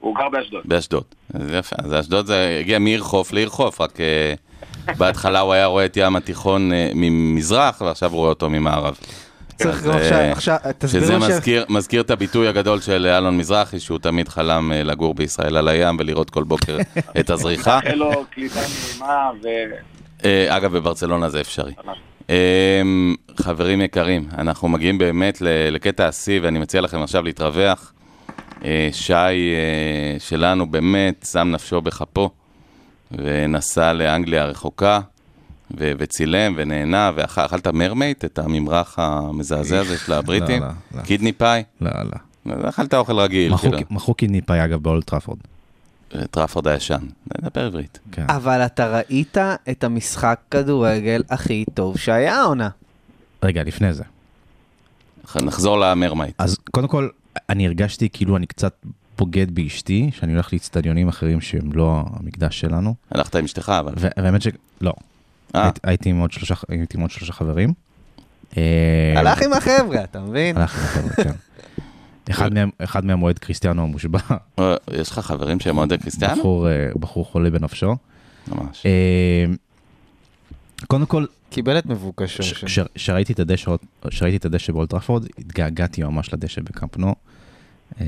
הוא 0.00 0.16
גר 0.16 0.28
באשדוד. 0.28 0.62
באשדוד. 0.64 1.04
אז 1.34 1.42
יפה, 1.52 1.76
אז 1.78 1.94
אשדוד 1.94 2.26
זה 2.26 2.56
הגיע 2.60 2.78
מעיר 2.78 3.02
חוף 3.02 3.32
לעיר 3.32 3.48
חוף, 3.48 3.80
רק 3.80 4.00
אה, 4.00 4.34
בהתחלה 4.98 5.40
הוא 5.40 5.52
היה 5.52 5.66
רואה 5.66 5.84
את 5.84 5.96
ים 5.96 6.16
התיכון 6.16 6.72
אה, 6.72 6.90
ממזרח, 6.94 7.80
ועכשיו 7.80 8.10
הוא 8.10 8.18
רואה 8.18 8.28
אותו 8.28 8.50
ממערב. 8.50 8.98
צריך 9.56 9.84
גם 9.84 9.90
עכשיו, 9.90 10.18
אה, 10.18 10.32
עכשיו, 10.32 10.56
שזה 10.62 11.00
תסבירו 11.00 11.20
ש... 11.20 11.24
מזכיר, 11.24 11.64
מזכיר 11.68 12.00
את 12.00 12.10
הביטוי 12.10 12.48
הגדול 12.48 12.80
של 12.80 13.06
אלון 13.06 13.36
מזרחי, 13.36 13.80
שהוא 13.80 13.98
תמיד 13.98 14.28
חלם 14.28 14.72
לגור 14.72 15.14
בישראל 15.14 15.56
על 15.56 15.68
הים 15.68 15.96
ולראות 15.98 16.30
כל 16.30 16.44
בוקר 16.44 16.78
את 17.20 17.30
הזריחה. 17.30 17.80
מאחל 17.84 17.94
לו 17.94 18.24
קליטה 18.30 18.60
נעימה 18.60 19.30
ו... 19.42 19.48
אגב, 20.48 20.76
בברצלונה 20.76 21.28
זה 21.28 21.40
אפשרי. 21.40 21.72
אה, 22.30 22.82
חברים 23.36 23.80
יקרים, 23.80 24.28
אנחנו 24.38 24.68
מגיעים 24.68 24.98
באמת 24.98 25.38
לקטע 25.70 26.08
השיא, 26.08 26.40
ואני 26.42 26.58
מציע 26.58 26.80
לכם 26.80 27.02
עכשיו 27.02 27.22
להתרווח. 27.22 27.92
אה, 28.64 28.88
שי 28.92 29.12
אה, 29.14 29.28
שלנו 30.18 30.70
באמת 30.70 31.26
שם 31.32 31.48
נפשו 31.50 31.80
בכפו, 31.80 32.30
ונסע 33.12 33.92
לאנגליה 33.92 34.42
הרחוקה, 34.42 35.00
ו- 35.78 35.92
וצילם 35.98 36.52
ונהנה, 36.56 37.10
ואכלת 37.14 37.66
מרמייט, 37.66 38.24
את 38.24 38.38
הממרח 38.38 38.94
המזעזע 38.98 39.80
הזה 39.80 39.98
של 39.98 40.12
הבריטים? 40.12 40.62
לא, 40.62 40.68
לא. 40.94 41.02
קידני 41.02 41.32
פאי? 41.32 41.62
לא, 41.80 41.90
לא. 42.46 42.68
אכלת 42.68 42.94
אוכל 42.94 43.18
רגיל, 43.20 43.52
מכרו- 43.52 43.60
כאילו. 43.60 43.78
מכרו 43.90 44.14
kidney 44.14 44.40
pie 44.40 44.64
אגב 44.64 44.82
באולד 44.82 45.04
טראפורד. 45.10 45.38
טראפורד 46.30 46.68
הישן, 46.68 46.98
נדבר 47.42 47.66
עברית. 47.66 47.98
כן. 48.12 48.26
אבל 48.28 48.60
אתה 48.66 48.96
ראית 48.98 49.36
את 49.70 49.84
המשחק 49.84 50.40
כדורגל 50.50 51.22
הכי 51.30 51.64
טוב 51.74 51.98
שהיה 51.98 52.36
העונה. 52.40 52.68
רגע, 53.42 53.62
לפני 53.62 53.92
זה. 53.94 54.04
נחזור 55.42 55.78
למרמייט. 55.80 56.34
אז 56.38 56.56
קודם 56.70 56.88
כל, 56.88 57.08
אני 57.48 57.66
הרגשתי 57.66 58.08
כאילו 58.12 58.36
אני 58.36 58.46
קצת 58.46 58.74
בוגד 59.18 59.54
באשתי, 59.54 60.10
שאני 60.16 60.32
הולך 60.32 60.52
לאצטדיונים 60.52 61.08
אחרים 61.08 61.40
שהם 61.40 61.72
לא 61.72 62.04
המקדש 62.12 62.60
שלנו. 62.60 62.94
הלכת 63.10 63.36
עם 63.36 63.44
אשתך, 63.44 63.72
אבל. 63.80 63.92
והאמת 63.96 64.42
שלא, 64.42 64.92
אה, 65.54 65.70
הייתי- 65.82 66.10
עם 66.10 66.18
עוד 66.20 66.32
שלושה- 66.32 66.54
הייתי 66.68 66.96
עם 66.96 67.02
עוד 67.02 67.10
שלושה 67.10 67.32
חברים. 67.32 67.72
אה, 68.56 68.62
הלך 69.16 69.42
עם 69.42 69.52
החבר'ה, 69.52 70.04
אתה 70.04 70.20
מבין? 70.20 70.56
הלך 70.56 70.78
עם 70.78 70.84
החבר'ה, 70.84 71.24
כן. 71.24 71.32
אחד 72.30 72.54
מהם- 72.54 72.70
אחד 72.78 73.04
מהם 73.04 73.22
אוהד 73.22 73.38
קריסטיאנו 73.38 73.82
המושבע, 73.82 74.18
אה, 74.58 74.74
יש 74.94 75.10
לך 75.10 75.18
חברים 75.18 75.60
שהם 75.60 75.78
אוהדי 75.78 75.98
קריסטיאנו? 75.98 76.36
בחור, 76.40 76.66
בחור 77.00 77.24
חולה 77.24 77.50
בנפשו. 77.50 77.96
ממש. 78.48 78.82
אה, 80.82 80.86
קודם 80.86 81.06
כל, 81.06 81.24
קיבל 81.50 81.78
את 81.78 81.86
מבוקשו. 81.86 82.42
ש- 82.42 82.50
שם. 82.60 82.68
ש- 82.68 82.78
שראיתי 82.96 83.32
את 83.32 83.40
הדשא, 83.40 83.70
שראיתי 84.10 84.36
את 84.36 84.44
הדשא 84.44 84.72
באולטראפורד, 84.72 85.26
התגעגעתי 85.38 86.02
ממש 86.02 86.34
לדשא 86.34 86.60
בקמפ 86.60 86.96
נו. 86.96 87.14
אה, 88.00 88.06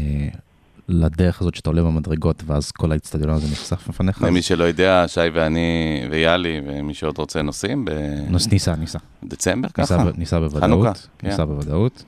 לדרך 0.88 1.40
הזאת 1.40 1.54
שאתה 1.54 1.70
עולה 1.70 1.82
במדרגות, 1.82 2.42
ואז 2.46 2.70
כל 2.70 2.92
האצטדיון 2.92 3.30
הזה 3.30 3.46
נחשף 3.52 3.88
בפניך. 3.88 4.22
למי 4.22 4.42
שלא 4.42 4.64
יודע, 4.64 5.04
שי 5.08 5.20
ואני 5.32 5.68
ויאללה, 6.10 6.60
ומי 6.66 6.94
שעוד 6.94 7.18
רוצה 7.18 7.42
נוסעים 7.42 7.84
נוס- 8.28 8.48
ניסה, 8.52 8.76
ניסה. 8.76 8.98
בדצמבר 9.22 9.68
ניסה, 9.78 9.94
ככה? 9.96 10.04
ב- 10.10 10.18
ניסה 10.18 10.36
חנוכה, 10.36 10.58
בוודאות. 10.60 11.08
כן. 11.18 11.26
ניסה 11.28 11.44
בוודאות. 11.46 12.04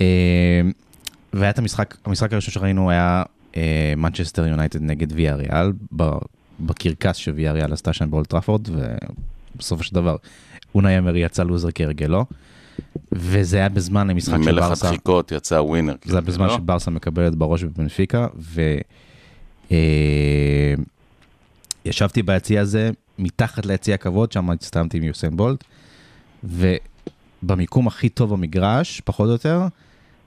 אה, 0.00 0.06
והיה 1.32 1.50
את 1.50 1.58
המשחק, 1.58 1.96
המשחק 2.04 2.32
הראשון 2.32 2.52
שראינו 2.54 2.90
היה 2.90 3.22
מנצ'סטר 3.96 4.46
יונייטד 4.46 4.82
נגד 4.82 5.12
ויה 5.12 5.34
ריאל, 5.34 5.72
בקרקס 6.60 7.16
שוויה 7.16 7.52
ריאל 7.52 7.72
עשתה 7.72 7.92
שם 7.92 8.10
באולד 8.10 8.32
טראפורד, 8.32 8.68
ובסופו 9.56 9.82
של 9.82 9.94
דבר 9.94 10.16
אונאי 10.74 10.98
אמרי 10.98 11.20
יצא 11.20 11.42
לוזר 11.42 11.68
כהרגלו, 11.74 12.24
וזה 13.12 13.56
היה 13.56 13.68
בזמן 13.68 14.10
המשחק 14.10 14.32
של 14.32 14.52
מלך 14.52 14.64
ברסה. 14.64 14.88
הדחיקות 14.88 15.32
יצא 15.32 15.54
ווינר. 15.54 15.94
זה 16.04 16.12
היה 16.16 16.20
בזמן 16.20 16.46
לא? 16.46 16.56
שברסה 16.56 16.90
מקבלת 16.90 17.34
בראש 17.34 17.64
בבנפיקה, 17.64 18.26
וישבתי 21.86 22.22
ביציע 22.22 22.60
הזה, 22.60 22.90
מתחת 23.18 23.66
ליציע 23.66 23.94
הכבוד, 23.94 24.32
שם 24.32 24.50
הצטלמתי 24.50 24.96
עם 24.96 25.02
יוסיין 25.02 25.36
בולט, 25.36 25.64
ובמיקום 26.44 27.86
הכי 27.86 28.08
טוב 28.08 28.32
במגרש, 28.32 29.00
פחות 29.04 29.26
או 29.26 29.32
יותר, 29.32 29.62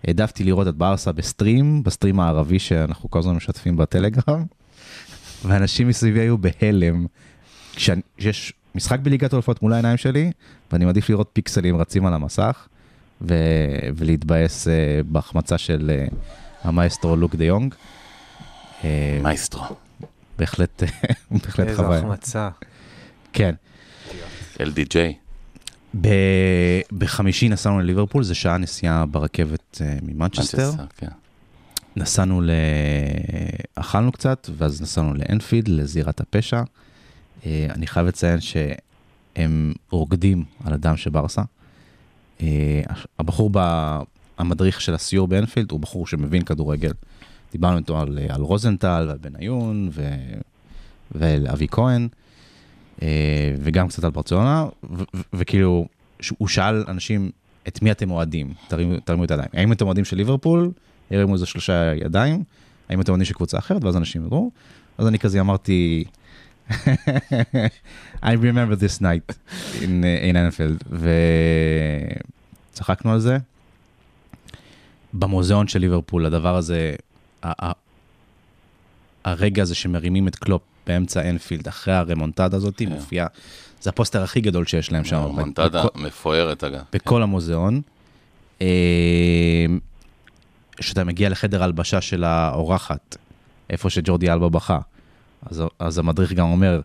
העדפתי 0.04 0.44
לראות 0.44 0.68
את 0.68 0.76
ברסה 0.76 1.12
בסטרים, 1.12 1.84
בסטרים 1.84 2.20
הערבי 2.20 2.60
שאנחנו 2.60 3.10
כל 3.12 3.20
הזמן 3.20 3.36
משתפים 3.36 3.78
בטלגרם, 3.78 4.44
ואנשים 5.46 5.88
מסביבי 5.88 6.20
היו 6.20 6.38
בהלם. 6.38 7.06
כשיש 7.76 8.54
משחק 8.78 9.00
בליגת 9.00 9.34
האלופות 9.34 9.62
מול 9.62 9.74
העיניים 9.74 9.98
שלי, 9.98 10.32
ואני 10.72 10.86
מעדיף 10.86 11.10
לראות 11.10 11.30
פיקסלים 11.34 11.78
רצים 11.78 12.06
על 12.06 12.14
המסך, 12.14 12.68
ו... 13.22 13.34
ולהתבאס 13.96 14.68
uh, 14.68 14.70
בהחמצה 15.08 15.58
של 15.58 15.92
uh, 16.12 16.16
המאסטרו 16.64 17.16
לוק 17.16 17.36
דה 17.36 17.46
יונג. 17.46 17.74
Uh, 17.74 18.86
מייסטרו. 19.24 19.66
בהחלט, 20.38 20.84
בהחלט 21.44 21.68
איזו 21.68 21.84
חוויה. 21.84 22.00
החמצה. 22.00 22.50
כן. 23.34 23.56
LDJ. 24.58 24.98
ב- 26.02 26.82
בחמישי 26.98 27.50
נסענו 27.50 27.80
לליברפול, 27.80 28.24
זה 28.24 28.36
שעה 28.36 28.58
נסיעה 28.58 29.06
ברכבת 29.06 29.82
uh, 29.82 30.06
ממנצ'סטר. 30.06 30.58
מנצ'סטר, 30.58 30.86
כן. 30.98 31.08
נסענו 31.96 32.42
ל... 32.42 32.52
אכלנו 33.76 34.12
קצת, 34.12 34.50
ואז 34.58 34.82
נסענו 34.82 35.14
לאנפילד, 35.14 35.68
לזירת 35.68 36.22
הפשע. 36.22 36.62
אה, 37.48 37.68
אני 37.76 37.88
חייב 37.88 38.08
לציין 38.08 38.40
שהם 38.42 39.74
רוקדים 39.92 40.44
על 40.64 40.74
הדם 40.74 40.98
של 40.98 41.10
ברסה. 41.10 41.42
אה, 42.42 42.82
הבחור. 43.20 43.52
המדריך 44.38 44.82
של 44.82 44.94
הסיור 44.94 45.28
באנפילד, 45.28 45.72
הוא 45.72 45.80
בחור 45.80 46.08
שמבין 46.08 46.42
כדורגל. 46.42 46.92
דיברנו 47.52 47.78
איתו 47.78 48.00
על, 48.00 48.20
על 48.30 48.42
רוזנטל 48.42 49.06
ועל 49.08 49.18
בניון 49.18 49.90
ו... 49.92 50.16
ועל 51.12 51.48
אבי 51.48 51.68
כהן, 51.72 52.08
אה, 53.02 53.56
וגם 53.62 53.88
קצת 53.88 54.04
על 54.04 54.12
ברצלונה, 54.12 54.66
ו... 54.92 55.04
וכאילו, 55.34 55.88
הוא 56.38 56.48
שאל 56.48 56.84
אנשים, 56.88 57.32
את 57.68 57.82
מי 57.82 57.92
אתם 57.92 58.12
אוהדים? 58.12 58.54
תרימו, 58.68 59.00
תרימו 59.00 59.24
את 59.24 59.32
הידיים. 59.32 59.50
האם 59.54 59.72
אתם 59.72 59.86
אוהדים 59.86 60.06
של 60.06 60.18
ליברפול? 60.18 60.72
הרימו 61.12 61.34
איזה 61.34 61.46
שלושה 61.46 61.94
ידיים. 61.96 62.44
האם 62.90 63.02
אתם 63.02 63.12
אוהדים 63.12 63.26
של 63.26 63.34
קבוצה 63.34 63.58
אחרת? 63.58 63.84
ואז 63.84 63.98
אנשים 63.98 64.26
ידעו. 64.26 64.52
אז 64.98 65.08
אני 65.08 65.20
כזה 65.20 65.40
אמרתי, 65.40 66.04
I 68.24 68.34
remember 68.34 68.76
this 68.76 69.00
night 69.02 69.28
in, 69.82 70.04
uh, 70.04 70.30
in 70.30 70.36
Anfield, 70.36 70.84
וצחקנו 72.74 73.12
על 73.14 73.20
זה. 73.20 73.38
במוזיאון 75.14 75.68
של 75.68 75.80
ליברפול, 75.80 76.26
הדבר 76.26 76.56
הזה, 76.56 76.96
ה- 77.44 77.66
ה- 77.68 77.72
הרגע 79.26 79.62
הזה 79.62 79.76
שמרימים 79.76 80.28
את 80.28 80.36
קלופ 80.36 80.62
באמצע 80.88 81.30
אנפילד, 81.30 81.68
אחרי 81.68 81.94
הרמונטדה 81.94 82.58
הזאת, 82.58 82.78
כן. 82.78 82.90
מופיע, 82.90 83.26
זה 83.82 83.90
הפוסטר 83.90 84.24
הכי 84.24 84.42
גדול 84.42 84.66
שיש 84.66 84.92
להם 84.92 85.06
שם. 85.06 85.18
רמונטדה 85.22 85.68
בכל- 85.84 86.00
מפוארת 86.00 86.64
אגב. 86.64 86.82
בכל 86.94 87.24
המוזיאון. 87.24 87.82
אה, 88.62 89.66
כשאתה 90.78 91.04
מגיע 91.04 91.30
לחדר 91.30 91.64
הלבשה 91.64 92.02
של 92.02 92.24
האורחת, 92.24 93.18
איפה 93.70 93.90
שג'ורדי 93.90 94.32
אלבה 94.32 94.50
בכה, 94.50 94.80
אז, 95.52 95.64
אז 95.80 95.98
המדריך 96.00 96.34
גם 96.34 96.52
אומר, 96.52 96.80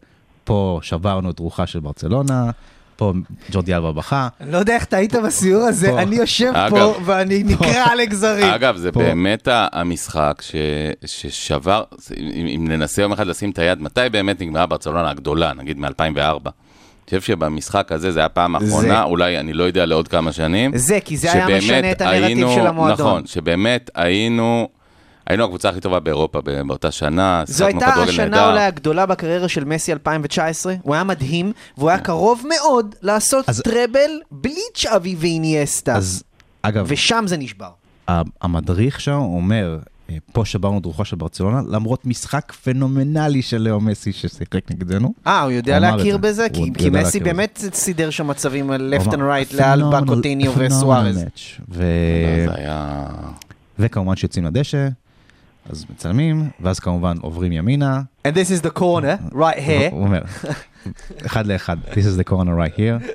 פה 0.45 0.79
שברנו 0.83 1.31
את 1.31 1.39
רוחה 1.39 1.67
של 1.67 1.81
ברצלונה, 1.81 2.51
פה 2.97 3.13
ג'ורדי 3.51 3.75
אלבה 3.75 3.93
בכה. 3.93 4.29
אני 4.41 4.53
לא 4.53 4.59
יודע 4.59 4.75
איך 4.75 4.85
אתה 4.85 4.97
היית 4.97 5.15
בסיור 5.15 5.63
הזה, 5.63 5.91
פה. 5.91 6.03
אני 6.03 6.17
יושב 6.17 6.53
אגב, 6.55 6.71
פה 6.71 6.95
ואני 7.05 7.43
נקרע 7.43 7.95
לגזרים. 7.95 8.45
אגב, 8.47 8.77
זה 8.77 8.93
פה. 8.93 9.01
באמת 9.01 9.49
המשחק 9.73 10.43
ש- 10.43 10.55
ששבר, 11.07 11.83
אם 12.17 12.47
אם 12.47 12.65
ננסה 12.69 13.03
יום 13.03 13.13
אחד 13.13 13.27
לשים 13.27 13.51
את 13.51 13.59
היד, 13.59 13.83
מתי 13.83 14.01
באמת 14.13 14.41
נגמרה 14.41 14.67
ברצלונה 14.67 15.11
הגדולה, 15.11 15.53
נגיד 15.53 15.79
מ-2004? 15.79 16.51
אני 17.13 17.21
חושב 17.21 17.33
שבמשחק 17.33 17.93
הזה 17.93 18.13
זה 18.13 18.19
היה 18.21 18.27
הפעם 18.27 18.55
האחרונה, 18.55 18.89
זה- 18.89 19.03
אולי, 19.03 19.39
אני 19.39 19.53
לא 19.53 19.65
יודע, 19.65 19.87
לעוד 19.87 20.09
כמה 20.09 20.33
שנים. 20.33 20.77
זה, 20.77 20.99
כי 21.05 21.17
זה 21.17 21.33
היה 21.33 21.59
משנה 21.59 21.93
את 21.93 22.01
הנרטיב 22.01 22.25
היינו- 22.25 22.55
של 22.55 22.67
המועדון. 22.67 23.07
נכון, 23.07 23.27
שבאמת 23.27 23.91
היינו, 23.95 24.69
היינו 25.27 25.45
הקבוצה 25.45 25.69
הכי 25.69 25.81
טובה 25.81 26.01
באירופה 26.01 26.41
ב- 26.45 26.63
באותה 26.67 26.91
שנה, 26.91 27.43
זו 27.47 27.67
הייתה 27.67 27.87
השנה. 27.87 28.51
אולי 28.51 28.65
הגדולה 28.65 29.07
בקריירה 29.07 29.49
של 29.49 29.65
מסי 29.65 29.93
2019, 29.93 30.75
הוא 30.83 30.95
היה 30.95 31.05
מדהים, 31.05 31.53
והוא 31.79 31.91
היה 31.91 31.99
קרוב 31.99 32.43
מאוד 32.49 32.95
לעשות 33.03 33.49
אז- 33.49 33.61
טראבל 33.61 34.11
בלי 34.31 34.61
צ'אבי 34.75 35.17
ואיניאסטה, 35.19 35.97
אז 35.97 36.23
אגב, 36.63 36.85
ושם 36.89 37.25
זה 37.27 37.37
נשבר. 37.37 37.71
המדריך 38.43 39.01
שם 39.01 39.13
אומר, 39.13 39.79
אה, 40.11 40.17
פה 40.33 40.45
שברנו 40.45 40.79
את 40.79 40.85
רוחה 40.85 41.05
של 41.05 41.17
ברצלונה, 41.17 41.61
למרות 41.69 42.07
משחק 42.07 42.53
פנומנלי 42.65 43.43
של 43.43 43.59
לאו 43.63 43.81
מסי 43.81 44.13
ששיחק 44.13 44.71
נגדנו. 44.71 45.13
אה, 45.27 45.43
הוא 45.43 45.51
יודע 45.51 45.79
להכיר. 45.79 46.19
בזה? 46.19 46.47
הוא 46.57 46.65
כי 46.67 46.71
כי 46.79 46.91
מסי 46.91 47.03
להכיר 47.03 47.21
בזה. 47.21 47.21
באמת 47.25 47.65
סידר 47.73 48.11
שם 48.11 48.27
מצבים 48.27 48.71
על 48.71 48.95
left 48.99 49.07
and 49.07 49.15
right 49.17 49.57
לאלבה, 49.57 50.01
קוטיניו 50.07 50.53
וסוארז. 50.59 51.23
match. 51.23 51.63
ו... 51.69 51.83
זה 52.47 52.55
היה... 52.55 53.07
וכמובן 53.79 54.17
שיוצאים 54.17 54.45
לדשא, 54.45 54.89
אז 55.73 55.87
מצלמים, 55.91 56.51
ואז 56.61 56.81
כמובן 56.81 57.17
עוברים 57.21 57.53
ימינה. 57.53 58.03
And 58.29 58.31
this 58.31 58.51
is 58.61 58.67
the 58.67 58.79
corner, 58.79 59.33
right 59.33 59.59
here. 59.59 59.93
הוא 59.93 60.05
אומר, 60.05 60.23
אחד 61.27 61.47
לאחד, 61.47 61.77
this 61.85 62.05
is 62.05 62.21
the 62.21 62.31
corner 62.31 62.35
right 62.35 62.79
here. 62.79 63.11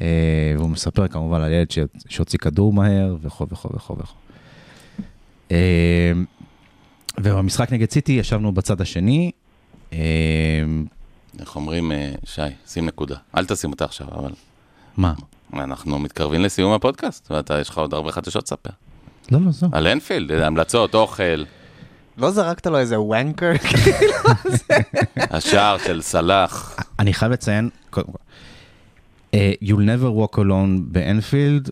אה, 0.00 0.54
והוא 0.58 0.70
מספר 0.70 1.08
כמובן 1.08 1.40
על 1.40 1.52
ילד 1.52 1.66
שהוציא 2.08 2.38
כדור 2.38 2.72
מהר, 2.72 3.16
וכו' 3.22 3.46
וכו' 3.50 3.68
וכו' 3.74 3.96
וכו'. 3.98 4.14
אה, 5.50 6.12
ובמשחק 7.18 7.72
נגד 7.72 7.90
סיטי 7.90 8.12
ישבנו 8.12 8.52
בצד 8.52 8.80
השני. 8.80 9.30
אה, 9.92 9.98
איך 11.40 11.56
אומרים, 11.56 11.92
אה, 11.92 12.12
שי, 12.24 12.42
שים 12.66 12.86
נקודה. 12.86 13.16
אל 13.36 13.44
תשים 13.46 13.70
אותה 13.70 13.84
עכשיו, 13.84 14.08
אבל 14.08 14.32
מה? 14.96 15.14
אנחנו 15.52 15.98
מתקרבים 15.98 16.40
לסיום 16.40 16.72
הפודקאסט, 16.72 17.30
ואתה, 17.30 17.60
יש 17.60 17.68
לך 17.68 17.78
עוד 17.78 17.94
הרבה 17.94 18.12
חדשות 18.12 18.44
לספר. 18.44 18.70
לא, 19.32 19.38
לא, 19.44 19.50
זהו. 19.52 19.68
על 19.72 19.86
אנפילד, 19.86 20.30
המלצות, 20.30 20.94
אוכל, 20.94 21.44
לא 22.18 22.30
זרקת 22.30 22.66
לו 22.66 22.78
איזה 22.78 23.00
וואנקר? 23.00 23.52
השער 25.16 25.78
של 25.78 26.02
סלאח. 26.02 26.76
אני 26.98 27.12
חייב 27.12 27.32
לציין, 27.32 27.68
קודם 27.90 28.06
כל, 28.06 28.18
אה, 29.34 29.52
You'll 29.62 29.66
never 30.00 30.18
walk 30.24 30.38
alone 30.38 30.80
באנפילד, 30.80 31.70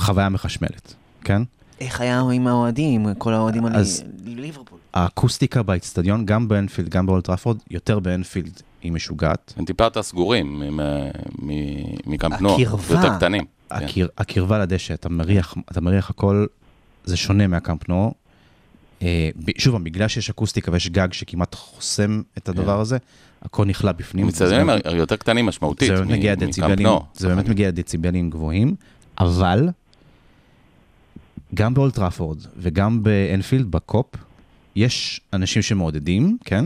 חוויה 0.00 0.28
מחשמלת, 0.28 0.94
כן? 1.24 1.42
איך 1.80 2.00
היה 2.00 2.22
עם 2.32 2.46
האוהדים, 2.46 3.14
כל 3.18 3.34
האוהדים 3.34 3.64
על 3.66 3.82
ליברפול? 4.24 4.78
האקוסטיקה 4.94 5.62
באיצטדיון, 5.62 6.26
גם 6.26 6.48
באנפילד, 6.48 6.88
גם 6.88 7.06
באולטראפורד, 7.06 7.58
יותר 7.70 7.98
באנפילד 7.98 8.62
היא 8.82 8.92
משוגעת. 8.92 9.54
הם 9.56 9.64
טיפה 9.64 9.84
יותר 9.84 10.02
סגורים 10.02 10.60
מ- 10.60 10.80
מ- 11.42 11.50
מקאמפ 12.06 12.40
נו, 12.40 12.60
הקרבה. 12.62 12.94
יותר 12.94 13.16
קטנים. 13.16 13.44
הקרבה 14.18 14.58
לדשא, 14.58 14.94
אתה 14.94 15.08
מריח, 15.08 15.54
אתה 15.72 15.80
מריח 15.80 16.10
הכל, 16.10 16.46
זה 17.04 17.16
שונה 17.16 17.46
מהקאמפ 17.46 17.88
נו. 17.88 18.14
אה, 19.02 19.30
שוב, 19.58 19.84
בגלל 19.84 20.08
שיש 20.08 20.30
אקוסטיקה 20.30 20.72
ויש 20.72 20.88
גג 20.88 21.12
שכמעט 21.12 21.54
חוסם 21.54 22.22
את 22.38 22.48
הדבר 22.48 22.80
הזה, 22.80 22.98
הכל 23.42 23.64
נכלה 23.64 23.92
בפנים. 23.92 24.26
מצטדיונים 24.26 24.66
זה- 24.90 24.96
יותר 24.96 25.16
קטנים 25.16 25.46
משמעותית 25.46 25.88
זה 25.88 25.94
באמת 25.94 26.08
מ- 26.08 26.12
מגיע 26.12 26.32
מקאמפ 26.34 26.50
דציבלים, 26.50 26.86
נו. 26.86 27.00
זה 27.14 27.28
באמת 27.28 27.48
מגיע 27.48 27.70
דציבלים 27.70 28.30
גבוהים, 28.30 28.74
אבל 29.20 29.68
גם 31.54 31.74
באולטראפורד 31.74 32.38
וגם 32.56 33.02
באנפילד, 33.02 33.70
בקופ, 33.70 34.06
יש 34.76 35.20
אנשים 35.32 35.62
שמעודדים, 35.62 36.38
כן? 36.44 36.64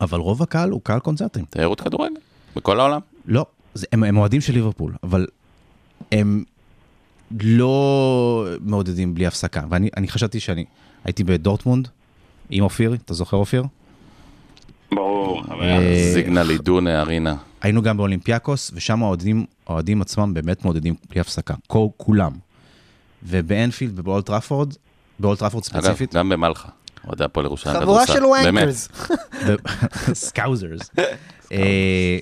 אבל 0.00 0.18
רוב 0.18 0.42
הקהל 0.42 0.70
הוא 0.70 0.80
קהל 0.84 0.98
קונצרטים. 1.00 1.44
תיירות 1.44 1.80
כדורגל, 1.80 2.14
בכל 2.56 2.80
העולם. 2.80 3.00
לא, 3.26 3.46
זה, 3.74 3.86
הם, 3.92 4.04
הם 4.04 4.16
אוהדים 4.16 4.40
של 4.40 4.52
ליברפול, 4.52 4.94
אבל 5.02 5.26
הם 6.12 6.44
לא 7.40 8.46
מעודדים 8.60 9.14
בלי 9.14 9.26
הפסקה. 9.26 9.62
ואני 9.70 9.88
אני 9.96 10.08
חשבתי 10.08 10.40
שאני 10.40 10.64
הייתי 11.04 11.24
בדורטמונד 11.24 11.88
עם 12.50 12.64
אופיר, 12.64 12.94
אתה 12.94 13.14
זוכר 13.14 13.36
אופיר? 13.36 13.64
ברור. 14.92 15.42
אה, 15.62 16.10
סיגנל 16.14 16.50
אידונה 16.50 17.00
ארינה. 17.00 17.36
היינו 17.62 17.82
גם 17.82 17.96
באולימפיאקוס, 17.96 18.70
ושם 18.74 19.02
האוהדים, 19.02 20.02
עצמם 20.02 20.34
באמת 20.34 20.64
מעודדים 20.64 20.94
בלי 21.10 21.20
הפסקה, 21.20 21.54
כולם. 21.96 22.32
ובאנפילד 23.22 23.98
ובאולד 23.98 24.31
טראפורד, 24.31 24.74
באולד 25.18 25.37
טראפורד 25.37 25.64
אגב, 25.72 25.82
ספציפית, 25.82 26.14
גם 26.14 26.28
במלחה. 26.28 26.68
אוהדי 27.06 27.24
הפועל 27.24 27.46
ירושלים 27.46 27.80
חבורה. 27.80 28.06
של. 28.06 28.24
wankers. 28.30 28.88
Scousers. 30.12 30.90
אה, 31.52 32.18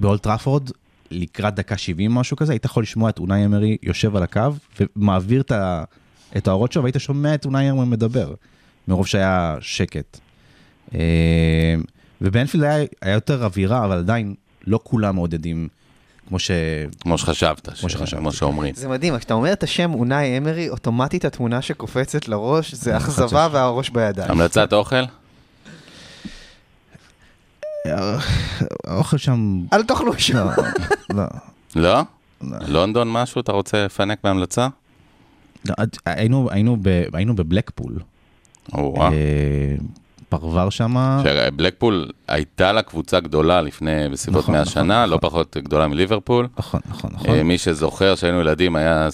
באולד 0.00 0.27
טראפורד, 0.27 0.70
לקראת 1.10 1.54
דקה 1.54 1.76
70 1.76 2.14
משהו 2.14 2.36
כזה, 2.36 2.52
היית 2.52 2.64
יכול 2.64 2.82
לשמוע 2.82 3.10
את 3.10 3.18
אונאי 3.18 3.44
אמרי 3.44 3.76
יושב 3.82 4.16
על 4.16 4.22
הקו 4.22 4.40
ומעביר 4.96 5.40
את 5.40 5.52
ה- 5.52 5.84
את 6.36 6.48
ההוראות 6.48 6.72
שלו, 6.72 6.82
והיית 6.82 6.96
שומע 6.98 7.34
את 7.34 7.44
אונאי 7.44 7.70
אמרי 7.70 7.86
מדבר, 7.86 8.34
מרוב 8.88 9.06
שהיה 9.06 9.56
שקט. 9.60 10.18
אה, 10.94 10.98
ובאנפילד 12.20 12.64
היה, 12.64 12.84
היה 13.02 13.14
יותר 13.14 13.44
אווירה, 13.44 13.84
אבל 13.84 13.98
עדיין 13.98 14.34
לא 14.66 14.80
כולם 14.82 15.14
מעודדים, 15.14 15.68
כמו 16.28 16.38
ש... 16.38 16.50
כמו 17.00 17.18
שחשבת, 17.18 17.68
כמו 17.80 17.88
ש- 17.88 17.92
שחשבתי. 17.92 18.16
כמו 18.16 18.32
שאומרים. 18.32 18.74
זה 18.74 18.88
מדהים, 18.88 19.18
כשאתה 19.18 19.34
אומר 19.34 19.52
את 19.52 19.62
השם 19.62 19.94
אונאי 19.94 20.38
אמרי, 20.38 20.68
אוטומטית 20.68 21.24
התמונה 21.24 21.62
שקופצת 21.62 22.28
לראש 22.28 22.74
זה 22.74 22.96
אכזבה. 22.96 23.48
והראש 23.52 23.90
בידיים. 23.90 24.30
המלצת 24.30 24.72
אוכל? 24.72 25.02
האוכל 28.86 29.16
שם... 29.16 29.60
אל 29.72 29.82
תאכלו 29.82 30.18
שם. 30.18 30.46
לא, 31.10 31.24
לא? 31.76 32.02
לא. 32.42 32.58
לונדון 32.68 33.12
משהו? 33.12 33.40
אתה 33.40 33.52
רוצה 33.52 33.84
לפנק 33.84 34.18
בהמלצה? 34.24 34.68
לא, 35.64 35.74
היינו, 36.06 37.36
בבלקפול. 37.36 37.98
אה, 38.74 38.80
פרבר 40.28 40.70
שמה. 40.70 41.22
בלקפול 41.56 42.10
הייתה 42.28 42.72
לה 42.72 42.82
קבוצה 42.82 43.20
גדולה 43.20 43.62
לפני 43.62 44.08
בסביבות 44.08 44.42
נכון, 44.42 44.54
100 44.54 44.62
נכון, 44.62 44.72
שנה, 44.72 45.02
נכון. 45.02 45.10
לא 45.10 45.18
פחות 45.22 45.56
גדולה 45.56 45.88
מליברפול. 45.88 46.48
נכון, 46.58 46.80
נכון, 46.88 47.10
נכון. 47.14 47.30
אה, 47.30 47.42
מי 47.42 47.58
שזוכר 47.58 48.14
שהיינו 48.14 48.40
ילדים 48.40 48.76
היה 48.76 49.08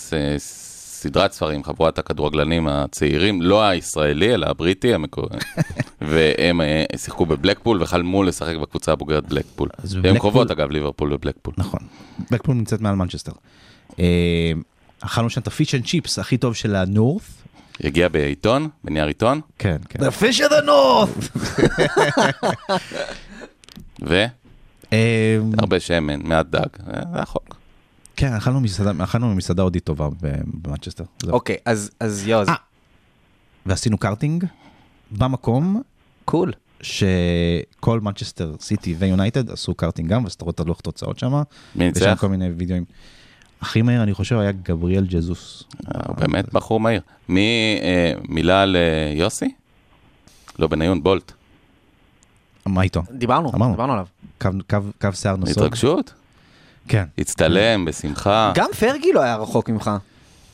סדרת 1.01 1.33
ספרים, 1.33 1.65
חבורת 1.65 1.99
הכדורגלנים 1.99 2.69
הצעירים, 2.69 3.43
לא 3.43 3.63
הישראלי 3.63 4.35
אלא 4.35 4.47
הבריטי 4.47 4.95
המקורי, 4.95 5.39
והם 6.01 6.61
אה, 6.61 6.85
שיחקו 6.97 7.27
בבלקפול 7.27 7.83
וחלמו 7.83 8.23
לשחק 8.23 8.57
בקבוצה 8.57 8.93
הבוגרת 8.93 9.29
בלקפול. 9.29 9.69
והם 10.03 10.19
קרובות 10.19 10.51
אגב 10.51 10.71
ליברפול 10.71 11.13
ובלקפול. 11.13 11.55
נכון. 11.59 11.81
בלקפול 12.31 12.55
נמצאת 12.55 12.81
מעל 12.81 12.95
מנצ'סטר. 12.95 13.33
אה, 13.99 14.53
אכלנו 15.01 15.31
שם 15.31 15.41
את 15.41 15.47
הפיש 15.47 15.75
אנד 15.75 15.85
צ'יפס 15.85 16.19
הכי 16.19 16.37
טוב 16.37 16.55
של 16.55 16.77
ה 16.77 16.83
north. 16.83 17.23
הגיע 17.85 18.09
בעיתון, 18.09 18.69
בנייר 18.85 19.07
עיתון, 19.07 19.41
כן, 19.59 19.77
כן. 19.89 19.99
The 20.01 20.13
fish 20.23 20.39
of 20.39 20.51
the 20.51 20.65
north! 20.67 21.39
והרבה 24.03 25.77
אה, 25.77 25.81
שמן, 25.81 26.21
מעט 26.25 26.47
דג, 26.47 26.67
אה, 26.89 27.01
זה 27.15 27.21
החוק. 27.21 27.60
כן, 28.21 28.33
אכלנו 28.33 28.61
מסעדה- 28.61 29.05
אכלנו 29.05 29.35
ממסעדה 29.35 29.63
הודית 29.63 29.85
טובה 29.85 30.09
במנצ'סטר. 30.65 31.05
אוקיי, 31.29 31.57
אז 31.65 31.91
אז 32.01 32.27
יואו, 32.27 32.45
זה 32.45 32.51
אה. 32.51 32.57
ועשינו 33.67 33.99
קארטינג 33.99 34.45
במקום 35.11 35.83
cool. 36.25 36.53
שכל 36.83 38.01
מנצ'סטר 38.01 38.55
סיטי 38.61 38.95
ויונייטד 38.99 39.51
עשו 39.51 39.75
קארטינג 39.75 40.11
גם, 40.11 40.27
אז 40.27 40.33
אתה 40.33 40.45
רואה 40.45 40.53
את 40.55 40.61
הלוח 40.61 40.81
תוצאות 40.81 41.19
שם. 41.19 41.33
מי 41.33 41.85
ויש 41.85 41.99
שם 41.99 42.09
ניצח? 42.09 42.21
כל 42.21 42.29
מיני 42.29 42.49
וידאוים. 42.51 42.85
הכי 43.61 43.83
מהיר, 43.83 44.03
אני 44.03 44.15
חושב, 44.15 44.39
היה 44.39 44.53
גבריאל 44.53 45.07
ג'זוס. 45.07 45.65
אה, 45.87 46.01
הוא 46.07 46.17
באמת 46.17 46.53
בחור 46.55 46.81
מהיר. 46.81 47.01
מי, 47.29 47.79
אה, 47.83 48.13
מילה 48.29 48.63
על 48.63 48.77
יוסי? 49.15 49.55
לא 50.59 50.67
בניון, 50.67 51.03
בולט. 51.03 51.33
מה 52.67 52.83
איתו? 52.83 53.03
דיברנו. 53.11 53.51
דיברנו 53.53 53.93
עליו. 53.93 54.07
קו 55.01 55.13
שיער 55.13 55.37
נסוג? 55.37 55.59
התרגשות? 55.65 56.15
כן, 56.89 57.05
הצטלם 57.19 57.85
בשמחה. 57.85 58.53
גם 58.55 58.69
פרגי 58.79 59.13
לא 59.13 59.21
היה 59.21 59.37
רחוק 59.37 59.69
ממך. 59.69 59.91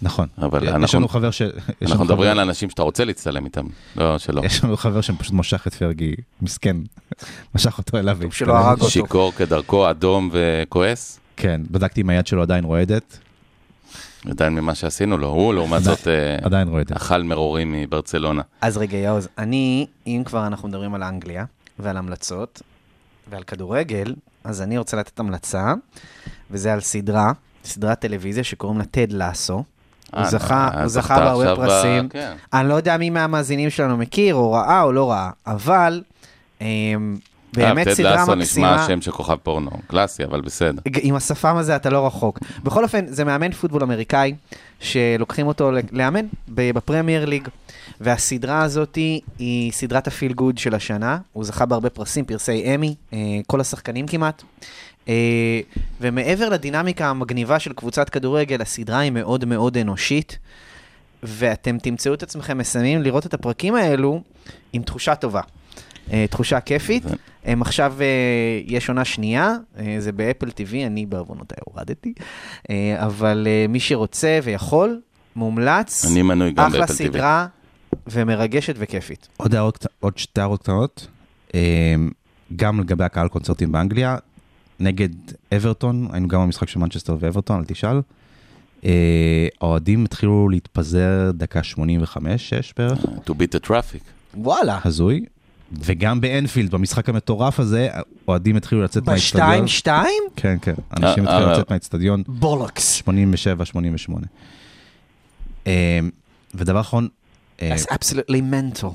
נכון. 0.02 0.26
אבל 0.38 0.64
יש 0.64 0.68
אנחנו- 0.70 0.98
לנו 0.98 1.08
חבר 1.08 1.30
ש... 1.30 1.40
יש 1.80 1.90
אנחנו 1.90 2.04
מדברים 2.04 2.30
על 2.30 2.40
אנשים 2.40 2.70
שאתה 2.70 2.82
רוצה 2.82 3.04
להצטלם 3.04 3.44
איתם, 3.44 3.66
לא 3.96 4.18
שלא. 4.18 4.42
יש 4.44 4.64
לנו 4.64 4.76
חבר 4.76 5.00
שפשוט 5.00 5.32
משך 5.32 5.66
את 5.66 5.74
פרגי, 5.74 6.14
מסכן. 6.42 6.76
משך 7.54 7.78
אותו 7.78 7.96
אליו. 7.98 8.12
והצטלם. 8.16 8.30
שלא 8.30 8.56
הרג 8.56 8.78
אותו. 8.80 8.90
שיכור 8.90 9.32
כדרכו, 9.32 9.90
אדום 9.90 10.30
וכועס. 10.32 11.20
כן, 11.36 11.60
בדקתי 11.70 12.00
אם 12.00 12.10
היד 12.10 12.26
שלו 12.26 12.42
עדיין 12.42 12.64
רועדת, 12.64 13.18
עדיין 14.30 14.54
ממה 14.54 14.74
שעשינו 14.74 15.18
לו, 15.18 15.28
הוא 15.28 15.54
לעומת 15.54 15.82
זאת 15.82 16.08
אה, 16.08 16.36
עדיין 16.42 16.68
רועדת. 16.68 16.92
אכל 16.92 17.22
מרורים 17.22 17.72
מברצלונה. 17.72 18.42
אז 18.60 18.76
רגע, 18.76 18.96
יעוז, 18.96 19.28
אני, 19.38 19.86
אם 20.06 20.22
כבר 20.24 20.46
אנחנו 20.46 20.68
מדברים 20.68 20.94
על 20.94 21.02
אנגליה, 21.02 21.44
ועל 21.78 21.96
המלצות, 21.96 22.62
ועל 23.30 23.42
כדורגל, 23.42 24.14
אז 24.46 24.62
אני 24.62 24.78
רוצה 24.78 24.96
לתת 24.96 25.20
המלצה, 25.20 25.74
וזה 26.50 26.72
על 26.72 26.80
סדרה, 26.80 27.32
סדרת 27.64 28.00
טלוויזיה 28.00 28.44
שקוראים 28.44 28.78
לה 28.78 28.84
טד 28.84 29.12
לאסו. 29.12 29.54
הוא 29.54 29.64
אה, 30.14 30.30
זכה, 30.30 30.68
אה, 30.74 30.80
הוא 30.80 30.88
זכה 30.88 31.18
בהרבה 31.18 31.56
פרסים. 31.56 32.08
כן. 32.08 32.32
אני 32.52 32.68
לא 32.68 32.74
יודע 32.74 32.96
מי 32.96 33.10
מהמאזינים 33.10 33.70
שלנו 33.70 33.96
מכיר, 33.96 34.34
או 34.34 34.52
ראה 34.52 34.82
או 34.82 34.92
לא 34.92 35.10
ראה, 35.10 35.30
אבל 35.46 36.02
אמ, 36.60 37.16
באמת 37.52 37.86
אה, 37.88 37.92
טד 37.92 37.98
סדרה 37.98 38.20
לאסו 38.20 38.36
מקסימה. 38.36 38.74
נשמע 38.74 38.86
שם 38.86 39.00
של 39.00 39.10
כוכב 39.10 39.36
פורנו, 39.42 39.70
קלאסי, 39.86 40.24
אבל 40.24 40.40
בסדר. 40.40 40.82
עם 41.00 41.14
השפם 41.14 41.56
הזה 41.56 41.76
אתה 41.76 41.90
לא 41.90 42.06
רחוק. 42.06 42.38
בכל 42.62 42.84
אופן, 42.84 43.06
זה 43.06 43.24
מאמן 43.24 43.52
פוטבול 43.52 43.82
אמריקאי, 43.82 44.34
שלוקחים 44.80 45.46
אותו 45.46 45.70
לאמן 45.92 46.26
בפרמייר 46.48 47.24
ליג, 47.24 47.48
והסדרה 48.00 48.62
הזאת 48.62 48.98
היא 49.38 49.72
סדרת 49.72 50.06
ה 50.06 50.11
feel 50.11 50.32
good 50.32 50.58
של 50.58 50.74
השנה. 50.74 51.18
הוא 51.32 51.44
זכה 51.44 51.66
בהרבה 51.66 51.90
פרסים, 51.90 52.24
פרסי 52.24 52.74
אמי, 52.74 52.94
אה, 53.12 53.18
כל 53.46 53.60
השחקנים 53.60 54.06
כמעט. 54.06 54.42
אה, 55.08 55.60
ומעבר 56.00 56.48
לדינמיקה 56.48 57.06
המגניבה 57.06 57.58
של 57.58 57.72
קבוצת 57.72 58.08
כדורגל, 58.08 58.62
הסדרה 58.62 58.98
היא 58.98 59.10
מאוד 59.10 59.44
מאוד 59.44 59.76
אנושית, 59.76 60.38
ואתם 61.22 61.78
תמצאו 61.78 62.14
את 62.14 62.22
עצמכם 62.22 62.58
מסיימים 62.58 63.02
לראות 63.02 63.26
את 63.26 63.34
הפרקים 63.34 63.74
האלו 63.74 64.22
עם 64.72 64.82
תחושה 64.82 65.14
טובה. 65.14 65.40
אה, 66.12 66.24
תחושה 66.30 66.60
כיפית. 66.60 67.02
הם 67.44 67.62
עכשיו, 67.62 67.96
יש 68.66 68.88
עונה 68.88 69.04
שנייה, 69.04 69.54
זה 69.98 70.12
באפל 70.12 70.48
TV, 70.48 70.86
אני 70.86 71.06
בעוונותיי 71.06 71.58
הורדתי, 71.64 72.12
אבל 72.96 73.46
מי 73.68 73.80
שרוצה 73.80 74.38
ויכול, 74.42 75.00
מומלץ, 75.36 76.04
אני 76.04 76.22
מנוי 76.22 76.52
גם 76.52 76.66
אחלה 76.66 76.80
באפל 76.80 76.92
TV. 76.92 76.96
סדרה 76.96 77.46
ומרגשת 78.06 78.74
וכיפית. 78.78 79.28
עוד 79.36 79.54
הערות 79.54 79.86
עוד 80.00 80.18
שתי 80.18 80.40
הערות 80.40 80.62
קטנות, 80.62 81.06
אה, 81.54 81.94
גם 82.56 82.80
לגבי 82.80 83.04
הקהל 83.04 83.28
קונצרטים 83.28 83.72
באנגליה, 83.72 84.16
נגד 84.80 85.08
אברטון, 85.56 86.08
היינו 86.12 86.28
גם 86.28 86.42
במשחק 86.42 86.68
של 86.68 86.78
מנצ'סטר 86.78 87.16
ואברטון, 87.20 87.58
אל 87.58 87.64
תשאל. 87.64 88.00
אה, 88.84 89.48
האוהדים 89.60 90.04
התחילו 90.04 90.48
להתפזר 90.48 91.30
דקה 91.34 91.60
85-6 91.60 91.76
בערך, 92.78 92.98
To 93.26 93.30
beat 93.30 93.60
the 93.60 93.68
traffic. 93.68 94.02
וואלה. 94.34 94.78
הזוי. 94.84 95.24
וגם 95.72 96.20
באנפילד, 96.20 96.70
במשחק 96.70 97.08
המטורף 97.08 97.60
הזה, 97.60 97.88
אוהדים 98.28 98.56
התחילו 98.56 98.82
לצאת 98.82 99.06
מהאצטדיון. 99.06 99.46
בשתיים 99.46 99.68
שתיים? 99.68 100.22
כן, 100.36 100.56
כן. 100.62 100.74
אנשים 100.92 101.26
אה, 101.26 101.32
התחילו 101.32 101.48
אה, 101.48 101.52
לצאת 101.52 101.70
מהאצטדיון. 101.70 102.22
בולוקס. 102.28 102.92
87, 102.92 103.64
88. 103.64 104.26
אה, 105.66 105.98
ודבר 106.54 106.80
אחרון, 106.80 107.08
That's 107.58 107.86
absolutely 107.90 108.40
mental. 108.52 108.88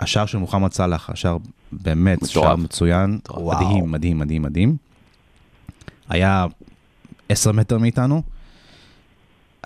השער 0.00 0.26
של 0.26 0.38
מוחמד 0.38 0.72
סאלח, 0.72 1.10
השער 1.10 1.36
באמת 1.72 2.22
מטורף. 2.22 2.46
שער 2.46 2.56
מצוין, 2.56 3.18
וואו. 3.30 3.64
מדהים, 3.64 3.90
מדהים, 3.90 4.18
מדהים, 4.18 4.42
מדהים. 4.42 4.76
היה 6.08 6.46
10 7.28 7.52
מטר 7.52 7.78
מאיתנו, 7.78 8.22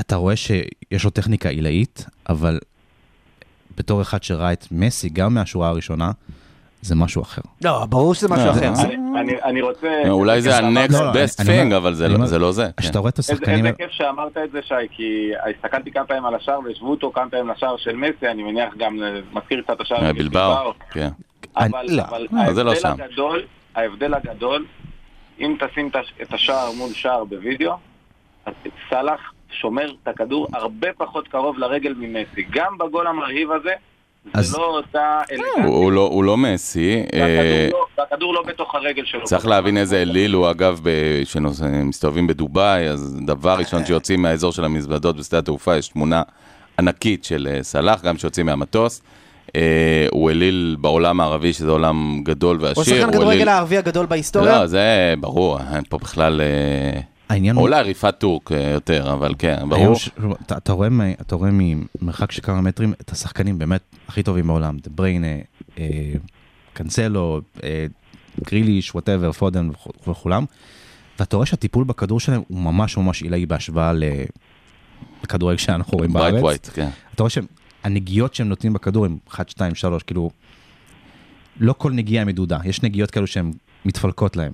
אתה 0.00 0.16
רואה 0.16 0.36
שיש 0.36 1.04
לו 1.04 1.10
טכניקה 1.10 1.48
עילאית, 1.48 2.06
אבל 2.28 2.60
בתור 3.76 4.02
אחד 4.02 4.22
שראה 4.22 4.52
את 4.52 4.66
מסי, 4.70 5.08
גם 5.08 5.34
מהשורה 5.34 5.68
הראשונה, 5.68 6.10
זה 6.84 6.94
משהו 6.94 7.22
אחר. 7.22 7.42
לא, 7.64 7.84
ברור 7.88 8.14
שזה 8.14 8.28
משהו 8.28 8.46
לא, 8.46 8.50
אחר. 8.50 8.74
זה- 8.74 8.88
אני- 9.44 9.62
רוצה... 9.62 10.02
אולי 10.10 10.42
זה 10.42 10.56
ה-next 10.56 10.92
לא, 10.92 11.04
לא, 11.04 11.12
best 11.12 11.46
thing, 11.46 11.76
אבל 11.76 11.94
זה 11.94 12.08
לא- 12.08 12.26
זה 12.26 12.38
לא 12.38 12.52
זה. 12.52 12.66
כשאתה 12.76 12.98
רואה 12.98 13.10
את 13.10 13.18
השחקנים... 13.18 13.66
איזה 13.66 13.76
כיף 13.78 13.90
שאמרת 13.90 14.36
את 14.36 14.50
זה, 14.52 14.60
שי, 14.62 14.74
כי 14.90 15.30
הסתכלתי 15.56 15.90
כמה 15.92 16.04
פעמים 16.04 16.24
על 16.26 16.34
השער 16.34 16.60
והשוו 16.64 16.90
אותו 16.90 17.12
כמה 17.14 17.30
פעמים 17.30 17.48
לשער 17.48 17.76
של 17.76 17.96
מסי, 17.96 18.28
אני 18.28 18.42
מניח 18.42 18.74
גם 18.78 19.02
אה, 19.02 19.20
מזכיר 19.32 19.62
קצת 19.62 19.70
את 19.76 19.80
השער 19.80 19.98
של 20.00 20.12
בלבאו, 20.12 20.72
כן. 20.90 21.08
אבל, 21.56 22.00
ההבדל. 22.36 22.68
הגדול, 22.84 23.42
ההבדל 23.74 24.14
הגדול, 24.14 24.64
אם 25.40 25.56
תשים 25.60 25.90
את 26.22 26.32
השער 26.32 26.72
מול 26.78 26.90
שער 26.92 27.24
בווידאו, 27.24 27.72
אז 28.46 28.52
סאלח 28.90 29.20
שומר 29.60 29.92
את 30.02 30.08
הכדור 30.08 30.46
הרבה 30.52 30.88
פחות 30.96 31.28
קרוב 31.28 31.58
לרגל 31.58 31.94
ממסי. 31.98 32.46
גם 32.50 32.78
בגול 32.78 33.06
המרהיב 33.06 33.52
הזה, 33.52 33.72
אז- 34.34 34.48
זה 34.48 34.58
לא 34.58 34.66
אותה 34.66 34.98
הוא- 35.28 35.36
אלגנטיות. 35.36 35.74
הוא 35.82 35.92
לא- 35.92 36.08
הוא 36.12 36.24
לא 36.24 36.36
מסי. 36.36 37.02
אה, 37.14 37.20
והכדור 37.98 38.34
לא- 38.34 38.42
לא 38.42 38.48
בתוך 38.48 38.74
הרגל 38.74 39.04
שלו. 39.04 39.24
צריך 39.24 39.46
להבין 39.46 39.76
איזה 39.76 40.02
אליל 40.02 40.32
הוא, 40.34 40.50
אגב, 40.50 40.80
ב- 40.82 41.24
שמסתובבים 41.24 42.26
בדובאי, 42.26 42.88
אז 42.88 43.16
דבר 43.26 43.56
ראשון 43.58 43.84
שיוצאים 43.84 44.22
מהאזור 44.22 44.52
של 44.52 44.64
המזוודות 44.64 45.16
בשדה 45.16 45.38
התעופה, 45.38 45.76
יש 45.76 45.88
תמונה 45.88 46.22
ענקית 46.78 47.24
של 47.24 47.48
אה, 47.50 47.62
סלאח, 47.62 48.02
גם 48.04 48.18
שיוצאים 48.18 48.46
מהמטוס. 48.46 49.02
אה, 49.56 49.60
הוא 50.10 50.30
אליל 50.30 50.76
בעולם 50.80 51.20
הערבי, 51.20 51.52
שזה 51.52 51.70
עולם 51.70 52.20
גדול 52.22 52.58
ועשיר. 52.60 52.74
הוא 52.74 52.82
השחקן 52.82 53.04
הוא 53.04 53.12
כדורגל 53.12 53.30
אליל- 53.36 53.48
הערבי 53.48 53.76
הגדול 53.78 54.06
בהיסטוריה? 54.06 54.60
לא, 54.60 54.66
זה 54.66 55.14
ברור, 55.20 55.58
אין 55.74 55.82
פה 55.88 55.98
בכלל... 55.98 56.40
העניין 57.34 57.56
הוא... 57.56 57.62
אולי 57.62 57.76
ריפעת 57.78 58.14
טורק 58.18 58.52
אה, 58.52 58.70
יותר, 58.70 59.12
אבל 59.12 59.34
כן, 59.38 59.68
ברור. 59.68 59.94
ש- 59.94 60.10
אתה, 60.46 60.56
אתה, 60.56 60.72
רואה, 60.72 60.88
אתה 61.20 61.34
רואה 61.36 61.50
ממרחק 61.52 62.32
של 62.32 62.42
כמה 62.42 62.60
מטרים 62.60 62.92
את 63.00 63.10
השחקנים 63.10 63.58
באמת 63.58 63.80
הכי 64.08 64.22
טובים 64.22 64.46
בעולם, 64.46 64.76
דה 64.78 64.90
בריינה, 64.94 65.26
אה, 65.78 66.12
קנסלו, 66.72 67.40
אה, 67.64 67.86
גריליש, 68.44 68.94
whatever, 68.94 69.32
פודן 69.32 69.70
וכ- 69.70 70.08
וכולם, 70.08 70.44
ואתה 71.18 71.36
רואה 71.36 71.46
שהטיפול 71.46 71.84
בכדור 71.84 72.20
שלהם 72.20 72.42
הוא 72.48 72.60
ממש 72.60 72.96
ממש 72.96 73.22
עילאי 73.22 73.46
בהשוואה 73.46 73.92
לכדורגל 75.24 75.58
שאנחנו 75.58 75.98
רואים 75.98 76.12
ברייט 76.12 76.32
בארץ. 76.32 76.42
ווייט, 76.44 76.68
כן. 76.74 76.88
אתה 77.14 77.22
רואה 77.22 77.30
שהנגיעות 77.30 78.34
שהם 78.34 78.48
נותנים 78.48 78.72
בכדור 78.72 79.04
הם 79.04 79.16
1, 79.28 79.48
2, 79.48 79.74
3, 79.74 80.02
כאילו, 80.02 80.30
לא 81.60 81.74
כל 81.78 81.92
נגיעה 81.92 82.24
מדודה, 82.24 82.58
יש 82.64 82.82
נגיעות 82.82 83.10
כאלו 83.10 83.26
שהן 83.26 83.52
מתפלקות 83.84 84.36
להם. 84.36 84.52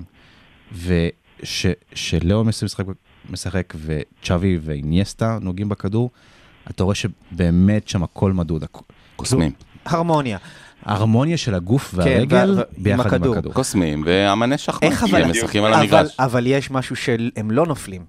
ושלאו 1.42 2.44
מסי 2.44 2.64
משחק, 2.64 2.84
משחק 3.30 3.74
וצ'אבי 3.86 4.58
ואיניאסטה 4.62 5.38
נוגעים 5.40 5.68
בכדור, 5.68 6.10
אתה 6.70 6.84
רואה 6.84 6.94
שבאמת 6.94 7.88
שם 7.88 8.02
הכל 8.02 8.32
מדוד. 8.32 8.64
קוסמים. 9.16 9.52
הרמוניה. 9.84 10.38
ההרמוניה 10.84 11.36
של 11.36 11.54
הגוף 11.54 11.90
כן, 11.90 11.96
והרגל 11.98 12.54
ו- 12.58 12.62
ביחד 12.82 13.00
עם 13.00 13.06
הכדור. 13.06 13.34
הכדור. 13.36 13.52
קוסמים 13.52 14.02
ואמני 14.06 14.58
שחמט, 14.58 14.82
אבל... 14.84 15.08
שהם 15.08 15.30
משחקים 15.30 15.64
על 15.64 15.74
אבל- 15.74 15.82
המגרש. 15.82 16.16
אבל 16.18 16.46
יש 16.46 16.70
משהו 16.70 16.96
שהם 16.96 17.50
לא 17.50 17.66
נופלים, 17.66 18.04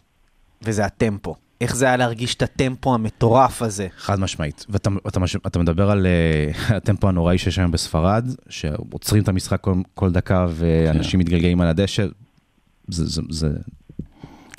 וזה 0.62 0.86
הטמפו. 0.86 1.36
איך 1.62 1.76
זה 1.76 1.86
היה 1.86 1.98
להרגיש 1.98 2.36
את 2.36 2.42
הטמפו 2.42 2.94
המטורף 2.94 3.62
הזה? 3.62 3.88
חד 3.98 4.20
משמעית. 4.20 4.66
ואתה 4.70 4.90
אתה, 5.08 5.20
אתה 5.48 5.60
מדבר 5.60 5.92
על 5.92 6.06
אה, 6.08 6.52
הטמפו 6.78 7.10
הנוראי 7.10 7.38
שיש 7.38 7.60
היום 7.60 7.72
בספרד, 7.72 8.28
שעוצרים 8.50 9.24
את 9.24 9.28
המשחק 9.28 9.62
כל, 9.62 9.74
כל 9.94 10.12
דקה 10.12 10.46
ואנשים 10.50 11.20
מתגלגלים 11.20 11.62
על 11.62 11.68
הדשא. 11.68 12.06
זה, 12.92 13.06
זה, 13.06 13.22
זה, 13.30 13.50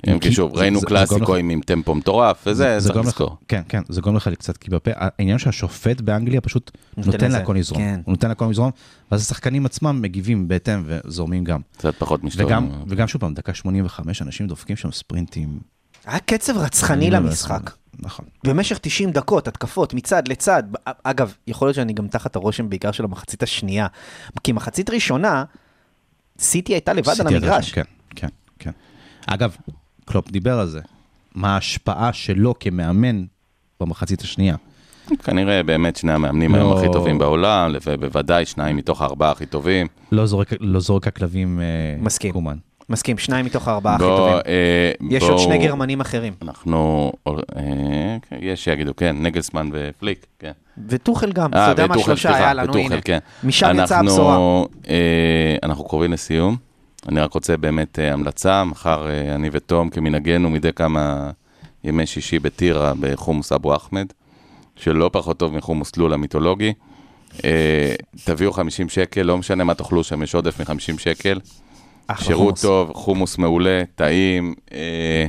כן, 0.03 0.19
כי- 0.19 0.29
כי 0.29 0.35
שוב, 0.35 0.55
ראינו 0.57 0.81
זה- 0.81 0.87
זה 0.89 0.95
גורם 0.95 1.07
קלאסיקואים 1.07 1.49
עם 1.51 1.61
טמפו 1.61 1.95
מטורף, 1.95 2.45
וזה 2.47 2.81
זה 2.81 2.89
צריך 2.93 3.07
לזכור. 3.07 3.37
כן, 3.49 3.63
כן, 3.69 3.83
זה 3.89 4.01
גורם 4.01 4.17
לך 4.17 4.29
קצת 4.29 4.57
כי 4.57 4.71
בפה. 4.71 4.91
העניין 4.95 5.39
שהשופט 5.39 6.01
באנגליה 6.01 6.41
פשוט 6.41 6.71
נותן 6.97 7.31
להכל 7.31 7.53
לזרום. 7.59 7.81
כן. 7.83 8.01
הוא 8.05 8.13
נותן 8.13 8.29
להכל 8.29 8.47
לזרום, 8.51 8.71
ואז 9.13 9.21
השחקנים 9.21 9.67
עצמם 9.67 9.99
מגיבים 10.03 10.49
בהתאם 10.49 10.83
וזורמים 10.87 11.45
גם. 11.45 11.61
קצת 11.77 11.95
פחות 11.99 12.25
משתום. 12.25 12.47
וגם, 12.47 12.69
וגם 12.89 13.09
שוב 13.09 13.21
פעם, 13.21 13.35
דקה 13.35 13.55
85, 13.55 14.23
אנשים 14.23 14.47
דופקים 14.47 14.77
שם 14.77 14.93
ספרינטים. 14.93 15.59
היה 16.07 16.19
קצב 16.21 16.57
רצחני 16.57 17.11
לא 17.11 17.19
למשחק. 17.19 17.71
נכון. 17.99 18.25
במשך 18.45 18.79
90 18.79 19.11
דקות, 19.11 19.49
התקפות 19.49 19.95
מצד 19.95 20.29
לצד. 20.29 20.63
אגב, 21.03 21.35
יכול 21.47 21.69
להיות 21.69 21.77
שאני 21.77 21.93
גם 21.93 22.09
תחת 22.09 22.37
הרושם 22.37 22.69
בעיקר 22.69 22.93
של 22.93 23.05
המחצית 23.05 23.43
השנייה. 23.43 23.87
כי 24.45 24.53
מחצית 24.53 24.91
ראשונה, 24.91 25.45
סיטי 26.39 26.73
הייתה 26.73 26.93
לבד 26.93 27.21
על 27.21 27.27
המגרש. 27.27 27.73
כן, 27.73 27.83
כן, 28.63 28.71
כן. 28.71 29.33
אגב, 29.35 29.57
קלופ 30.05 30.31
דיבר 30.31 30.59
על 30.59 30.67
זה. 30.69 30.81
מה 31.35 31.55
ההשפעה 31.55 32.13
שלו 32.13 32.55
כמאמן 32.61 33.25
במחצית 33.81 34.21
השנייה. 34.21 34.57
כנראה 35.25 35.63
באמת 35.63 35.97
שני 35.97 36.13
המאמנים 36.13 36.55
היום 36.55 36.71
לא- 36.71 36.79
הכי 36.79 36.93
טובים 36.93 37.19
בעולם, 37.19 37.73
ובוודאי 37.87 38.45
שניים 38.47 38.77
מתוך 38.77 39.03
הארבעה 39.03 39.31
הכי 39.31 39.47
טובים. 39.47 39.87
לא 40.13 40.27
זורק, 40.27 40.49
לא 40.61 40.81
זורק 40.81 41.07
הכלבים 41.07 41.61
אה, 41.61 41.65
מסכים. 42.05 42.33
קומן. 42.33 42.57
מסכים, 42.89 43.19
שניים 43.19 43.47
מתוך 43.47 43.69
הארבעה 43.69 43.95
הכי 43.95 44.05
בוא, 44.05 44.17
טובים. 44.19 44.35
אה, 44.47 44.93
יש 45.11 45.23
בואו- 45.23 45.33
עוד 45.33 45.41
שני 45.43 45.59
גרמנים 45.59 46.01
אחרים. 46.01 46.33
אנחנו, 46.43 47.13
אה, 47.57 48.17
יש 48.41 48.65
שיגידו, 48.65 48.97
כן, 48.97 49.17
נגלסמן 49.21 49.69
ופליק, 49.73 50.27
כן. 50.39 50.53
וטוחל 50.89 51.33
גם, 51.33 51.55
אה, 51.55 51.73
אתה 51.73 51.83
יודע 51.83 51.95
מה 51.95 52.03
שלושה 52.03 52.37
היה 52.37 52.55
לנו, 52.55 52.69
וטוחל, 52.73 52.93
הנה. 52.93 53.01
כן. 53.01 53.19
משם 53.45 53.67
יצאה 53.85 54.01
אנחנו, 54.01 54.11
הבשורה. 54.11 54.63
אה, 54.89 55.57
אנחנו 55.63 55.85
קרובים 55.85 56.13
לסיום. 56.13 56.57
אני 57.09 57.21
רק 57.21 57.33
רוצה 57.33 57.57
באמת 57.57 57.99
אה, 57.99 58.13
המלצה, 58.13 58.65
מחר 58.65 59.07
אה, 59.11 59.35
אני 59.35 59.49
ותום 59.53 59.91
כמנהגנו 59.91 60.51
מדי 60.51 60.73
כמה 60.73 61.31
ימי 61.85 62.07
שישי 62.07 62.39
בטירה 62.39 62.93
בחומוס 63.01 63.53
אבו 63.53 63.77
אחמד, 63.77 64.07
שלא 64.77 65.11
פחות 65.13 65.39
טוב 65.39 65.57
מחומוס 65.57 65.97
לול 65.97 66.13
המיתולוגי. 66.13 66.73
אה, 67.45 67.95
תביאו 68.25 68.53
50 68.53 68.89
שקל, 68.89 69.23
לא 69.23 69.39
משנה 69.39 69.65
מה 69.65 69.75
תאכלו 69.75 70.05
שם, 70.05 70.23
יש 70.23 70.35
עודף 70.35 70.61
מ-50 70.61 70.99
שקל. 70.99 71.41
שירות 72.19 72.39
חומוס. 72.39 72.63
טוב, 72.63 72.93
חומוס 72.93 73.39
מעולה, 73.39 73.83
טעים. 73.95 74.55
אה, 74.73 75.27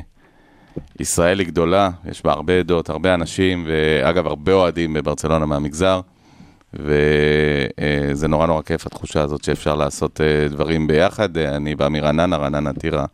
ישראל 0.99 1.39
היא 1.39 1.47
גדולה, 1.47 1.89
יש 2.09 2.23
בה 2.23 2.31
הרבה 2.31 2.59
עדות, 2.59 2.89
הרבה 2.89 3.13
אנשים, 3.13 3.67
ואגב, 3.67 4.27
הרבה 4.27 4.53
אוהדים 4.53 4.93
בברצלונה 4.93 5.45
מהמגזר. 5.45 6.01
וזה 6.73 8.27
נורא 8.27 8.47
נורא 8.47 8.61
כיף 8.61 8.85
התחושה 8.87 9.21
הזאת 9.21 9.43
שאפשר 9.43 9.75
לעשות 9.75 10.21
אה, 10.21 10.47
דברים 10.47 10.87
ביחד. 10.87 11.37
אה, 11.37 11.55
אני 11.55 11.75
בא 11.75 11.89
מרעננה, 11.89 12.37
רעננה 12.37 12.73
טירה, 12.73 13.05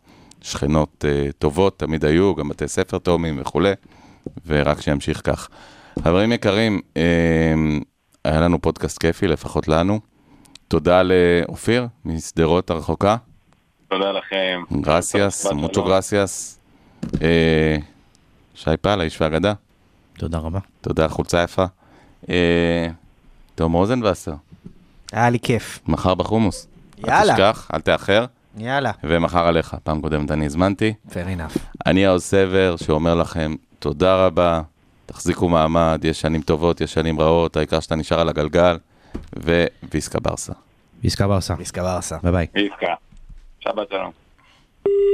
שכנות 0.42 1.04
אה, 1.08 1.28
טובות, 1.38 1.78
תמיד 1.78 2.04
היו, 2.04 2.34
גם 2.34 2.48
בתי 2.48 2.68
ספר 2.68 2.98
תאומים 2.98 3.38
וכולי, 3.40 3.72
ורק 4.46 4.80
שימשיך 4.80 5.20
כך. 5.24 5.48
חברים 6.02 6.32
יקרים, 6.32 6.80
היה 8.24 8.40
לנו 8.40 8.60
פודקאסט 8.60 8.98
כיפי, 8.98 9.28
לפחות 9.28 9.68
לנו. 9.68 10.00
תודה 10.68 11.02
לאופיר 11.02 11.86
משדרות 12.04 12.70
הרחוקה. 12.70 13.16
תודה 13.88 14.12
לכם. 14.12 14.62
גרסיאס, 14.80 15.46
מוצ'ו. 15.46 15.84
גרסיאס. 15.84 16.60
אה, 17.22 17.76
שי 18.54 18.70
פעל, 18.80 19.00
האיש 19.00 19.20
והאגדה, 19.20 19.52
תודה 20.18 20.38
רבה. 20.38 20.58
תודה, 20.80 21.08
חולצה 21.08 21.42
יפה. 21.42 21.64
תום 23.60 23.72
רוזנבסר, 23.72 24.32
היה 25.12 25.30
לי 25.30 25.38
כיף. 25.38 25.80
מחר 25.88 26.14
בחומוס. 26.14 26.68
יאללה. 26.98 27.20
אל 27.20 27.32
תשכח, 27.32 27.70
אל 27.74 27.80
תאחר, 27.80 28.24
יאללה. 28.56 28.92
ומחר 29.04 29.46
עליך. 29.46 29.76
פעם 29.84 30.00
קודמת 30.00 30.30
אני 30.30 30.46
הזמנתי. 30.46 30.94
fair 31.08 31.12
enough. 31.12 31.58
אני 31.86 32.06
העוז 32.06 32.22
סבר 32.22 32.76
שאומר 32.76 33.14
לכם 33.14 33.54
תודה 33.78 34.26
רבה, 34.26 34.62
תחזיקו 35.06 35.48
מעמד, 35.48 36.00
יש 36.04 36.20
שנים 36.20 36.42
טובות, 36.42 36.80
יש 36.80 36.92
שנים 36.92 37.20
רעות, 37.20 37.56
העיקר 37.56 37.80
שאתה 37.80 37.96
נשאר 37.96 38.20
על 38.20 38.28
הגלגל, 38.28 38.78
וויסקה 39.92 40.20
ברסה. 40.20 40.52
ויסקה 41.02 41.28
ברסה. 41.28 41.54
ויסקה 41.58 41.82
ברסה. 41.82 42.16
ביי 42.22 42.32
ביי. 42.32 42.46
עסקה. 42.54 42.94
שבת 43.60 43.88
שלום. 43.90 44.10